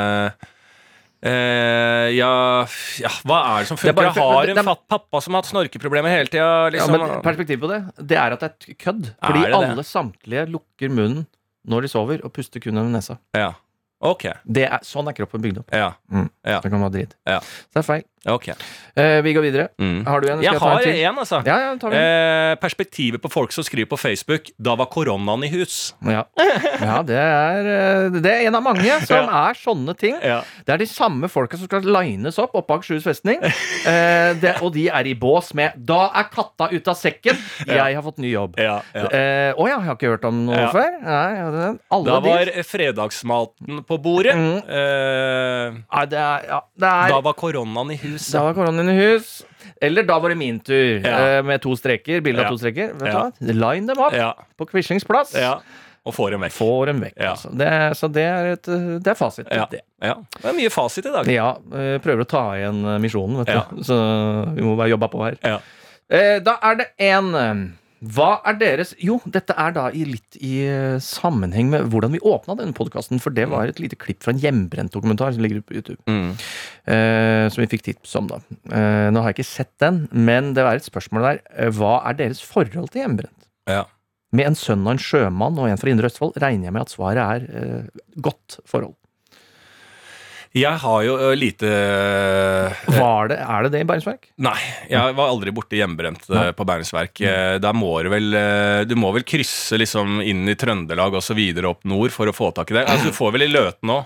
Eh, 1.25 2.07
ja, 2.13 2.65
ja, 3.01 3.09
hva 3.25 3.37
er 3.57 3.63
det 3.63 3.69
som 3.71 3.79
Det 3.79 3.89
er 3.89 3.95
funker? 3.95 4.19
Jeg 4.21 4.21
har 4.21 4.51
en 4.53 4.67
fatt 4.69 4.83
pappa 4.93 5.21
som 5.23 5.33
har 5.33 5.41
hatt 5.41 5.49
snorkeproblemer 5.49 6.13
hele 6.13 6.29
tida. 6.29 6.43
Ja, 6.45 6.69
Liksom. 6.75 6.93
men 6.93 7.21
perspektivet 7.25 7.61
på 7.63 7.71
det, 7.71 7.79
det 8.05 8.17
er 8.21 8.35
at 8.35 8.43
det 8.43 8.49
er 8.51 8.53
et 8.53 8.77
kødd. 8.77 9.13
Fordi 9.25 9.41
det 9.41 9.49
det? 9.49 9.55
alle 9.57 9.83
samtlige 9.83 10.45
lukker 10.53 10.89
munnen 10.93 11.25
når 11.67 11.81
de 11.81 11.87
sover, 11.91 12.21
og 12.23 12.31
puster 12.31 12.61
kun 12.63 12.73
gjennom 12.77 12.93
nesa. 12.93 13.17
ja. 13.35 13.53
Okay. 13.99 14.35
Det 14.45 14.61
er, 14.67 14.77
sånn 14.85 15.07
er 15.09 15.15
kroppen 15.17 15.41
bygd 15.41 15.57
opp. 15.57 15.71
Ja. 15.73 15.87
Mm. 16.13 16.27
Ja. 16.45 16.59
Det 16.61 16.69
kan 16.69 16.83
være 16.83 16.93
dritt. 16.93 17.15
Ja. 17.25 17.39
Så 17.41 17.73
det 17.73 17.81
er 17.81 17.85
feil. 17.87 18.03
Ok 18.27 18.49
Eh, 18.97 19.21
vi 19.21 19.29
går 19.35 19.43
videre. 19.45 19.67
mm. 19.77 20.05
Har 20.07 20.21
du 20.21 20.27
en? 20.31 20.39
Skal 20.41 20.53
Jeg 20.53 20.59
har 20.59 20.71
en 20.79 20.83
til? 20.83 20.95
en, 21.05 21.17
altså. 21.21 21.37
Ja, 21.45 21.57
ja, 21.59 21.73
tar 21.77 21.91
vi. 21.93 21.97
Eh, 22.01 22.55
perspektivet 22.57 23.21
på 23.21 23.29
folk 23.29 23.51
som 23.53 23.61
skriver 23.63 23.85
på 23.91 23.97
Facebook 24.01 24.49
'Da 24.57 24.73
var 24.75 24.87
koronaen 24.89 25.43
i 25.45 25.49
hus'. 25.53 25.93
Ja. 26.01 26.23
ja, 26.81 27.03
det 27.05 27.13
er 27.15 27.59
eh, 28.07 28.09
Det 28.09 28.25
er 28.25 28.47
en 28.47 28.55
av 28.57 28.63
mange 28.65 28.89
som 29.05 29.29
er 29.29 29.53
sånne 29.53 29.93
ting. 29.95 30.17
Ja. 30.23 30.41
Det 30.65 30.73
er 30.73 30.77
de 30.81 30.87
samme 30.89 31.29
folka 31.29 31.57
som 31.61 31.67
skal 31.69 31.85
lines 31.85 32.39
opp 32.41 32.55
oppe 32.57 32.65
på 32.73 32.79
Akershus 32.79 33.03
festning. 33.05 33.37
Eh, 33.87 34.33
det, 34.41 34.55
og 34.65 34.73
de 34.73 34.87
er 34.89 35.05
i 35.07 35.13
bås 35.13 35.53
med 35.53 35.77
'Da 35.77 36.09
er 36.17 36.25
katta 36.33 36.67
ute 36.73 36.89
av 36.89 36.97
sekken'. 36.97 37.37
Jeg 37.69 37.95
har 37.95 38.01
fått 38.01 38.17
ny 38.17 38.31
jobb. 38.33 38.57
Ja, 38.57 38.81
ja. 38.95 39.05
Eh, 39.13 39.53
Å 39.53 39.63
ja, 39.69 39.77
jeg 39.77 39.85
har 39.85 39.95
ikke 39.95 40.09
hørt 40.17 40.25
om 40.25 40.41
noe 40.47 40.57
Ja. 40.57 40.71
før. 40.73 40.89
Nei, 41.05 41.29
ja, 41.37 41.51
det, 41.53 41.79
alle 41.91 42.05
Da 42.09 42.19
de 42.19 42.29
var 42.33 42.63
fredagsmaten 42.65 43.85
på 43.85 43.95
bordet. 44.01 44.33
Mm. 44.35 44.57
Eh, 44.67 45.77
Nei, 45.93 46.05
det 46.09 46.17
er, 46.17 46.39
ja, 46.49 46.59
det 46.81 46.89
er 46.89 47.09
da 47.13 47.21
var 47.21 47.33
koronaen 47.37 47.91
i 47.93 47.97
hus. 48.01 48.16
Da 48.31 48.43
var 48.47 48.53
koronaen 48.57 48.89
i 48.89 48.97
hus. 48.97 49.43
Eller 49.81 50.03
da 50.07 50.17
var 50.19 50.29
det 50.33 50.37
min 50.39 50.59
tur, 50.59 51.01
Ja. 51.05 51.17
eh, 51.37 51.41
med 51.45 51.61
to 51.61 51.75
streker. 51.75 52.21
Bilde 52.25 52.41
Ja. 52.45 52.49
to 52.49 52.57
streker. 52.57 52.93
Line 53.41 53.87
dem 53.87 53.97
opp 53.99 54.13
på 54.57 54.67
Quislings 54.71 55.03
plass. 55.07 55.35
Og 56.07 56.13
får 56.15 56.31
dem 56.31 56.41
vekk. 56.45 56.53
Får 56.55 56.85
dem 56.87 57.01
vekk. 57.03 57.13
Ja. 57.19 57.31
Altså. 57.33 57.49
Det, 57.57 57.67
så 57.99 58.07
det 58.15 58.23
er, 58.23 58.45
et, 58.55 58.67
eh, 58.71 58.99
det 59.03 59.07
er 59.11 59.15
fasit. 59.19 59.47
Ja. 59.51 59.65
Det. 59.69 59.81
ja. 60.01 60.13
Det 60.41 60.45
er 60.45 60.53
mye 60.55 60.69
fasit 60.71 61.05
i 61.05 61.11
dag. 61.11 61.27
Ja, 61.27 61.49
eh, 61.75 61.97
prøver 61.99 62.23
å 62.23 62.27
ta 62.31 62.43
igjen 62.55 62.79
misjonen, 63.03 63.41
vet 63.43 63.51
du. 63.51 63.81
Så 63.89 63.97
vi 64.55 64.61
må 64.63 64.77
bare 64.77 64.89
jobbe 64.93 65.09
på 65.11 65.25
her. 65.25 65.35
Ja. 65.43 65.59
Da 66.39 66.53
er 66.63 66.75
det 66.79 66.87
en 67.09 67.35
eh, 67.35 67.65
Hva 67.97 68.37
er 68.45 68.57
deres 68.59 68.91
Jo, 69.01 69.17
dette 69.25 69.55
er 69.57 69.73
da 69.73 69.87
i 69.89 70.03
litt 70.05 70.37
i 70.37 70.59
eh, 70.67 70.97
sammenheng 71.01 71.71
med 71.71 71.87
hvordan 71.91 72.13
vi 72.13 72.21
åpna 72.21 72.57
denne 72.59 72.75
podkasten, 72.77 73.21
for 73.23 73.33
det 73.33 73.47
var 73.49 73.69
et 73.69 73.81
lite 73.81 73.97
klipp 73.99 74.21
fra 74.25 74.35
en 74.35 74.41
hjemmebrent-dokumentar 74.41 75.33
som 75.33 75.43
ligger 75.43 75.61
ute 75.61 75.69
på 75.69 75.77
YouTube. 75.79 75.99
Mm. 76.05 76.31
eh, 76.93 77.47
som 77.53 77.63
vi 77.63 77.69
fikk 77.71 77.87
tips 77.87 78.15
om, 78.19 78.29
da. 78.29 78.39
Eh, 78.69 79.07
nå 79.13 79.23
har 79.23 79.33
jeg 79.33 79.39
ikke 79.39 79.49
sett 79.49 79.73
den, 79.81 80.03
men 80.13 80.53
det 80.57 80.65
er 80.65 80.77
et 80.77 80.87
spørsmål 80.87 81.25
der. 81.25 81.41
Eh, 81.55 81.73
hva 81.73 81.97
er 82.09 82.19
deres 82.21 82.43
forhold 82.45 82.91
til 82.93 83.03
hjemmebrent? 83.03 83.49
Ja. 83.69 83.85
Med 84.35 84.51
en 84.51 84.59
sønn 84.59 84.85
og 84.85 84.93
en 84.93 85.01
sjømann 85.01 85.57
og 85.57 85.69
en 85.71 85.79
fra 85.79 85.91
Indre 85.91 86.11
Østfold 86.11 86.37
regner 86.43 86.67
jeg 86.67 86.75
med 86.75 86.83
at 86.83 86.93
svaret 86.93 87.23
er 87.23 87.47
eh, 87.49 88.07
godt 88.21 88.59
forhold. 88.67 88.97
Jeg 90.55 90.79
har 90.81 91.01
jo 91.03 91.17
ø, 91.19 91.31
lite 91.35 91.67
Var 92.97 93.27
det, 93.31 93.37
er 93.43 93.63
det 93.67 93.71
det 93.75 93.81
i 93.83 93.87
Bergensverk? 93.89 94.29
Nei, 94.43 94.57
jeg 94.89 95.15
var 95.17 95.31
aldri 95.31 95.53
borte 95.55 95.77
hjemmebrent 95.79 96.27
ø, 96.31 96.43
på 96.57 96.65
Bergensverk. 96.67 97.21
Eh, 97.21 97.55
Der 97.63 97.75
må 97.77 97.91
du 98.05 98.09
vel 98.13 98.29
ø, 98.37 98.45
Du 98.89 98.95
må 98.99 99.11
vel 99.15 99.25
krysse 99.27 99.77
liksom 99.81 100.21
inn 100.25 100.47
i 100.49 100.55
Trøndelag 100.59 101.17
og 101.19 101.23
så 101.25 101.35
videre 101.37 101.71
opp 101.73 101.83
nord 101.89 102.13
for 102.15 102.29
å 102.31 102.35
få 102.35 102.51
tak 102.55 102.71
i 102.71 102.79
det. 102.79 102.85
Altså, 102.87 103.11
du 103.11 103.17
får 103.17 103.35
vel 103.37 103.47
i 103.47 103.51
Løten 103.51 103.93
òg. 103.97 104.05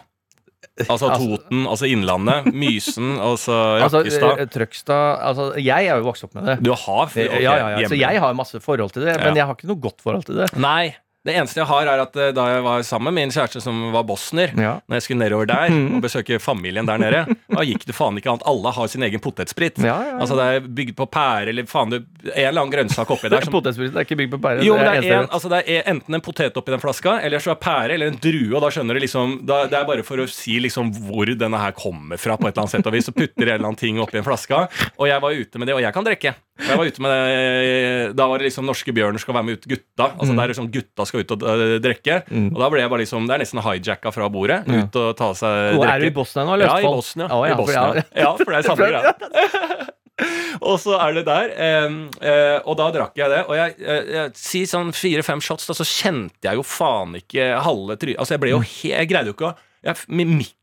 Altså 0.87 1.09
Altså- 1.11 1.17
Toten, 1.19 1.63
altså 1.67 1.87
Innlandet. 1.89 2.47
Mysen, 2.53 3.15
altså 3.29 3.55
Altså, 3.81 4.01
Rakkestad. 4.03 4.39
eh, 4.43 4.49
Trøgstad 4.53 5.21
altså, 5.29 5.47
Jeg 5.61 5.87
er 5.89 5.97
jo 6.01 6.05
vokst 6.09 6.23
opp 6.27 6.35
med 6.37 6.45
det. 6.51 6.57
Du 6.63 6.71
har 6.73 7.05
okay, 7.07 7.27
ja, 7.43 7.55
ja, 7.57 7.69
ja. 7.81 7.87
Så 7.91 7.97
jeg 7.99 8.21
har 8.23 8.33
masse 8.37 8.61
forhold 8.63 8.93
til 8.95 9.05
det, 9.09 9.17
men 9.21 9.35
jeg 9.39 9.45
har 9.49 9.55
ikke 9.57 9.69
noe 9.71 9.81
godt 9.87 10.01
forhold 10.03 10.25
til 10.29 10.41
det. 10.43 10.51
Nei. 10.61 10.93
Det 11.21 11.35
eneste 11.37 11.59
jeg 11.61 11.67
har, 11.69 11.85
er 11.85 11.99
at 12.01 12.15
eh, 12.17 12.31
da 12.33 12.47
jeg 12.49 12.61
var 12.65 12.81
sammen 12.87 13.13
med 13.13 13.21
min 13.27 13.33
kjæreste 13.33 13.61
som 13.61 13.91
var 13.93 14.01
bosner, 14.09 14.49
Ja. 14.57 14.71
når 14.89 14.97
jeg 14.97 15.03
skulle 15.05 15.21
nedover 15.21 15.45
der 15.45 15.69
og 15.95 16.01
besøke 16.01 16.39
familien 16.41 16.87
der 16.89 16.97
nede, 16.97 17.19
da 17.51 17.61
gikk 17.67 17.83
det 17.85 17.93
faen 17.93 18.17
ikke 18.17 18.31
annet. 18.31 18.45
Alle 18.49 18.71
har 18.73 18.87
sin 18.89 19.05
egen 19.05 19.21
potetsprit. 19.21 19.77
Ja, 19.85 19.99
ja. 20.07 20.15
Altså 20.17 20.35
Det 20.39 20.47
er 20.55 20.65
bygd 20.81 20.95
på 20.97 21.05
pære 21.13 21.51
eller 21.53 21.67
faen 21.69 21.93
en 21.93 22.07
eller 22.33 22.61
annen 22.63 22.73
grønnsak 22.73 23.11
oppi 23.13 23.29
der. 23.29 23.41
Som, 23.45 23.53
Potetspriten 23.53 23.99
er 24.01 24.07
ikke 24.07 24.17
bygd 24.23 24.33
på 24.33 24.41
pære. 24.47 24.65
jo, 24.65 24.73
det 24.81 24.87
er, 24.97 25.07
en, 25.21 25.29
altså 25.29 25.51
det 25.53 25.61
er 25.69 25.85
enten 25.93 26.17
en 26.17 26.25
potet 26.25 26.57
oppi 26.57 26.73
den 26.73 26.81
flaska, 26.81 27.19
eller 27.21 27.43
så 27.43 27.53
er 27.53 27.61
pære 27.61 27.93
eller 27.99 28.09
en 28.15 28.17
drue. 28.23 28.49
Og 28.57 28.65
da 28.65 28.73
skjønner 28.73 28.97
du 28.97 29.03
liksom 29.05 29.37
da, 29.45 29.61
Det 29.69 29.77
er 29.77 29.85
bare 29.93 30.03
for 30.07 30.23
å 30.25 30.27
si 30.31 30.57
liksom 30.63 30.89
hvor 31.05 31.29
denne 31.37 31.59
her 31.61 31.77
kommer 31.77 32.17
fra, 32.17 32.33
på 32.37 32.49
et 32.49 32.55
eller 32.55 32.65
annet 32.65 32.73
sett 32.79 32.89
og 32.89 32.97
vis. 32.97 33.05
Så 33.11 33.13
putter 33.13 33.45
en 33.45 33.59
eller 33.59 33.67
annen 33.69 33.77
ting 33.81 34.01
oppi 34.01 34.17
en 34.17 34.25
flaska. 34.25 34.65
Og 34.97 35.05
jeg 35.11 35.21
var 35.21 35.37
ute 35.37 35.61
med 35.61 35.69
det, 35.69 35.77
og 35.77 35.85
jeg 35.85 35.93
kan 35.93 36.07
drikke. 36.09 36.33
Jeg 36.61 36.77
var 36.77 36.85
ute 36.91 37.01
med 37.01 37.11
det, 37.11 38.15
Da 38.19 38.27
var 38.29 38.37
det 38.41 38.47
liksom 38.49 38.65
Norske 38.69 38.93
Bjørner 38.93 39.19
skal 39.23 39.33
være 39.37 39.47
med 39.47 39.57
ut 39.59 39.67
gutta. 39.71 40.07
Altså 40.17 40.35
Der 40.35 40.43
er 40.43 40.51
det 40.53 40.57
sånn 40.59 40.71
gutta 40.73 41.05
skal 41.09 41.23
ut 41.25 41.31
og 41.35 41.45
drikke. 41.83 42.19
Mm. 42.29 42.49
Og 42.53 42.59
da 42.61 42.69
ble 42.73 42.83
jeg 42.83 42.91
bare 42.93 43.03
liksom 43.03 43.25
Det 43.29 43.35
er 43.37 43.43
nesten 43.45 43.63
hijacka 43.65 44.13
fra 44.13 44.29
bordet. 44.33 44.61
Ut 44.69 44.99
og 45.01 45.15
ta 45.17 45.31
seg 45.37 45.77
Og 45.77 45.81
drikke. 45.81 45.95
er 45.95 45.99
du 46.05 46.05
i 46.11 46.13
Bosnia 46.19 46.45
nå, 46.45 46.59
Ja, 46.61 46.75
i? 46.77 46.83
Bosnia. 46.85 47.27
Oh, 47.31 47.45
ja, 47.47 47.53
I 47.55 47.57
Bosnia. 47.57 47.87
For, 47.87 48.21
Ja, 48.25 48.31
for 48.37 48.51
det 48.51 48.59
er 48.59 48.69
samme 48.69 48.89
greia. 48.91 49.87
og 50.69 50.75
så 50.83 50.97
er 51.01 51.15
det 51.17 51.23
der. 51.25 51.51
Eh, 51.57 51.97
eh, 52.29 52.57
og 52.69 52.77
da 52.77 52.91
drakk 52.93 53.15
jeg 53.17 53.31
det. 53.33 53.41
Og 53.49 53.55
jeg, 53.57 53.75
eh, 53.81 54.11
jeg 54.17 54.33
si 54.37 54.63
sånn 54.69 54.91
fire-fem 54.93 55.41
shots, 55.41 55.65
da, 55.69 55.73
så 55.77 55.87
kjente 55.87 56.45
jeg 56.45 56.59
jo 56.59 56.65
faen 56.67 57.17
ikke 57.21 57.51
halve 57.65 57.97
trynet. 57.97 58.19
Altså, 58.21 58.35
jeg 58.37 58.43
ble 58.43 58.53
jo 58.53 58.61
he 58.61 58.93
Jeg 58.93 59.09
greide 59.09 59.31
jo 59.31 59.37
ikke 59.37 59.49
å 59.49 59.55
jeg, 59.81 59.97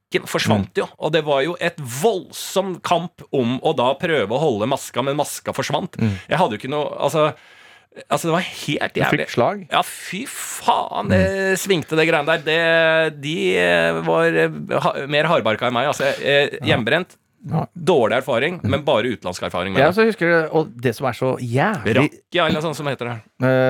Mimikken 0.09 0.28
forsvant 0.28 0.78
jo. 0.78 0.86
Og 1.04 1.12
det 1.12 1.20
var 1.26 1.42
jo 1.44 1.54
et 1.61 1.76
voldsom 1.78 2.78
kamp 2.80 3.22
om 3.34 3.59
å 3.61 3.74
da 3.76 3.90
prøve 4.00 4.32
å 4.32 4.40
holde 4.40 4.66
maska, 4.68 5.02
men 5.04 5.16
maska 5.18 5.52
forsvant. 5.52 5.98
Jeg 6.00 6.38
hadde 6.40 6.56
jo 6.56 6.59
ikke 6.59 6.70
noe 6.72 6.88
Altså, 6.98 7.34
altså 8.09 8.28
det 8.28 8.32
var 8.32 8.46
helt 8.46 8.94
Du 8.94 9.00
jævlig. 9.02 9.26
fikk 9.26 9.34
slag? 9.34 9.66
Ja, 9.70 9.82
fy 9.84 10.22
faen, 10.26 11.09
det 11.12 11.59
svingte 11.61 11.96
det 11.98 12.06
greiene 12.09 12.38
der. 12.38 12.42
Det, 12.46 13.20
de 13.20 13.36
eh, 13.59 14.00
var 14.06 14.32
eh, 14.32 14.56
ha, 14.80 14.94
mer 15.09 15.28
hardbarka 15.28 15.68
enn 15.68 15.76
meg. 15.76 15.90
Altså, 15.92 16.09
eh, 16.22 16.56
hjemmebrent. 16.64 17.18
Ja. 17.48 17.66
Dårlig 17.72 18.16
erfaring, 18.18 18.59
men 18.64 18.82
bare 18.84 19.12
utenlandsk 19.12 19.44
erfaring. 19.46 19.76
Ja, 19.78 19.92
så 19.94 20.09
husker 20.09 20.26
du, 20.26 20.48
Og 20.59 20.72
det 20.74 20.96
som 20.96 21.06
er 21.06 21.14
så 21.14 21.36
jævlig 21.38 21.94
Rakkja, 22.00 22.46
eller 22.48 22.59
noe 22.59 22.64
sånt 22.64 22.80
som 22.80 22.88
heter 22.90 23.12
det. 23.12 23.20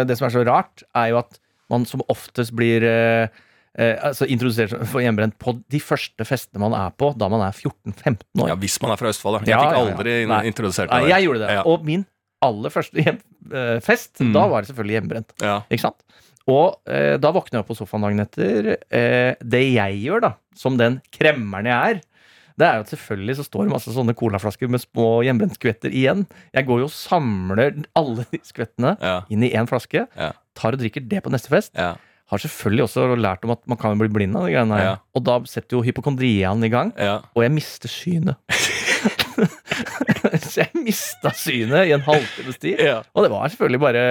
Det 0.09 0.17
som 0.17 0.27
er 0.31 0.33
så 0.39 0.47
rart, 0.47 0.87
er 0.97 1.11
jo 1.13 1.19
at 1.21 1.37
man 1.69 1.85
som 1.85 2.01
oftest 2.09 2.55
blir 2.57 2.87
eh, 2.87 3.29
altså 3.77 4.27
introdusert 4.27 4.73
for 4.89 5.01
hjemmebrent 5.05 5.37
på 5.39 5.53
de 5.71 5.79
første 5.81 6.25
festene 6.27 6.61
man 6.61 6.73
er 6.75 6.91
på 6.99 7.13
da 7.19 7.29
man 7.29 7.41
er 7.47 7.53
14-15 7.53 8.23
år. 8.43 8.49
Ja, 8.49 8.57
Hvis 8.57 8.81
man 8.83 8.91
er 8.93 8.97
fra 8.97 9.09
Østfold, 9.13 9.39
da. 9.39 9.45
Jeg 9.47 9.55
Ja, 9.55 9.61
fikk 9.61 9.73
ja, 9.73 9.79
ja. 9.79 9.93
aldri 9.97 10.15
Nei. 10.27 10.41
introdusert 10.51 10.91
Nei, 10.91 11.03
jeg 11.09 11.27
gjorde 11.29 11.41
det. 11.47 11.51
Ja. 11.59 11.63
Og 11.67 11.85
min 11.85 12.07
aller 12.43 12.71
første 12.71 13.03
hjem, 13.03 13.21
eh, 13.53 13.79
fest, 13.81 14.19
Mm. 14.21 14.33
da 14.33 14.47
var 14.49 14.63
det 14.63 14.69
selvfølgelig 14.71 14.97
hjemmebrent. 15.01 15.33
Ja. 15.43 15.63
Ikke 15.71 15.81
sant? 15.89 16.03
Og 16.49 16.79
eh, 16.89 17.17
da 17.19 17.31
våkner 17.35 17.59
jeg 17.59 17.61
opp 17.65 17.69
på 17.69 17.77
sofaen 17.77 18.03
dagen 18.07 18.21
etter. 18.25 18.77
Eh, 18.91 19.35
det 19.43 19.65
jeg 19.75 19.99
gjør, 20.07 20.21
da, 20.23 20.33
som 20.57 20.77
den 20.79 21.01
kremmeren 21.13 21.67
jeg 21.67 21.97
er, 21.97 22.01
det 22.59 22.67
er 22.67 22.75
jo 22.81 22.87
at 22.87 22.91
selvfølgelig 22.91 23.37
så 23.39 23.45
står 23.47 23.67
det 23.69 23.71
masse 23.77 23.93
sånne 23.95 24.15
colaflasker 24.19 24.67
med 24.73 24.81
små 24.83 25.23
hjemmebrentskvetter 25.23 25.93
igjen. 25.95 26.25
Jeg 26.55 26.67
går 26.67 26.81
jo 26.81 26.89
og 26.89 26.91
samler 26.91 27.85
alle 27.95 28.25
de 28.33 28.39
skvettene 28.43 28.97
Ja. 29.01 29.21
inn 29.31 29.45
i 29.47 29.51
én 29.55 29.69
flaske, 29.71 30.09
Ja. 30.17 30.33
tar 30.59 30.73
og 30.75 30.81
drikker 30.81 31.07
det 31.07 31.23
på 31.23 31.31
neste 31.31 31.47
fest. 31.53 31.71
Ja. 31.77 31.95
Har 32.29 32.39
selvfølgelig 32.43 32.85
også 32.85 33.07
lært 33.17 33.45
om 33.47 33.55
at 33.55 33.63
man 33.71 33.79
kan 33.81 33.97
bli 34.01 34.09
blind 34.13 34.37
av 34.37 34.45
de 34.45 34.53
greiene 34.53 34.77
her. 34.77 34.85
Ja. 34.85 34.97
Og 35.17 35.25
da 35.25 35.39
setter 35.49 35.79
jo 35.79 35.85
hypokondrien 35.87 36.65
i 36.67 36.69
gang, 36.73 36.93
Ja. 37.01 37.21
og 37.35 37.43
jeg 37.47 37.55
mister 37.57 37.89
synet. 37.89 38.37
så 40.53 40.63
jeg 40.65 40.83
mista 40.85 41.33
synet 41.37 41.89
i 41.89 41.93
en 41.97 42.05
halvtimes 42.07 42.59
tid. 42.63 42.81
Ja. 42.85 42.99
Og 43.15 43.25
det 43.27 43.31
var 43.33 43.49
selvfølgelig 43.53 43.81
bare 43.83 44.03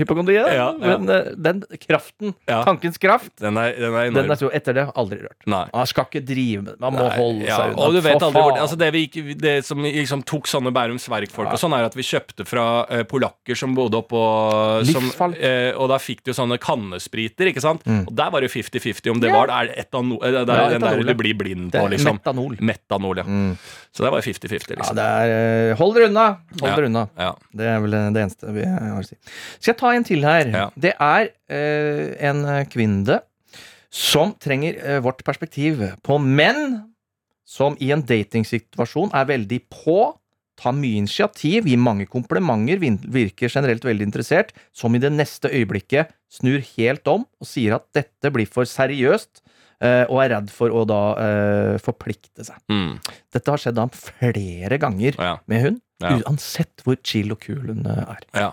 hypokondrien. 0.00 0.48
Ja, 0.52 0.68
ja. 0.72 0.96
Men 0.96 1.08
eh, 1.12 1.32
den 1.36 1.62
kraften, 1.84 2.34
Ja. 2.48 2.62
tankens 2.66 2.98
kraft, 2.98 3.32
Den 3.40 3.56
er, 3.56 3.72
den 3.78 3.94
er 3.94 4.10
den 4.10 4.30
er 4.30 4.40
så 4.40 4.50
etter 4.54 4.74
det 4.76 4.86
aldri 4.98 5.20
rørt. 5.22 5.38
Nei. 5.46 5.64
Man 5.72 5.86
skal 5.90 6.08
ikke 6.08 6.24
drive 6.26 6.62
med 6.62 6.72
det. 6.74 6.80
Man 6.80 6.96
må 6.96 7.06
Nei, 7.06 7.16
holde 7.16 7.46
ja, 7.46 7.56
seg 7.56 7.72
unna. 7.74 7.86
Og 7.86 7.94
du 7.94 8.00
vet 8.04 8.22
aldri 8.28 8.42
hvor 8.42 8.58
altså 8.58 8.78
det, 8.80 8.90
vi 8.94 9.34
det 9.38 9.54
som 9.66 9.82
liksom 9.84 10.22
tok 10.28 10.48
sånne 10.50 10.72
Bærums 10.74 11.08
Verk-folk, 11.10 11.52
og 11.52 11.60
sånn 11.60 11.76
er 11.78 11.86
at 11.88 11.96
vi 11.98 12.06
kjøpte 12.06 12.46
fra 12.48 12.66
uh, 12.88 13.02
polakker 13.08 13.58
som 13.58 13.74
bodde 13.76 13.98
oppå 14.00 14.22
uh, 14.82 15.72
Og 15.78 15.86
da 15.90 15.98
fikk 16.02 16.24
du 16.26 16.32
sånne 16.36 16.58
kannespriter, 16.62 17.50
ikke 17.52 17.62
sant? 17.64 17.84
Og 17.88 18.12
der 18.16 18.30
var 18.34 18.44
det 18.44 18.50
50-50 18.52 19.10
om 19.12 19.20
det 19.22 19.28
Ja. 19.30 19.36
var 19.38 19.52
er 19.52 19.68
det 19.68 19.78
etano, 19.84 20.18
eh, 20.22 20.30
det 20.32 20.48
er 20.48 20.62
Ja, 20.62 20.68
den 20.70 20.80
der 20.80 21.02
du 21.02 21.14
blir 21.14 21.34
blind 21.36 21.72
på, 21.72 21.88
liksom. 21.90 22.18
metanol. 22.18 22.56
Metanol, 22.60 23.16
ja. 23.18 23.24
Mm. 23.24 23.56
Så 23.92 24.04
det 24.04 24.12
var 24.12 24.20
50-50, 24.20 24.70
Ja, 24.70 24.76
liksom. 24.76 24.96
det 24.96 25.04
er 25.04 25.67
Hold 25.76 25.94
dere 25.96 26.08
unna! 26.08 26.26
Hold 26.60 26.70
Ja. 26.70 26.74
dere 26.76 26.86
unna. 26.86 27.02
Det 27.52 27.66
er 27.66 27.80
vel 27.84 27.90
det 28.14 28.22
eneste 28.22 28.52
vi 28.54 28.64
har 28.64 28.96
å 28.98 29.04
si. 29.06 29.16
Skal 29.58 29.72
jeg 29.74 29.78
ta 29.80 29.92
en 29.94 30.04
til 30.04 30.22
her? 30.24 30.52
Det 30.78 30.94
er 30.98 31.30
eh, 31.48 32.16
en 32.30 32.44
kvinne 32.70 33.20
som 33.90 34.34
trenger 34.38 34.76
eh, 34.84 35.00
vårt 35.00 35.24
perspektiv 35.24 35.80
på 36.04 36.18
menn 36.20 36.82
som 37.48 37.76
i 37.80 37.90
en 37.94 38.02
datingsituasjon 38.04 39.10
er 39.16 39.24
veldig 39.30 39.62
på, 39.72 40.14
tar 40.58 40.74
mye 40.76 40.98
initiativ, 41.00 41.68
gir 41.70 41.78
mange 41.80 42.06
komplimenter, 42.10 42.80
virker 43.08 43.48
generelt 43.52 43.84
veldig 43.86 44.08
interessert, 44.08 44.50
som 44.74 44.94
i 44.94 45.02
det 45.02 45.12
neste 45.14 45.50
øyeblikket 45.54 46.10
snur 46.28 46.60
helt 46.76 47.06
om 47.08 47.24
og 47.40 47.46
sier 47.48 47.78
at 47.78 47.86
dette 47.96 48.32
blir 48.34 48.48
for 48.50 48.68
seriøst, 48.68 49.42
eh, 49.80 50.04
og 50.10 50.22
er 50.24 50.34
redd 50.34 50.50
for 50.52 50.74
å 50.74 50.82
da 50.88 51.02
uh, 51.14 51.74
forplikte 51.82 52.44
seg. 52.46 52.58
Mm. 52.68 52.96
Dette 53.32 53.54
har 53.54 53.62
skjedd 53.62 53.78
ham 53.78 53.92
flere 53.94 54.80
ganger 54.82 55.14
ja. 55.18 55.36
med 55.46 55.62
hun, 55.66 55.82
Ja. 56.02 56.16
uansett 56.20 56.84
hvor 56.86 56.98
chill 57.02 57.32
og 57.34 57.40
kul 57.42 57.70
hun 57.72 57.86
eh, 57.86 58.02
er. 58.16 58.26
Ja. 58.34 58.50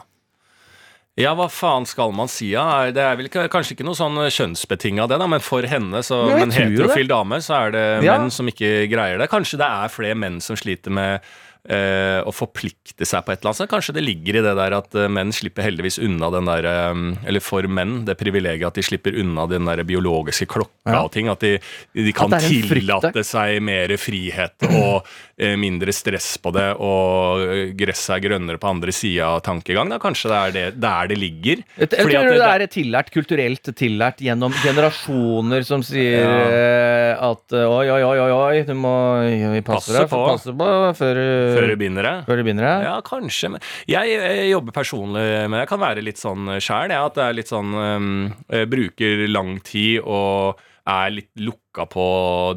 Ja, 1.16 1.32
hva 1.32 1.46
faen 1.48 1.86
skal 1.88 2.12
man 2.12 2.28
si? 2.28 2.50
Ja? 2.52 2.92
Det 2.92 3.00
er 3.00 3.16
vel 3.16 3.30
kanskje 3.32 3.78
ikke 3.78 3.86
noe 3.88 3.96
sånn 3.96 4.18
kjønnsbetinga 4.20 5.06
det, 5.08 5.20
da, 5.22 5.28
men 5.32 5.40
for 5.44 5.64
henne, 5.64 6.02
som 6.04 6.28
en 6.28 6.52
heterofil 6.52 7.08
dame, 7.08 7.40
så 7.44 7.56
er 7.62 7.72
det 7.72 7.84
Ja. 8.04 8.18
menn 8.18 8.34
som 8.34 8.50
ikke 8.52 8.90
greier 8.92 9.18
det. 9.22 9.30
Kanskje 9.32 9.62
det 9.62 9.70
er 9.70 9.94
flere 9.94 10.18
menn 10.20 10.42
som 10.44 10.60
sliter 10.60 10.92
med 10.92 11.22
eh, 11.70 12.20
å 12.26 12.32
forplikte 12.36 13.06
seg 13.08 13.26
på 13.26 13.34
et 13.34 13.40
eller 13.42 13.52
annet. 13.52 13.62
Så 13.64 13.68
kanskje 13.72 13.96
det 13.98 14.04
ligger 14.06 14.38
i 14.40 14.44
det 14.46 14.56
der 14.58 14.76
at 14.78 14.96
eh, 14.96 15.08
menn 15.12 15.32
slipper 15.36 15.66
heldigvis 15.66 16.00
unna 16.04 16.30
den 16.34 16.46
der 16.50 16.68
eh, 16.70 17.02
Eller 17.28 17.42
for 17.44 17.66
menn, 17.68 18.04
det 18.08 18.18
privilegiet 18.20 18.68
at 18.70 18.78
de 18.80 18.86
slipper 18.86 19.18
unna 19.22 19.48
den 19.50 19.66
der 19.70 19.84
biologiske 19.88 20.48
klokka 20.52 20.72
Ja. 20.86 21.02
og 21.04 21.12
ting. 21.16 21.28
At 21.32 21.42
de, 21.42 21.56
de 21.98 22.12
kan 22.14 22.34
At 22.34 22.44
frykt 22.46 22.70
tillate 22.76 23.24
seg 23.26 23.62
mer 23.66 23.96
frihet 23.98 24.68
og 24.70 25.08
eh, 25.38 25.56
mindre 25.60 25.92
stress 25.96 26.36
på 26.42 26.52
det, 26.56 26.68
og 26.80 27.74
gresset 27.80 28.16
er 28.18 28.24
grønnere 28.28 28.60
på 28.62 28.70
andre 28.70 28.94
sida 28.96 29.32
av 29.36 29.42
tankegang. 29.46 29.90
Da. 29.90 29.98
Kanskje 30.04 30.30
det 30.32 30.38
er 30.38 30.54
det, 30.56 30.66
der 30.84 31.10
det 31.10 31.18
ligger. 31.20 31.64
Jeg 31.80 31.90
Fordi 31.90 32.14
tror 32.16 32.30
det, 32.30 32.38
det- 32.38 32.52
er 32.56 32.68
tillært, 32.76 33.10
kulturelt 33.14 33.72
tillært 33.76 34.22
gjennom 34.24 34.54
generasjoner 34.62 35.66
som 35.66 35.82
sier 35.86 36.22
ja. 36.22 37.32
at 37.32 37.56
oi, 37.56 37.88
oi, 37.90 38.02
oi, 38.06 38.30
oi, 38.36 38.62
du 38.68 38.74
må 38.78 38.94
vi 39.26 39.62
passer 39.66 39.74
Passe 39.76 39.98
deg, 39.98 40.10
på. 40.12 40.22
passe 40.30 40.54
på 40.56 40.70
før, 41.00 41.20
du- 41.20 41.55
Før 41.56 41.72
du 41.72 41.76
binder 41.80 42.08
det. 42.10 42.14
før 42.28 42.40
du 42.40 42.46
begynner. 42.48 42.68
Ja. 42.68 42.78
Ja, 42.90 42.96
kanskje. 43.06 43.52
Men 43.56 43.66
jeg, 43.90 44.14
jeg 44.20 44.52
jobber 44.52 44.76
personlig 44.76 45.26
med 45.50 45.60
det. 45.62 45.66
kan 45.72 45.82
være 45.82 46.06
litt 46.06 46.22
sånn 46.22 46.56
sjæl, 46.60 46.94
ja, 46.94 47.02
at 47.08 47.18
det 47.18 47.26
er 47.26 47.38
litt 47.40 47.52
sånn 47.52 47.74
um, 47.74 48.14
jeg 48.52 48.72
Bruker 48.72 49.26
lang 49.32 49.58
tid 49.66 50.04
og 50.04 50.62
er 50.86 51.14
litt 51.14 51.32
lukka 51.42 51.88
på 51.90 52.06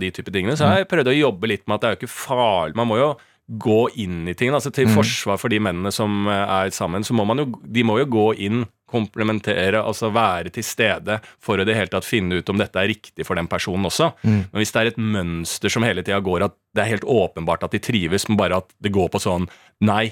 de 0.03 0.11
type 0.13 0.33
tingene. 0.35 0.57
Så 0.59 0.69
jeg 0.69 0.85
har 0.85 0.91
prøvd 0.91 1.13
å 1.13 1.17
jobbe 1.17 1.49
litt 1.51 1.65
med 1.67 1.79
at 1.79 1.85
det 1.85 1.89
er 1.89 1.95
jo 1.97 2.01
ikke 2.03 2.17
farlig. 2.19 2.77
Man 2.77 2.91
må 2.91 2.99
jo 3.01 3.11
gå 3.49 3.79
inn 4.05 4.29
i 4.29 4.35
ting. 4.37 4.53
Altså 4.53 4.73
Til 4.75 4.91
forsvar 4.93 5.41
for 5.41 5.53
de 5.53 5.61
mennene 5.63 5.93
som 5.95 6.29
eh, 6.29 6.57
er 6.65 6.75
sammen, 6.77 7.07
så 7.07 7.17
må 7.17 7.25
man 7.29 7.41
jo 7.41 7.49
De 7.65 7.85
må 7.87 7.99
jo 8.03 8.11
gå 8.13 8.27
inn, 8.49 8.67
komplementere, 8.89 9.83
altså 9.83 10.13
være 10.15 10.53
til 10.55 10.67
stede 10.67 11.19
for 11.43 11.61
å 11.61 11.67
det 11.69 11.77
hele 11.77 11.93
tatt 11.93 12.07
finne 12.09 12.41
ut 12.41 12.53
om 12.53 12.61
dette 12.61 12.81
er 12.81 12.91
riktig 12.91 13.27
for 13.29 13.39
den 13.39 13.51
personen 13.51 13.89
også. 13.89 14.13
Men 14.25 14.61
hvis 14.61 14.73
det 14.75 14.81
er 14.81 14.93
et 14.93 15.03
mønster 15.03 15.73
som 15.73 15.87
hele 15.87 16.05
tida 16.07 16.21
går, 16.25 16.47
at 16.49 16.57
det 16.77 16.85
er 16.85 16.95
helt 16.97 17.09
åpenbart 17.09 17.67
at 17.67 17.77
de 17.77 17.83
trives, 17.83 18.29
men 18.29 18.41
bare 18.41 18.63
at 18.63 18.73
det 18.83 18.95
går 18.95 19.13
på 19.13 19.23
sånn 19.23 19.49
Nei, 19.87 20.09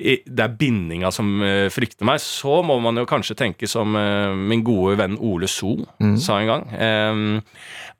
det 0.00 0.44
er 0.44 0.54
bindinga 0.56 1.10
som 1.12 1.42
eh, 1.44 1.66
frykter 1.72 2.06
meg, 2.08 2.22
så 2.24 2.60
må 2.64 2.78
man 2.80 2.96
jo 2.96 3.06
kanskje 3.08 3.36
tenke 3.36 3.68
som 3.68 3.96
eh, 3.98 4.32
min 4.32 4.62
gode 4.64 4.96
venn 5.00 5.18
Ole 5.20 5.48
So 5.50 5.74
sa 6.20 6.38
en 6.40 6.48
gang. 6.48 6.64
Um, 6.72 7.26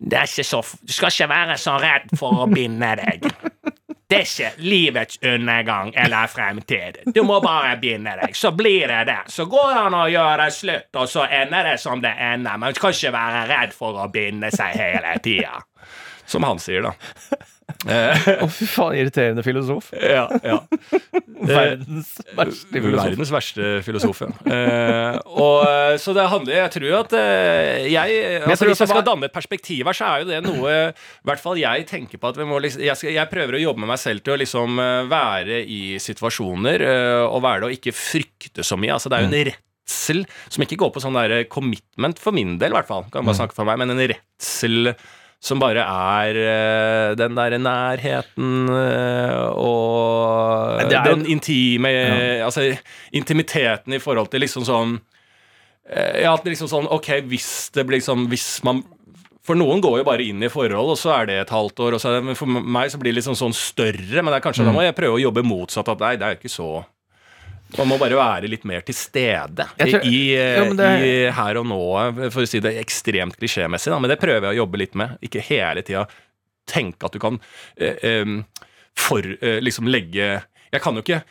det 0.01 0.17
er 0.17 0.31
ikke 0.31 0.47
så 0.47 0.63
Du 0.63 0.95
skal 0.95 1.13
ikke 1.13 1.29
være 1.35 1.59
så 1.61 1.77
redd 1.83 2.15
for 2.17 2.45
å 2.45 2.49
binde 2.51 2.95
deg. 3.03 3.29
Det 4.11 4.19
er 4.19 4.27
ikke 4.27 4.65
livets 4.67 5.19
undergang 5.23 5.93
eller 5.95 6.27
fremtid. 6.27 6.97
Du 7.15 7.23
må 7.23 7.37
bare 7.45 7.77
binde 7.79 8.17
deg, 8.19 8.35
så 8.35 8.51
blir 8.51 8.91
det 8.91 9.05
det. 9.07 9.21
Så 9.31 9.47
går 9.47 9.69
det 9.71 9.83
an 9.85 9.99
å 10.01 10.05
gjøre 10.11 10.49
slutt, 10.51 10.89
og 10.99 11.07
så 11.13 11.29
ender 11.31 11.69
det 11.71 11.77
som 11.79 12.03
det 12.03 12.17
ender. 12.19 12.59
Man 12.59 12.75
skal 12.75 12.97
ikke 12.97 13.13
være 13.15 13.45
redd 13.53 13.77
for 13.77 14.03
å 14.03 14.09
binde 14.11 14.51
seg 14.51 14.75
hele 14.81 15.15
tida. 15.23 15.61
Som 16.31 16.47
han 16.47 16.63
sier, 16.63 16.87
da. 16.87 16.95
Å, 18.45 18.47
fy 18.51 18.67
faen, 18.69 18.97
irriterende 18.99 19.43
filosof. 19.45 19.91
Ja, 19.95 20.27
ja. 20.45 20.59
Verdens 21.51 22.13
verste 22.37 22.83
filosof. 22.83 23.05
Verdens 23.07 23.33
verste 23.33 23.71
filosof, 23.87 24.23
ja. 24.25 24.31
Eh, 24.57 25.19
og, 25.31 25.63
eh, 25.65 25.95
så 26.03 26.15
det 26.17 26.27
handler 26.31 26.59
Jeg 26.59 26.73
tror 26.77 26.97
at 27.01 27.15
eh, 27.17 27.87
jeg, 27.89 28.19
altså, 28.43 28.59
tror 28.65 28.73
Hvis 28.73 28.83
jeg 28.85 28.93
skal 28.93 29.07
danne 29.07 29.31
et 29.31 29.35
perspektiv 29.35 29.89
her, 29.89 29.97
så 29.97 30.11
er 30.11 30.25
jo 30.25 30.29
det 30.29 30.43
noe 30.45 30.75
I 30.91 31.31
hvert 31.31 31.43
fall 31.43 31.61
jeg 31.61 31.87
tenker 31.89 32.21
på 32.21 32.33
at 32.33 32.41
vi 32.41 32.49
må 32.49 32.61
liksom, 32.63 32.85
jeg, 32.85 32.99
skal, 33.01 33.15
jeg 33.17 33.33
prøver 33.33 33.57
å 33.57 33.63
jobbe 33.65 33.85
med 33.85 33.93
meg 33.95 34.03
selv 34.03 34.25
til 34.27 34.37
å 34.37 34.41
liksom 34.41 34.83
eh, 34.85 35.01
være 35.11 35.63
i 35.65 35.81
situasjoner 36.03 36.87
eh, 36.87 37.25
og 37.25 37.43
være 37.47 37.65
det 37.65 37.71
og 37.71 37.79
ikke 37.79 37.97
frykte 37.97 38.67
så 38.67 38.79
mye. 38.81 38.97
Altså, 38.97 39.13
det 39.13 39.19
er 39.19 39.27
jo 39.27 39.33
en 39.33 39.51
rett 39.53 39.67
som 39.91 40.63
ikke 40.63 40.79
går 40.79 40.93
på 40.95 41.01
sånn 41.03 41.17
der 41.19 41.49
commitment, 41.51 42.21
for 42.23 42.35
min 42.37 42.55
del 42.61 42.71
i 42.71 42.77
hvert 42.77 42.87
fall, 42.87 43.09
kan 43.11 43.25
jeg 43.25 43.27
bare 43.27 43.39
snakke 43.41 43.57
for 43.57 43.67
meg, 43.67 43.81
men 43.81 43.91
en 43.91 44.03
redsel 44.13 44.93
som 45.41 45.61
bare 45.61 45.81
er 45.81 46.37
eh, 46.37 47.11
den 47.17 47.37
derre 47.39 47.59
nærheten 47.61 48.69
eh, 48.77 49.47
og 49.57 50.83
er 50.85 50.91
den 51.09 51.25
intime 51.33 51.93
Altså 52.45 52.67
intimiteten 53.17 53.97
i 53.97 54.03
forhold 54.03 54.29
til 54.33 54.45
liksom 54.45 54.67
sånn 54.69 54.99
eh, 55.89 56.21
Ja, 56.27 56.35
at 56.35 56.45
liksom 56.45 56.69
sånn 56.69 56.91
Ok, 56.93 57.09
hvis 57.31 57.71
det 57.73 57.87
blir 57.89 58.03
liksom 58.03 58.29
Hvis 58.29 58.59
man 58.69 58.85
for 59.51 59.57
noen 59.57 59.81
går 59.83 60.03
jo 60.03 60.05
bare 60.07 60.23
inn 60.29 60.45
i 60.45 60.51
forhold, 60.53 60.93
og 60.93 60.99
så 61.01 61.15
er 61.15 61.27
det 61.27 61.37
et 61.41 61.51
halvt 61.51 61.81
år. 61.83 61.95
Og 61.97 62.03
så 62.03 62.13
det, 62.13 62.19
men 62.23 62.37
for 62.39 62.47
meg 62.47 62.91
så 62.93 62.99
blir 63.01 63.11
det 63.11 63.23
liksom 63.23 63.39
sånn 63.41 63.55
større. 63.57 64.21
Men 64.21 64.29
det 64.29 64.37
er 64.37 64.45
kanskje 64.45 64.67
da 64.69 64.75
må 64.77 64.85
jeg 64.85 64.95
prøve 64.95 65.17
å 65.17 65.23
jobbe 65.23 65.43
motsatt. 65.49 65.89
At 65.91 66.03
nei, 66.05 66.11
det 66.21 66.27
er 66.27 66.35
jo 66.35 66.39
ikke 66.43 66.53
så 66.53 66.69
Man 67.79 67.89
må 67.91 67.99
bare 68.01 68.17
være 68.19 68.49
litt 68.51 68.65
mer 68.69 68.81
til 68.87 68.95
stede 68.97 69.67
tror- 69.79 70.05
i, 70.07 70.35
eh, 70.37 70.57
Ja, 70.57 70.65
det- 70.75 70.91
i 71.07 71.31
her 71.37 71.57
og 71.61 71.67
nå, 71.67 72.31
for 72.33 72.43
å 72.43 72.49
si 72.49 72.61
det 72.61 72.75
ekstremt 72.85 73.37
klisjémessig. 73.39 73.93
Men 74.01 74.11
det 74.11 74.21
prøver 74.21 74.49
jeg 74.51 74.57
å 74.59 74.61
jobbe 74.67 74.79
litt 74.79 74.95
med. 74.95 75.19
Ikke 75.23 75.43
hele 75.43 75.83
tida 75.83 76.07
tenke 76.67 77.05
at 77.05 77.13
du 77.13 77.19
kan 77.19 77.39
eh, 77.79 78.43
for 78.97 79.21
eh, 79.21 79.61
liksom 79.61 79.89
legge 79.89 80.43
Jeg 80.73 80.83
kan 80.83 80.95
jo 80.95 81.03
ikke, 81.03 81.23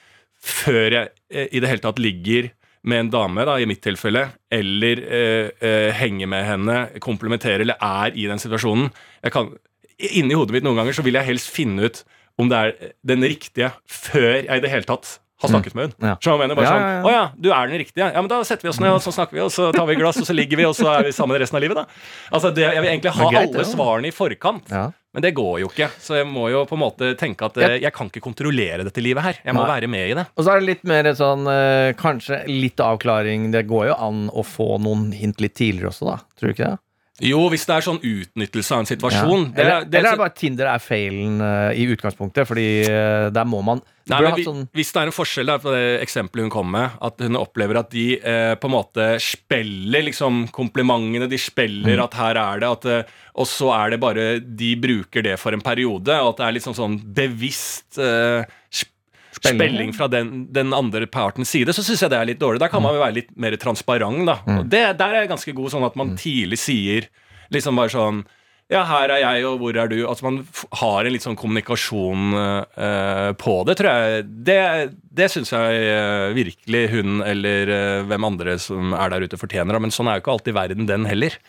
før 0.43 0.91
jeg 0.91 1.09
eh, 1.31 1.47
i 1.51 1.59
det 1.59 1.69
hele 1.69 1.79
tatt 1.83 1.99
ligger 1.99 2.51
med 2.83 2.99
en 2.99 3.09
dame, 3.09 3.43
da, 3.45 3.57
i 3.59 3.65
mitt 3.67 3.81
tilfelle, 3.83 4.31
eller 4.51 5.01
eh, 5.03 5.49
eh, 5.61 5.91
henger 5.93 6.27
med 6.31 6.45
henne, 6.47 6.77
komplementerer 7.03 7.61
eller 7.65 7.75
er 7.81 8.11
i 8.15 8.25
den 8.27 8.39
situasjonen 8.39 8.91
jeg 9.23 9.31
kan, 9.35 9.51
Inni 9.99 10.31
hodet 10.33 10.51
mitt 10.55 10.63
noen 10.63 10.77
ganger 10.79 10.95
så 10.95 11.03
vil 11.03 11.17
jeg 11.19 11.25
helst 11.27 11.49
finne 11.51 11.83
ut 11.89 12.03
om 12.39 12.47
det 12.47 12.55
er 12.55 12.93
den 13.05 13.19
riktige 13.27 13.73
før 13.85 14.29
jeg 14.45 14.47
i 14.47 14.61
det 14.63 14.69
hele 14.71 14.87
tatt 14.87 15.17
har 15.39 15.51
snakket 15.53 15.75
med 15.77 15.89
hun. 15.89 15.93
Ja. 16.09 16.15
Så 16.19 16.33
jeg 16.33 16.41
mener 16.41 16.57
bare 16.57 16.67
Ja, 16.67 16.71
sånn 16.75 16.83
ja, 16.83 16.93
ja. 16.93 17.01
Å 17.03 17.11
ja, 17.13 17.25
du 17.39 17.49
er 17.55 17.67
den 17.71 17.79
riktige. 17.79 18.07
Ja, 18.11 18.21
men 18.21 18.29
da 18.31 18.39
setter 18.47 18.67
vi 18.67 18.71
oss 18.73 18.79
ned, 18.83 18.91
og 18.91 19.03
så 19.03 19.13
snakker 19.15 19.37
vi, 19.37 19.43
og 19.45 19.51
så 19.55 19.69
tar 19.75 19.85
vi 19.87 19.95
et 19.95 20.01
glass, 20.01 20.19
og 20.19 20.27
så 20.27 20.35
ligger 20.35 20.59
vi, 20.59 20.65
og 20.67 20.75
så 20.75 20.89
er 20.97 21.07
vi 21.07 21.13
sammen 21.15 21.39
resten 21.39 21.59
av 21.59 21.63
livet, 21.63 21.79
da. 21.79 21.85
Altså, 22.31 22.51
det, 22.55 22.65
Jeg 22.67 22.83
vil 22.83 22.89
egentlig 22.91 23.13
ha 23.15 23.29
greit, 23.31 23.53
alle 23.55 23.67
svarene 23.69 24.11
i 24.11 24.15
forkant. 24.15 24.73
Ja. 24.73 24.89
Men 25.15 25.25
det 25.25 25.31
går 25.33 25.55
jo 25.63 25.69
ikke, 25.71 25.87
så 25.97 26.19
jeg 26.19 26.27
må 26.29 26.49
jo 26.53 26.65
på 26.69 26.75
en 26.77 26.83
måte 26.83 27.07
tenke 27.17 27.47
at 27.47 27.55
jeg 27.81 27.93
kan 27.95 28.11
ikke 28.11 28.21
kontrollere 28.21 28.83
dette 28.85 29.01
livet 29.01 29.25
her. 29.25 29.39
Jeg 29.41 29.55
må 29.57 29.63
Nei. 29.63 29.71
være 29.71 29.89
med 29.89 30.11
i 30.11 30.17
det. 30.19 30.27
Og 30.37 30.45
så 30.45 30.53
er 30.53 30.59
det 30.61 30.67
litt 30.67 30.83
mer 30.85 31.09
sånn 31.17 31.49
eh, 31.49 31.93
Kanskje 31.97 32.43
litt 32.45 32.83
avklaring. 32.83 33.47
Det 33.55 33.63
går 33.71 33.87
jo 33.89 33.95
an 34.05 34.27
å 34.29 34.43
få 34.45 34.75
noen 34.83 35.09
hint 35.17 35.41
litt 35.41 35.55
tidligere 35.57 35.89
også, 35.89 36.11
da. 36.11 36.19
Tror 36.37 36.51
du 36.51 36.53
ikke 36.53 36.69
det? 36.75 36.77
Jo, 37.21 37.41
hvis 37.51 37.65
det 37.67 37.75
er 37.75 37.83
sånn 37.83 37.99
utnyttelse 37.99 38.71
av 38.75 38.79
en 38.83 38.87
situasjon 38.89 39.41
Ja. 39.49 39.61
Eller, 39.61 39.85
det, 39.85 39.97
eller 39.99 40.09
er 40.13 40.15
det 40.15 40.21
bare 40.23 40.35
Tinder 40.39 40.69
er 40.71 40.79
feilen 40.83 41.41
uh, 41.43 41.71
i 41.75 41.83
utgangspunktet? 41.91 42.47
Fordi 42.47 42.67
uh, 42.87 43.29
der 43.35 43.47
må 43.49 43.59
man 43.65 43.81
Nei, 44.09 44.21
men 44.25 44.39
sånn, 44.41 44.61
Hvis 44.73 44.89
det 44.95 45.01
er 45.03 45.09
en 45.11 45.13
forskjell 45.13 45.49
der 45.51 45.59
på 45.61 45.69
det 45.75 45.83
eksempelet 46.01 46.47
hun 46.47 46.53
kom 46.53 46.71
med, 46.73 46.95
at 47.05 47.19
hun 47.21 47.35
opplever 47.37 47.77
at 47.83 47.91
de 47.93 48.05
uh, 48.23 48.55
på 48.57 48.65
en 48.69 48.73
måte 48.73 49.09
spiller 49.21 50.07
liksom 50.07 50.47
komplimentene, 50.55 51.27
de 51.29 51.37
spiller 51.37 51.99
Mm. 51.99 52.03
at 52.07 52.13
her 52.17 52.39
er 52.41 52.59
det, 52.63 52.69
at, 52.69 52.85
eh, 52.89 53.11
og 53.39 53.45
så 53.47 53.69
er 53.75 53.91
det 53.93 53.99
bare 54.01 54.23
De 54.41 54.71
bruker 54.81 55.23
det 55.23 55.35
for 55.39 55.53
en 55.55 55.61
periode, 55.61 56.09
og 56.23 56.31
at 56.33 56.37
det 56.41 56.47
er 56.47 56.55
liksom 56.57 56.73
sånn 56.75 56.97
bevisst 57.15 57.99
eh, 58.01 58.41
sp- 58.43 58.58
Spilling, 59.39 59.59
spilling 59.59 59.93
fra 59.95 60.09
den, 60.11 60.47
den 60.53 60.75
andre 60.75 61.07
partens 61.09 61.51
side, 61.53 61.73
så 61.75 61.85
syns 61.85 62.03
jeg 62.03 62.11
det 62.11 62.19
er 62.19 62.27
litt 62.31 62.41
dårlig. 62.41 62.61
Der 62.61 62.71
kan 62.71 62.83
man 62.83 62.97
jo 62.97 63.03
være 63.03 63.17
litt 63.21 63.31
mer 63.39 63.55
transparent, 63.61 64.25
da. 64.27 64.39
Mm. 64.45 64.57
Og 64.59 64.73
det, 64.73 64.83
der 64.99 65.15
er 65.15 65.23
jeg 65.23 65.31
ganske 65.31 65.55
god, 65.55 65.71
sånn 65.73 65.87
at 65.87 65.97
man 65.99 66.17
tidlig 66.19 66.59
sier 66.61 67.09
liksom 67.53 67.79
bare 67.79 67.93
sånn 67.93 68.27
ja, 68.69 68.83
her 68.85 69.09
er 69.09 69.23
jeg, 69.23 69.45
og 69.49 69.63
hvor 69.63 69.77
er 69.81 69.89
du? 69.89 69.97
Altså 70.05 70.27
Man 70.27 70.43
har 70.77 71.01
en 71.01 71.13
litt 71.15 71.23
sånn 71.25 71.37
kommunikasjon 71.39 72.35
uh, 72.37 73.31
på 73.41 73.55
det, 73.65 73.75
tror 73.79 73.89
jeg. 73.89 74.27
Det, 74.45 74.57
det 75.17 75.29
syns 75.33 75.49
jeg 75.55 75.87
uh, 75.89 76.29
virkelig 76.37 76.83
hun 76.93 77.23
eller 77.25 77.71
uh, 77.73 78.03
hvem 78.11 78.27
andre 78.29 78.59
som 78.61 78.93
er 78.93 79.09
der 79.09 79.25
ute, 79.25 79.39
fortjener. 79.41 79.81
Men 79.81 79.93
sånn 79.95 80.11
er 80.11 80.19
jo 80.19 80.23
ikke 80.23 80.35
alltid 80.35 80.57
verden, 80.59 80.89
den 80.89 81.09
heller. 81.09 81.39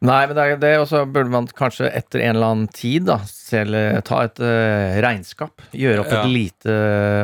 Nei, 0.00 0.20
men 0.26 0.32
det 0.36 0.44
er 0.48 0.60
det, 0.62 0.74
og 0.80 0.86
så 0.88 1.02
burde 1.04 1.28
man 1.32 1.46
kanskje 1.52 1.90
etter 1.92 2.22
en 2.24 2.36
eller 2.38 2.52
annen 2.54 2.68
tid 2.72 3.04
da 3.10 3.18
selv 3.28 3.76
eh, 3.76 3.98
ta 4.06 4.22
et 4.24 4.38
uh, 4.40 4.96
regnskap. 5.04 5.60
Gjøre 5.76 6.00
opp 6.06 6.12
Ja. 6.14 6.22
et 6.22 6.30
lite 6.32 6.76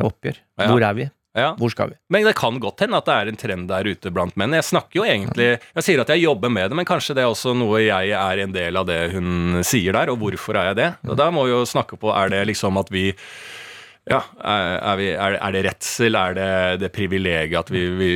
oppgjør. 0.05 0.41
Ja. 0.61 0.67
Hvor 0.69 0.85
er 0.91 0.99
vi? 0.99 1.07
Ja. 1.37 1.51
Hvor 1.61 1.69
skal 1.73 1.91
vi? 1.93 1.97
Men 2.13 2.25
det 2.25 2.35
kan 2.37 2.57
godt 2.61 2.81
hende 2.85 2.97
at 2.97 3.09
det 3.09 3.15
er 3.17 3.29
en 3.33 3.37
trend 3.41 3.67
der 3.69 3.89
ute 3.93 4.13
blant 4.13 4.37
menn. 4.41 4.55
Jeg 4.57 4.65
snakker 4.65 5.01
jo 5.03 5.05
egentlig 5.05 5.49
Jeg 5.59 5.85
sier 5.85 6.01
at 6.01 6.09
jeg 6.13 6.23
jobber 6.25 6.49
med 6.53 6.71
det, 6.73 6.77
men 6.79 6.89
kanskje 6.89 7.17
det 7.17 7.25
er 7.27 7.33
også 7.33 7.53
noe 7.57 7.83
jeg 7.85 8.13
er 8.17 8.41
en 8.45 8.55
del 8.57 8.77
av 8.81 8.87
det 8.89 9.01
hun 9.13 9.61
sier 9.65 9.93
der, 9.97 10.13
og 10.13 10.21
hvorfor 10.23 10.57
er 10.57 10.71
jeg 10.71 10.79
det? 10.81 10.91
Og 11.09 11.17
da 11.21 11.29
må 11.33 11.45
vi 11.45 11.53
jo 11.53 11.65
snakke 11.69 11.99
på 12.01 12.09
Er 12.17 12.33
det 12.33 12.41
liksom 12.53 12.81
at 12.81 12.89
vi 12.93 13.11
ja, 14.07 14.21
er, 14.39 14.65
er, 14.79 14.97
vi, 15.01 15.07
er, 15.19 15.37
er 15.43 15.55
det 15.57 15.63
redsel? 15.67 16.15
Er 16.15 16.35
det 16.37 16.51
det 16.85 16.91
privilegiet 16.95 17.59
at 17.59 17.71
vi, 17.75 17.81
vi 17.99 18.11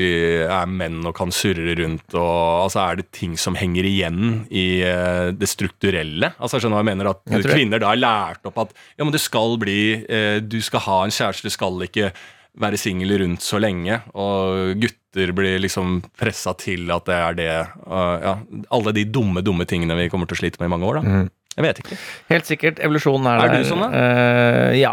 er 0.45 0.69
menn 0.71 1.01
og 1.09 1.17
kan 1.19 1.33
surre 1.35 1.75
rundt? 1.81 2.15
Og, 2.15 2.67
altså 2.69 2.85
Er 2.85 3.01
det 3.01 3.09
ting 3.17 3.35
som 3.41 3.59
henger 3.59 3.89
igjen 3.89 4.45
i 4.55 4.83
eh, 4.87 5.31
det 5.35 5.49
strukturelle? 5.51 6.31
Altså 6.39 6.57
jeg 6.59 6.67
skjønner 6.67 6.79
hva 6.79 6.85
jeg 6.85 6.91
mener? 6.93 7.11
At 7.11 7.35
Jeg 7.35 7.49
kvinner 7.49 7.83
da 7.83 7.91
har 7.91 7.99
lært 7.99 8.47
opp 8.47 8.63
at 8.63 8.77
ja, 8.77 9.03
men 9.03 9.11
du 9.15 9.19
skal 9.19 9.59
bli 9.59 9.81
eh, 10.07 10.39
Du 10.47 10.61
skal 10.63 10.87
ha 10.87 11.01
en 11.09 11.17
kjæreste, 11.17 11.51
du 11.51 11.57
skal 11.59 11.83
ikke 11.89 12.13
være 12.61 12.79
singel 12.79 13.17
rundt 13.23 13.43
så 13.47 13.59
lenge. 13.63 14.01
Og 14.15 14.79
gutter 14.83 15.35
blir 15.35 15.59
liksom 15.63 16.01
pressa 16.19 16.55
til 16.59 16.91
at 16.95 17.07
det 17.07 17.19
er 17.19 17.37
det. 17.39 17.53
Ja, 17.91 18.35
alle 18.75 18.95
de 18.95 19.05
dumme, 19.07 19.43
dumme 19.47 19.67
tingene 19.71 19.97
vi 19.99 20.09
kommer 20.11 20.31
til 20.31 20.39
å 20.39 20.43
slite 20.43 20.63
med 20.63 20.71
i 20.71 20.75
mange 20.75 20.87
år. 20.91 21.01
da 21.01 21.07
Mm. 21.11 21.29
Jeg 21.57 21.67
vet 21.67 21.81
ikke. 21.83 21.97
Helt 22.31 22.47
sikkert. 22.47 22.79
Evolusjonen 22.79 23.27
er, 23.27 23.41
Er 23.45 23.59
du 23.59 23.67
sånn, 23.67 23.83
da? 23.83 23.89
Uh, 23.91 24.77
ja. 24.79 24.93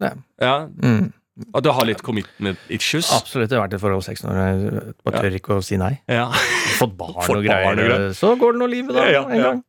Ja, 0.00 0.56
Mm. 0.80 1.12
Og 1.52 1.64
du 1.64 1.68
har 1.74 1.82
litt 1.84 1.98
commitment 2.06 2.58
issues? 2.70 3.08
Absolutt. 3.10 3.50
Jeg 3.50 3.58
har 3.58 3.64
vært 3.66 3.72
i 3.74 3.74
et 3.74 3.82
forhold 3.82 4.04
seks 4.06 4.20
år. 4.22 4.36
Jeg 4.38 4.92
bare 5.02 5.22
tør 5.24 5.34
ikke 5.34 5.56
å 5.56 5.62
si 5.66 5.74
nei. 5.76 5.96
Ja. 6.06 6.28
Fått 6.78 6.92
barn 6.96 7.16
Fått 7.26 7.40
og 7.40 7.42
greier. 7.42 7.64
barn 7.66 7.80
greier. 7.82 8.12
Så 8.14 8.30
går 8.38 8.54
det 8.54 8.60
nå 8.60 8.68
livet, 8.70 8.94
da. 8.94 9.06
Ja, 9.10 9.22
en 9.26 9.40
ja. 9.40 9.48
gang. 9.48 9.62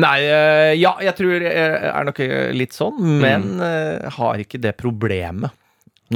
Nei, 0.00 0.14
eh, 0.24 0.70
ja, 0.80 0.94
jeg 1.04 1.12
tror 1.18 1.34
jeg 1.44 1.52
er 1.92 2.08
nok 2.08 2.22
litt 2.56 2.72
sånn, 2.72 2.96
men 3.20 3.44
Mm. 3.58 3.60
eh, 3.60 4.08
har 4.16 4.40
ikke 4.40 4.58
det 4.64 4.72
problemet 4.80 5.52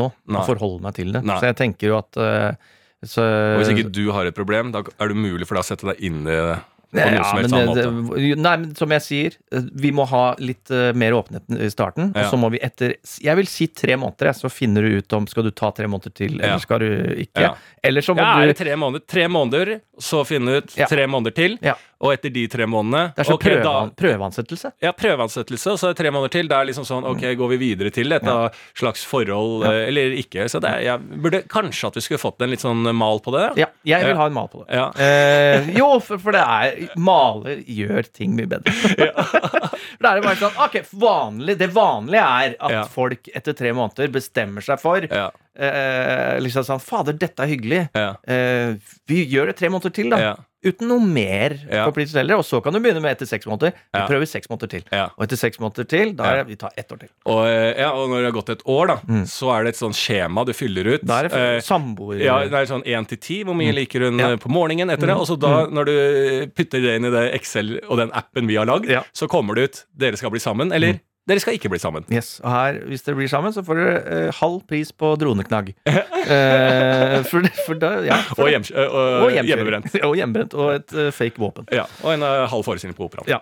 nå. 0.01 0.09
Å 0.33 0.47
forholde 0.49 0.81
meg 0.89 0.95
til 0.97 1.13
det. 1.13 1.23
Nei. 1.29 1.37
Så 1.41 1.51
jeg 1.51 1.57
tenker 1.61 1.93
jo 1.93 1.99
at 2.01 2.17
eh, 2.17 2.57
så, 3.05 3.21
Og 3.21 3.61
hvis 3.61 3.75
ikke 3.77 3.93
du 3.93 4.07
har 4.17 4.25
et 4.25 4.35
problem, 4.35 4.73
da 4.73 4.81
er 4.81 5.13
det 5.13 5.17
mulig 5.21 5.45
for 5.47 5.61
deg 5.61 5.67
å 5.67 5.69
sette 5.69 5.93
deg 5.93 6.01
inn 6.09 6.23
i 6.25 6.33
det 6.41 6.57
Ja, 6.97 7.23
som 7.25 7.43
men 7.43 7.75
det- 7.75 8.37
Nei, 8.39 8.57
men 8.57 8.75
som 8.75 8.91
jeg 8.91 9.03
sier, 9.03 9.37
eh, 9.53 9.63
vi 9.73 9.91
må 9.93 10.07
ha 10.09 10.35
litt 10.39 10.71
uh, 10.71 10.93
mer 10.93 11.13
åpenhet 11.13 11.43
i 11.61 11.69
starten. 11.71 12.11
Og 12.17 12.31
så 12.31 12.39
må 12.39 12.51
vi 12.51 12.59
etter 12.63 12.95
Jeg 13.23 13.37
vil 13.37 13.47
si 13.47 13.67
tre 13.69 13.97
måneder, 13.97 14.33
så 14.35 14.51
finner 14.51 14.83
du 14.83 14.99
ut 14.99 15.13
om 15.13 15.27
skal 15.27 15.45
du 15.45 15.51
ta 15.51 15.71
tre 15.71 15.87
måneder 15.87 16.15
til, 16.15 16.39
Ja. 16.39 16.45
eller 16.55 16.59
skal 16.59 16.79
du 16.81 16.89
ikke. 17.27 17.41
Ja. 17.49 17.55
Eller 17.83 18.01
så 18.01 18.15
må 18.15 18.19
Ja, 18.25 18.39
er 18.39 18.47
du 18.47 18.53
det 18.53 18.59
tre 18.59 18.77
måneder? 18.77 19.07
Tre 19.07 19.29
måneder, 19.29 19.81
så 20.01 20.25
finne 20.27 20.59
ut 20.63 20.77
Ja. 20.77 20.87
tre 20.87 21.07
måneder 21.07 21.35
til. 21.35 21.59
Og 22.05 22.13
etter 22.13 22.29
de 22.29 22.43
tre 22.53 22.67
månedene 22.69 23.15
Det 23.17 23.23
er 23.23 23.29
sånn 23.31 23.39
okay, 23.39 23.55
prøvean, 23.57 23.91
prøveansettelse. 23.97 24.71
Ja, 24.85 24.91
prøveansettelse, 24.93 25.71
og 25.73 25.79
så 25.81 25.89
er 25.89 25.95
det 25.95 26.01
tre 26.03 26.11
måneder 26.13 26.33
til. 26.35 26.49
Det 26.51 26.57
er 26.59 26.67
liksom 26.69 26.85
sånn, 26.85 27.07
ok, 27.09 27.23
går 27.41 27.49
vi 27.55 27.59
videre 27.63 27.93
til 27.95 28.13
et 28.13 28.23
Ja. 28.27 28.51
slags 28.77 29.05
forhold, 29.09 29.65
Ja. 29.65 29.71
eh, 29.73 29.89
eller 29.89 30.13
ikke? 30.21 30.45
Så 30.53 30.61
det 30.61 30.69
er, 30.75 30.81
jeg 30.85 31.23
burde 31.23 31.41
kanskje 31.49 31.87
at 31.89 31.95
vi 31.95 32.01
skulle 32.05 32.21
fått 32.21 32.43
en 32.43 32.51
litt 32.51 32.61
sånn 32.61 32.85
mal 32.95 33.19
på 33.25 33.33
det? 33.33 33.57
Ja, 33.63 33.67
jeg 33.85 34.05
vil 34.05 34.17
ha 34.21 34.27
en 34.27 34.35
mal 34.37 34.49
på 34.53 34.67
det. 34.67 34.77
Ja. 34.77 34.91
Eh, 34.93 35.71
jo, 35.79 35.99
for, 36.01 36.19
for 36.19 36.33
det 36.33 36.45
er 36.45 36.91
Maler 37.01 37.65
gjør 37.65 38.13
ting 38.13 38.37
mye 38.37 38.47
bedre. 38.47 38.73
det 38.97 40.11
er 40.11 40.21
bare 40.21 40.37
sånn 40.37 40.57
Ok, 40.67 40.77
vanlig, 41.01 41.57
det 41.59 41.71
vanlige 41.73 42.23
er 42.45 42.57
at 42.61 42.91
folk 42.93 43.29
etter 43.35 43.57
tre 43.57 43.73
måneder 43.73 44.13
bestemmer 44.13 44.61
seg 44.65 44.81
for 44.83 45.01
Ja, 45.09 45.31
eh, 45.59 46.39
liksom 46.41 46.65
sånn 46.65 46.81
Fader, 46.83 47.13
dette 47.19 47.41
er 47.43 47.47
hyggelig. 47.55 47.89
ja, 47.95 48.15
Eh, 48.27 48.75
vi 49.09 49.25
gjør 49.27 49.47
det 49.47 49.57
tre 49.57 49.69
måneder 49.69 49.93
til, 49.93 50.11
da. 50.11 50.19
ja, 50.19 50.37
Uten 50.67 50.89
noe 50.89 50.99
mer 50.99 51.53
Ja. 51.71 51.85
forpliktelse 51.87 52.17
heller. 52.19 52.39
Og 52.41 52.45
så 52.45 52.61
kan 52.61 52.73
du 52.73 52.81
begynne 52.81 53.01
med 53.01 53.13
etter 53.15 53.27
seks 53.29 53.47
måneder. 53.47 53.71
Vi 53.95 54.01
prøver 54.09 54.27
seks 54.27 54.49
måneder 54.51 54.69
til. 54.69 54.83
Og 54.91 55.23
etter 55.23 55.37
seks 55.39 55.59
måneder 55.63 55.87
til, 55.87 56.13
da 56.17 56.25
er 56.25 56.37
det, 56.43 56.47
vi 56.49 56.57
tar 56.57 56.71
ett 56.77 56.91
år 56.91 56.99
til. 57.05 57.09
Og, 57.25 57.47
eh, 57.47 57.79
ja, 57.79 57.93
og 57.93 58.09
når 58.11 58.17
det 58.17 58.25
har 58.33 58.43
gått 58.43 58.51
et 58.51 58.65
år, 58.67 58.87
da, 58.89 58.97
Mm. 59.07 59.23
så 59.31 59.53
er 59.55 59.63
det 59.63 59.69
et 59.77 59.79
sånn 59.79 59.95
skjema 59.95 60.45
du 60.45 60.53
fyller 60.53 60.95
ut. 60.97 61.05
Da 61.07 61.21
er 61.21 61.29
det 61.29 61.33
Eh, 61.39 61.61
samboer... 61.61 62.19
Ja, 62.21 62.41
det 62.43 62.53
er 62.53 62.67
sånn 62.67 62.83
1 62.85 63.07
til 63.07 63.19
10. 63.19 63.45
Hvor 63.45 63.55
mye 63.55 63.73
liker 63.73 64.01
hun 64.11 64.17
Mm. 64.17 64.33
Eh, 64.33 64.37
på 64.39 64.49
morgenen 64.51 64.91
etter 64.91 65.07
det? 65.07 65.15
Mm. 65.15 65.21
Og 65.21 65.27
så 65.29 65.39
da, 65.39 65.67
når 65.67 65.85
du 65.87 66.47
putter 66.57 66.83
det 66.83 66.97
inn 66.97 67.05
i 67.05 67.11
det 67.11 67.35
Excel 67.35 67.79
og 67.89 67.99
den 67.99 68.11
appen 68.11 68.49
vi 68.49 68.57
har 68.57 68.67
lagd, 68.67 68.89
så 69.15 69.29
kommer 69.29 69.55
det 69.55 69.71
ut 69.71 69.85
dere 69.97 70.17
skal 70.17 70.31
bli 70.31 70.41
sammen, 70.41 70.73
eller 70.73 70.95
Mm. 70.95 71.01
Dere 71.27 71.43
skal 71.43 71.57
ikke 71.57 71.71
bli 71.73 71.81
sammen. 71.83 72.05
Yes, 72.13 72.37
og 72.45 72.51
her, 72.53 72.77
Hvis 72.87 73.03
dere 73.03 73.19
blir 73.19 73.31
sammen, 73.31 73.55
så 73.55 73.65
får 73.67 73.81
dere 73.81 73.97
eh, 74.15 74.37
halv 74.39 74.61
pris 74.69 74.93
på 74.95 75.15
droneknagg. 75.21 75.75
Eh, 76.27 77.21
for, 77.31 77.45
for 77.69 77.79
da, 77.79 77.91
ja, 78.03 78.17
for, 78.33 78.43
Og, 78.49 78.49
hjem, 78.51 78.65
øh, 78.75 78.87
og, 78.91 79.27
og 79.29 79.35
hjemmebrent. 79.37 79.93
og 80.09 80.17
hjemmebrent. 80.19 80.57
Og 80.59 80.73
et 80.81 80.95
uh, 80.97 81.13
fake 81.15 81.39
våpen. 81.39 81.69
Ja, 81.71 81.85
og 82.03 82.17
en 82.17 82.25
uh, 82.27 82.49
halv 82.51 82.67
forestilling 82.67 82.97
på 82.99 83.07
operaen. 83.07 83.31
Ja. 83.31 83.39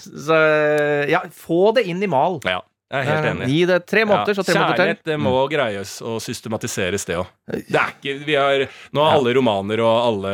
Så 0.00 0.38
eh, 0.38 1.10
ja, 1.12 1.20
få 1.28 1.74
det 1.76 1.84
inn 1.90 2.00
i 2.00 2.08
mal. 2.08 2.40
Ja, 2.48 2.62
jeg 2.86 3.02
er 3.02 3.06
helt 3.10 3.24
Eh, 3.26 3.30
enig. 3.34 3.46
Gi 3.50 3.64
det 3.66 3.78
tre 3.86 4.04
måneder, 4.06 4.34
så 4.38 4.44
tre 4.46 4.54
måneder 4.54 4.76
Kjærlighet 4.76 5.02
til. 5.02 5.12
det 5.12 5.18
må 5.20 5.32
greies 5.50 5.94
og 6.06 6.20
systematiseres, 6.22 7.04
det 7.08 7.16
òg. 7.18 7.26
Det 7.46 7.74
er 7.78 7.90
ikke 7.98 8.24
vi 8.26 8.34
har, 8.38 8.62
Nå 8.94 9.02
har 9.04 9.16
alle 9.18 9.32
romaner 9.34 9.80
og 9.82 9.96
alle, 10.06 10.32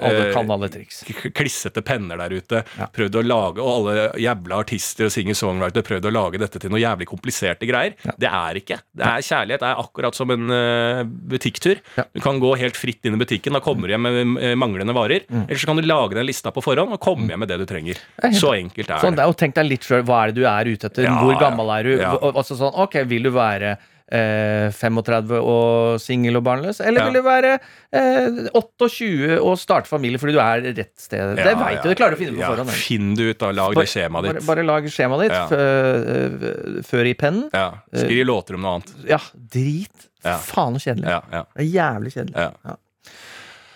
Alle 0.00 0.22
eh, 0.28 0.32
kan 0.32 0.50
alle 0.50 0.68
triks. 0.72 1.02
klissete 1.36 1.82
penner 1.84 2.16
der 2.20 2.32
ute 2.36 2.62
Ja. 2.78 2.86
prøvd 2.92 3.18
å 3.20 3.22
lage, 3.26 3.60
og 3.60 3.70
alle 3.88 4.12
jævla 4.20 4.60
artister 4.64 5.04
og 5.08 5.12
singer-songwriter 5.12 5.82
prøvd 5.84 6.08
å 6.08 6.12
lage 6.12 6.38
dette 6.40 6.58
til 6.60 6.70
noe 6.72 6.80
jævlig 6.80 7.06
kompliserte 7.10 7.68
greier. 7.68 7.94
Ja. 8.04 8.12
Det 8.18 8.28
er 8.32 8.54
ikke. 8.62 8.80
Det 8.96 9.04
er 9.06 9.20
Kjærlighet 9.26 9.60
det 9.60 9.68
er 9.70 9.82
akkurat 9.82 10.14
som 10.14 10.30
en 10.30 10.50
eh, 10.50 11.02
butikktur. 11.04 11.80
Ja. 11.96 12.04
Du 12.14 12.20
kan 12.24 12.40
gå 12.40 12.56
helt 12.56 12.76
fritt 12.76 13.04
inn 13.04 13.14
i 13.14 13.20
butikken 13.20 13.52
da 13.52 13.60
kommer 13.60 13.88
du 13.88 13.94
hjem 13.94 14.02
med 14.08 14.42
eh, 14.42 14.54
manglende 14.56 14.94
varer. 14.96 15.24
Eller 15.28 15.56
så 15.60 15.66
kan 15.66 15.76
du 15.76 15.82
lage 15.82 16.14
den 16.16 16.26
lista 16.26 16.50
på 16.52 16.62
forhånd 16.64 16.92
og 16.96 17.00
komme 17.00 17.28
hjem 17.28 17.40
med 17.44 17.48
det 17.52 17.58
du 17.60 17.66
trenger. 17.68 17.96
er 18.22 18.32
Så 18.32 18.54
enkelt 18.56 18.88
er 18.90 18.98
Sånn, 19.04 19.16
det. 19.16 19.24
og 19.28 19.36
tenk 19.36 19.54
deg 19.54 19.68
litt 19.68 19.84
sjøl, 19.84 20.02
hva 20.06 20.24
er 20.24 20.32
det 20.32 20.40
du 20.40 20.46
er 20.48 20.64
ute 20.72 20.86
etter? 20.88 21.04
Ja, 21.04 21.16
Hvor 21.20 21.36
gammel 21.40 21.65
er 21.74 21.82
du? 21.84 21.92
ja. 22.00 22.14
Altså 22.32 22.56
sånn, 22.58 22.74
ok, 22.74 22.94
Vil 23.10 23.22
du 23.26 23.30
være 23.34 23.76
eh, 24.06 24.70
35 24.70 25.32
og 25.40 25.96
singel 26.00 26.36
og 26.38 26.44
barnløs, 26.46 26.78
eller 26.80 27.00
Ja. 27.00 27.06
vil 27.10 27.18
du 27.18 27.22
være 27.26 27.58
eh, 27.92 28.48
28 28.54 29.40
og 29.40 29.56
starte 29.58 29.88
familie 29.90 30.18
fordi 30.22 30.32
du 30.36 30.40
er 30.40 30.62
rett 30.76 30.92
sted? 31.00 31.34
det 31.34 31.44
Ja, 31.44 31.54
veit 31.58 31.82
du, 31.82 31.88
det 31.90 31.96
klarer 31.98 32.14
du 32.14 32.20
å 32.20 32.22
finne 32.24 32.38
på 32.38 32.46
forhånd. 32.52 32.70
Finn 32.70 33.14
det 33.18 33.30
ut, 33.32 33.38
da. 33.42 33.50
Lag 33.52 33.74
det 33.74 33.86
skjemaet 33.90 34.30
ditt. 34.30 34.46
bare 34.46 34.62
lag 34.68 34.86
skjemaet 34.86 35.26
ditt 35.26 35.58
øh, 35.58 36.82
før 36.86 37.10
i 37.10 37.14
pennen. 37.18 37.48
Ja. 37.52 37.68
Skriv 37.94 38.24
låter 38.26 38.54
om 38.58 38.62
noe 38.66 38.78
annet. 38.78 38.94
Ja, 39.10 39.18
drit. 39.34 40.08
Faen 40.22 40.74
så 40.78 40.88
kjedelig. 40.90 41.06
Ja, 41.10 41.20
ja, 41.32 41.44
Det 41.54 41.66
er 41.66 41.70
jævlig 41.74 42.12
kjedelig. 42.16 42.34
ja. 42.66 42.76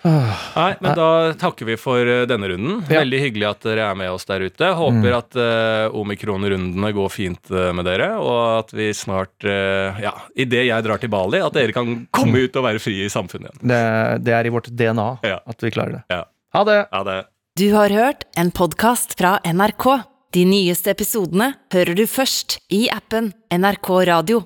Nei, 0.03 0.71
men 0.81 0.95
da 0.97 1.07
takker 1.37 1.67
vi 1.69 1.75
for 1.79 2.07
eh, 2.07 2.23
denne 2.29 2.49
runden. 2.51 2.79
Ja. 2.87 3.01
Veldig 3.01 3.19
hyggelig 3.21 3.47
at 3.51 3.65
dere 3.67 3.85
er 3.91 3.97
med 3.99 4.11
oss 4.13 4.25
der 4.29 4.45
ute. 4.47 4.71
Håper 4.77 5.17
at 5.17 5.37
uh, 5.37 5.97
omikron-rundene 6.01 6.91
går 6.97 7.11
fint 7.13 7.51
eh, 7.53 7.69
med 7.77 7.85
dere, 7.89 8.11
og 8.21 8.41
at 8.61 8.73
vi 8.75 8.89
snart, 8.97 9.35
uh, 9.45 9.99
ja, 10.01 10.13
idet 10.35 10.65
jeg 10.69 10.87
drar 10.87 11.01
til 11.01 11.11
Bali, 11.13 11.41
at 11.43 11.55
dere 11.57 11.75
kan 11.75 12.05
komme 12.13 12.45
ut 12.45 12.57
og 12.57 12.65
være 12.67 12.81
frie 12.83 13.07
i 13.07 13.13
samfunnet 13.13 13.51
igjen. 13.51 13.67
Det, 13.73 13.81
det 14.25 14.37
er 14.37 14.49
i 14.49 14.53
vårt 14.53 14.71
DNA 14.71 15.09
Ja. 15.27 15.41
at 15.45 15.63
vi 15.63 15.73
klarer 15.73 15.99
det. 15.99 16.03
Ja. 16.13 16.23
Ha 16.57 16.63
det! 16.67 16.79
Ha 16.91 17.03
det 17.07 17.19
Du 17.59 17.67
har 17.75 17.93
hørt 17.93 18.25
en 18.37 18.51
podkast 18.51 19.17
fra 19.19 19.37
NRK. 19.45 19.87
De 20.31 20.45
nyeste 20.47 20.93
episodene 20.93 21.53
hører 21.73 21.95
du 21.95 22.05
først 22.07 22.59
i 22.71 22.85
appen 22.91 23.33
NRK 23.51 23.89
Radio. 24.07 24.45